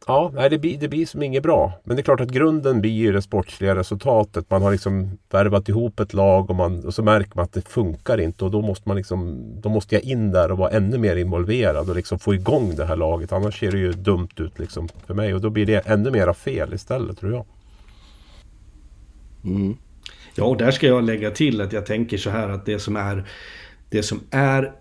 ja, 0.07 0.47
det, 0.49 0.59
blir, 0.59 0.77
det 0.77 0.87
blir 0.87 1.05
som 1.05 1.21
inget 1.21 1.43
bra. 1.43 1.73
Men 1.83 1.95
det 1.95 2.01
är 2.01 2.03
klart 2.03 2.21
att 2.21 2.29
grunden 2.29 2.81
blir 2.81 2.91
ju 2.91 3.11
det 3.11 3.21
sportsliga 3.21 3.75
resultatet. 3.75 4.49
Man 4.49 4.61
har 4.61 4.71
liksom 4.71 5.17
värvat 5.29 5.69
ihop 5.69 5.99
ett 5.99 6.13
lag 6.13 6.49
och, 6.49 6.55
man, 6.55 6.85
och 6.85 6.93
så 6.93 7.03
märker 7.03 7.31
man 7.35 7.43
att 7.43 7.53
det 7.53 7.67
funkar 7.67 8.17
inte. 8.19 8.45
Och 8.45 8.51
då 8.51 8.61
måste, 8.61 8.89
man 8.89 8.97
liksom, 8.97 9.41
då 9.61 9.69
måste 9.69 9.95
jag 9.95 10.03
in 10.03 10.31
där 10.31 10.51
och 10.51 10.57
vara 10.57 10.69
ännu 10.69 10.97
mer 10.97 11.15
involverad 11.15 11.89
och 11.89 11.95
liksom 11.95 12.19
få 12.19 12.33
igång 12.33 12.75
det 12.75 12.85
här 12.85 12.95
laget. 12.95 13.31
Annars 13.31 13.59
ser 13.59 13.71
det 13.71 13.77
ju 13.77 13.91
dumt 13.91 14.29
ut 14.35 14.59
liksom 14.59 14.89
för 15.07 15.13
mig. 15.13 15.33
Och 15.33 15.41
då 15.41 15.49
blir 15.49 15.65
det 15.65 15.87
ännu 15.87 16.11
mera 16.11 16.33
fel 16.33 16.73
istället 16.73 17.19
tror 17.19 17.31
jag. 17.31 17.45
Mm. 19.43 19.77
Ja, 20.35 20.43
och 20.43 20.57
där 20.57 20.71
ska 20.71 20.87
jag 20.87 21.03
lägga 21.03 21.31
till 21.31 21.61
att 21.61 21.73
jag 21.73 21.85
tänker 21.85 22.17
så 22.17 22.29
här 22.29 22.49
att 22.49 22.65
det 22.65 22.79
som 22.79 22.95
är, 22.95 23.25
det 23.89 24.03
som 24.03 24.19
är 24.31 24.71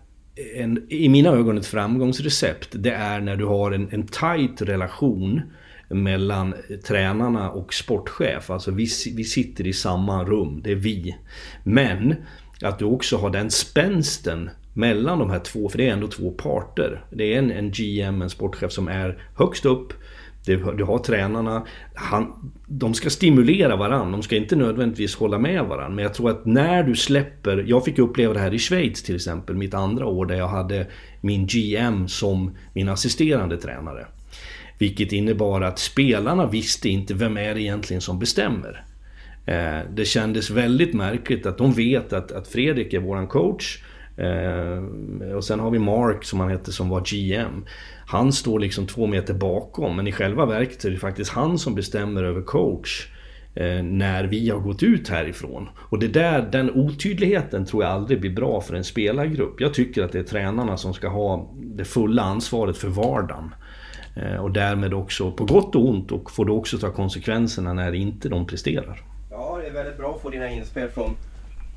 en, 0.57 0.87
i 0.89 1.09
mina 1.09 1.28
ögon 1.28 1.59
ett 1.59 1.66
framgångsrecept, 1.66 2.68
det 2.72 2.91
är 2.91 3.20
när 3.20 3.37
du 3.37 3.45
har 3.45 3.72
en, 3.72 3.89
en 3.91 4.07
tight 4.07 4.62
relation 4.62 5.41
mellan 5.89 6.55
tränarna 6.87 7.51
och 7.51 7.74
sportchef. 7.74 8.51
Alltså 8.51 8.70
vi, 8.70 8.89
vi 9.16 9.24
sitter 9.24 9.66
i 9.66 9.72
samma 9.72 10.24
rum, 10.24 10.61
det 10.64 10.72
är 10.72 10.76
vi. 10.76 11.16
Men 11.64 12.14
att 12.62 12.78
du 12.78 12.85
också 12.85 13.16
har 13.16 13.30
den 13.30 13.51
spänsten 13.51 14.51
mellan 14.72 15.18
de 15.18 15.30
här 15.30 15.39
två, 15.39 15.68
för 15.68 15.78
det 15.78 15.89
är 15.89 15.93
ändå 15.93 16.09
två 16.09 16.30
parter. 16.30 17.05
Det 17.11 17.35
är 17.35 17.39
en, 17.39 17.51
en 17.51 17.70
GM, 17.70 18.22
en 18.22 18.30
sportchef 18.30 18.72
som 18.72 18.89
är 18.89 19.22
högst 19.35 19.66
upp 19.66 19.93
du 20.45 20.84
har 20.84 20.99
tränarna, 20.99 21.66
han, 21.95 22.53
de 22.66 22.95
ska 22.95 23.11
stimulera 23.11 23.76
varandra, 23.76 24.11
de 24.11 24.22
ska 24.22 24.36
inte 24.36 24.57
nödvändigtvis 24.57 25.16
hålla 25.16 25.38
med 25.38 25.64
varandra. 25.64 25.95
Men 25.95 26.03
jag 26.03 26.14
tror 26.14 26.30
att 26.30 26.47
när 26.47 26.82
du 26.82 26.97
släpper, 26.97 27.64
jag 27.66 27.84
fick 27.84 27.99
uppleva 27.99 28.34
det 28.34 28.40
här 28.40 28.55
i 28.55 28.59
Schweiz 28.59 29.03
till 29.03 29.14
exempel, 29.14 29.57
mitt 29.57 29.74
andra 29.74 30.07
år 30.07 30.26
där 30.26 30.36
jag 30.36 30.49
hade 30.49 30.86
min 31.20 31.47
GM 31.47 32.09
som 32.09 32.57
min 32.72 32.88
assisterande 32.88 33.57
tränare. 33.57 34.07
Vilket 34.78 35.12
innebar 35.12 35.61
att 35.61 35.78
spelarna 35.78 36.47
visste 36.47 36.88
inte 36.88 37.14
vem 37.14 37.36
är 37.36 37.55
det 37.55 37.61
egentligen 37.61 38.01
som 38.01 38.18
bestämmer. 38.18 38.84
Eh, 39.47 39.80
det 39.95 40.05
kändes 40.05 40.51
väldigt 40.51 40.95
märkligt 40.95 41.47
att 41.47 41.59
de 41.59 41.72
vet 41.72 42.12
att, 42.12 42.32
att 42.32 42.49
Fredrik 42.49 42.92
är 42.92 43.01
våran 43.01 43.26
coach. 43.26 43.82
Eh, 44.16 45.34
och 45.36 45.44
sen 45.44 45.60
har 45.60 45.70
vi 45.70 45.78
Mark 45.78 46.24
som 46.24 46.40
han 46.40 46.50
hette 46.50 46.72
som 46.72 46.88
var 46.88 47.00
GM. 47.00 47.64
Han 48.06 48.32
står 48.32 48.58
liksom 48.58 48.86
två 48.86 49.06
meter 49.06 49.34
bakom 49.34 49.96
men 49.96 50.06
i 50.06 50.12
själva 50.12 50.46
verket 50.46 50.84
är 50.84 50.90
det 50.90 50.98
faktiskt 50.98 51.30
han 51.30 51.58
som 51.58 51.74
bestämmer 51.74 52.24
över 52.24 52.42
coach 52.42 53.08
eh, 53.54 53.82
när 53.82 54.24
vi 54.24 54.50
har 54.50 54.60
gått 54.60 54.82
ut 54.82 55.08
härifrån. 55.08 55.68
Och 55.76 55.98
det 55.98 56.08
där, 56.08 56.48
den 56.52 56.70
otydligheten 56.70 57.66
tror 57.66 57.82
jag 57.82 57.92
aldrig 57.92 58.20
blir 58.20 58.34
bra 58.34 58.60
för 58.60 58.74
en 58.74 58.84
spelargrupp. 58.84 59.60
Jag 59.60 59.74
tycker 59.74 60.02
att 60.02 60.12
det 60.12 60.18
är 60.18 60.24
tränarna 60.24 60.76
som 60.76 60.94
ska 60.94 61.08
ha 61.08 61.50
det 61.54 61.84
fulla 61.84 62.22
ansvaret 62.22 62.76
för 62.76 62.88
vardagen. 62.88 63.54
Eh, 64.16 64.36
och 64.36 64.52
därmed 64.52 64.94
också 64.94 65.32
på 65.32 65.44
gott 65.44 65.74
och 65.74 65.88
ont 65.88 66.12
och 66.12 66.30
får 66.30 66.44
då 66.44 66.56
också 66.56 66.78
ta 66.78 66.90
konsekvenserna 66.90 67.72
när 67.72 67.92
inte 67.92 68.28
de 68.28 68.46
presterar. 68.46 69.02
Ja, 69.30 69.58
det 69.62 69.68
är 69.68 69.72
väldigt 69.72 69.96
bra 69.96 70.14
att 70.14 70.22
få 70.22 70.30
dina 70.30 70.50
inspel 70.50 70.88
från 70.88 71.16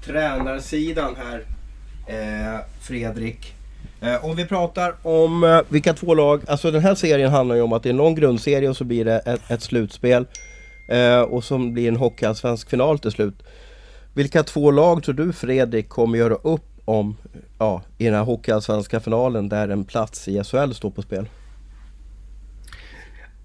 tränarsidan 0.06 1.16
här 1.16 1.57
eh, 2.08 2.60
Fredrik. 2.82 3.54
Eh, 4.02 4.26
om 4.26 4.36
vi 4.36 4.46
pratar 4.46 4.96
om 5.02 5.44
eh, 5.44 5.60
vilka 5.70 5.94
två 5.94 6.14
lag, 6.14 6.42
alltså 6.48 6.72
den 6.72 6.82
här 6.82 6.96
serien 6.96 7.32
handlar 7.32 7.56
ju 7.56 7.62
om 7.62 7.74
att 7.74 7.84
det 7.84 7.90
är 7.90 7.94
någon 7.94 8.16
grundserie 8.16 8.70
och 8.70 8.78
så 8.78 8.84
blir 8.84 9.06
det 9.06 9.20
ett, 9.20 9.52
ett 9.52 9.62
slutspel. 9.62 10.26
Eh, 10.90 11.22
och 11.22 11.44
som 11.44 11.74
blir 11.74 11.88
en 11.88 11.96
hockeyallsvensk 11.96 12.70
final 12.70 13.00
till 13.00 13.12
slut. 13.12 13.44
Vilka 14.14 14.44
två 14.44 14.72
lag 14.72 15.04
tror 15.04 15.16
du 15.16 15.34
Fredrik 15.34 15.90
kommer 15.90 16.18
göra 16.18 16.36
upp 16.36 16.66
om 16.86 17.18
ja, 17.60 17.82
i 17.98 18.06
den 18.06 18.14
här 18.14 18.24
hockeyallsvenska 18.24 19.00
finalen 19.00 19.50
där 19.50 19.70
en 19.70 19.84
plats 19.84 20.28
i 20.28 20.44
SHL 20.44 20.72
står 20.72 20.92
på 20.92 21.02
spel? 21.02 21.30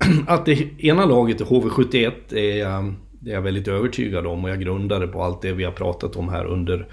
Att 0.27 0.47
det 0.47 0.85
ena 0.85 1.05
laget 1.05 1.41
är 1.41 1.45
HV71 1.45 2.13
är 2.35 2.95
det 3.25 3.31
är 3.31 3.35
jag 3.35 3.43
väldigt 3.43 3.69
övertygad 3.69 4.27
om 4.27 4.45
och 4.45 4.51
jag 4.51 4.61
grundar 4.61 5.01
det 5.01 5.07
på 5.07 5.23
allt 5.23 5.43
det 5.43 5.53
vi 5.53 5.65
har 5.65 5.73
pratat 5.73 6.17
om 6.17 6.29
här 6.29 6.45
under 6.45 6.89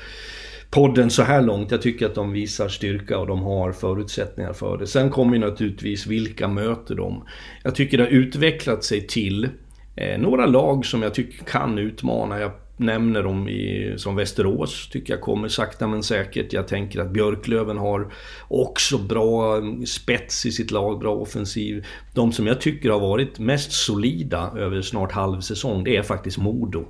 podden 0.70 1.10
så 1.10 1.24
här 1.24 1.42
långt. 1.42 1.72
Jag 1.72 1.82
tycker 1.82 2.06
att 2.06 2.16
de 2.16 2.32
visar 2.32 2.68
styrka 2.68 3.18
och 3.18 3.28
de 3.28 3.42
har 3.42 3.72
förutsättningar 3.72 4.54
för 4.54 4.78
det. 4.78 4.88
Sen 4.88 5.10
kommer 5.10 5.34
ju 5.34 5.40
naturligtvis 5.40 6.08
vilka 6.08 6.48
möter 6.48 6.96
de. 6.96 7.24
Jag 7.64 7.76
tycker 7.76 7.98
det 7.98 8.04
har 8.04 8.12
utvecklat 8.12 8.84
sig 8.84 9.08
till 9.08 9.50
eh, 9.96 10.20
några 10.20 10.46
lag 10.46 10.86
som 10.86 11.04
jag 11.04 11.14
tycker 11.14 11.46
kan 11.46 11.78
utmana. 11.78 12.40
Jag 12.40 12.52
nämner 12.78 13.24
dem 13.24 13.50
i, 13.50 13.94
som 13.98 14.16
Västerås, 14.16 14.90
tycker 14.90 15.14
jag 15.14 15.22
kommer 15.22 15.48
sakta 15.48 15.88
men 15.88 16.04
säkert. 16.04 16.54
Jag 16.54 16.68
tänker 16.68 17.00
att 17.00 17.12
Björklöven 17.12 17.78
har 17.78 18.14
också 18.48 18.98
bra 18.98 19.62
spets 19.86 20.46
i 20.46 20.52
sitt 20.52 20.72
lag, 20.72 21.00
bra 21.00 21.16
offensiv. 21.16 21.86
De 22.14 22.32
som 22.32 22.48
jag 22.48 22.62
tycker 22.62 22.90
har 22.90 23.00
varit 23.00 23.40
mest 23.40 23.72
solida 23.72 24.52
över 24.58 24.82
snart 24.82 25.12
halv 25.12 25.42
säsong, 25.42 25.84
det 25.84 25.98
är 25.98 26.04
faktiskt 26.04 26.38
Modo. 26.38 26.86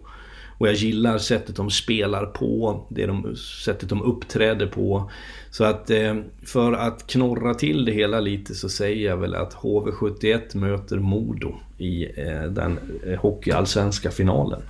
Och 0.60 0.68
jag 0.68 0.76
gillar 0.76 1.18
sättet 1.18 1.56
de 1.56 1.70
spelar 1.70 2.26
på, 2.26 2.84
det 2.90 3.06
de, 3.06 3.36
sättet 3.66 3.90
de 3.90 4.02
uppträder 4.02 4.68
på. 4.68 5.12
Så 5.52 5.64
att 5.64 5.90
eh, 5.90 6.16
för 6.46 6.74
att 6.74 7.08
knorra 7.08 7.54
till 7.54 7.86
det 7.86 7.92
hela 7.92 8.20
lite 8.20 8.56
så 8.56 8.70
säger 8.70 9.10
jag 9.10 9.18
väl 9.18 9.36
att 9.36 9.54
HV71 9.54 10.58
möter 10.58 11.00
Modo 11.00 11.56
i 11.78 12.22
eh, 12.22 12.44
den 12.44 12.80
eh, 13.06 13.20
hockeyallsvenska 13.20 14.12
finalen. 14.12 14.62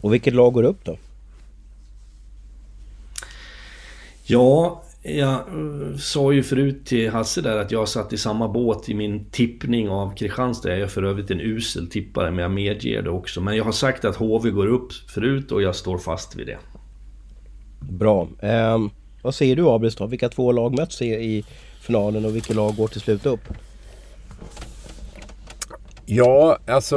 Och 0.00 0.12
vilket 0.12 0.34
lag 0.34 0.52
går 0.52 0.62
upp 0.62 0.84
då? 0.84 0.96
Ja, 4.24 4.82
jag 5.02 5.34
eh, 5.34 5.96
sa 5.98 6.32
ju 6.32 6.42
förut 6.42 6.86
till 6.86 7.10
Hasse 7.10 7.40
där 7.40 7.58
att 7.58 7.70
jag 7.70 7.88
satt 7.88 8.12
i 8.12 8.18
samma 8.18 8.48
båt 8.48 8.88
i 8.88 8.94
min 8.94 9.24
tippning 9.24 9.88
av 9.88 10.14
Kristianstad. 10.14 10.70
Jag 10.70 10.80
är 10.80 10.86
för 10.86 11.02
övrigt 11.02 11.30
en 11.30 11.40
usel 11.40 11.90
tippare, 11.90 12.30
men 12.30 12.42
jag 12.42 12.50
medger 12.50 13.02
det 13.02 13.10
också. 13.10 13.40
Men 13.40 13.56
jag 13.56 13.64
har 13.64 13.72
sagt 13.72 14.04
att 14.04 14.16
HV 14.16 14.50
går 14.50 14.66
upp 14.66 14.92
förut 14.92 15.52
och 15.52 15.62
jag 15.62 15.76
står 15.76 15.98
fast 15.98 16.36
vid 16.36 16.46
det. 16.46 16.58
Bra. 17.80 18.28
Eh, 18.38 18.78
vad 19.22 19.34
säger 19.34 19.56
du 19.56 19.68
Abelstad? 19.68 20.04
då? 20.04 20.08
Vilka 20.08 20.28
två 20.28 20.52
lag 20.52 20.78
möts 20.78 21.02
i 21.02 21.44
finalen 21.80 22.24
och 22.24 22.34
vilka 22.34 22.54
lag 22.54 22.76
går 22.76 22.88
till 22.88 23.00
slut 23.00 23.26
upp? 23.26 23.48
Ja, 26.06 26.58
alltså 26.66 26.96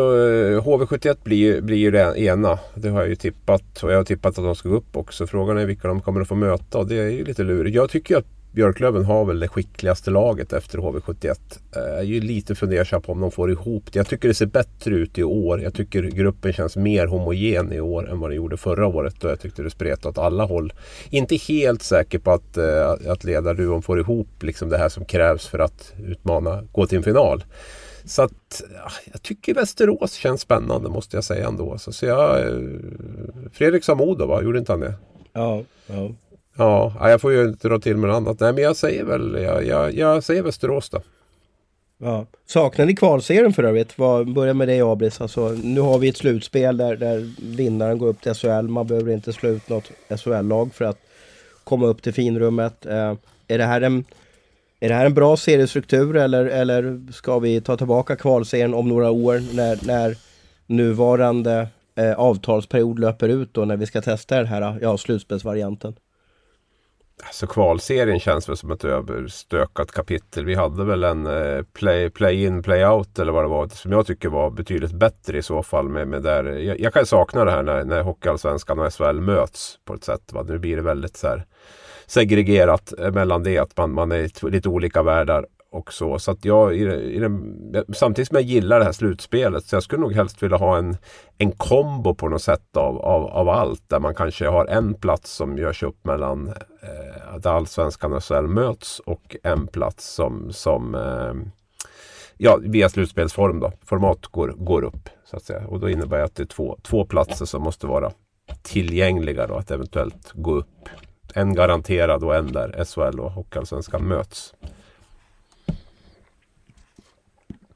HV71 0.60 1.18
blir, 1.24 1.62
blir 1.62 1.78
ju 1.78 1.92
det 1.92 2.20
ena. 2.20 2.60
Det 2.76 2.90
har 2.90 3.00
jag 3.00 3.10
ju 3.10 3.16
tippat. 3.16 3.84
Och 3.84 3.92
jag 3.92 3.98
har 3.98 4.04
tippat 4.04 4.38
att 4.38 4.46
de 4.46 4.56
ska 4.56 4.70
gå 4.70 4.76
upp 4.76 4.98
också. 4.98 5.28
Frågan 5.28 5.58
är 5.58 5.66
vilka 5.66 5.88
de 5.88 6.02
kommer 6.02 6.22
att 6.22 6.28
få 6.28 6.36
möta. 6.36 6.78
Och 6.78 6.88
det 6.88 6.96
är 6.96 7.10
ju 7.10 7.26
lite 7.26 7.44
lurigt. 7.44 7.76
Jag 7.76 7.90
tycker 7.90 8.18
att 8.18 8.26
Björklöven 8.56 9.06
har 9.06 9.26
väl 9.26 9.40
det 9.40 9.48
skickligaste 9.48 10.12
laget 10.12 10.54
efter 10.54 10.80
HV71. 10.80 11.30
Eh, 11.76 11.82
jag 11.82 12.00
är 12.00 12.04
ju 12.04 12.22
lite 12.22 12.56
fundersam 12.56 13.02
på 13.02 13.12
om 13.12 13.22
de 13.22 13.32
får 13.32 13.52
ihop 13.52 13.84
det. 13.92 14.00
Jag 14.00 14.08
tycker 14.08 14.28
det 14.28 14.34
ser 14.34 14.46
bättre 14.46 14.96
ut 14.96 15.18
i 15.18 15.24
år. 15.24 15.62
Jag 15.62 15.74
tycker 15.74 16.04
gruppen 16.04 16.54
känns 16.54 16.76
mer 16.76 17.08
homogen 17.08 17.74
i 17.74 17.80
år 17.80 18.10
än 18.10 18.20
vad 18.20 18.30
den 18.30 18.38
gjorde 18.38 18.58
förra 18.58 18.88
året. 18.88 19.16
Då 19.20 19.28
jag 19.28 19.40
tyckte 19.40 19.64
det 19.64 19.70
spretade 19.70 20.10
åt 20.10 20.18
alla 20.18 20.46
håll. 20.46 20.74
Inte 21.10 21.36
helt 21.36 21.84
säker 21.84 22.20
på 22.20 22.32
att, 22.32 22.58
eh, 22.58 23.12
att 23.12 23.24
ledarduon 23.24 23.82
får 23.82 24.00
ihop 24.00 24.44
liksom 24.44 24.70
det 24.70 24.78
här 24.78 24.90
som 24.90 25.06
krävs 25.06 25.48
för 25.48 25.60
att 25.60 25.94
utmana, 26.06 26.64
gå 26.72 26.88
till 26.88 26.98
en 26.98 27.04
final. 27.04 27.44
Så 28.06 28.22
att 28.22 28.62
jag 29.12 29.22
tycker 29.22 29.54
Västerås 29.54 30.14
känns 30.14 30.42
spännande 30.42 30.90
måste 30.90 31.18
jag 31.18 31.24
säga 31.24 31.48
ändå. 31.48 31.78
Så, 31.78 31.94
så 31.94 32.06
jag, 32.06 32.40
eh, 32.40 32.60
Fredrik 33.54 33.84
sa 33.84 33.96
Modo 33.96 34.26
va? 34.26 34.44
Gjorde 34.44 34.60
inte 34.60 34.72
han 34.72 34.80
det? 34.80 34.94
Ja. 35.34 35.64
ja. 35.88 36.12
Ja, 36.58 37.10
jag 37.10 37.22
får 37.22 37.32
ju 37.32 37.44
inte 37.44 37.68
dra 37.68 37.80
till 37.80 37.98
med 37.98 38.10
något 38.10 38.18
annat. 38.18 38.40
Nej 38.40 38.54
men 38.54 38.64
jag 38.64 38.76
säger 38.76 39.04
väl, 39.04 39.44
jag, 39.44 39.66
jag, 39.66 39.94
jag 39.94 40.24
säger 40.24 40.42
Västerås 40.42 40.90
då. 40.90 41.02
Ja. 41.98 42.26
Saknar 42.46 42.86
ni 42.86 42.96
kvalserien 42.96 43.54
för 43.54 43.64
övrigt? 43.64 43.98
Börja 44.36 44.54
med 44.54 44.68
dig 44.68 44.82
Abris. 44.82 45.22
Alltså, 45.22 45.50
nu 45.64 45.82
har 45.82 46.00
vi 46.00 46.10
ett 46.10 46.18
slutspel 46.18 46.78
där, 46.78 46.96
där 46.96 47.34
vinnaren 47.56 47.98
går 47.98 48.08
upp 48.08 48.22
till 48.22 48.34
SHL. 48.34 48.68
Man 48.68 48.88
behöver 48.88 49.12
inte 49.12 49.34
slå 49.34 49.50
ut 49.50 49.70
något 49.70 49.92
SHL-lag 50.10 50.74
för 50.74 50.86
att 50.86 51.00
komma 51.64 51.86
upp 51.86 52.02
till 52.02 52.14
finrummet. 52.14 52.86
Eh, 52.86 53.14
är 53.48 53.58
det 53.58 53.64
här 53.64 53.82
en 53.82 54.06
är 54.86 54.90
det 54.90 54.96
här 54.96 55.06
en 55.06 55.14
bra 55.14 55.38
seriestruktur 55.38 56.16
eller, 56.16 56.46
eller 56.46 57.12
ska 57.12 57.40
vi 57.40 57.62
ta 57.62 57.78
tillbaka 57.78 58.16
kvalserien 58.16 58.74
om 58.74 58.90
några 58.90 59.12
år 59.12 59.56
när, 59.56 59.88
när 59.88 60.18
nuvarande 60.66 61.68
eh, 61.96 62.14
avtalsperiod 62.14 63.00
löper 63.00 63.30
ut 63.30 63.58
och 63.58 63.68
när 63.68 63.78
vi 63.78 63.86
ska 63.86 64.02
testa 64.02 64.38
den 64.38 64.46
här 64.46 64.78
ja, 64.82 64.98
slutspelsvarianten? 64.98 65.96
Alltså 67.24 67.48
kvalserien 67.48 68.20
känns 68.20 68.50
väl 68.50 68.58
som 68.58 68.72
ett 68.72 68.84
överstökat 68.84 69.92
kapitel. 69.92 70.46
Vi 70.46 70.56
hade 70.56 70.86
väl 70.86 71.04
en 71.04 71.26
eh, 71.26 71.64
play, 71.74 72.10
play 72.10 72.44
in, 72.44 72.64
play 72.64 72.86
out 72.86 73.20
eller 73.20 73.32
vad 73.32 73.44
det 73.44 73.48
var 73.48 73.68
som 73.68 73.92
jag 73.92 74.08
tycker 74.08 74.30
var 74.30 74.50
betydligt 74.50 74.92
bättre 74.92 75.38
i 75.38 75.44
så 75.44 75.64
fall. 75.64 75.90
Med, 75.90 76.08
med 76.08 76.24
där. 76.24 76.44
Jag, 76.44 76.80
jag 76.80 76.94
kan 76.94 77.06
sakna 77.06 77.46
det 77.46 77.52
här 77.52 77.64
när, 77.64 77.84
när 77.84 78.02
Hockeyallsvenskan 78.02 78.80
och 78.80 78.94
SHL 78.94 79.22
möts 79.22 79.80
på 79.86 79.94
ett 79.94 80.04
sätt. 80.04 80.34
Va? 80.34 80.44
Nu 80.44 80.60
blir 80.60 80.76
det 80.76 80.82
väldigt 80.82 81.18
så 81.18 81.28
här 81.28 81.46
segregerat 82.08 82.94
eh, 83.00 83.12
mellan 83.12 83.44
det, 83.44 83.58
att 83.58 83.78
man, 83.78 83.92
man 83.92 84.12
är 84.12 84.18
i 84.18 84.52
lite 84.52 84.70
olika 84.70 85.04
världar 85.04 85.46
och 85.76 85.94
så. 85.94 86.20
Så 86.20 86.32
att 86.32 86.46
jag, 86.46 86.76
i, 86.76 86.80
i 87.16 87.20
den, 87.20 87.86
samtidigt 87.94 88.28
som 88.28 88.36
jag 88.36 88.44
gillar 88.44 88.80
det 88.80 88.86
här 88.86 88.92
slutspelet 88.92 89.66
så 89.66 89.76
jag 89.76 89.84
skulle 89.84 90.02
nog 90.02 90.14
helst 90.14 90.44
vilja 90.44 90.58
ha 90.58 90.78
en, 90.78 90.98
en 91.38 91.52
kombo 91.52 92.16
på 92.16 92.30
något 92.30 92.42
sätt 92.42 92.78
av, 92.78 92.98
av, 92.98 93.26
av 93.26 93.50
allt. 93.50 93.90
Där 93.90 94.00
man 94.00 94.16
kanske 94.16 94.48
har 94.48 94.66
en 94.66 94.94
plats 94.94 95.32
som 95.32 95.58
görs 95.58 95.84
upp 95.84 96.06
mellan 96.06 96.48
eh, 96.48 97.38
där 97.40 97.52
allsvenskan 97.52 98.14
och 98.14 98.24
SHL 98.24 98.48
möts 98.48 99.00
och 99.00 99.36
en 99.44 99.68
plats 99.68 100.14
som, 100.14 100.52
som 100.52 100.96
eh, 100.96 101.34
ja, 102.38 102.58
via 102.62 102.90
slutspelsform 102.90 103.60
då, 103.60 103.72
format 103.86 104.26
går, 104.26 104.48
går 104.48 104.84
upp. 104.84 105.10
Så 105.26 105.38
att 105.38 105.44
säga. 105.44 105.68
Och 105.68 105.80
då 105.80 105.90
innebär 105.90 106.18
det 106.18 106.24
att 106.24 106.36
det 106.36 106.44
är 106.44 106.48
två, 106.48 106.78
två 106.84 107.06
platser 107.06 107.46
som 107.46 107.64
måste 107.64 107.88
vara 107.88 108.12
tillgängliga 108.62 109.48
då, 109.48 109.56
att 109.56 109.72
eventuellt 109.72 110.32
gå 110.34 110.56
upp 110.56 110.90
en 111.38 111.56
garanterad 111.56 112.24
och 112.24 112.36
en 112.36 112.52
där 112.52 112.86
SHL 112.86 113.20
och 113.20 113.32
Hockeyallsvenskan 113.32 114.08
möts. 114.08 114.54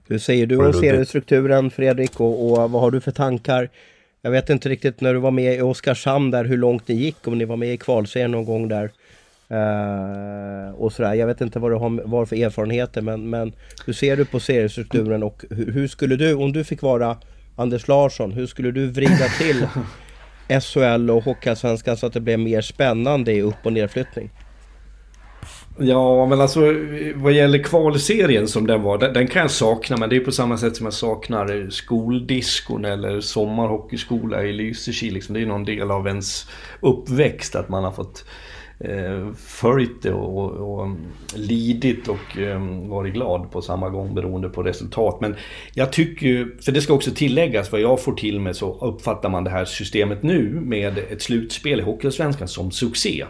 Hur 0.08 0.20
säger 0.20 0.46
du 0.46 0.58
om 0.58 0.74
seriestrukturen 0.74 1.72
Fredrik 1.72 2.20
och, 2.20 2.52
och, 2.52 2.72
vad 2.72 2.82
har 2.82 2.92
du 2.92 3.02
för 3.02 3.12
tankar? 3.12 3.70
Jag 4.22 4.32
vet 4.32 4.50
inte 4.50 4.70
riktigt 4.70 5.02
när 5.02 5.14
du 5.14 5.20
var 5.20 5.32
med 5.32 5.56
i 5.56 5.62
Oskarshamn 5.62 6.32
där 6.32 6.46
hur 6.46 6.58
långt 6.58 6.88
det 6.88 6.94
gick, 6.94 7.28
om 7.28 7.38
ni 7.38 7.46
var 7.46 7.56
med 7.56 7.74
i 7.74 7.78
kvalserien 7.78 8.32
någon 8.32 8.46
gång 8.46 8.68
där. 8.68 8.92
Uh, 9.52 10.72
och 10.76 10.94
sådär. 10.94 11.14
Jag 11.14 11.28
vet 11.28 11.42
inte 11.42 11.60
vad 11.60 11.72
du 11.72 11.76
har 11.76 12.08
var 12.08 12.26
för 12.26 12.36
erfarenheter 12.36 13.02
men, 13.02 13.30
men 13.30 13.54
hur 13.86 13.94
ser 13.94 14.18
du 14.18 14.26
på 14.26 14.40
seriestrukturen 14.40 15.24
och 15.24 15.46
hur, 15.50 15.72
hur 15.72 15.88
skulle 15.88 16.16
du, 16.16 16.34
om 16.34 16.54
du 16.54 16.64
fick 16.64 16.82
vara 16.82 17.18
Anders 17.56 17.88
Larsson, 17.88 18.32
hur 18.32 18.48
skulle 18.48 18.72
du 18.72 18.88
vrida 18.88 19.28
till 19.40 19.68
SHL 20.50 21.10
och 21.10 21.24
Hockeyallsvenskan 21.24 21.98
så 21.98 22.06
att 22.06 22.14
det 22.14 22.20
blev 22.20 22.40
mer 22.40 22.62
spännande 22.62 23.32
i 23.32 23.42
upp 23.42 23.56
och 23.64 23.74
nedflyttning? 23.74 24.30
Ja, 25.82 26.26
men 26.26 26.42
alltså 26.42 26.62
vad 27.16 27.34
gäller 27.34 27.64
kvalserien 27.64 28.48
som 28.48 28.68
den 28.68 28.82
var, 28.82 28.98
den, 28.98 29.14
den, 29.14 29.28
kan 29.28 29.42
jag 29.42 29.52
sakna. 29.52 29.98
Men 29.98 30.10
det 30.10 30.16
är 30.16 30.20
på 30.20 30.32
samma 30.32 30.58
sätt 30.58 30.76
som 30.76 30.86
jag 30.86 30.94
saknar 30.94 31.70
skoldiskon 31.70 32.86
eller 32.86 33.22
sommarhockeyskola 33.22 34.44
i 34.44 34.54
Lysekil. 34.54 35.14
Liksom. 35.14 35.34
Det 35.34 35.42
är 35.42 35.46
någon 35.46 35.66
del 35.66 35.92
av 35.92 36.08
ens 36.08 36.50
uppväxt 36.82 37.56
att 37.56 37.70
man 37.70 37.84
har 37.84 37.92
fått 37.92 38.26
eh, 38.80 39.34
följt 39.36 40.02
det 40.02 40.14
och, 40.14 40.52
och, 40.52 40.86
mm, 40.86 40.98
lidit 41.36 42.08
och 42.08 42.38
eh, 42.38 42.88
varit 42.90 43.14
glad 43.14 43.52
på 43.52 43.62
samma 43.62 43.90
gång 43.90 44.16
beroende 44.16 44.50
på 44.50 44.64
resultat. 44.64 45.18
Men 45.22 45.36
jag 45.74 45.94
tycker 45.94 46.28
ju, 46.28 46.58
för 46.62 46.72
det 46.72 46.82
ska 46.82 46.94
också 46.94 47.12
tilläggas 47.12 47.72
vad 47.72 47.82
jag 47.82 48.02
får 48.02 48.14
till 48.14 48.40
mig 48.40 48.54
så 48.54 48.78
uppfattar 48.82 49.30
man 49.30 49.44
det 49.44 49.50
här 49.50 49.66
systemet 49.66 50.24
nu 50.24 50.60
med 50.64 50.98
ett 50.98 51.22
slutspel 51.22 51.80
i 51.80 51.84
Hockeyallsvenskan 51.84 52.48
som 52.48 52.72
succé. 52.72 53.26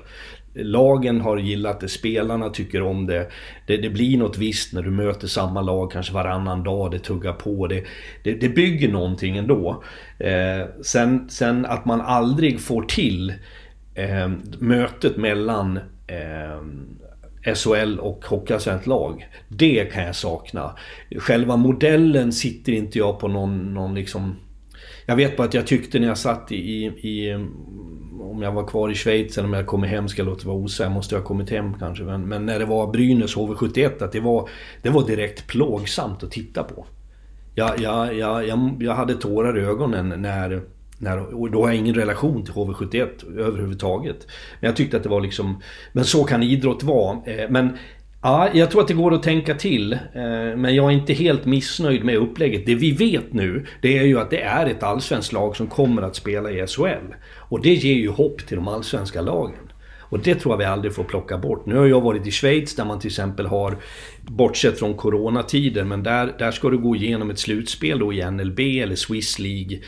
Lagen 0.53 1.21
har 1.21 1.37
gillat 1.37 1.79
det, 1.79 1.87
spelarna 1.87 2.49
tycker 2.49 2.81
om 2.81 3.05
det. 3.05 3.29
det. 3.67 3.77
det. 3.77 3.89
blir 3.89 4.17
något 4.17 4.37
visst 4.37 4.73
när 4.73 4.81
du 4.81 4.91
möter 4.91 5.27
samma 5.27 5.61
lag 5.61 5.91
kanske 5.91 6.13
varannan 6.13 6.63
dag, 6.63 6.91
det 6.91 6.99
tuggar 6.99 7.33
på. 7.33 7.67
Det, 7.67 7.83
det, 8.23 8.33
det 8.33 8.49
bygger 8.49 8.89
någonting 8.89 9.37
ändå. 9.37 9.83
Eh, 10.19 10.67
sen, 10.81 11.29
sen 11.29 11.65
att 11.65 11.85
man 11.85 12.01
aldrig 12.01 12.59
får 12.59 12.81
till 12.81 13.33
eh, 13.99 14.31
mötet 14.59 15.17
mellan 15.17 15.77
eh, 16.07 16.61
SHL 17.55 17.99
och 17.99 18.25
Hockeyallsvenskt 18.25 18.87
lag. 18.87 19.27
Det 19.47 19.85
kan 19.93 20.03
jag 20.03 20.15
sakna. 20.15 20.75
Själva 21.17 21.57
modellen 21.57 22.33
sitter 22.33 22.73
inte 22.73 22.97
jag 22.97 23.19
på 23.19 23.27
någon, 23.27 23.73
någon 23.73 23.95
liksom 23.95 24.35
Jag 25.05 25.15
vet 25.15 25.37
bara 25.37 25.47
att 25.47 25.53
jag 25.53 25.67
tyckte 25.67 25.99
när 25.99 26.07
jag 26.07 26.17
satt 26.17 26.51
i, 26.51 26.85
i, 26.85 27.33
om 28.21 28.41
jag 28.41 28.51
var 28.51 28.67
kvar 28.67 28.89
i 28.89 28.95
Schweiz 28.95 29.37
eller 29.37 29.47
om 29.47 29.53
jag 29.53 29.67
kommit 29.67 29.89
hem 29.89 30.07
ska 30.07 30.21
jag 30.21 30.29
låta 30.29 30.47
vara 30.47 30.57
osäker. 30.57 30.89
Måste 30.89 31.15
jag 31.15 31.21
ha 31.21 31.27
kommit 31.27 31.49
hem 31.49 31.73
kanske. 31.79 32.03
Men, 32.03 32.21
men, 32.21 32.45
när 32.45 32.59
det 32.59 32.65
var 32.65 32.91
Brynäs 32.91 33.35
HV71 33.35 34.03
att 34.03 34.11
det 34.11 34.19
var, 34.19 34.49
det 34.81 34.89
var 34.89 35.07
direkt 35.07 35.47
plågsamt 35.47 36.23
att 36.23 36.31
titta 36.31 36.63
på. 36.63 36.85
Jag, 37.55 37.79
jag, 37.79 38.15
jag, 38.15 38.47
jag, 38.47 38.77
jag 38.79 38.93
hade 38.93 39.15
tårar 39.15 39.57
i 39.57 39.61
ögonen 39.61 40.21
när 40.21 40.61
när, 40.99 41.35
och 41.35 41.51
då 41.51 41.61
har 41.61 41.67
jag 41.67 41.77
ingen 41.77 41.95
relation 41.95 42.43
till 42.43 42.53
HV71 42.53 43.39
överhuvudtaget. 43.39 44.27
Men 44.59 44.67
jag 44.67 44.75
tyckte 44.75 44.97
att 44.97 45.03
det 45.03 45.09
var 45.09 45.21
liksom... 45.21 45.61
Men 45.91 46.05
så 46.05 46.23
kan 46.23 46.43
idrott 46.43 46.83
vara. 46.83 47.17
Eh, 47.25 47.49
men 47.49 47.77
ja, 48.21 48.49
jag 48.53 48.71
tror 48.71 48.81
att 48.81 48.87
det 48.87 48.93
går 48.93 49.13
att 49.13 49.23
tänka 49.23 49.55
till. 49.55 49.93
Eh, 49.93 49.99
men 50.57 50.75
jag 50.75 50.85
är 50.85 50.91
inte 50.91 51.13
helt 51.13 51.45
missnöjd 51.45 52.03
med 52.03 52.17
upplägget. 52.17 52.65
Det 52.65 52.75
vi 52.75 52.91
vet 52.91 53.33
nu, 53.33 53.65
det 53.81 53.97
är 53.97 54.03
ju 54.03 54.19
att 54.19 54.29
det 54.29 54.41
är 54.41 54.65
ett 54.65 54.83
allsvenskt 54.83 55.33
lag 55.33 55.55
som 55.55 55.67
kommer 55.67 56.01
att 56.01 56.15
spela 56.15 56.51
i 56.51 56.67
SHL. 56.67 57.13
Och 57.35 57.61
det 57.61 57.73
ger 57.73 57.95
ju 57.95 58.09
hopp 58.09 58.45
till 58.47 58.55
de 58.55 58.67
allsvenska 58.67 59.21
lagen. 59.21 59.69
Och 60.09 60.19
det 60.19 60.35
tror 60.35 60.53
jag 60.53 60.57
vi 60.57 60.65
aldrig 60.65 60.95
får 60.95 61.03
plocka 61.03 61.37
bort. 61.37 61.65
Nu 61.65 61.77
har 61.77 61.85
jag 61.85 62.01
varit 62.01 62.27
i 62.27 62.31
Schweiz 62.31 62.75
där 62.75 62.85
man 62.85 62.99
till 62.99 63.07
exempel 63.07 63.45
har, 63.45 63.77
bortsett 64.21 64.79
från 64.79 64.93
coronatider, 64.93 65.83
men 65.83 66.03
där, 66.03 66.35
där 66.39 66.51
ska 66.51 66.69
du 66.69 66.77
gå 66.77 66.95
igenom 66.95 67.29
ett 67.29 67.39
slutspel 67.39 67.99
då 67.99 68.13
i 68.13 68.31
NLB 68.31 68.59
eller 68.59 68.95
Swiss 68.95 69.39
League 69.39 69.79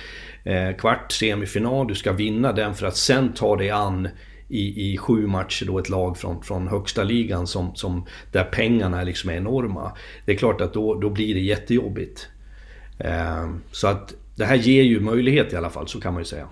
Eh, 0.43 0.75
kvart, 0.75 1.11
semifinal. 1.11 1.87
Du 1.87 1.95
ska 1.95 2.11
vinna 2.11 2.53
den 2.53 2.75
för 2.75 2.85
att 2.85 2.97
sen 2.97 3.33
ta 3.33 3.55
dig 3.55 3.69
an 3.69 4.09
i, 4.47 4.91
i 4.91 4.97
sju 4.97 5.27
matcher 5.27 5.65
då 5.65 5.79
ett 5.79 5.89
lag 5.89 6.17
från, 6.17 6.43
från 6.43 6.67
högsta 6.67 7.03
ligan 7.03 7.47
som, 7.47 7.75
som, 7.75 8.05
där 8.31 8.43
pengarna 8.43 9.03
liksom 9.03 9.29
är 9.29 9.33
enorma. 9.33 9.91
Det 10.25 10.31
är 10.31 10.35
klart 10.35 10.61
att 10.61 10.73
då, 10.73 10.95
då 10.95 11.09
blir 11.09 11.33
det 11.33 11.39
jättejobbigt. 11.39 12.27
Eh, 12.99 13.49
så 13.71 13.87
att 13.87 14.13
det 14.35 14.45
här 14.45 14.55
ger 14.55 14.83
ju 14.83 14.99
möjlighet 14.99 15.53
i 15.53 15.55
alla 15.55 15.69
fall, 15.69 15.87
så 15.87 16.01
kan 16.01 16.13
man 16.13 16.21
ju 16.21 16.25
säga. 16.25 16.47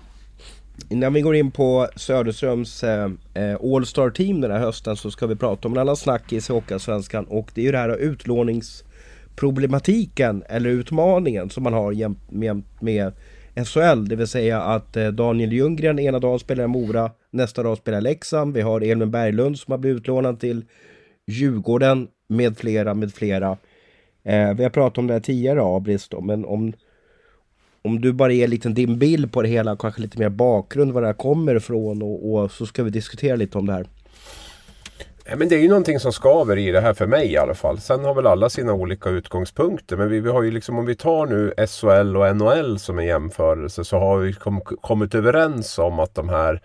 Innan 0.88 1.12
vi 1.12 1.20
går 1.20 1.36
in 1.36 1.50
på 1.50 1.88
Söderströms 1.96 2.84
eh, 2.84 3.10
eh 3.34 3.56
All-Star 3.74 4.10
Team 4.10 4.40
den 4.40 4.50
här 4.50 4.58
hösten 4.58 4.96
så 4.96 5.10
ska 5.10 5.26
vi 5.26 5.36
prata 5.36 5.68
om 5.68 5.74
en 5.74 5.80
annan 5.80 5.96
snackis 5.96 6.50
i 6.50 6.52
Hockeyallsvenskan 6.52 7.24
och 7.24 7.50
det 7.54 7.60
är 7.60 7.64
ju 7.64 7.72
det 7.72 7.78
här 7.78 7.96
utlåningsproblematiken 7.96 10.42
eller 10.48 10.70
utmaningen 10.70 11.50
som 11.50 11.62
man 11.62 11.72
har 11.72 11.92
jämt 11.92 12.30
med, 12.30 12.62
med 12.80 13.12
SHL. 13.54 14.04
Det 14.08 14.16
vill 14.16 14.26
säga 14.26 14.60
att 14.60 14.96
eh, 14.96 15.08
Daniel 15.08 15.52
Ljunggren 15.52 15.98
ena 15.98 16.18
dagen 16.18 16.38
spelar 16.38 16.64
i 16.64 16.66
Mora, 16.66 17.10
nästa 17.30 17.62
dag 17.62 17.78
spelar 17.78 17.98
i 17.98 18.02
Leksand. 18.02 18.54
Vi 18.54 18.60
har 18.60 18.80
Elin 18.80 19.10
Berglund 19.10 19.58
som 19.58 19.72
har 19.72 19.78
blivit 19.78 20.00
utlånad 20.00 20.40
till 20.40 20.64
Djurgården 21.26 22.08
med 22.28 22.58
flera, 22.58 22.94
med 22.94 23.14
flera. 23.14 23.56
Eh, 24.22 24.54
vi 24.54 24.62
har 24.62 24.70
pratat 24.70 24.98
om 24.98 25.06
det 25.06 25.12
här 25.12 25.20
tidigare 25.20 25.60
Abris 25.62 26.08
då, 26.08 26.20
men 26.20 26.44
om, 26.44 26.72
om 27.82 28.00
du 28.00 28.12
bara 28.12 28.32
ger 28.32 28.48
lite 28.48 28.68
din 28.68 28.98
bild 28.98 29.32
på 29.32 29.42
det 29.42 29.48
hela, 29.48 29.76
kanske 29.76 30.02
lite 30.02 30.18
mer 30.18 30.28
bakgrund 30.28 30.92
var 30.92 31.00
det 31.00 31.06
här 31.06 31.14
kommer 31.14 31.54
ifrån 31.54 32.02
och, 32.02 32.34
och 32.34 32.50
så 32.50 32.66
ska 32.66 32.82
vi 32.82 32.90
diskutera 32.90 33.36
lite 33.36 33.58
om 33.58 33.66
det 33.66 33.72
här. 33.72 33.86
Ja, 35.24 35.36
men 35.36 35.48
det 35.48 35.54
är 35.54 35.60
ju 35.60 35.68
någonting 35.68 36.00
som 36.00 36.12
skaver 36.12 36.58
i 36.58 36.70
det 36.70 36.80
här 36.80 36.94
för 36.94 37.06
mig 37.06 37.32
i 37.32 37.36
alla 37.36 37.54
fall. 37.54 37.80
Sen 37.80 38.04
har 38.04 38.14
väl 38.14 38.26
alla 38.26 38.50
sina 38.50 38.72
olika 38.72 39.10
utgångspunkter. 39.10 39.96
Men 39.96 40.10
vi, 40.10 40.20
vi 40.20 40.30
har 40.30 40.42
ju 40.42 40.50
liksom, 40.50 40.78
om 40.78 40.86
vi 40.86 40.96
tar 40.96 41.26
nu 41.26 41.54
SHL 41.66 42.16
och 42.16 42.36
NHL 42.36 42.78
som 42.78 42.98
en 42.98 43.06
jämförelse 43.06 43.84
så 43.84 43.98
har 43.98 44.18
vi 44.18 44.32
kom, 44.32 44.60
kommit 44.60 45.14
överens 45.14 45.78
om 45.78 45.98
att 45.98 46.14
de 46.14 46.28
här 46.28 46.60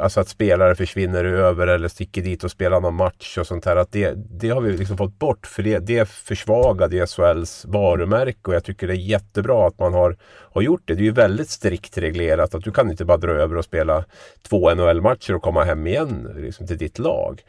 Alltså 0.00 0.20
att 0.20 0.28
spelare 0.28 0.74
försvinner 0.74 1.24
över 1.24 1.66
eller 1.66 1.88
sticker 1.88 2.22
dit 2.22 2.44
och 2.44 2.50
spelar 2.50 2.80
någon 2.80 2.94
match 2.94 3.38
och 3.38 3.46
sånt 3.46 3.64
här. 3.64 3.76
Att 3.76 3.92
det, 3.92 4.14
det 4.16 4.48
har 4.48 4.60
vi 4.60 4.76
liksom 4.76 4.96
fått 4.96 5.18
bort 5.18 5.46
för 5.46 5.62
det, 5.62 5.78
det 5.78 6.08
försvagade 6.08 7.06
SHLs 7.06 7.64
varumärke 7.64 8.38
och 8.42 8.54
jag 8.54 8.64
tycker 8.64 8.86
det 8.86 8.92
är 8.92 8.96
jättebra 8.96 9.66
att 9.66 9.78
man 9.78 9.94
har, 9.94 10.16
har 10.52 10.62
gjort 10.62 10.82
det. 10.84 10.94
Det 10.94 11.00
är 11.02 11.04
ju 11.04 11.10
väldigt 11.10 11.50
strikt 11.50 11.98
reglerat 11.98 12.54
att 12.54 12.64
du 12.64 12.72
kan 12.72 12.90
inte 12.90 13.04
bara 13.04 13.16
dra 13.16 13.32
över 13.32 13.56
och 13.56 13.64
spela 13.64 14.04
två 14.48 14.74
NHL-matcher 14.74 15.34
och 15.34 15.42
komma 15.42 15.64
hem 15.64 15.86
igen 15.86 16.28
liksom, 16.36 16.66
till 16.66 16.78
ditt 16.78 16.98
lag. 16.98 17.42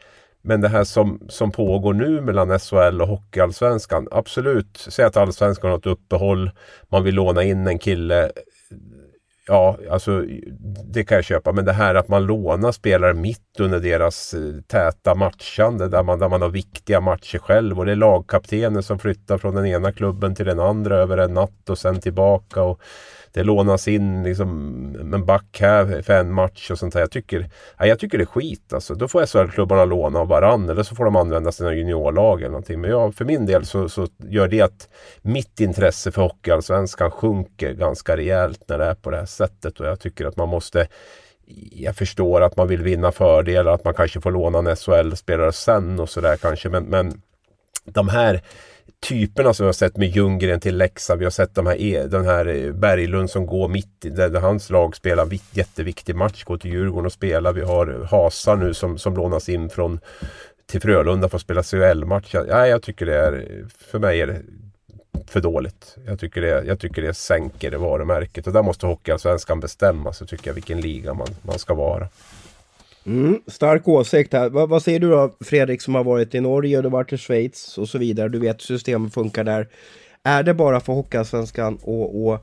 Men 0.46 0.60
det 0.60 0.68
här 0.68 0.84
som, 0.84 1.20
som 1.28 1.52
pågår 1.52 1.94
nu 1.94 2.20
mellan 2.20 2.58
SHL 2.58 3.02
och 3.02 3.08
Hockeyallsvenskan. 3.08 4.08
Absolut, 4.10 4.86
säg 4.88 5.04
att 5.04 5.16
Allsvenskan 5.16 5.70
har 5.70 5.78
ett 5.78 5.86
uppehåll. 5.86 6.50
Man 6.88 7.04
vill 7.04 7.14
låna 7.14 7.42
in 7.42 7.66
en 7.66 7.78
kille. 7.78 8.30
Ja, 9.46 9.78
alltså 9.90 10.24
det 10.84 11.04
kan 11.04 11.14
jag 11.14 11.24
köpa. 11.24 11.52
Men 11.52 11.64
det 11.64 11.72
här 11.72 11.94
att 11.94 12.08
man 12.08 12.26
lånar 12.26 12.72
spelare 12.72 13.14
mitt 13.14 13.60
under 13.60 13.80
deras 13.80 14.34
eh, 14.34 14.62
täta 14.66 15.14
matchande 15.14 15.88
där 15.88 16.02
man, 16.02 16.18
där 16.18 16.28
man 16.28 16.42
har 16.42 16.48
viktiga 16.48 17.00
matcher 17.00 17.38
själv. 17.38 17.78
Och 17.78 17.86
det 17.86 17.92
är 17.92 17.96
lagkaptenen 17.96 18.82
som 18.82 18.98
flyttar 18.98 19.38
från 19.38 19.54
den 19.54 19.66
ena 19.66 19.92
klubben 19.92 20.34
till 20.34 20.46
den 20.46 20.60
andra 20.60 20.96
över 20.96 21.18
en 21.18 21.34
natt 21.34 21.70
och 21.70 21.78
sen 21.78 22.00
tillbaka. 22.00 22.62
Och 22.62 22.80
det 23.36 23.42
lånas 23.42 23.88
in 23.88 24.22
liksom 24.22 24.50
en 25.14 25.26
back 25.26 25.58
här 25.60 26.02
för 26.02 26.12
en 26.12 26.32
match 26.32 26.70
och 26.70 26.78
sånt 26.78 26.92
där. 26.92 27.00
Jag 27.00 27.10
tycker, 27.10 27.50
jag 27.78 27.98
tycker 27.98 28.18
det 28.18 28.24
är 28.24 28.26
skit 28.26 28.72
alltså. 28.72 28.94
Då 28.94 29.08
får 29.08 29.26
SHL-klubbarna 29.26 29.84
låna 29.84 30.18
av 30.18 30.28
varandra 30.28 30.72
eller 30.72 30.82
så 30.82 30.94
får 30.94 31.04
de 31.04 31.16
använda 31.16 31.52
sina 31.52 31.74
juniorlag 31.74 32.40
eller 32.40 32.50
någonting. 32.50 32.80
Men 32.80 32.90
jag, 32.90 33.14
för 33.14 33.24
min 33.24 33.46
del 33.46 33.66
så, 33.66 33.88
så 33.88 34.06
gör 34.18 34.48
det 34.48 34.60
att 34.60 34.88
mitt 35.22 35.60
intresse 35.60 36.12
för 36.12 36.22
Hockeyallsvenskan 36.22 37.10
sjunker 37.10 37.72
ganska 37.72 38.16
rejält 38.16 38.60
när 38.68 38.78
det 38.78 38.84
är 38.84 38.94
på 38.94 39.10
det 39.10 39.16
här 39.16 39.26
sättet. 39.26 39.80
Och 39.80 39.86
jag 39.86 40.00
tycker 40.00 40.26
att 40.26 40.36
man 40.36 40.48
måste 40.48 40.88
jag 41.72 41.96
förstår 41.96 42.40
att 42.40 42.56
man 42.56 42.68
vill 42.68 42.82
vinna 42.82 43.12
fördelar, 43.12 43.72
att 43.72 43.84
man 43.84 43.94
kanske 43.94 44.20
får 44.20 44.30
låna 44.30 44.58
en 44.58 44.76
SHL-spelare 44.76 45.52
sen 45.52 46.00
och 46.00 46.08
sådär 46.08 46.36
kanske. 46.36 46.68
Men, 46.68 46.84
men 46.84 47.22
de 47.84 48.08
här 48.08 48.42
typerna 49.00 49.54
som 49.54 49.64
vi 49.64 49.68
har 49.68 49.72
sett 49.72 49.96
med 49.96 50.08
Ljunggren 50.08 50.60
till 50.60 50.76
Leksand. 50.76 51.18
Vi 51.18 51.24
har 51.24 51.30
sett 51.30 51.54
de 51.54 51.66
här, 51.66 51.80
e, 51.80 52.06
den 52.06 52.24
här 52.24 52.46
eh, 52.46 52.72
Berglund 52.72 53.30
som 53.30 53.46
går 53.46 53.68
mitt 53.68 54.04
i, 54.04 54.08
där 54.08 54.40
hans 54.40 54.70
lag 54.70 54.96
spelar 54.96 55.22
en 55.22 55.38
jätteviktig 55.50 56.16
match, 56.16 56.44
går 56.44 56.58
till 56.58 56.70
Djurgården 56.70 57.06
och 57.06 57.12
spelar. 57.12 57.52
Vi 57.52 57.62
har 57.62 58.00
eh, 58.00 58.10
Hasa 58.10 58.54
nu 58.54 58.74
som, 58.74 58.98
som 58.98 59.16
lånas 59.16 59.48
in 59.48 59.70
från 59.70 60.00
till 60.66 60.80
Frölunda 60.80 61.28
för 61.28 61.36
att 61.36 61.42
spela 61.42 61.62
CHL-match. 61.62 62.34
Ja, 62.34 62.66
jag 62.66 62.82
tycker 62.82 63.06
det 63.06 63.16
är, 63.16 63.64
för 63.78 63.98
mig 63.98 64.20
är 64.20 64.26
det 64.26 64.42
för 65.26 65.40
dåligt. 65.40 65.96
Jag 66.06 66.20
tycker 66.20 66.40
det, 66.40 66.64
jag 66.66 66.80
tycker 66.80 67.02
det 67.02 67.14
sänker 67.14 67.70
det 67.70 67.78
varumärket 67.78 68.46
och 68.46 68.52
där 68.52 68.62
måste 68.62 68.86
Hockeyallsvenskan 68.86 69.60
bestämma 69.60 70.12
sig, 70.12 70.26
tycker 70.26 70.50
jag 70.50 70.54
vilken 70.54 70.80
liga 70.80 71.14
man, 71.14 71.28
man 71.42 71.58
ska 71.58 71.74
vara. 71.74 72.08
Mm, 73.06 73.40
stark 73.46 73.88
åsikt 73.88 74.32
här. 74.32 74.48
Vad, 74.48 74.68
vad, 74.68 74.82
säger 74.82 75.00
du 75.00 75.10
då 75.10 75.34
Fredrik 75.40 75.82
som 75.82 75.94
har 75.94 76.04
varit 76.04 76.34
i 76.34 76.40
Norge 76.40 76.76
och 76.76 76.82
du 76.82 76.88
har 76.88 76.92
varit 76.92 77.12
i 77.12 77.18
Schweiz 77.18 77.78
och 77.78 77.88
så 77.88 77.98
vidare. 77.98 78.28
Du 78.28 78.38
vet 78.38 78.70
hur 78.70 78.76
systemet 78.76 79.14
funkar 79.14 79.44
där. 79.44 79.68
Är 80.22 80.42
det 80.42 80.54
bara 80.54 80.80
för 80.80 80.92
Hockeyallsvenskan 80.92 81.74
att 81.74 82.42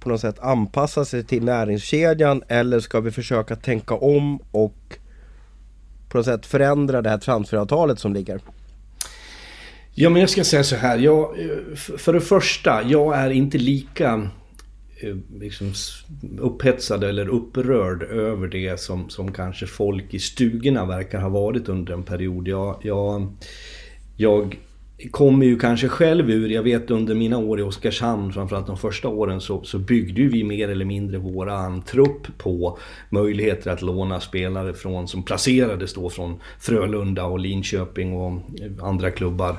på 0.00 0.08
något 0.08 0.20
sätt 0.20 0.38
anpassa 0.38 1.04
sig 1.04 1.24
till 1.24 1.44
näringskedjan 1.44 2.42
eller 2.48 2.80
ska 2.80 3.00
vi 3.00 3.10
försöka 3.10 3.56
tänka 3.56 3.94
om 3.94 4.38
och 4.50 4.98
på 6.08 6.18
något 6.18 6.26
sätt 6.26 6.46
förändra 6.46 7.02
det 7.02 7.10
här 7.10 7.18
transferavtalet 7.18 7.98
som 7.98 8.12
ligger? 8.12 8.40
Ja 9.94 10.10
men 10.10 10.20
jag 10.20 10.30
ska 10.30 10.44
säga 10.44 10.64
så 10.64 10.76
här. 10.76 10.98
Jag, 10.98 11.36
för 11.76 12.12
det 12.12 12.20
första, 12.20 12.82
jag 12.82 13.18
är 13.18 13.30
inte 13.30 13.58
lika 13.58 14.30
Eh, 15.02 15.16
liksom 15.40 15.72
upphetsad 16.38 17.04
eller 17.04 17.28
upprörd 17.28 18.02
över 18.02 18.48
det 18.48 18.80
som, 18.80 19.10
som 19.10 19.32
kanske 19.32 19.66
folk 19.66 20.14
i 20.14 20.18
stugorna 20.18 20.86
verkar 20.86 21.20
ha 21.20 21.28
varit 21.28 21.68
under 21.68 21.94
en 21.94 22.02
period. 22.02 22.48
Jag, 22.48 22.76
jag, 22.82 23.32
jag 24.16 24.58
kommer 25.10 25.46
ju 25.46 25.58
kanske 25.58 25.88
själv 25.88 26.30
ur, 26.30 26.48
jag 26.48 26.62
vet 26.62 26.90
under 26.90 27.14
mina 27.14 27.38
år 27.38 27.60
i 27.60 27.62
Oskarshamn, 27.62 28.32
framförallt 28.32 28.66
de 28.66 28.76
första 28.76 29.08
åren, 29.08 29.40
så, 29.40 29.64
så 29.64 29.78
byggde 29.78 30.22
vi 30.22 30.44
mer 30.44 30.68
eller 30.68 30.84
mindre 30.84 31.18
våran 31.18 31.82
trupp 31.82 32.38
på 32.38 32.78
möjligheter 33.10 33.70
att 33.70 33.82
låna 33.82 34.20
spelare 34.20 34.74
från, 34.74 35.08
som 35.08 35.22
placerades 35.22 35.94
då 35.94 36.10
från 36.10 36.40
Frölunda 36.60 37.24
och 37.24 37.38
Linköping 37.38 38.16
och 38.16 38.40
andra 38.82 39.10
klubbar. 39.10 39.56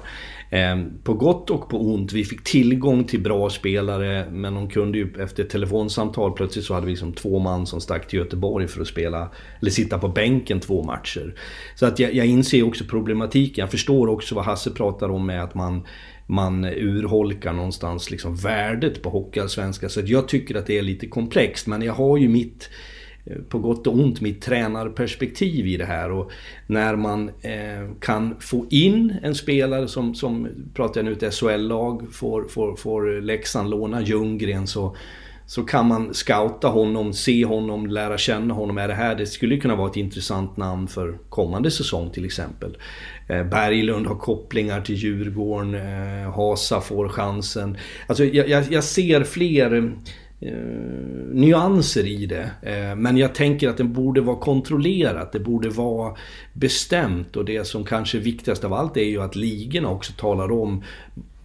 Ehm, 0.53 0.91
på 1.03 1.13
gott 1.13 1.49
och 1.49 1.69
på 1.69 1.93
ont. 1.93 2.13
Vi 2.13 2.23
fick 2.23 2.43
tillgång 2.43 3.03
till 3.03 3.21
bra 3.21 3.49
spelare 3.49 4.27
men 4.31 4.53
de 4.53 4.69
kunde 4.69 4.97
ju 4.97 5.13
efter 5.19 5.43
ett 5.43 5.49
telefonsamtal 5.49 6.31
plötsligt 6.31 6.65
så 6.65 6.73
hade 6.73 6.85
vi 6.85 6.91
liksom 6.91 7.13
två 7.13 7.39
man 7.39 7.67
som 7.67 7.81
stack 7.81 8.07
till 8.07 8.19
Göteborg 8.19 8.67
för 8.67 8.81
att 8.81 8.87
spela 8.87 9.31
eller 9.61 9.71
sitta 9.71 9.99
på 9.99 10.07
bänken 10.07 10.59
två 10.59 10.83
matcher. 10.83 11.35
Så 11.75 11.85
att 11.85 11.99
jag, 11.99 12.13
jag 12.13 12.25
inser 12.25 12.63
också 12.63 12.83
problematiken. 12.83 13.61
Jag 13.61 13.71
förstår 13.71 14.07
också 14.07 14.35
vad 14.35 14.45
Hasse 14.45 14.71
pratar 14.71 15.09
om 15.09 15.25
med 15.25 15.43
att 15.43 15.55
man 15.55 15.87
man 16.27 16.65
urholkar 16.65 17.53
någonstans 17.53 18.11
liksom 18.11 18.35
värdet 18.35 19.01
på 19.01 19.09
Hockeyallsvenskan. 19.09 19.89
Så 19.89 20.01
jag 20.05 20.27
tycker 20.27 20.55
att 20.55 20.65
det 20.65 20.77
är 20.77 20.81
lite 20.81 21.07
komplext 21.07 21.67
men 21.67 21.81
jag 21.81 21.93
har 21.93 22.17
ju 22.17 22.29
mitt 22.29 22.69
Eh, 23.25 23.37
på 23.49 23.59
gott 23.59 23.87
och 23.87 23.93
ont 23.93 24.21
mitt 24.21 24.41
tränarperspektiv 24.41 25.67
i 25.67 25.77
det 25.77 25.85
här. 25.85 26.11
Och 26.11 26.31
när 26.67 26.95
man 26.95 27.29
eh, 27.29 27.95
kan 27.99 28.35
få 28.39 28.65
in 28.69 29.15
en 29.23 29.35
spelare 29.35 29.87
som, 29.87 30.15
som 30.15 30.47
pratar 30.73 31.01
jag 31.01 31.05
nu 31.05 31.27
ett 31.27 31.33
SHL-lag, 31.33 32.13
får, 32.13 32.43
får, 32.43 32.75
får 32.75 33.21
Leksand 33.21 33.69
låna 33.69 34.01
Ljunggren 34.01 34.67
så, 34.67 34.95
så 35.45 35.63
kan 35.63 35.87
man 35.87 36.13
scouta 36.13 36.67
honom, 36.67 37.13
se 37.13 37.45
honom, 37.45 37.87
lära 37.87 38.17
känna 38.17 38.53
honom. 38.53 38.77
Är 38.77 38.87
det 38.87 38.93
här, 38.93 39.15
det 39.15 39.25
skulle 39.25 39.57
kunna 39.57 39.75
vara 39.75 39.89
ett 39.89 39.97
intressant 39.97 40.57
namn 40.57 40.87
för 40.87 41.17
kommande 41.29 41.71
säsong 41.71 42.09
till 42.09 42.25
exempel. 42.25 42.77
Eh, 43.27 43.43
Berglund 43.43 44.07
har 44.07 44.15
kopplingar 44.15 44.81
till 44.81 44.95
Djurgården, 44.95 45.75
eh, 45.75 46.31
Hasa 46.35 46.81
får 46.81 47.09
chansen. 47.09 47.77
Alltså 48.07 48.25
jag, 48.25 48.49
jag, 48.49 48.63
jag 48.71 48.83
ser 48.83 49.23
fler 49.23 49.73
eh, 49.73 49.83
Eh, 50.45 51.33
nyanser 51.33 52.07
i 52.07 52.25
det. 52.25 52.51
Eh, 52.61 52.95
men 52.95 53.17
jag 53.17 53.35
tänker 53.35 53.69
att 53.69 53.77
det 53.77 53.83
borde 53.83 54.21
vara 54.21 54.37
kontrollerat, 54.37 55.31
det 55.31 55.39
borde 55.39 55.69
vara 55.69 56.17
bestämt 56.53 57.35
och 57.35 57.45
det 57.45 57.67
som 57.67 57.85
kanske 57.85 58.17
är 58.17 58.21
viktigast 58.21 58.63
av 58.63 58.73
allt 58.73 58.97
är 58.97 59.03
ju 59.03 59.21
att 59.21 59.35
ligorna 59.35 59.89
också 59.89 60.13
talar 60.17 60.51
om 60.51 60.83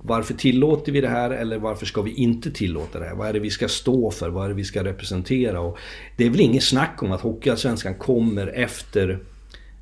varför 0.02 0.34
tillåter 0.34 0.92
vi 0.92 1.00
det 1.00 1.08
här 1.08 1.30
eller 1.30 1.58
varför 1.58 1.86
ska 1.86 2.02
vi 2.02 2.14
inte 2.14 2.50
tillåta 2.50 2.98
det 2.98 3.04
här? 3.04 3.14
Vad 3.14 3.28
är 3.28 3.32
det 3.32 3.40
vi 3.40 3.50
ska 3.50 3.68
stå 3.68 4.10
för? 4.10 4.28
Vad 4.28 4.44
är 4.44 4.48
det 4.48 4.54
vi 4.54 4.64
ska 4.64 4.84
representera? 4.84 5.60
Och 5.60 5.78
det 6.16 6.26
är 6.26 6.30
väl 6.30 6.40
inget 6.40 6.64
snack 6.64 7.02
om 7.02 7.12
att 7.12 7.20
Hockeyallsvenskan 7.20 7.94
kommer 7.94 8.46
efter 8.46 9.18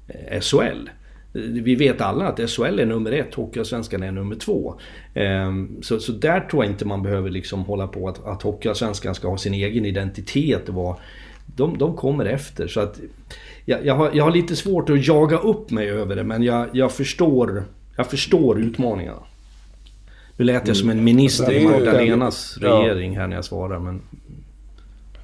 eh, 0.09 0.41
SHL. 0.41 0.89
Vi 1.37 1.74
vet 1.74 2.01
alla 2.01 2.26
att 2.28 2.51
SHL 2.51 2.78
är 2.78 2.87
nummer 2.87 3.12
ett, 3.12 3.34
Hockeyallsvenskan 3.34 4.03
är 4.03 4.12
nummer 4.12 4.37
två. 4.37 4.74
Ehm, 5.14 5.82
så, 5.82 6.01
så 6.01 6.12
där 6.12 6.41
tror 6.41 6.64
jag 6.64 6.72
inte 6.72 6.84
man 6.84 7.03
behöver 7.03 7.30
liksom 7.30 7.64
hålla 7.64 7.87
på 7.87 8.09
att, 8.09 8.26
att 8.26 8.43
Hockeyallsvenskan 8.43 9.14
ska 9.14 9.28
ha 9.28 9.39
sin 9.39 9.55
egen 9.55 9.84
identitet. 9.84 10.68
Och 10.68 11.01
de, 11.47 11.78
de 11.78 11.97
kommer 11.97 12.24
efter. 12.24 12.68
Så 12.68 12.80
att 12.80 13.01
jag, 13.64 13.87
jag, 13.87 13.95
har, 13.95 14.11
jag 14.14 14.24
har 14.24 14.30
lite 14.30 14.57
svårt 14.57 14.91
att 14.91 15.07
jaga 15.07 15.39
upp 15.39 15.70
mig 15.70 15.91
över 15.91 16.16
det 16.16 16.24
men 16.24 16.43
jag, 16.43 16.68
jag, 16.72 16.93
förstår, 16.93 17.64
jag 17.97 18.11
förstår 18.11 18.59
utmaningarna. 18.61 19.22
Nu 20.37 20.45
lät 20.45 20.68
jag 20.68 20.76
som 20.76 20.91
en 20.91 21.05
minister 21.05 21.53
i 21.53 21.64
Magdalenas 21.64 22.59
regering 22.61 23.16
här 23.16 23.26
när 23.26 23.37
jag 23.37 23.45
svarar 23.45 23.78
men... 23.78 24.03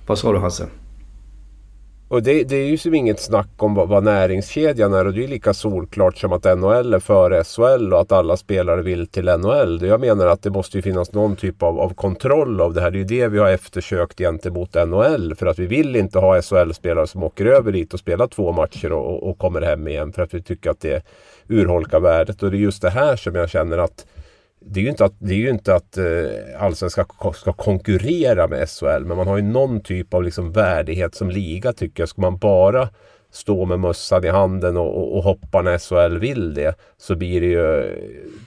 Vad 0.07 0.19
sa 0.19 0.33
du 0.33 0.39
Hasse? 0.39 0.69
Och 2.13 2.23
det, 2.23 2.45
det, 2.45 2.57
är 2.57 2.67
ju 2.67 2.79
som 2.79 2.95
inget 2.95 3.21
snack 3.21 3.49
om 3.57 3.75
vad, 3.75 3.89
vad 3.89 4.05
näringskedjan 4.05 4.95
är 4.95 5.07
och 5.07 5.13
det 5.13 5.25
är 5.25 5.29
lika 5.29 5.55
solklart 5.55 6.19
som 6.19 6.33
att 6.33 6.59
NHL 6.59 6.95
är 6.95 6.99
före 6.99 7.45
SHL 7.45 7.93
och 7.93 8.01
att 8.01 8.13
alla 8.13 8.37
spelare 8.37 8.83
vill 8.83 9.07
till 9.07 9.25
NHL. 9.25 9.83
Jag 9.83 10.01
menar 10.01 10.27
att 10.27 10.43
det 10.43 10.51
måste 10.51 10.79
ju 10.79 10.83
finnas 10.83 11.13
någon 11.13 11.37
typ 11.37 11.63
av, 11.63 11.81
av 11.81 11.95
kontroll 11.95 12.61
av 12.61 12.75
det 12.75 12.81
här. 12.81 12.91
Det 12.91 12.97
är 12.97 12.99
ju 12.99 13.05
det 13.05 13.29
vi 13.29 13.39
har 13.39 13.49
eftersökt 13.49 14.19
gentemot 14.19 14.75
NHL. 14.75 15.35
För 15.35 15.47
att 15.47 15.59
vi 15.59 15.67
vill 15.67 15.97
inte 15.97 16.19
ha 16.19 16.43
SHL-spelare 16.43 17.07
som 17.07 17.23
åker 17.23 17.47
över 17.47 17.73
dit 17.73 17.95
och 17.95 18.01
spelar 18.01 18.27
två 18.27 18.53
matcher 18.53 18.93
och, 18.93 19.31
och 19.31 19.39
kommer 19.39 19.63
hem 19.63 19.89
igen. 19.89 20.13
För 20.13 20.23
att 20.23 20.35
vi 20.35 20.43
tycker 20.43 20.71
att 20.71 20.81
det 20.81 21.05
urholkar 21.49 22.01
värdet. 22.01 22.43
Och 22.43 22.51
det 22.51 22.57
är 22.57 22.59
just 22.59 22.83
det 22.83 22.91
här 22.91 23.17
som 23.17 23.35
jag 23.35 23.51
känner 23.51 23.79
att 23.79 24.07
det 24.67 24.81
är 24.81 24.85
ju 24.85 24.91
inte 24.91 25.05
att, 25.05 25.15
det 25.19 25.35
är 25.35 25.39
ju 25.39 25.51
inte 25.51 25.75
att 25.75 25.99
eh, 25.99 26.05
Allsvenskan 26.59 27.05
ska, 27.05 27.33
ska 27.33 27.53
konkurrera 27.53 28.49
med 28.49 28.69
SHL 28.69 29.05
men 29.05 29.17
man 29.17 29.27
har 29.27 29.37
ju 29.37 29.43
någon 29.43 29.81
typ 29.81 30.15
av 30.15 30.23
liksom 30.23 30.53
värdighet 30.53 31.15
som 31.15 31.31
liga 31.31 31.73
tycker 31.73 32.03
jag. 32.03 32.09
Ska 32.09 32.21
man 32.21 32.37
bara 32.37 32.89
stå 33.33 33.65
med 33.65 33.81
mössan 33.81 34.25
i 34.25 34.29
handen 34.29 34.77
och, 34.77 34.97
och, 34.97 35.17
och, 35.17 35.23
hoppa 35.23 35.63
när 35.63 35.79
SHL 35.79 36.19
vill 36.19 36.55
det 36.55 36.75
så 36.99 37.17
blir 37.17 37.41
det 37.41 37.47
ju... 37.47 37.97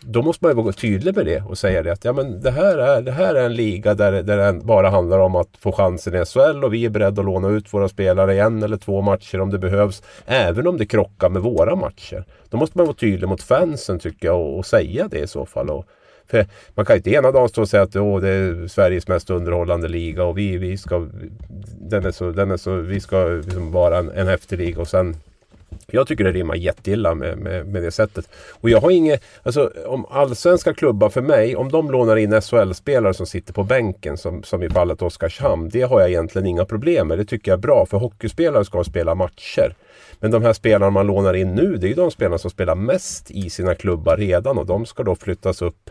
Då 0.01 0.21
måste 0.21 0.45
man 0.45 0.51
ju 0.51 0.63
vara 0.63 0.73
tydlig 0.73 1.15
med 1.15 1.25
det 1.25 1.41
och 1.41 1.57
säga 1.57 1.83
det 1.83 1.91
att 1.91 2.05
ja, 2.05 2.13
men 2.13 2.41
det, 2.41 2.51
här 2.51 2.77
är, 2.77 3.01
det 3.01 3.11
här 3.11 3.35
är 3.35 3.45
en 3.45 3.55
liga 3.55 3.93
där, 3.93 4.23
där 4.23 4.53
det 4.53 4.59
bara 4.65 4.89
handlar 4.89 5.19
om 5.19 5.35
att 5.35 5.49
få 5.59 5.71
chansen 5.71 6.15
i 6.15 6.25
SHL 6.25 6.63
och 6.63 6.73
vi 6.73 6.85
är 6.85 6.89
beredda 6.89 7.21
att 7.21 7.25
låna 7.25 7.49
ut 7.49 7.73
våra 7.73 7.89
spelare 7.89 8.35
i 8.35 8.39
en 8.39 8.63
eller 8.63 8.77
två 8.77 9.01
matcher 9.01 9.41
om 9.41 9.49
det 9.49 9.59
behövs. 9.59 10.03
Även 10.25 10.67
om 10.67 10.77
det 10.77 10.85
krockar 10.85 11.29
med 11.29 11.41
våra 11.41 11.75
matcher. 11.75 12.25
Då 12.49 12.57
måste 12.57 12.77
man 12.77 12.87
vara 12.87 12.95
tydlig 12.95 13.27
mot 13.27 13.43
fansen 13.43 13.99
tycker 13.99 14.27
jag 14.27 14.39
och, 14.39 14.57
och 14.57 14.65
säga 14.65 15.07
det 15.07 15.19
i 15.19 15.27
så 15.27 15.45
fall. 15.45 15.69
Och, 15.69 15.85
för 16.27 16.45
man 16.75 16.85
kan 16.85 16.95
ju 16.95 16.97
inte 16.97 17.09
ena 17.09 17.31
dagen 17.31 17.49
stå 17.49 17.61
och 17.61 17.69
säga 17.69 17.83
att 17.83 17.95
Åh, 17.95 18.21
det 18.21 18.29
är 18.29 18.67
Sveriges 18.67 19.07
mest 19.07 19.29
underhållande 19.29 19.87
liga 19.87 20.23
och 20.23 20.37
vi, 20.37 20.57
vi 20.57 20.77
ska, 20.77 21.07
den 21.79 22.05
är 22.05 22.11
så, 22.11 22.31
den 22.31 22.51
är 22.51 22.57
så, 22.57 22.75
vi 22.75 22.99
ska 22.99 23.25
liksom 23.25 23.71
vara 23.71 23.97
en, 23.97 24.11
en 24.11 24.27
häftig 24.27 24.57
liga 24.57 24.81
och 24.81 24.87
sen 24.87 25.15
jag 25.87 26.07
tycker 26.07 26.23
det 26.23 26.31
rimmar 26.31 26.55
jätteilla 26.55 27.15
med, 27.15 27.37
med, 27.37 27.67
med 27.67 27.83
det 27.83 27.91
sättet. 27.91 28.29
Och 28.61 28.69
jag 28.69 28.81
har 28.81 28.91
inget, 28.91 29.23
alltså 29.43 29.71
om 29.85 30.05
allsvenska 30.09 30.73
klubbar 30.73 31.09
för 31.09 31.21
mig, 31.21 31.55
om 31.55 31.71
de 31.71 31.91
lånar 31.91 32.17
in 32.17 32.41
SHL-spelare 32.41 33.13
som 33.13 33.25
sitter 33.25 33.53
på 33.53 33.63
bänken 33.63 34.17
som, 34.17 34.43
som 34.43 34.63
i 34.63 34.69
fallet 34.69 35.01
Oskarshamn. 35.01 35.69
Det 35.69 35.81
har 35.81 35.99
jag 35.99 36.09
egentligen 36.09 36.47
inga 36.47 36.65
problem 36.65 37.07
med. 37.07 37.17
Det 37.17 37.25
tycker 37.25 37.51
jag 37.51 37.57
är 37.57 37.61
bra 37.61 37.85
för 37.85 37.97
hockeyspelare 37.97 38.65
ska 38.65 38.83
spela 38.83 39.15
matcher. 39.15 39.75
Men 40.19 40.31
de 40.31 40.43
här 40.43 40.53
spelarna 40.53 40.89
man 40.89 41.07
lånar 41.07 41.33
in 41.33 41.55
nu, 41.55 41.77
det 41.77 41.87
är 41.87 41.89
ju 41.89 41.95
de 41.95 42.11
spelarna 42.11 42.37
som 42.37 42.51
spelar 42.51 42.75
mest 42.75 43.31
i 43.31 43.49
sina 43.49 43.75
klubbar 43.75 44.17
redan 44.17 44.57
och 44.57 44.65
de 44.65 44.85
ska 44.85 45.03
då 45.03 45.15
flyttas 45.15 45.61
upp 45.61 45.89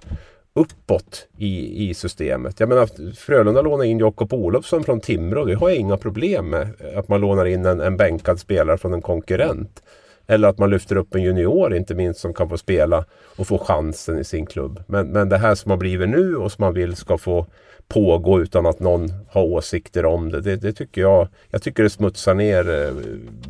uppåt 0.54 1.26
i, 1.38 1.88
i 1.90 1.94
systemet. 1.94 2.60
Jag 2.60 2.68
menar 2.68 3.14
Frölunda 3.14 3.62
lånar 3.62 3.84
in 3.84 3.98
Jakob 3.98 4.32
Olofsson 4.32 4.84
från 4.84 5.00
Timrå. 5.00 5.44
Det 5.44 5.54
har 5.54 5.68
jag 5.68 5.78
inga 5.78 5.96
problem 5.96 6.50
med. 6.50 6.68
Att 6.96 7.08
man 7.08 7.20
lånar 7.20 7.44
in 7.44 7.64
en, 7.66 7.80
en 7.80 7.96
bänkad 7.96 8.40
spelare 8.40 8.78
från 8.78 8.94
en 8.94 9.02
konkurrent. 9.02 9.82
Eller 10.26 10.48
att 10.48 10.58
man 10.58 10.70
lyfter 10.70 10.96
upp 10.96 11.14
en 11.14 11.22
junior 11.22 11.74
inte 11.74 11.94
minst 11.94 12.20
som 12.20 12.34
kan 12.34 12.48
få 12.48 12.58
spela 12.58 13.04
och 13.36 13.46
få 13.46 13.58
chansen 13.58 14.18
i 14.18 14.24
sin 14.24 14.46
klubb. 14.46 14.82
Men, 14.86 15.06
men 15.06 15.28
det 15.28 15.38
här 15.38 15.54
som 15.54 15.70
har 15.70 15.78
blivit 15.78 16.08
nu 16.08 16.36
och 16.36 16.52
som 16.52 16.62
man 16.62 16.74
vill 16.74 16.96
ska 16.96 17.18
få 17.18 17.46
pågå 17.88 18.40
utan 18.40 18.66
att 18.66 18.80
någon 18.80 19.12
har 19.30 19.42
åsikter 19.42 20.04
om 20.04 20.30
det. 20.30 20.40
Det, 20.40 20.56
det 20.56 20.72
tycker 20.72 21.00
jag. 21.00 21.28
Jag 21.50 21.62
tycker 21.62 21.82
det 21.82 21.90
smutsar 21.90 22.34
ner 22.34 22.84
eh, 22.86 22.94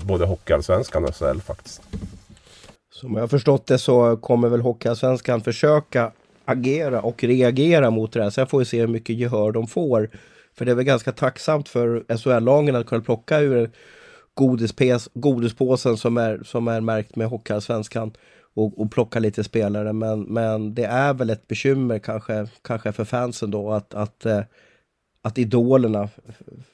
både 0.06 0.26
Hockeyallsvenskan 0.26 1.04
och 1.04 1.14
SHL 1.14 1.40
faktiskt. 1.40 1.82
Som 2.92 3.14
jag 3.14 3.20
har 3.20 3.28
förstått 3.28 3.66
det 3.66 3.78
så 3.78 4.16
kommer 4.16 4.48
väl 4.48 4.60
Hockeyallsvenskan 4.60 5.40
försöka 5.40 6.12
agera 6.44 7.00
och 7.00 7.24
reagera 7.24 7.90
mot 7.90 8.12
det 8.12 8.22
här. 8.22 8.30
Sen 8.30 8.46
får 8.46 8.58
vi 8.58 8.64
se 8.64 8.80
hur 8.80 8.86
mycket 8.86 9.16
gehör 9.16 9.52
de 9.52 9.66
får. 9.66 10.10
För 10.54 10.64
det 10.64 10.70
är 10.70 10.74
väl 10.74 10.84
ganska 10.84 11.12
tacksamt 11.12 11.68
för 11.68 12.16
SHL-lagen 12.16 12.76
att 12.76 12.86
kunna 12.86 13.02
plocka 13.02 13.40
ur 13.40 13.70
godispes, 14.34 15.08
godispåsen 15.14 15.96
som 15.96 16.16
är, 16.16 16.40
som 16.44 16.68
är 16.68 16.80
märkt 16.80 17.16
med 17.16 17.28
Hockeyallsvenskan 17.28 18.12
och, 18.54 18.80
och 18.80 18.92
plocka 18.92 19.18
lite 19.18 19.44
spelare. 19.44 19.92
Men, 19.92 20.22
men 20.22 20.74
det 20.74 20.84
är 20.84 21.14
väl 21.14 21.30
ett 21.30 21.48
bekymmer 21.48 21.98
kanske, 21.98 22.46
kanske 22.62 22.92
för 22.92 23.04
fansen 23.04 23.50
då 23.50 23.72
att, 23.72 23.94
att, 23.94 24.26
eh, 24.26 24.40
att 25.22 25.38
idolerna 25.38 26.08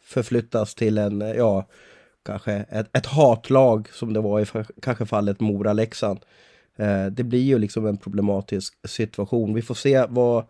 förflyttas 0.03 0.75
till 0.75 0.99
en, 0.99 1.23
eh, 1.23 1.33
ja, 1.33 1.67
kanske 2.25 2.53
ett, 2.53 2.97
ett 2.97 3.07
hatlag 3.07 3.89
som 3.93 4.13
det 4.13 4.21
var 4.21 4.41
i 4.41 4.47
kanske 4.83 5.07
fallet 5.07 5.41
Mora-Leksand. 5.41 6.21
Eh, 6.77 7.07
det 7.07 7.25
blir 7.25 7.43
ju 7.43 7.59
liksom 7.59 7.87
en 7.87 7.97
problematisk 7.97 8.75
situation. 8.89 9.55
Vi 9.55 9.63
får 9.63 9.75
se 9.75 10.07
vad, 10.09 10.45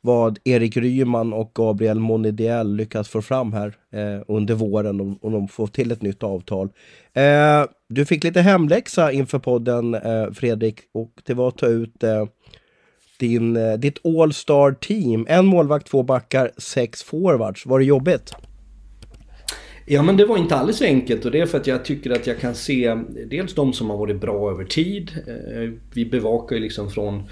vad 0.00 0.38
Erik 0.44 0.76
Ryman 0.76 1.32
och 1.32 1.50
Gabriel 1.54 1.98
Monidiel 1.98 2.76
lyckas 2.76 3.08
få 3.08 3.22
fram 3.22 3.52
här 3.52 3.74
eh, 3.92 4.22
under 4.28 4.54
våren 4.54 5.00
om, 5.00 5.18
om 5.22 5.32
de 5.32 5.48
får 5.48 5.66
till 5.66 5.92
ett 5.92 6.02
nytt 6.02 6.22
avtal. 6.22 6.68
Eh, 7.12 7.64
du 7.88 8.04
fick 8.04 8.24
lite 8.24 8.40
hemläxa 8.40 9.12
inför 9.12 9.38
podden 9.38 9.94
eh, 9.94 10.30
Fredrik 10.32 10.80
och 10.94 11.12
det 11.24 11.34
var 11.34 11.48
att 11.48 11.58
ta 11.58 11.66
ut 11.66 12.02
eh, 12.02 12.24
din, 13.18 13.56
eh, 13.56 13.72
ditt 13.72 14.06
All-Star 14.06 14.72
team. 14.72 15.26
En 15.28 15.46
målvakt, 15.46 15.86
två 15.86 16.02
backar, 16.02 16.50
sex 16.56 17.02
forwards. 17.02 17.66
Var 17.66 17.78
det 17.78 17.84
jobbigt? 17.84 18.34
Ja 19.86 20.02
men 20.02 20.16
det 20.16 20.26
var 20.26 20.38
inte 20.38 20.56
alldeles 20.56 20.82
enkelt 20.82 21.24
och 21.24 21.30
det 21.30 21.40
är 21.40 21.46
för 21.46 21.58
att 21.58 21.66
jag 21.66 21.84
tycker 21.84 22.10
att 22.10 22.26
jag 22.26 22.38
kan 22.38 22.54
se 22.54 22.94
dels 23.26 23.54
de 23.54 23.72
som 23.72 23.90
har 23.90 23.96
varit 23.96 24.20
bra 24.20 24.50
över 24.50 24.64
tid. 24.64 25.10
Eh, 25.26 25.70
vi 25.94 26.06
bevakar 26.06 26.56
ju 26.56 26.62
liksom 26.62 26.90
från 26.90 27.22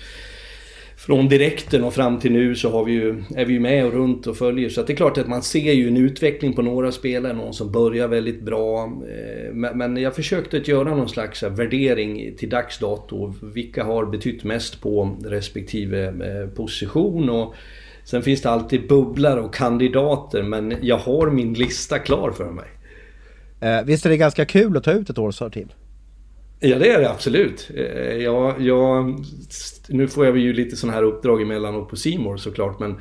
från 1.09 1.29
direkten 1.29 1.85
och 1.85 1.95
fram 1.95 2.19
till 2.19 2.33
nu 2.33 2.55
så 2.55 2.71
har 2.71 2.85
vi 2.85 2.93
ju, 2.93 3.23
är 3.37 3.45
vi 3.45 3.53
ju 3.53 3.61
med 3.61 3.87
och 3.87 3.93
runt 3.93 4.27
och 4.27 4.37
följer. 4.37 4.69
Så 4.69 4.83
det 4.83 4.93
är 4.93 4.97
klart 4.97 5.19
att 5.19 5.29
man 5.29 5.43
ser 5.43 5.73
ju 5.73 5.89
en 5.89 5.97
utveckling 5.97 6.53
på 6.53 6.63
några 6.63 6.93
spelare, 6.93 7.33
någon 7.33 7.55
som 7.55 7.73
börjar 7.73 8.09
väldigt 8.09 8.43
bra. 8.43 8.85
Eh, 8.85 9.55
men 9.55 9.97
jag 9.97 10.15
försökte 10.15 10.57
att 10.57 10.69
göra 10.69 10.95
någon 10.95 11.09
slags 11.09 11.43
eh, 11.43 11.53
värdering 11.53 12.37
till 12.37 12.49
dags 12.49 12.79
dato. 12.79 13.35
Vilka 13.43 13.85
har 13.85 14.07
betytt 14.07 14.45
mest 14.45 14.81
på 14.81 15.17
respektive 15.25 16.07
eh, 16.07 16.49
position. 16.49 17.31
Och 17.31 17.55
Sen 18.05 18.23
finns 18.23 18.43
det 18.43 18.51
alltid 18.51 18.89
bubblar 18.89 19.37
och 19.37 19.55
kandidater 19.55 20.43
men 20.43 20.75
jag 20.83 20.99
har 20.99 21.31
min 21.31 21.55
lista 21.55 21.99
klar 21.99 22.31
för 22.31 22.51
mig. 22.51 22.67
Visst 23.85 24.07
är 24.07 24.11
det 24.11 24.17
ganska 24.17 24.45
kul 24.45 24.77
att 24.77 24.85
ta 24.85 24.93
ut 24.93 25.11
ett 25.11 25.19
årsavtal 25.19 25.53
till? 25.53 25.75
Ja 26.61 26.79
det 26.79 26.91
är 26.91 27.01
det 27.01 27.11
absolut. 27.11 27.71
Eh, 27.75 28.17
jag, 28.17 28.61
jag, 28.61 29.25
nu 29.89 30.09
får 30.09 30.27
jag 30.27 30.39
ju 30.39 30.53
lite 30.53 30.77
sådana 30.77 30.97
här 30.97 31.05
uppdrag 31.05 31.43
emellanåt 31.43 31.89
på 31.89 31.97
Simor 31.97 32.37
såklart 32.37 32.79
men 32.79 33.01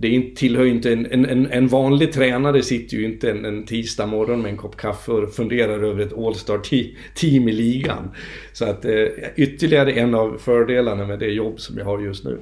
det 0.00 0.36
tillhör 0.36 0.64
ju 0.64 0.70
inte 0.70 0.92
en, 0.92 1.06
en, 1.06 1.46
en 1.46 1.68
vanlig 1.68 2.12
tränare 2.12 2.62
sitter 2.62 2.96
ju 2.96 3.04
inte 3.04 3.30
en, 3.30 3.44
en 3.44 3.66
tisdag 3.66 4.06
morgon 4.06 4.42
med 4.42 4.50
en 4.50 4.56
kopp 4.56 4.76
kaffe 4.76 5.12
och 5.12 5.32
funderar 5.32 5.82
över 5.82 6.02
ett 6.02 6.18
All-Star-team 6.18 7.48
i 7.48 7.52
ligan. 7.52 8.10
Så 8.52 8.64
att 8.64 8.84
eh, 8.84 9.04
ytterligare 9.36 9.92
en 9.92 10.14
av 10.14 10.38
fördelarna 10.38 11.06
med 11.06 11.18
det 11.18 11.26
jobb 11.26 11.60
som 11.60 11.78
jag 11.78 11.84
har 11.84 11.98
just 11.98 12.24
nu. 12.24 12.38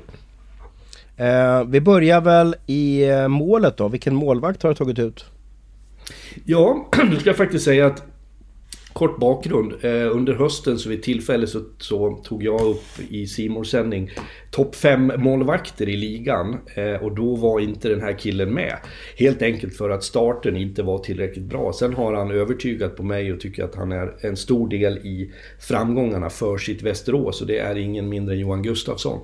Eh, 1.17 1.65
vi 1.65 1.81
börjar 1.81 2.21
väl 2.21 2.57
i 2.67 3.09
eh, 3.09 3.29
målet 3.29 3.77
då. 3.77 3.89
Vilken 3.89 4.15
målvakt 4.15 4.63
har 4.63 4.71
du 4.71 4.77
tagit 4.77 4.99
ut? 4.99 5.25
Ja, 6.45 6.89
nu 7.11 7.17
ska 7.17 7.29
jag 7.29 7.37
faktiskt 7.37 7.65
säga 7.65 7.87
att 7.87 8.03
Kort 8.97 9.21
bakgrund. 9.21 9.73
Eh, 9.81 10.17
under 10.17 10.35
hösten 10.35 10.79
så 10.79 10.89
vid 10.89 11.03
tillfälle 11.03 11.47
så, 11.47 11.61
så 11.79 12.21
tog 12.25 12.43
jag 12.43 12.61
upp 12.61 13.01
i 13.09 13.27
Simors 13.27 13.71
sändning 13.71 14.11
topp 14.51 14.75
5 14.75 15.13
målvakter 15.17 15.89
i 15.89 15.97
ligan. 15.97 16.59
Eh, 16.75 17.03
och 17.05 17.15
då 17.15 17.35
var 17.35 17.61
inte 17.61 17.89
den 17.89 18.01
här 18.01 18.19
killen 18.19 18.55
med. 18.55 18.77
Helt 19.17 19.43
enkelt 19.43 19.77
för 19.77 19.91
att 19.91 20.05
starten 20.05 20.57
inte 20.57 20.83
var 20.83 20.99
tillräckligt 20.99 21.45
bra. 21.45 21.73
Sen 21.73 21.95
har 21.95 22.15
han 22.15 22.31
övertygat 22.31 22.97
på 22.97 23.03
mig 23.03 23.33
och 23.33 23.41
tycker 23.41 23.65
att 23.65 23.75
han 23.75 23.93
är 23.93 24.15
en 24.21 24.37
stor 24.37 24.69
del 24.69 24.99
i 24.99 25.31
framgångarna 25.61 26.31
för 26.31 26.59
sitt 26.59 26.83
Västerås. 26.83 27.41
Och 27.41 27.47
det 27.47 27.59
är 27.59 27.77
ingen 27.77 28.09
mindre 28.09 28.35
än 28.35 28.41
Johan 28.41 28.63
Gustafsson 28.63 29.21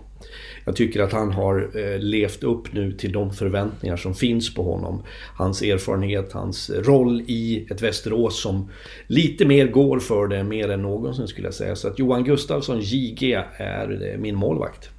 jag 0.64 0.76
tycker 0.76 1.00
att 1.00 1.12
han 1.12 1.32
har 1.32 1.70
eh, 1.74 1.98
levt 1.98 2.44
upp 2.44 2.72
nu 2.72 2.92
till 2.92 3.12
de 3.12 3.32
förväntningar 3.32 3.96
som 3.96 4.14
finns 4.14 4.54
på 4.54 4.62
honom. 4.62 5.02
Hans 5.36 5.62
erfarenhet, 5.62 6.32
hans 6.32 6.70
roll 6.70 7.20
i 7.26 7.66
ett 7.70 7.82
Västerås 7.82 8.42
som 8.42 8.70
lite 9.06 9.44
mer 9.44 9.66
går 9.66 9.98
för 9.98 10.28
det 10.28 10.44
mer 10.44 10.70
än 10.70 10.82
någonsin 10.82 11.28
skulle 11.28 11.46
jag 11.46 11.54
säga. 11.54 11.76
Så 11.76 11.88
att 11.88 11.98
Johan 11.98 12.24
Gustafsson, 12.24 12.80
JG, 12.80 13.32
är 13.56 14.12
eh, 14.12 14.18
min 14.18 14.36
målvakt. 14.36 14.90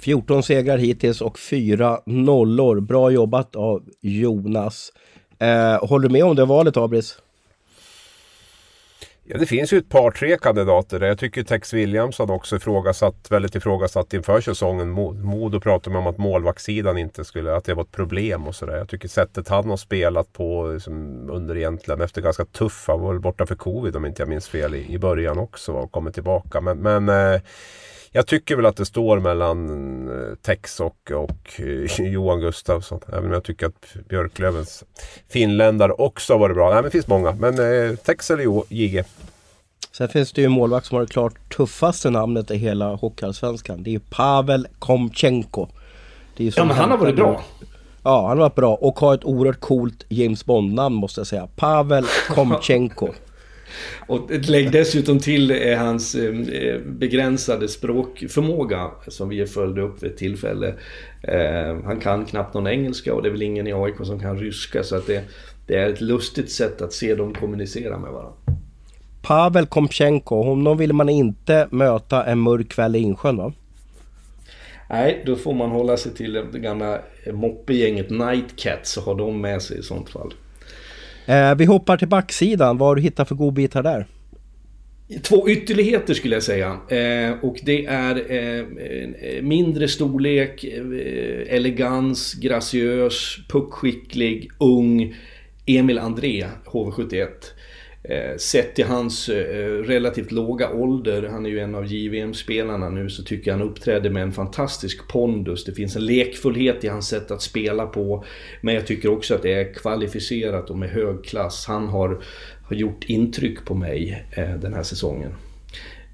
14 0.00 0.42
segrar 0.42 0.78
hittills 0.78 1.20
och 1.20 1.38
4 1.38 2.00
nollor. 2.06 2.80
Bra 2.80 3.10
jobbat 3.10 3.56
av 3.56 3.82
Jonas. 4.00 4.92
Eh, 5.38 5.88
håller 5.88 6.08
du 6.08 6.12
med 6.12 6.24
om 6.24 6.36
det 6.36 6.44
valet, 6.44 6.76
Abris? 6.76 7.18
Ja, 9.32 9.38
det 9.38 9.46
finns 9.46 9.72
ju 9.72 9.78
ett 9.78 9.88
par, 9.88 10.10
tre 10.10 10.38
kandidater. 10.38 11.00
Jag 11.00 11.18
tycker 11.18 11.42
Tex 11.42 11.72
Williamson 11.72 12.30
också 12.30 12.56
ifrågasatt, 12.56 13.26
väldigt 13.30 13.54
ifrågasatt 13.54 14.14
inför 14.14 14.40
säsongen. 14.40 14.90
Modo 14.90 15.60
pratade 15.60 15.98
om 15.98 16.06
att 16.06 16.18
målvaktssidan 16.18 16.98
inte 16.98 17.24
skulle, 17.24 17.56
att 17.56 17.64
det 17.64 17.74
var 17.74 17.82
ett 17.82 17.92
problem 17.92 18.46
och 18.46 18.54
sådär. 18.54 18.76
Jag 18.76 18.88
tycker 18.88 19.08
sättet 19.08 19.48
han 19.48 19.70
har 19.70 19.76
spelat 19.76 20.32
på 20.32 20.66
liksom, 20.72 21.26
under 21.30 21.56
egentligen, 21.56 22.00
efter 22.00 22.22
ganska 22.22 22.44
tuffa, 22.44 22.92
han 22.92 23.00
var 23.00 23.12
väl 23.12 23.20
borta 23.20 23.46
för 23.46 23.54
covid 23.54 23.96
om 23.96 24.06
inte 24.06 24.22
jag 24.22 24.28
minns 24.28 24.48
fel 24.48 24.74
i, 24.74 24.92
i 24.92 24.98
början 24.98 25.38
också 25.38 25.72
och 25.72 25.92
kommit 25.92 26.14
tillbaka. 26.14 26.60
Men, 26.60 26.78
men 26.78 27.08
eh, 27.08 27.40
jag 28.12 28.26
tycker 28.26 28.56
väl 28.56 28.66
att 28.66 28.76
det 28.76 28.86
står 28.86 29.20
mellan 29.20 29.68
eh, 30.08 30.34
Tex 30.34 30.80
och, 30.80 31.10
och 31.14 31.60
eh, 31.60 32.06
Johan 32.10 32.40
Gustafsson. 32.40 33.00
Även 33.08 33.24
om 33.24 33.32
jag 33.32 33.44
tycker 33.44 33.66
att 33.66 33.96
Björklövens 34.08 34.84
finländare 35.28 35.92
också 35.92 36.32
har 36.32 36.38
varit 36.38 36.56
bra. 36.56 36.66
Nej 36.66 36.74
men 36.74 36.84
det 36.84 36.90
finns 36.90 37.06
många. 37.06 37.32
Men 37.32 37.58
eh, 37.58 37.96
Tex 37.96 38.30
eller 38.30 38.64
JG. 38.68 39.04
Sen 39.92 40.08
finns 40.08 40.32
det 40.32 40.40
ju 40.40 40.44
en 40.44 40.52
målvakt 40.52 40.86
som 40.86 40.94
har 40.94 41.02
det 41.02 41.12
klart 41.12 41.54
tuffaste 41.56 42.10
namnet 42.10 42.50
i 42.50 42.56
hela 42.56 42.94
Hockeyallsvenskan. 42.94 43.82
Det 43.82 43.90
är 43.90 43.92
ju 43.92 44.00
Pavel 44.00 44.66
Komchenko. 44.78 45.68
Ja 46.36 46.64
men 46.64 46.76
han 46.76 46.90
har 46.90 46.98
varit 46.98 47.16
bra. 47.16 47.44
Ja 48.02 48.28
han 48.28 48.38
har 48.38 48.44
varit 48.44 48.54
bra 48.54 48.74
och 48.74 49.00
har 49.00 49.14
ett 49.14 49.24
oerhört 49.24 49.60
coolt 49.60 50.04
James 50.08 50.44
Bond-namn 50.44 50.94
måste 50.94 51.20
jag 51.20 51.26
säga. 51.26 51.48
Pavel 51.56 52.04
Komchenko. 52.28 53.08
Och 54.06 54.30
lägg 54.30 54.72
dessutom 54.72 55.18
till 55.18 55.50
är 55.50 55.76
hans 55.76 56.14
eh, 56.14 56.80
begränsade 56.86 57.68
språkförmåga 57.68 58.90
som 59.08 59.28
vi 59.28 59.46
följde 59.46 59.80
upp 59.80 60.02
vid 60.02 60.10
ett 60.10 60.16
tillfälle. 60.16 60.74
Eh, 61.22 61.84
han 61.84 62.00
kan 62.00 62.24
knappt 62.24 62.54
någon 62.54 62.66
engelska 62.66 63.14
och 63.14 63.22
det 63.22 63.28
är 63.28 63.32
väl 63.32 63.42
ingen 63.42 63.66
i 63.66 63.72
AIK 63.72 63.96
som 64.02 64.20
kan 64.20 64.38
ryska 64.38 64.82
så 64.82 64.96
att 64.96 65.06
det, 65.06 65.24
det 65.66 65.76
är 65.76 65.88
ett 65.88 66.00
lustigt 66.00 66.50
sätt 66.50 66.82
att 66.82 66.92
se 66.92 67.14
dem 67.14 67.34
kommunicera 67.34 67.98
med 67.98 68.12
varandra. 68.12 68.34
Pavel 69.22 69.66
Kompchenko, 69.66 70.42
honom 70.42 70.78
vill 70.78 70.92
man 70.92 71.08
inte 71.08 71.68
möta 71.70 72.24
en 72.24 72.38
mörk 72.38 72.68
kväll 72.68 72.96
i 72.96 72.98
Insjön 72.98 73.36
va? 73.36 73.52
Nej, 74.90 75.22
då 75.26 75.36
får 75.36 75.54
man 75.54 75.70
hålla 75.70 75.96
sig 75.96 76.14
till 76.14 76.32
det 76.32 76.58
gamla 76.58 76.98
moppegänget 77.32 78.10
Nightcats 78.10 78.96
och 78.96 79.02
ha 79.02 79.14
dem 79.14 79.40
med 79.40 79.62
sig 79.62 79.78
i 79.78 79.82
sånt 79.82 80.10
fall. 80.10 80.34
Eh, 81.26 81.54
vi 81.54 81.64
hoppar 81.64 81.96
till 81.96 82.08
backsidan. 82.08 82.78
Vad 82.78 82.88
har 82.88 82.96
du 82.96 83.02
hittat 83.02 83.28
för 83.28 83.34
godbitar 83.34 83.82
där? 83.82 84.06
Två 85.22 85.48
ytterligheter 85.48 86.14
skulle 86.14 86.36
jag 86.36 86.42
säga. 86.42 86.68
Eh, 86.88 87.32
och 87.42 87.60
det 87.62 87.86
är 87.86 88.32
eh, 88.32 89.42
mindre 89.42 89.88
storlek, 89.88 90.64
eh, 90.64 91.56
elegans, 91.56 92.34
graciös, 92.34 93.36
puckskicklig, 93.48 94.50
ung 94.58 95.14
Emil 95.66 95.98
André, 95.98 96.46
HV71. 96.64 97.28
Eh, 98.02 98.36
sett 98.36 98.74
till 98.74 98.84
hans 98.84 99.28
eh, 99.28 99.82
relativt 99.82 100.32
låga 100.32 100.70
ålder, 100.70 101.22
han 101.22 101.46
är 101.46 101.50
ju 101.50 101.58
en 101.58 101.74
av 101.74 101.86
JVM-spelarna 101.86 102.88
nu, 102.88 103.10
så 103.10 103.22
tycker 103.22 103.50
jag 103.50 103.58
han 103.58 103.68
uppträder 103.68 104.10
med 104.10 104.22
en 104.22 104.32
fantastisk 104.32 105.08
pondus. 105.08 105.64
Det 105.64 105.72
finns 105.72 105.96
en 105.96 106.06
lekfullhet 106.06 106.84
i 106.84 106.88
hans 106.88 107.08
sätt 107.08 107.30
att 107.30 107.42
spela 107.42 107.86
på. 107.86 108.24
Men 108.60 108.74
jag 108.74 108.86
tycker 108.86 109.08
också 109.08 109.34
att 109.34 109.42
det 109.42 109.52
är 109.52 109.74
kvalificerat 109.74 110.70
och 110.70 110.78
med 110.78 110.90
hög 110.90 111.24
klass. 111.24 111.66
Han 111.66 111.88
har, 111.88 112.22
har 112.62 112.76
gjort 112.76 113.04
intryck 113.04 113.64
på 113.64 113.74
mig 113.74 114.24
eh, 114.32 114.54
den 114.54 114.74
här 114.74 114.82
säsongen. 114.82 115.34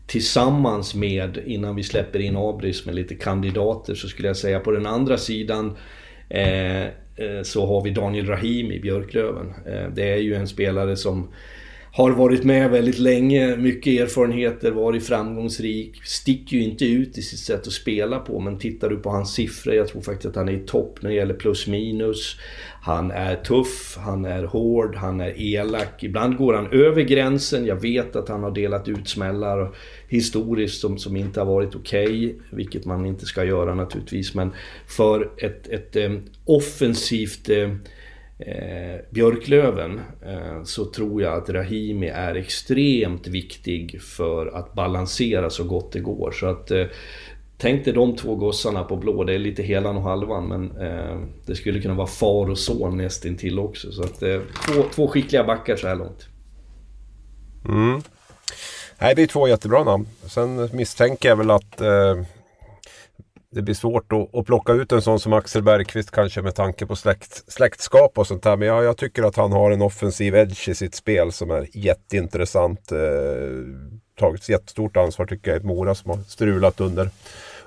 Tillsammans 0.06 0.94
med, 0.94 1.38
innan 1.46 1.76
vi 1.76 1.82
släpper 1.82 2.18
in 2.18 2.36
Abris 2.36 2.86
med 2.86 2.94
lite 2.94 3.14
kandidater, 3.14 3.94
så 3.94 4.08
skulle 4.08 4.28
jag 4.28 4.36
säga 4.36 4.60
på 4.60 4.70
den 4.70 4.86
andra 4.86 5.18
sidan 5.18 5.76
eh 6.28 6.86
så 7.42 7.66
har 7.66 7.84
vi 7.84 7.90
Daniel 7.90 8.26
Rahim 8.26 8.72
i 8.72 8.80
Björklöven. 8.80 9.54
Eh, 9.66 9.88
det 9.94 10.12
är 10.12 10.16
ju 10.16 10.34
en 10.34 10.48
spelare 10.48 10.96
som 10.96 11.28
har 11.96 12.10
varit 12.10 12.44
med 12.44 12.70
väldigt 12.70 12.98
länge, 12.98 13.56
mycket 13.56 14.00
erfarenheter, 14.00 14.70
varit 14.70 15.06
framgångsrik. 15.06 16.04
Sticker 16.04 16.56
ju 16.56 16.62
inte 16.62 16.84
ut 16.84 17.18
i 17.18 17.22
sitt 17.22 17.38
sätt 17.38 17.66
att 17.66 17.72
spela 17.72 18.18
på 18.18 18.40
men 18.40 18.58
tittar 18.58 18.88
du 18.88 18.96
på 18.96 19.10
hans 19.10 19.34
siffror, 19.34 19.74
jag 19.74 19.88
tror 19.88 20.02
faktiskt 20.02 20.26
att 20.26 20.36
han 20.36 20.48
är 20.48 20.52
i 20.52 20.58
topp 20.66 20.98
när 21.00 21.10
det 21.10 21.16
gäller 21.16 21.34
plus 21.34 21.66
minus. 21.66 22.36
Han 22.82 23.10
är 23.10 23.36
tuff, 23.36 23.96
han 23.98 24.24
är 24.24 24.44
hård, 24.44 24.96
han 24.96 25.20
är 25.20 25.40
elak. 25.40 26.02
Ibland 26.02 26.36
går 26.36 26.54
han 26.54 26.66
över 26.72 27.02
gränsen. 27.02 27.66
Jag 27.66 27.80
vet 27.80 28.16
att 28.16 28.28
han 28.28 28.42
har 28.42 28.50
delat 28.50 28.88
ut 28.88 29.08
smällar 29.08 29.74
historiskt 30.08 30.80
som, 30.80 30.98
som 30.98 31.16
inte 31.16 31.40
har 31.40 31.46
varit 31.46 31.74
okej, 31.74 32.06
okay, 32.06 32.34
vilket 32.50 32.84
man 32.84 33.06
inte 33.06 33.26
ska 33.26 33.44
göra 33.44 33.74
naturligtvis. 33.74 34.34
Men 34.34 34.52
för 34.86 35.30
ett, 35.36 35.68
ett 35.68 35.96
ett 35.96 36.22
offensivt 36.44 37.48
eh, 37.48 37.68
eh, 38.38 39.00
Björklöven 39.10 40.00
eh, 40.26 40.62
så 40.64 40.84
tror 40.84 41.22
jag 41.22 41.34
att 41.34 41.50
Rahimi 41.50 42.08
är 42.08 42.34
extremt 42.34 43.26
viktig 43.26 44.02
för 44.02 44.46
att 44.46 44.74
balansera 44.74 45.50
så 45.50 45.64
gott 45.64 45.92
det 45.92 46.00
går. 46.00 46.30
Så 46.30 46.46
att 46.46 46.70
eh, 46.70 46.86
Tänk 47.58 47.84
dig 47.84 47.94
de 47.94 48.16
två 48.16 48.34
gossarna 48.34 48.84
på 48.84 48.96
blå, 48.96 49.24
det 49.24 49.34
är 49.34 49.38
lite 49.38 49.62
helan 49.62 49.96
och 49.96 50.02
halvan 50.02 50.48
men 50.48 50.80
eh, 50.80 51.20
det 51.46 51.54
skulle 51.54 51.80
kunna 51.80 51.94
vara 51.94 52.06
far 52.06 52.50
och 52.50 52.58
son 52.58 52.96
nästintill 52.96 53.58
också. 53.58 53.92
Så 53.92 54.02
att 54.02 54.22
eh, 54.22 54.40
två, 54.66 54.82
två 54.94 55.08
skickliga 55.08 55.44
backar 55.44 55.76
så 55.76 55.88
här 55.88 55.96
långt. 55.96 56.28
Mm. 57.68 58.02
Nej, 58.98 59.14
det 59.14 59.22
är 59.22 59.26
två 59.26 59.48
jättebra 59.48 59.84
namn. 59.84 60.06
Sen 60.26 60.68
misstänker 60.72 61.28
jag 61.28 61.36
väl 61.36 61.50
att 61.50 61.80
eh, 61.80 62.22
det 63.56 63.62
blir 63.62 63.74
svårt 63.74 64.12
att, 64.12 64.34
att 64.34 64.46
plocka 64.46 64.72
ut 64.72 64.92
en 64.92 65.02
sån 65.02 65.20
som 65.20 65.32
Axel 65.32 65.62
Bergqvist 65.62 66.10
kanske 66.10 66.42
med 66.42 66.54
tanke 66.54 66.86
på 66.86 66.96
släkt, 66.96 67.52
släktskap 67.52 68.18
och 68.18 68.26
sånt 68.26 68.42
där. 68.42 68.56
Men 68.56 68.68
jag, 68.68 68.84
jag 68.84 68.96
tycker 68.96 69.22
att 69.22 69.36
han 69.36 69.52
har 69.52 69.70
en 69.70 69.82
offensiv 69.82 70.34
edge 70.34 70.68
i 70.68 70.74
sitt 70.74 70.94
spel 70.94 71.32
som 71.32 71.50
är 71.50 71.66
jätteintressant. 71.72 72.92
Eh, 72.92 72.98
tagit 74.18 74.48
jättestort 74.48 74.96
ansvar 74.96 75.26
tycker 75.26 75.50
jag 75.50 75.60
i 75.60 75.64
Mora 75.64 75.94
som 75.94 76.10
har 76.10 76.18
strulat 76.18 76.80
under, 76.80 77.10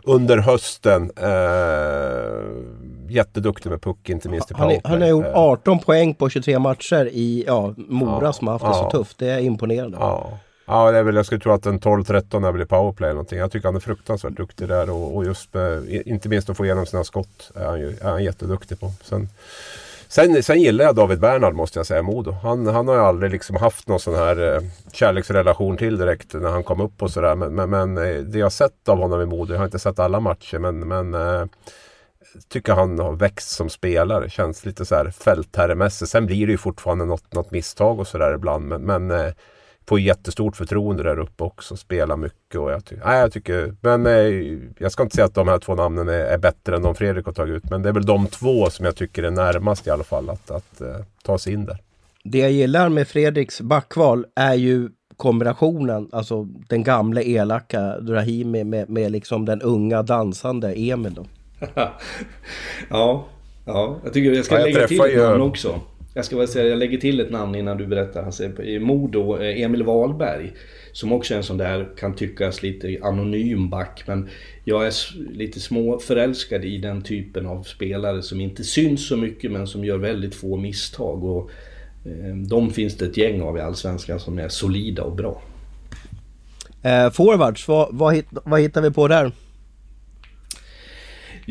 under 0.03 0.37
hösten. 0.37 1.11
Eh, 1.17 2.43
jätteduktig 3.09 3.69
med 3.69 3.81
puck, 3.81 4.09
inte 4.09 4.29
minst 4.29 4.51
i 4.51 4.53
powerplay. 4.53 4.81
Han, 4.83 4.91
han 4.91 5.01
har 5.01 5.09
gjort 5.09 5.25
18 5.33 5.77
eh. 5.77 5.83
poäng 5.83 6.13
på 6.13 6.29
23 6.29 6.59
matcher 6.59 7.09
i 7.11 7.43
ja, 7.47 7.73
Mora 7.77 8.25
ja, 8.25 8.33
som 8.33 8.47
har 8.47 8.53
haft 8.53 8.65
det 8.65 8.69
ja, 8.69 8.89
så 8.91 8.97
tufft. 8.97 9.17
Det 9.17 9.29
är 9.29 9.39
imponerande. 9.39 9.97
Ja. 9.97 10.39
Ja, 10.71 10.91
det 10.91 10.97
är 10.97 11.03
väl, 11.03 11.15
jag 11.15 11.25
skulle 11.25 11.41
tro 11.41 11.51
att 11.51 11.65
en 11.65 11.79
12-13 11.79 12.47
är 12.47 12.51
väl 12.51 12.61
i 12.61 12.65
powerplay 12.65 13.07
eller 13.07 13.15
någonting. 13.15 13.39
Jag 13.39 13.51
tycker 13.51 13.67
han 13.67 13.75
är 13.75 13.79
fruktansvärt 13.79 14.33
duktig 14.33 14.67
där 14.67 14.89
och, 14.89 15.15
och 15.15 15.25
just 15.25 15.53
med, 15.53 15.89
inte 15.89 16.29
minst 16.29 16.49
att 16.49 16.57
få 16.57 16.65
igenom 16.65 16.85
sina 16.85 17.03
skott 17.03 17.51
är 17.55 17.65
han, 17.65 17.79
ju, 17.79 17.89
är 18.01 18.09
han 18.09 18.23
jätteduktig 18.23 18.79
på. 18.79 18.91
Sen, 19.03 19.29
sen, 20.07 20.43
sen 20.43 20.61
gillar 20.61 20.85
jag 20.85 20.95
David 20.95 21.19
Bernhard 21.19 21.53
måste 21.53 21.79
jag 21.79 21.85
säga, 21.85 22.01
Modo. 22.01 22.31
Han, 22.31 22.67
han 22.67 22.87
har 22.87 22.95
ju 22.95 23.01
aldrig 23.01 23.31
liksom 23.31 23.55
haft 23.55 23.87
någon 23.87 23.99
sån 23.99 24.15
här 24.15 24.55
eh, 24.55 24.61
kärleksrelation 24.91 25.77
till 25.77 25.97
direkt 25.97 26.33
när 26.33 26.49
han 26.49 26.63
kom 26.63 26.81
upp 26.81 27.01
och 27.01 27.11
sådär. 27.11 27.35
Men, 27.35 27.55
men, 27.55 27.69
men, 27.69 27.97
eh, 27.97 28.21
det 28.23 28.39
jag 28.39 28.51
sett 28.51 28.89
av 28.89 28.97
honom 28.97 29.21
i 29.21 29.25
Modo, 29.25 29.53
jag 29.53 29.59
har 29.59 29.65
inte 29.65 29.79
sett 29.79 29.99
alla 29.99 30.19
matcher, 30.19 30.59
men, 30.59 30.79
men 30.79 31.13
eh, 31.13 31.45
tycker 32.47 32.73
han 32.73 32.99
har 32.99 33.13
växt 33.13 33.49
som 33.49 33.69
spelare. 33.69 34.29
Känns 34.29 34.65
lite 34.65 34.85
så 34.85 34.95
här 34.95 35.11
fältherremässigt. 35.11 36.11
Sen 36.11 36.25
blir 36.25 36.45
det 36.47 36.51
ju 36.51 36.57
fortfarande 36.57 37.05
något, 37.05 37.33
något 37.33 37.51
misstag 37.51 37.99
och 37.99 38.07
sådär 38.07 38.33
ibland. 38.35 38.67
Men, 38.67 38.81
men 38.81 39.11
eh, 39.11 39.33
får 39.89 39.99
jättestort 39.99 40.55
förtroende 40.55 41.03
där 41.03 41.19
uppe 41.19 41.43
också. 41.43 41.75
Spelar 41.75 42.17
mycket 42.17 42.59
och 42.59 42.71
jag, 42.71 42.85
ty 42.85 42.95
nej, 43.05 43.19
jag 43.19 43.31
tycker... 43.31 43.75
Men 43.81 44.05
eh, 44.05 44.59
jag 44.77 44.91
ska 44.91 45.03
inte 45.03 45.15
säga 45.15 45.25
att 45.25 45.35
de 45.35 45.47
här 45.47 45.59
två 45.59 45.75
namnen 45.75 46.09
är, 46.09 46.13
är, 46.13 46.37
bättre 46.37 46.75
än 46.75 46.81
de 46.81 46.95
Fredrik 46.95 47.25
har 47.25 47.33
tagit 47.33 47.55
ut. 47.55 47.69
Men 47.69 47.81
det 47.81 47.89
är 47.89 47.93
väl 47.93 48.05
de 48.05 48.27
två 48.27 48.69
som 48.69 48.85
jag 48.85 48.95
tycker 48.95 49.23
är 49.23 49.31
närmast 49.31 49.87
i 49.87 49.89
alla 49.89 50.03
fall 50.03 50.29
att, 50.29 50.51
att 50.51 50.81
uh, 50.81 50.87
ta 51.23 51.37
sig 51.37 51.53
in 51.53 51.65
där. 51.65 51.77
Det 52.23 52.37
jag 52.37 52.51
gillar 52.51 52.89
med 52.89 53.07
Fredriks 53.07 53.61
backval 53.61 54.25
är 54.35 54.53
ju 54.53 54.89
kombinationen, 55.17 56.09
alltså 56.11 56.43
den 56.43 56.83
gamla 56.83 57.21
elaka 57.21 57.99
Drahimi 57.99 58.63
med, 58.63 58.89
med 58.89 59.11
liksom 59.11 59.45
den 59.45 59.61
unga 59.61 60.03
dansande 60.03 60.73
Emil 60.73 61.13
då. 61.13 61.25
ja, 62.89 63.25
ja, 63.65 63.97
jag 64.03 64.13
tycker 64.13 64.33
jag 64.33 64.45
ska 64.45 64.55
ja, 64.55 64.61
jag 64.61 64.73
lägga 64.73 64.87
till 64.87 65.01
ett 65.01 65.17
namn 65.17 65.41
också. 65.41 65.79
Jag 66.13 66.25
ska 66.25 66.35
bara 66.35 66.47
säga, 66.47 66.69
jag 66.69 66.79
lägger 66.79 66.97
till 66.97 67.19
ett 67.19 67.31
namn 67.31 67.55
innan 67.55 67.77
du 67.77 67.87
berättar. 67.87 68.23
Han 68.23 68.33
säger 68.33 68.61
i 68.63 68.79
Modo, 68.79 69.37
eh, 69.41 69.61
Emil 69.61 69.83
Wahlberg. 69.83 70.53
Som 70.91 71.11
också 71.11 71.33
är 71.33 71.37
en 71.37 71.43
sån 71.43 71.57
där, 71.57 71.89
kan 71.97 72.15
tyckas 72.15 72.63
lite 72.63 72.99
anonym 73.01 73.69
back. 73.69 74.03
Men 74.07 74.29
jag 74.63 74.87
är 74.87 74.93
lite 75.31 75.59
småförälskad 75.59 76.65
i 76.65 76.77
den 76.77 77.01
typen 77.01 77.45
av 77.45 77.63
spelare 77.63 78.21
som 78.21 78.41
inte 78.41 78.63
syns 78.63 79.07
så 79.07 79.17
mycket 79.17 79.51
men 79.51 79.67
som 79.67 79.85
gör 79.85 79.97
väldigt 79.97 80.35
få 80.35 80.57
misstag. 80.57 81.23
Och 81.23 81.51
eh, 82.05 82.35
de 82.35 82.71
finns 82.71 82.97
det 82.97 83.05
ett 83.05 83.17
gäng 83.17 83.41
av 83.41 83.57
i 83.57 83.61
Allsvenskan 83.61 84.19
som 84.19 84.39
är 84.39 84.49
solida 84.49 85.03
och 85.03 85.15
bra. 85.15 85.41
Eh, 86.81 87.09
forwards, 87.09 87.67
vad, 87.67 87.87
vad, 87.91 88.23
vad 88.31 88.61
hittar 88.61 88.81
vi 88.81 88.91
på 88.91 89.07
där? 89.07 89.31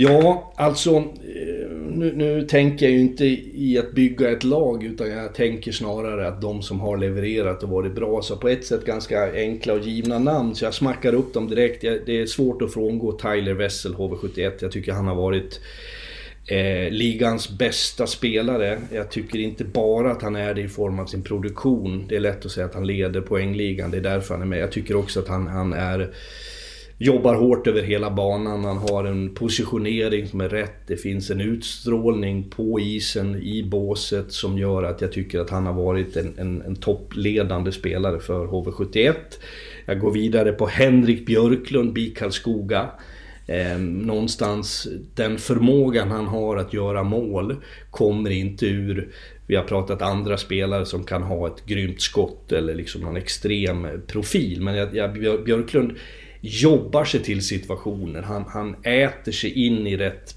Ja, 0.00 0.52
alltså 0.56 0.96
eh, 0.96 1.70
nu, 1.90 2.12
nu, 2.16 2.42
tänker 2.42 2.86
jag 2.86 2.92
ju 2.92 3.00
inte 3.00 3.24
i 3.54 3.78
att 3.78 3.92
bygga 3.92 4.30
ett 4.30 4.44
lag 4.44 4.84
utan 4.84 5.10
jag 5.10 5.34
tänker 5.34 5.72
snarare 5.72 6.28
att 6.28 6.40
de 6.40 6.62
som 6.62 6.80
har 6.80 6.96
levererat 6.96 7.62
och 7.62 7.68
varit 7.68 7.94
bra, 7.94 8.22
så 8.22 8.36
på 8.36 8.48
ett 8.48 8.66
sätt 8.66 8.84
ganska 8.84 9.32
enkla 9.34 9.72
och 9.72 9.80
givna 9.80 10.18
namn, 10.18 10.54
så 10.54 10.64
jag 10.64 10.74
smackar 10.74 11.14
upp 11.14 11.34
dem 11.34 11.48
direkt. 11.48 11.80
Det 11.80 12.20
är 12.20 12.26
svårt 12.26 12.62
att 12.62 12.72
frångå 12.72 13.12
Tyler 13.12 13.54
Wessel, 13.54 13.94
HV71. 13.94 14.52
Jag 14.60 14.72
tycker 14.72 14.92
han 14.92 15.06
har 15.06 15.14
varit 15.14 15.60
eh, 16.46 16.90
ligans 16.90 17.58
bästa 17.58 18.06
spelare. 18.06 18.80
Jag 18.92 19.10
tycker 19.10 19.38
inte 19.38 19.64
bara 19.64 20.10
att 20.10 20.22
han 20.22 20.36
är 20.36 20.54
det 20.54 20.62
i 20.62 20.68
form 20.68 20.98
av 20.98 21.06
sin 21.06 21.22
produktion. 21.22 22.06
Det 22.08 22.16
är 22.16 22.20
lätt 22.20 22.44
att 22.44 22.52
säga 22.52 22.66
att 22.66 22.74
han 22.74 22.86
leder 22.86 23.20
poängligan, 23.20 23.90
det 23.90 23.96
är 23.96 24.00
därför 24.00 24.34
han 24.34 24.42
är 24.42 24.46
med. 24.46 24.58
Jag 24.58 24.72
tycker 24.72 24.96
också 24.96 25.20
att 25.20 25.28
han, 25.28 25.46
han 25.46 25.72
är 25.72 26.10
jobbar 26.98 27.34
hårt 27.34 27.66
över 27.66 27.82
hela 27.82 28.10
banan, 28.10 28.64
han 28.64 28.76
har 28.76 29.04
en 29.04 29.34
positionering 29.34 30.28
som 30.28 30.40
är 30.40 30.48
rätt. 30.48 30.86
Det 30.86 30.96
finns 30.96 31.30
en 31.30 31.40
utstrålning 31.40 32.50
på 32.50 32.80
isen, 32.80 33.36
i 33.42 33.62
båset, 33.62 34.32
som 34.32 34.58
gör 34.58 34.82
att 34.82 35.00
jag 35.00 35.12
tycker 35.12 35.40
att 35.40 35.50
han 35.50 35.66
har 35.66 35.72
varit 35.72 36.16
en, 36.16 36.34
en, 36.38 36.62
en 36.62 36.76
toppledande 36.76 37.72
spelare 37.72 38.20
för 38.20 38.46
HV71. 38.46 39.14
Jag 39.86 40.00
går 40.00 40.12
vidare 40.12 40.52
på 40.52 40.66
Henrik 40.66 41.26
Björklund, 41.26 41.92
BIK 41.92 42.18
Karlskoga. 42.18 42.90
Eh, 43.46 43.78
någonstans 43.78 44.88
den 45.14 45.38
förmågan 45.38 46.10
han 46.10 46.26
har 46.26 46.56
att 46.56 46.72
göra 46.72 47.02
mål 47.02 47.56
kommer 47.90 48.30
inte 48.30 48.66
ur 48.66 49.08
vi 49.48 49.56
har 49.56 49.64
pratat 49.64 50.02
andra 50.02 50.36
spelare 50.36 50.86
som 50.86 51.04
kan 51.04 51.22
ha 51.22 51.46
ett 51.46 51.66
grymt 51.66 52.00
skott 52.00 52.52
eller 52.52 52.74
liksom 52.74 53.00
någon 53.00 53.16
extrem 53.16 53.86
profil. 54.06 54.62
Men 54.62 54.74
jag, 54.76 54.96
jag, 54.96 55.44
Björklund 55.44 55.92
jobbar 56.40 57.04
sig 57.04 57.22
till 57.22 57.42
situationer. 57.42 58.22
Han, 58.22 58.44
han 58.48 58.76
äter 58.82 59.32
sig 59.32 59.66
in 59.66 59.86
i 59.86 59.96
rätt, 59.96 60.34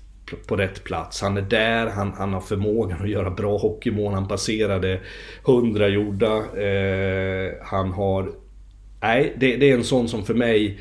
på 0.47 0.55
rätt 0.55 0.83
plats. 0.83 1.21
Han 1.21 1.37
är 1.37 1.41
där, 1.41 1.87
han, 1.87 2.13
han 2.17 2.33
har 2.33 2.41
förmågan 2.41 3.01
att 3.01 3.09
göra 3.09 3.29
bra 3.29 3.57
hockeymål. 3.57 4.13
Han 4.13 4.27
passerade 4.27 4.99
100 5.47 5.87
gjorda. 5.87 6.61
Eh, 6.61 7.51
han 7.61 7.91
har... 7.91 8.31
Nej, 9.01 9.35
det, 9.39 9.55
det 9.55 9.71
är 9.71 9.75
en 9.75 9.83
sån 9.83 10.07
som 10.07 10.25
för 10.25 10.33
mig 10.33 10.79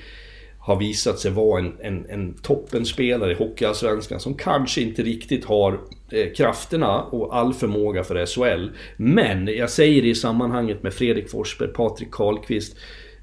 har 0.61 0.77
visat 0.77 1.19
sig 1.19 1.31
vara 1.31 1.61
en, 1.61 1.77
en, 1.81 2.07
en 2.09 2.35
toppenspelare 2.35 3.33
i 3.33 3.35
Hockeyallsvenskan 3.35 4.21
som 4.21 4.35
kanske 4.35 4.81
inte 4.81 5.03
riktigt 5.03 5.45
har 5.45 5.81
eh, 6.11 6.33
krafterna 6.37 7.03
och 7.03 7.37
all 7.37 7.55
förmåga 7.55 8.05
för 8.05 8.27
SHL. 8.27 8.69
Men 8.97 9.47
jag 9.47 9.71
säger 9.71 10.03
det 10.03 10.09
i 10.09 10.15
sammanhanget 10.15 10.83
med 10.83 10.95
Fredrik 10.95 11.31
Forsberg, 11.31 11.69
Patrik 11.69 12.11
Karlqvist. 12.11 12.77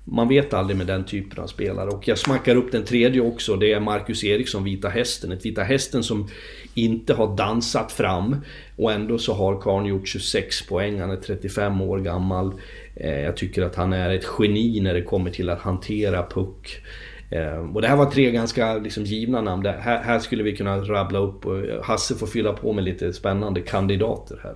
Man 0.10 0.28
vet 0.28 0.54
aldrig 0.54 0.78
med 0.78 0.88
den 0.88 1.06
typen 1.06 1.44
av 1.44 1.48
spelare. 1.48 1.90
Och 1.90 2.08
jag 2.08 2.18
smackar 2.18 2.56
upp 2.56 2.72
den 2.72 2.86
tredje 2.86 3.22
också. 3.22 3.56
Det 3.56 3.74
är 3.74 3.80
Marcus 3.80 4.24
Eriksson, 4.24 4.64
Vita 4.64 4.90
Hästen. 4.90 5.32
Ett 5.32 5.46
Vita 5.46 5.64
Hästen 5.64 6.04
som 6.04 6.28
inte 6.74 7.14
har 7.14 7.38
dansat 7.38 7.92
fram. 7.92 8.36
Och 8.76 8.92
ändå 8.92 9.18
så 9.18 9.34
har 9.34 9.62
Karn 9.62 9.86
gjort 9.86 10.08
26 10.08 10.68
poäng. 10.68 11.00
Han 11.00 11.12
är 11.12 11.16
35 11.16 11.82
år 11.82 12.00
gammal. 12.00 12.54
Eh, 12.96 13.20
jag 13.20 13.38
tycker 13.38 13.62
att 13.64 13.76
han 13.76 13.94
är 13.94 14.10
ett 14.10 14.28
geni 14.40 14.80
när 14.80 14.94
det 14.94 15.02
kommer 15.02 15.32
till 15.32 15.50
att 15.50 15.60
hantera 15.60 16.28
puck. 16.28 16.82
Eh, 17.30 17.76
och 17.76 17.82
det 17.82 17.88
här 17.88 17.96
var 17.96 18.12
tre 18.12 18.32
ganska 18.32 18.78
liksom, 18.78 19.04
givna 19.04 19.42
namn. 19.42 19.66
Här, 19.66 20.04
här 20.04 20.20
skulle 20.20 20.44
vi 20.44 20.56
kunna 20.56 20.78
rabbla 20.78 21.20
upp 21.20 21.46
och 21.46 21.86
Hasse 21.86 22.16
får 22.16 22.28
fylla 22.28 22.54
på 22.54 22.74
med 22.74 22.84
lite 22.84 23.14
spännande 23.14 23.62
kandidater 23.62 24.40
här. 24.44 24.56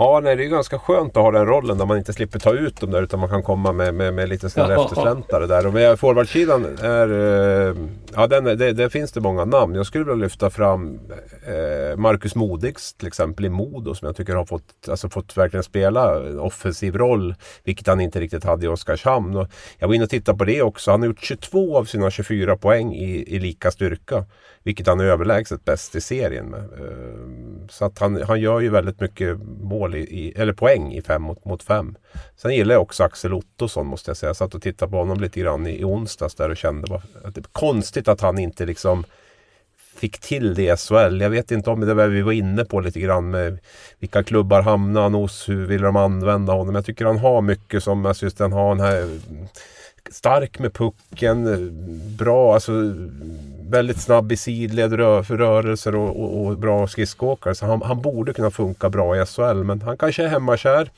Ja, 0.00 0.20
nej, 0.20 0.36
det 0.36 0.44
är 0.44 0.48
ganska 0.48 0.78
skönt 0.78 1.16
att 1.16 1.22
ha 1.22 1.30
den 1.30 1.46
rollen 1.46 1.78
där 1.78 1.86
man 1.86 1.98
inte 1.98 2.12
slipper 2.12 2.38
ta 2.38 2.52
ut 2.52 2.80
dem 2.80 2.90
där 2.90 3.02
utan 3.02 3.20
man 3.20 3.28
kan 3.28 3.42
komma 3.42 3.72
med, 3.72 3.94
med, 3.94 4.14
med 4.14 4.28
lite 4.28 4.50
sådana 4.50 4.74
ja. 4.74 4.84
eftersläntrare 4.84 5.46
där. 5.46 5.66
Och 5.66 5.72
med 5.72 6.00
forwardsidan 6.00 6.78
är... 6.82 7.08
Eh, 7.08 7.76
ja, 8.14 8.26
den, 8.26 8.44
det, 8.44 8.72
det, 8.72 8.90
finns 8.90 9.12
det 9.12 9.20
många 9.20 9.44
namn. 9.44 9.74
Jag 9.74 9.86
skulle 9.86 10.04
vilja 10.04 10.24
lyfta 10.24 10.50
fram 10.50 11.00
eh, 11.46 11.96
Marcus 11.96 12.34
Modigs 12.34 12.94
till 12.94 13.08
exempel 13.08 13.44
i 13.44 13.48
Modo 13.48 13.94
som 13.94 14.06
jag 14.06 14.16
tycker 14.16 14.34
har 14.34 14.44
fått, 14.44 14.88
alltså, 14.88 15.08
fått 15.08 15.36
verkligen 15.36 15.64
spela 15.64 16.26
en 16.26 16.38
offensiv 16.38 16.96
roll. 16.96 17.34
Vilket 17.64 17.86
han 17.86 18.00
inte 18.00 18.20
riktigt 18.20 18.44
hade 18.44 18.66
i 18.66 18.68
Oskarshamn. 18.68 19.36
Och 19.36 19.48
jag 19.78 19.88
var 19.88 19.94
inne 19.94 20.04
och 20.04 20.10
tittade 20.10 20.38
på 20.38 20.44
det 20.44 20.62
också. 20.62 20.90
Han 20.90 21.00
har 21.00 21.06
gjort 21.06 21.20
22 21.20 21.78
av 21.78 21.84
sina 21.84 22.10
24 22.10 22.56
poäng 22.56 22.94
i, 22.94 23.34
i 23.36 23.38
lika 23.38 23.70
styrka. 23.70 24.24
Vilket 24.68 24.86
han 24.86 25.00
är 25.00 25.04
överlägset 25.04 25.64
bäst 25.64 25.94
i 25.94 26.00
serien 26.00 26.46
med. 26.46 26.60
Ehm, 26.60 27.68
så 27.68 27.84
att 27.84 27.98
han, 27.98 28.22
han 28.22 28.40
gör 28.40 28.60
ju 28.60 28.68
väldigt 28.68 29.00
mycket 29.00 29.38
mål 29.62 29.94
i, 29.94 30.32
eller 30.36 30.52
poäng 30.52 30.92
i 30.92 31.02
fem 31.02 31.22
mot, 31.22 31.44
mot 31.44 31.62
fem. 31.62 31.96
Sen 32.36 32.54
gillar 32.54 32.74
jag 32.74 32.82
också 32.82 33.04
Axel 33.04 33.34
Ottosson 33.34 33.86
måste 33.86 34.10
jag 34.10 34.16
säga. 34.16 34.28
Jag 34.28 34.36
satt 34.36 34.54
och 34.54 34.62
tittade 34.62 34.90
på 34.90 34.98
honom 34.98 35.20
lite 35.20 35.40
grann 35.40 35.66
i, 35.66 35.80
i 35.80 35.84
onsdags 35.84 36.34
där 36.34 36.50
och 36.50 36.56
kände 36.56 36.94
att 37.24 37.34
det 37.34 37.40
är 37.40 37.44
konstigt 37.52 38.08
att 38.08 38.20
han 38.20 38.38
inte 38.38 38.66
liksom 38.66 39.04
fick 39.96 40.18
till 40.18 40.54
det 40.54 40.62
i 40.62 40.76
SHL. 40.76 41.20
Jag 41.20 41.30
vet 41.30 41.50
inte 41.50 41.70
om 41.70 41.80
det 41.80 41.94
var 41.94 42.06
vi 42.06 42.22
var 42.22 42.32
inne 42.32 42.64
på 42.64 42.80
lite 42.80 43.00
grann 43.00 43.30
med 43.30 43.58
vilka 43.98 44.22
klubbar 44.22 44.62
hamnar 44.62 45.02
han 45.02 45.14
hos, 45.14 45.48
hur 45.48 45.66
vill 45.66 45.82
de 45.82 45.96
använda 45.96 46.52
honom. 46.52 46.74
Jag 46.74 46.84
tycker 46.84 47.04
han 47.04 47.18
har 47.18 47.42
mycket 47.42 47.82
som, 47.82 48.06
alltså 48.06 48.26
just 48.26 48.38
den 48.38 48.52
har 48.52 48.74
den 48.74 48.86
här 48.86 49.18
stark 50.10 50.58
med 50.58 50.72
pucken, 50.72 51.70
bra, 52.18 52.54
alltså 52.54 52.72
väldigt 53.68 54.00
snabb 54.00 54.32
i 54.32 54.36
sidled 54.36 54.92
rör, 54.92 55.22
rörelser 55.22 55.94
och, 55.94 56.22
och, 56.22 56.46
och 56.46 56.58
bra 56.58 56.86
skridskoåkare. 56.86 57.54
Så 57.54 57.66
han, 57.66 57.82
han, 57.82 58.02
borde 58.02 58.32
kunna 58.32 58.50
funka 58.50 58.90
bra 58.90 59.16
i 59.16 59.26
SHL. 59.26 59.64
Men 59.64 59.82
han 59.82 59.96
kanske 59.96 60.24
är 60.24 60.28
hemmakär. 60.28 60.90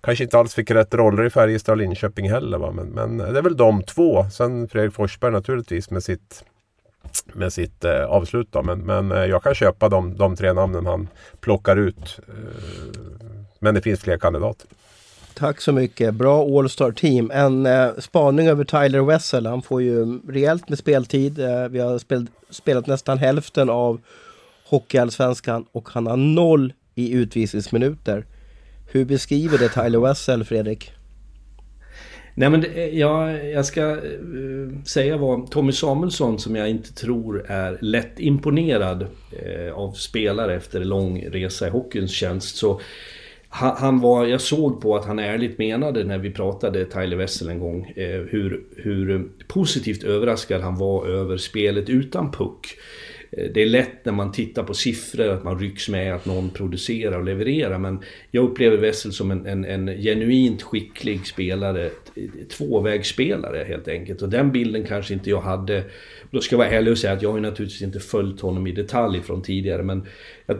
Kanske 0.00 0.24
inte 0.24 0.38
alls 0.38 0.54
fick 0.54 0.70
rätt 0.70 0.94
roller 0.94 1.24
i 1.24 1.30
Färjestad 1.30 1.72
och 1.72 1.78
Linköping 1.78 2.30
heller. 2.30 2.58
Va? 2.58 2.70
Men, 2.70 2.86
men 2.86 3.18
det 3.18 3.38
är 3.38 3.42
väl 3.42 3.56
de 3.56 3.82
två. 3.82 4.30
Sen 4.30 4.68
Fredrik 4.68 4.94
Forsberg 4.94 5.32
naturligtvis 5.32 5.90
med 5.90 6.02
sitt 6.02 6.44
med 7.32 7.52
sitt 7.52 7.84
eh, 7.84 8.04
avslut. 8.04 8.48
Då. 8.50 8.62
Men, 8.62 8.78
men 8.78 9.12
eh, 9.12 9.24
jag 9.24 9.42
kan 9.42 9.54
köpa 9.54 9.88
de, 9.88 10.16
de 10.16 10.36
tre 10.36 10.52
namnen 10.52 10.86
han 10.86 11.08
plockar 11.40 11.76
ut. 11.76 12.20
Eh, 12.28 13.00
men 13.58 13.74
det 13.74 13.82
finns 13.82 14.00
fler 14.00 14.18
kandidater. 14.18 14.66
Tack 15.38 15.60
så 15.60 15.72
mycket. 15.72 16.14
Bra 16.14 16.58
All-Star 16.58 16.92
Team. 16.92 17.30
En 17.30 17.66
eh, 17.66 17.88
spaning 17.98 18.48
över 18.48 18.64
Tyler 18.64 19.00
Wessel. 19.00 19.46
Han 19.46 19.62
får 19.62 19.82
ju 19.82 20.20
rejält 20.28 20.68
med 20.68 20.78
speltid. 20.78 21.38
Eh, 21.38 21.68
vi 21.68 21.78
har 21.78 21.98
spel, 21.98 22.26
spelat 22.50 22.86
nästan 22.86 23.18
hälften 23.18 23.70
av 23.70 24.00
Hockeyallsvenskan 24.64 25.66
och 25.72 25.88
han 25.88 26.06
har 26.06 26.16
noll 26.16 26.72
i 26.94 27.12
utvisningsminuter. 27.12 28.26
Hur 28.90 29.04
beskriver 29.04 29.58
det 29.58 29.68
Tyler 29.68 29.98
Wessel, 29.98 30.44
Fredrik? 30.44 30.92
Nej 32.34 32.50
men 32.50 32.60
det, 32.60 32.68
eh, 32.68 32.98
jag, 32.98 33.50
jag 33.50 33.66
ska 33.66 33.82
uh, 33.82 34.82
säga 34.84 35.16
vad 35.16 35.50
Tommy 35.50 35.72
Samuelsson 35.72 36.38
som 36.38 36.56
jag 36.56 36.70
inte 36.70 36.94
tror 36.94 37.44
är 37.48 37.78
lätt 37.80 38.20
imponerad 38.20 39.02
uh, 39.02 39.72
av 39.74 39.92
spelare 39.92 40.54
efter 40.54 40.84
lång 40.84 41.24
resa 41.28 41.66
i 41.66 41.70
hockeyns 41.70 42.12
tjänst. 42.12 42.56
Så 42.56 42.80
han, 43.48 43.76
han, 43.76 44.00
var, 44.00 44.26
jag 44.26 44.40
såg 44.40 44.80
på 44.80 44.96
att 44.96 45.04
han 45.04 45.18
ärligt 45.18 45.58
menade 45.58 46.04
när 46.04 46.18
vi 46.18 46.30
pratade 46.30 46.84
Tyler 46.84 47.16
Wessel 47.16 47.48
en 47.48 47.58
gång 47.58 47.92
eh, 47.96 48.20
hur, 48.20 48.64
hur 48.76 49.28
positivt 49.46 50.04
överraskad 50.04 50.60
han 50.60 50.78
var 50.78 51.06
över 51.06 51.36
spelet 51.36 51.88
utan 51.88 52.32
puck. 52.32 52.66
Eh, 53.30 53.50
det 53.54 53.62
är 53.62 53.66
lätt 53.66 54.04
när 54.04 54.12
man 54.12 54.32
tittar 54.32 54.62
på 54.62 54.74
siffror 54.74 55.28
att 55.28 55.44
man 55.44 55.58
rycks 55.58 55.88
med 55.88 56.14
att 56.14 56.26
någon 56.26 56.50
producerar 56.50 57.18
och 57.18 57.24
levererar 57.24 57.78
men 57.78 58.02
jag 58.30 58.44
upplever 58.44 58.76
Wessel 58.76 59.12
som 59.12 59.30
en, 59.30 59.46
en, 59.46 59.64
en 59.64 59.86
genuint 59.86 60.62
skicklig 60.62 61.26
spelare, 61.26 61.90
tvåvägsspelare 62.50 63.64
helt 63.68 63.88
enkelt 63.88 64.22
och 64.22 64.28
den 64.28 64.52
bilden 64.52 64.84
kanske 64.84 65.14
inte 65.14 65.30
jag 65.30 65.40
hade 65.40 65.84
då 66.30 66.40
ska 66.40 66.54
jag 66.54 66.58
vara 66.58 66.68
ärlig 66.68 66.92
och 66.92 66.98
säga 66.98 67.12
att 67.12 67.22
jag 67.22 67.30
har 67.30 67.36
ju 67.36 67.42
naturligtvis 67.42 67.82
inte 67.82 68.00
följt 68.00 68.40
honom 68.40 68.66
i 68.66 68.72
detalj 68.72 69.22
från 69.22 69.42
tidigare 69.42 69.82
men 69.82 70.06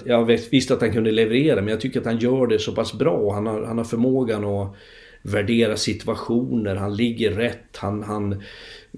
jag 0.05 0.25
visste 0.25 0.75
att 0.75 0.81
han 0.81 0.93
kunde 0.93 1.11
leverera 1.11 1.61
men 1.61 1.69
jag 1.69 1.81
tycker 1.81 2.01
att 2.01 2.07
han 2.07 2.19
gör 2.19 2.47
det 2.47 2.59
så 2.59 2.73
pass 2.73 2.93
bra. 2.93 3.33
Han 3.35 3.47
har, 3.47 3.63
han 3.63 3.79
har 3.79 3.85
förmågan 3.85 4.45
att 4.45 4.77
värdera 5.23 5.77
situationer, 5.77 6.77
han 6.77 6.97
ligger 6.97 7.31
rätt, 7.31 7.77
han, 7.77 8.03
han 8.03 8.43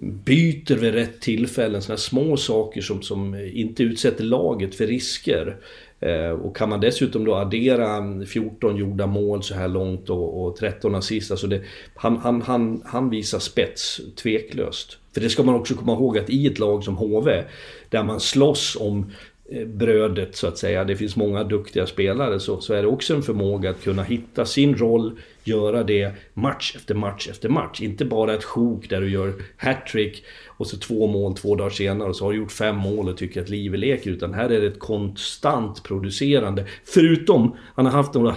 byter 0.01 0.77
vid 0.77 0.95
rätt 0.95 1.21
tillfällen. 1.21 1.83
Sådana 1.83 1.99
små 1.99 2.37
saker 2.37 2.81
som, 2.81 3.03
som 3.03 3.35
inte 3.35 3.83
utsätter 3.83 4.25
laget 4.25 4.75
för 4.75 4.87
risker. 4.87 5.57
Eh, 6.01 6.31
och 6.31 6.57
kan 6.57 6.69
man 6.69 6.81
dessutom 6.81 7.25
då 7.25 7.35
addera 7.35 8.03
14 8.27 8.77
gjorda 8.77 9.07
mål 9.07 9.43
så 9.43 9.55
här 9.55 9.69
långt 9.69 10.11
och, 10.11 10.47
och 10.47 10.57
13 10.57 10.95
assist. 10.95 11.31
Alltså 11.31 11.47
det, 11.47 11.63
han, 11.95 12.17
han, 12.17 12.43
han, 12.43 12.83
han 12.85 13.11
visar 13.11 13.39
spets, 13.39 14.01
tveklöst. 14.17 15.00
För 15.15 15.21
det 15.21 15.31
ska 15.31 15.43
man 15.43 15.55
också 15.55 15.75
komma 15.75 15.93
ihåg 15.93 16.19
att 16.19 16.31
i 16.31 16.47
ett 16.47 16.59
lag 16.59 16.85
som 16.85 16.97
HV, 16.97 17.45
där 17.89 18.05
man 18.05 18.21
slåss 18.21 18.77
om 18.81 19.13
Eh, 19.53 19.67
brödet 19.67 20.37
så 20.37 20.47
att 20.47 20.59
säga, 20.59 20.85
det 20.85 20.97
finns 20.97 21.17
många 21.17 21.45
duktiga 21.45 21.87
spelare, 21.87 22.41
så, 22.41 22.61
så 22.61 22.75
är 22.75 22.83
det 22.83 22.89
också 22.89 23.15
en 23.15 23.23
förmåga 23.23 23.71
att 23.71 23.83
kunna 23.83 24.03
hitta 24.03 24.45
sin 24.45 24.77
roll, 24.77 25.19
göra 25.45 25.83
det 25.83 26.13
match 26.35 26.77
efter 26.77 26.95
match 26.95 27.29
efter 27.31 27.49
match. 27.49 27.81
Inte 27.81 28.05
bara 28.05 28.35
ett 28.35 28.45
sjok 28.45 28.91
där 28.91 29.01
du 29.01 29.11
gör 29.11 29.33
hattrick 29.57 30.25
och 30.47 30.67
så 30.67 30.77
två 30.77 31.07
mål 31.07 31.35
två 31.35 31.55
dagar 31.55 31.71
senare 31.71 32.09
och 32.09 32.17
så 32.17 32.25
har 32.25 32.33
du 32.33 32.39
gjort 32.39 32.53
fem 32.53 32.77
mål 32.77 33.09
och 33.09 33.17
tycker 33.17 33.43
att 33.43 33.49
livet 33.49 33.81
leker. 33.81 34.11
Utan 34.11 34.35
här 34.35 34.51
är 34.51 34.61
det 34.61 34.67
ett 34.67 34.79
konstant 34.79 35.83
producerande. 35.83 36.67
Förutom, 36.85 37.57
han 37.75 37.87
har 37.87 37.93
haft 37.93 38.15
några 38.15 38.35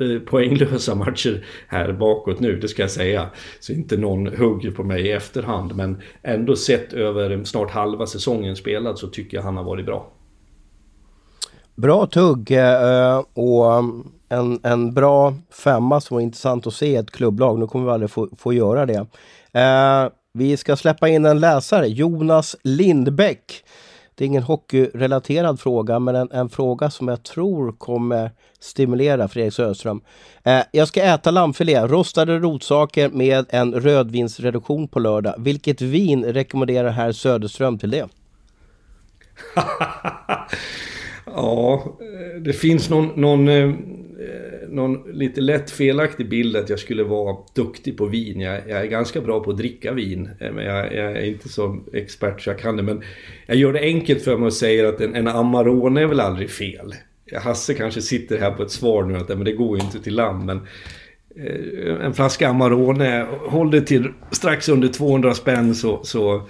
eh, 0.00 0.18
poänglösa 0.26 0.94
matcher 0.94 1.44
här 1.68 1.92
bakåt 1.92 2.40
nu, 2.40 2.56
det 2.60 2.68
ska 2.68 2.82
jag 2.82 2.90
säga. 2.90 3.30
Så 3.60 3.72
inte 3.72 3.96
någon 3.96 4.26
hugger 4.26 4.70
på 4.70 4.84
mig 4.84 5.06
i 5.06 5.12
efterhand. 5.12 5.76
Men 5.76 6.02
ändå 6.22 6.56
sett 6.56 6.92
över 6.92 7.44
snart 7.44 7.70
halva 7.70 8.06
säsongen 8.06 8.56
spelad 8.56 8.98
så 8.98 9.06
tycker 9.06 9.36
jag 9.36 9.44
han 9.44 9.56
har 9.56 9.64
varit 9.64 9.86
bra. 9.86 10.12
Bra 11.78 12.06
tugg 12.06 12.50
eh, 12.50 13.22
och 13.34 13.72
mm, 13.74 14.06
en, 14.28 14.60
en 14.62 14.94
bra 14.94 15.34
femma 15.50 16.00
som 16.00 16.14
var 16.14 16.22
intressant 16.22 16.66
att 16.66 16.74
se 16.74 16.96
ett 16.96 17.10
klubblag. 17.10 17.58
Nu 17.58 17.66
kommer 17.66 17.84
vi 17.84 17.90
aldrig 17.90 18.10
få, 18.10 18.28
få 18.38 18.52
göra 18.52 18.86
det. 18.86 19.06
Eh, 19.52 20.12
vi 20.32 20.56
ska 20.56 20.76
släppa 20.76 21.08
in 21.08 21.24
en 21.24 21.40
läsare, 21.40 21.86
Jonas 21.86 22.56
Lindbäck. 22.62 23.64
Det 24.14 24.24
är 24.24 24.26
ingen 24.26 24.42
hockeyrelaterad 24.42 25.60
fråga, 25.60 25.98
men 25.98 26.16
en, 26.16 26.30
en 26.32 26.48
fråga 26.48 26.90
som 26.90 27.08
jag 27.08 27.22
tror 27.22 27.72
kommer 27.72 28.30
stimulera 28.60 29.28
Fredrik 29.28 29.54
Söderström. 29.54 30.00
Eh, 30.42 30.60
jag 30.72 30.88
ska 30.88 31.02
äta 31.02 31.30
lammfilé, 31.30 31.86
rostade 31.86 32.38
rotsaker 32.38 33.08
med 33.08 33.46
en 33.48 33.74
rödvinsreduktion 33.74 34.88
på 34.88 34.98
lördag. 34.98 35.34
Vilket 35.38 35.80
vin 35.80 36.24
rekommenderar 36.24 36.90
herr 36.90 37.12
Söderström 37.12 37.78
till 37.78 37.90
det? 37.90 38.08
ja, 41.34 41.98
eh, 42.00 42.40
det 42.40 42.52
finns 42.52 42.90
någon, 42.90 43.06
någon, 43.20 43.48
eh, 43.48 43.70
någon 44.68 45.02
lite 45.12 45.40
lätt 45.40 45.70
felaktig 45.70 46.28
bild 46.28 46.56
att 46.56 46.68
jag 46.68 46.78
skulle 46.78 47.02
vara 47.02 47.36
duktig 47.54 47.96
på 47.96 48.06
vin. 48.06 48.40
Jag, 48.40 48.60
jag 48.68 48.80
är 48.80 48.86
ganska 48.86 49.20
bra 49.20 49.40
på 49.40 49.50
att 49.50 49.56
dricka 49.56 49.92
vin, 49.92 50.30
eh, 50.40 50.52
men 50.52 50.64
jag, 50.64 50.94
jag, 50.94 51.12
är 51.12 51.24
inte 51.24 51.48
så 51.48 51.80
expert 51.92 52.40
så 52.40 52.50
jag 52.50 52.58
kan 52.58 52.76
det. 52.76 52.82
Men 52.82 53.02
jag 53.46 53.56
gör 53.56 53.72
det 53.72 53.80
enkelt 53.80 54.22
för 54.22 54.36
mig 54.36 54.46
och 54.46 54.52
säger 54.52 54.84
att 54.84 55.00
en, 55.00 55.14
en 55.14 55.28
Amarone 55.28 56.02
är 56.02 56.06
väl 56.06 56.20
aldrig 56.20 56.50
fel. 56.50 56.94
Hasse 57.32 57.74
kanske 57.74 58.02
sitter 58.02 58.38
här 58.38 58.50
på 58.50 58.62
ett 58.62 58.70
svar 58.70 59.04
nu 59.04 59.16
att 59.16 59.28
men 59.28 59.44
det 59.44 59.52
går 59.52 59.78
ju 59.78 59.84
inte 59.84 60.00
till 60.00 60.14
lamm. 60.14 60.46
Men 60.46 60.60
en 62.00 62.14
flaska 62.14 62.48
Amarone, 62.48 63.26
håll 63.46 63.70
det 63.70 63.80
till 63.80 64.12
strax 64.30 64.68
under 64.68 64.88
200 64.88 65.34
spänn 65.34 65.74
så, 65.74 66.00
så, 66.04 66.48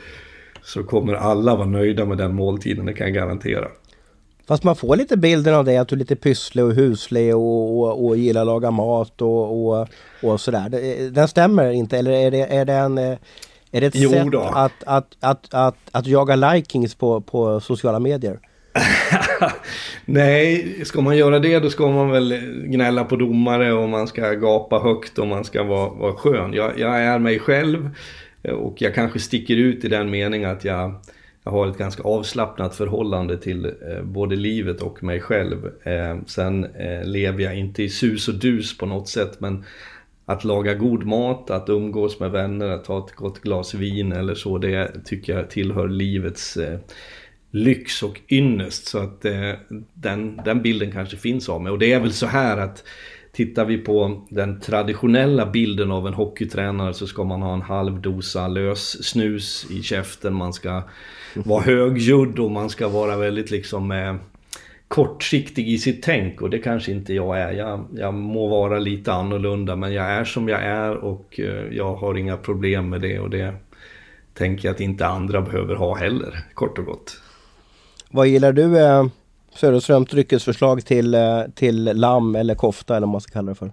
så 0.62 0.84
kommer 0.84 1.14
alla 1.14 1.56
vara 1.56 1.66
nöjda 1.66 2.04
med 2.04 2.18
den 2.18 2.34
måltiden, 2.34 2.86
det 2.86 2.92
kan 2.92 3.06
jag 3.06 3.14
garantera. 3.14 3.68
Fast 4.48 4.64
man 4.64 4.76
får 4.76 4.96
lite 4.96 5.16
bilden 5.16 5.54
av 5.54 5.64
dig 5.64 5.76
att 5.76 5.88
du 5.88 5.94
är 5.94 5.98
lite 5.98 6.16
pysslig 6.16 6.64
och 6.64 6.72
huslig 6.72 7.36
och, 7.36 7.78
och, 7.80 8.06
och 8.06 8.16
gillar 8.16 8.40
att 8.40 8.46
laga 8.46 8.70
mat 8.70 9.22
och, 9.22 9.68
och, 9.68 9.88
och 10.22 10.40
sådär. 10.40 11.10
Den 11.10 11.28
stämmer 11.28 11.70
inte 11.70 11.98
eller 11.98 12.10
är 12.10 12.30
det, 12.30 12.56
är 12.56 12.64
det 12.64 12.72
en... 12.72 12.98
Är 13.70 13.80
det 13.80 13.86
ett 13.86 13.94
jo 13.96 14.10
sätt 14.10 14.34
att, 14.34 14.72
att, 14.86 15.16
att, 15.20 15.54
att, 15.54 15.76
att 15.92 16.06
jaga 16.06 16.36
likings 16.36 16.94
på, 16.94 17.20
på 17.20 17.60
sociala 17.60 17.98
medier? 17.98 18.38
Nej, 20.04 20.74
ska 20.84 21.00
man 21.00 21.16
göra 21.16 21.38
det 21.38 21.58
då 21.58 21.70
ska 21.70 21.88
man 21.88 22.10
väl 22.10 22.34
gnälla 22.64 23.04
på 23.04 23.16
domare 23.16 23.72
och 23.72 23.88
man 23.88 24.06
ska 24.06 24.32
gapa 24.32 24.78
högt 24.78 25.18
och 25.18 25.26
man 25.26 25.44
ska 25.44 25.62
vara, 25.62 25.90
vara 25.90 26.12
skön. 26.12 26.52
Jag, 26.52 26.78
jag 26.78 27.02
är 27.02 27.18
mig 27.18 27.38
själv 27.38 27.90
och 28.42 28.82
jag 28.82 28.94
kanske 28.94 29.18
sticker 29.18 29.56
ut 29.56 29.84
i 29.84 29.88
den 29.88 30.10
meningen 30.10 30.50
att 30.50 30.64
jag, 30.64 30.94
jag 31.48 31.52
har 31.52 31.66
ett 31.66 31.78
ganska 31.78 32.02
avslappnat 32.02 32.74
förhållande 32.74 33.38
till 33.38 33.64
eh, 33.64 34.02
både 34.02 34.36
livet 34.36 34.82
och 34.82 35.02
mig 35.02 35.20
själv. 35.20 35.70
Eh, 35.82 36.18
sen 36.26 36.64
eh, 36.64 37.04
lever 37.04 37.44
jag 37.44 37.58
inte 37.58 37.82
i 37.82 37.88
sus 37.88 38.28
och 38.28 38.34
dus 38.34 38.78
på 38.78 38.86
något 38.86 39.08
sätt 39.08 39.40
men 39.40 39.64
att 40.26 40.44
laga 40.44 40.74
god 40.74 41.06
mat, 41.06 41.50
att 41.50 41.68
umgås 41.68 42.20
med 42.20 42.30
vänner, 42.30 42.68
att 42.68 42.84
ta 42.84 43.06
ett 43.06 43.14
gott 43.14 43.40
glas 43.40 43.74
vin 43.74 44.12
eller 44.12 44.34
så, 44.34 44.58
det 44.58 45.04
tycker 45.04 45.36
jag 45.36 45.50
tillhör 45.50 45.88
livets 45.88 46.56
eh, 46.56 46.78
lyx 47.50 48.02
och 48.02 48.20
ynnest. 48.28 48.86
Så 48.86 48.98
att 48.98 49.24
eh, 49.24 49.52
den, 49.94 50.40
den 50.44 50.62
bilden 50.62 50.92
kanske 50.92 51.16
finns 51.16 51.48
av 51.48 51.62
mig. 51.62 51.72
Och 51.72 51.78
det 51.78 51.92
är 51.92 52.00
väl 52.00 52.12
så 52.12 52.26
här 52.26 52.56
att 52.56 52.84
tittar 53.38 53.64
vi 53.64 53.78
på 53.78 54.22
den 54.28 54.60
traditionella 54.60 55.46
bilden 55.46 55.90
av 55.90 56.06
en 56.06 56.14
hockeytränare 56.14 56.94
så 56.94 57.06
ska 57.06 57.24
man 57.24 57.42
ha 57.42 57.54
en 57.54 57.62
halv 57.62 58.00
dosa 58.00 58.48
lös 58.48 59.04
snus 59.04 59.66
i 59.70 59.82
käften. 59.82 60.34
Man 60.34 60.52
ska 60.52 60.82
vara 61.34 61.62
högljudd 61.62 62.38
och 62.38 62.50
man 62.50 62.70
ska 62.70 62.88
vara 62.88 63.16
väldigt 63.16 63.50
liksom 63.50 63.90
eh, 63.90 64.14
kortsiktig 64.88 65.68
i 65.68 65.78
sitt 65.78 66.02
tänk 66.02 66.42
och 66.42 66.50
det 66.50 66.58
kanske 66.58 66.92
inte 66.92 67.14
jag 67.14 67.38
är. 67.38 67.52
Jag, 67.52 67.84
jag 67.94 68.14
må 68.14 68.48
vara 68.48 68.78
lite 68.78 69.12
annorlunda 69.12 69.76
men 69.76 69.92
jag 69.92 70.06
är 70.06 70.24
som 70.24 70.48
jag 70.48 70.62
är 70.62 70.96
och 70.96 71.40
eh, 71.40 71.76
jag 71.76 71.94
har 71.94 72.14
inga 72.14 72.36
problem 72.36 72.88
med 72.88 73.00
det 73.00 73.18
och 73.18 73.30
det 73.30 73.54
tänker 74.34 74.68
jag 74.68 74.74
att 74.74 74.80
inte 74.80 75.06
andra 75.06 75.42
behöver 75.42 75.74
ha 75.74 75.96
heller, 75.96 76.44
kort 76.54 76.78
och 76.78 76.84
gott. 76.84 77.20
Vad 78.10 78.28
gillar 78.28 78.52
du 78.52 78.78
eh, 78.78 79.06
Söderströms 79.60 80.08
dryckesförslag 80.08 80.84
till, 80.84 81.14
eh, 81.14 81.42
till 81.54 81.84
lamm 81.84 82.36
eller 82.36 82.54
kofta 82.54 82.96
eller 82.96 83.06
vad 83.06 83.12
man 83.12 83.20
ska 83.20 83.32
kalla 83.32 83.48
det 83.48 83.54
för? 83.54 83.72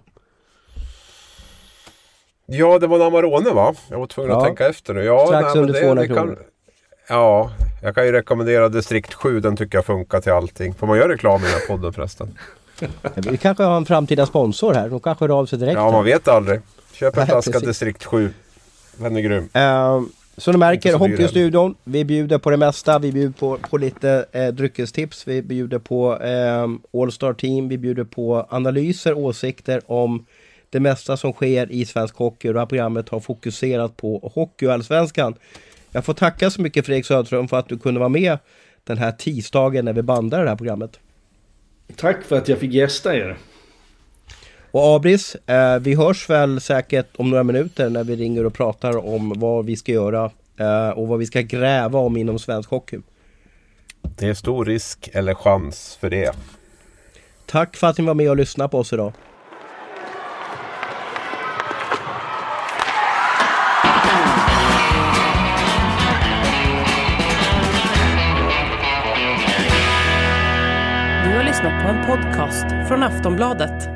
Ja, 2.46 2.78
det 2.78 2.86
var 2.86 2.96
en 2.96 3.02
Amarone 3.02 3.50
va? 3.50 3.74
Jag 3.90 3.98
var 3.98 4.06
tvungen 4.06 4.30
ja. 4.30 4.38
att 4.38 4.44
tänka 4.44 4.68
efter 4.68 4.94
nu. 4.94 5.04
Ja, 5.04 5.26
Strax 5.26 5.54
nej, 5.54 5.62
under 5.62 5.74
det, 5.74 5.80
200 5.80 6.02
det 6.02 6.08
kan, 6.08 6.16
kronor. 6.16 6.38
Ja, 7.08 7.50
jag 7.82 7.94
kan 7.94 8.06
ju 8.06 8.12
rekommendera 8.12 8.68
Distrikt 8.68 9.14
7. 9.14 9.40
Den 9.40 9.56
tycker 9.56 9.78
jag 9.78 9.84
funkar 9.84 10.20
till 10.20 10.32
allting. 10.32 10.74
Får 10.74 10.86
man 10.86 10.98
göra 10.98 11.12
reklam 11.12 11.40
i 11.40 11.44
den 11.44 11.52
här 11.52 11.66
podden 11.66 11.92
förresten? 11.92 12.38
Vi 13.14 13.36
kanske 13.36 13.64
har 13.64 13.76
en 13.76 13.86
framtida 13.86 14.26
sponsor 14.26 14.74
här. 14.74 14.88
De 14.88 15.00
kanske 15.00 15.24
hör 15.24 15.38
av 15.38 15.46
sig 15.46 15.58
direkt. 15.58 15.76
Ja, 15.76 15.90
man 15.90 16.04
vet 16.04 16.28
aldrig. 16.28 16.60
Köp 16.92 17.16
en 17.16 17.26
flaska 17.26 17.58
Distrikt 17.58 18.04
7. 18.04 18.30
Den 18.96 19.16
är 19.16 19.20
grym. 19.20 19.48
Uh, 19.56 20.02
så 20.38 20.52
du 20.52 20.58
märker, 20.58 20.94
Hockeystudion, 20.94 21.74
vi 21.84 22.04
bjuder 22.04 22.38
på 22.38 22.50
det 22.50 22.56
mesta. 22.56 22.98
Vi 22.98 23.12
bjuder 23.12 23.32
på, 23.32 23.58
på 23.70 23.78
lite 23.78 24.26
eh, 24.32 24.48
dryckestips, 24.48 25.28
vi 25.28 25.42
bjuder 25.42 25.78
på 25.78 26.18
eh, 26.22 27.00
All-Star 27.02 27.32
Team, 27.32 27.68
vi 27.68 27.78
bjuder 27.78 28.04
på 28.04 28.46
analyser, 28.50 29.14
åsikter 29.14 29.80
om 29.86 30.26
det 30.70 30.80
mesta 30.80 31.16
som 31.16 31.32
sker 31.32 31.72
i 31.72 31.84
svensk 31.84 32.16
hockey. 32.16 32.48
Och 32.48 32.54
det 32.54 32.60
här 32.60 32.66
programmet 32.66 33.08
har 33.08 33.20
fokuserat 33.20 33.96
på 33.96 34.32
Hockeyallsvenskan. 34.34 35.34
Jag 35.90 36.04
får 36.04 36.14
tacka 36.14 36.50
så 36.50 36.62
mycket 36.62 36.86
Fredrik 36.86 37.06
Söderström 37.06 37.48
för 37.48 37.58
att 37.58 37.68
du 37.68 37.78
kunde 37.78 38.00
vara 38.00 38.08
med 38.08 38.38
den 38.84 38.98
här 38.98 39.12
tisdagen 39.12 39.84
när 39.84 39.92
vi 39.92 40.02
bandar 40.02 40.42
det 40.42 40.48
här 40.48 40.56
programmet. 40.56 41.00
Tack 41.96 42.24
för 42.24 42.36
att 42.36 42.48
jag 42.48 42.58
fick 42.58 42.72
gästa 42.72 43.16
er. 43.16 43.36
Och 44.76 44.96
Abris, 44.96 45.34
eh, 45.34 45.78
vi 45.78 45.94
hörs 45.94 46.30
väl 46.30 46.60
säkert 46.60 47.06
om 47.16 47.30
några 47.30 47.42
minuter 47.42 47.90
när 47.90 48.04
vi 48.04 48.16
ringer 48.16 48.46
och 48.46 48.54
pratar 48.54 49.06
om 49.06 49.32
vad 49.36 49.64
vi 49.64 49.76
ska 49.76 49.92
göra 49.92 50.30
eh, 50.56 50.88
och 50.88 51.08
vad 51.08 51.18
vi 51.18 51.26
ska 51.26 51.40
gräva 51.40 51.98
om 51.98 52.16
inom 52.16 52.38
svensk 52.38 52.70
hockey. 52.70 52.98
Det 54.02 54.26
är 54.26 54.34
stor 54.34 54.64
risk 54.64 55.10
eller 55.12 55.34
chans 55.34 55.98
för 56.00 56.10
det. 56.10 56.36
Tack 57.46 57.76
för 57.76 57.86
att 57.86 57.98
ni 57.98 58.04
var 58.04 58.14
med 58.14 58.30
och 58.30 58.36
lyssnade 58.36 58.68
på 58.68 58.78
oss 58.78 58.92
idag. 58.92 59.12
Du 71.24 71.36
har 71.36 71.44
lyssnat 71.44 71.82
på 71.82 71.88
en 71.88 72.06
podcast 72.06 72.88
från 72.88 73.02
Aftonbladet. 73.02 73.95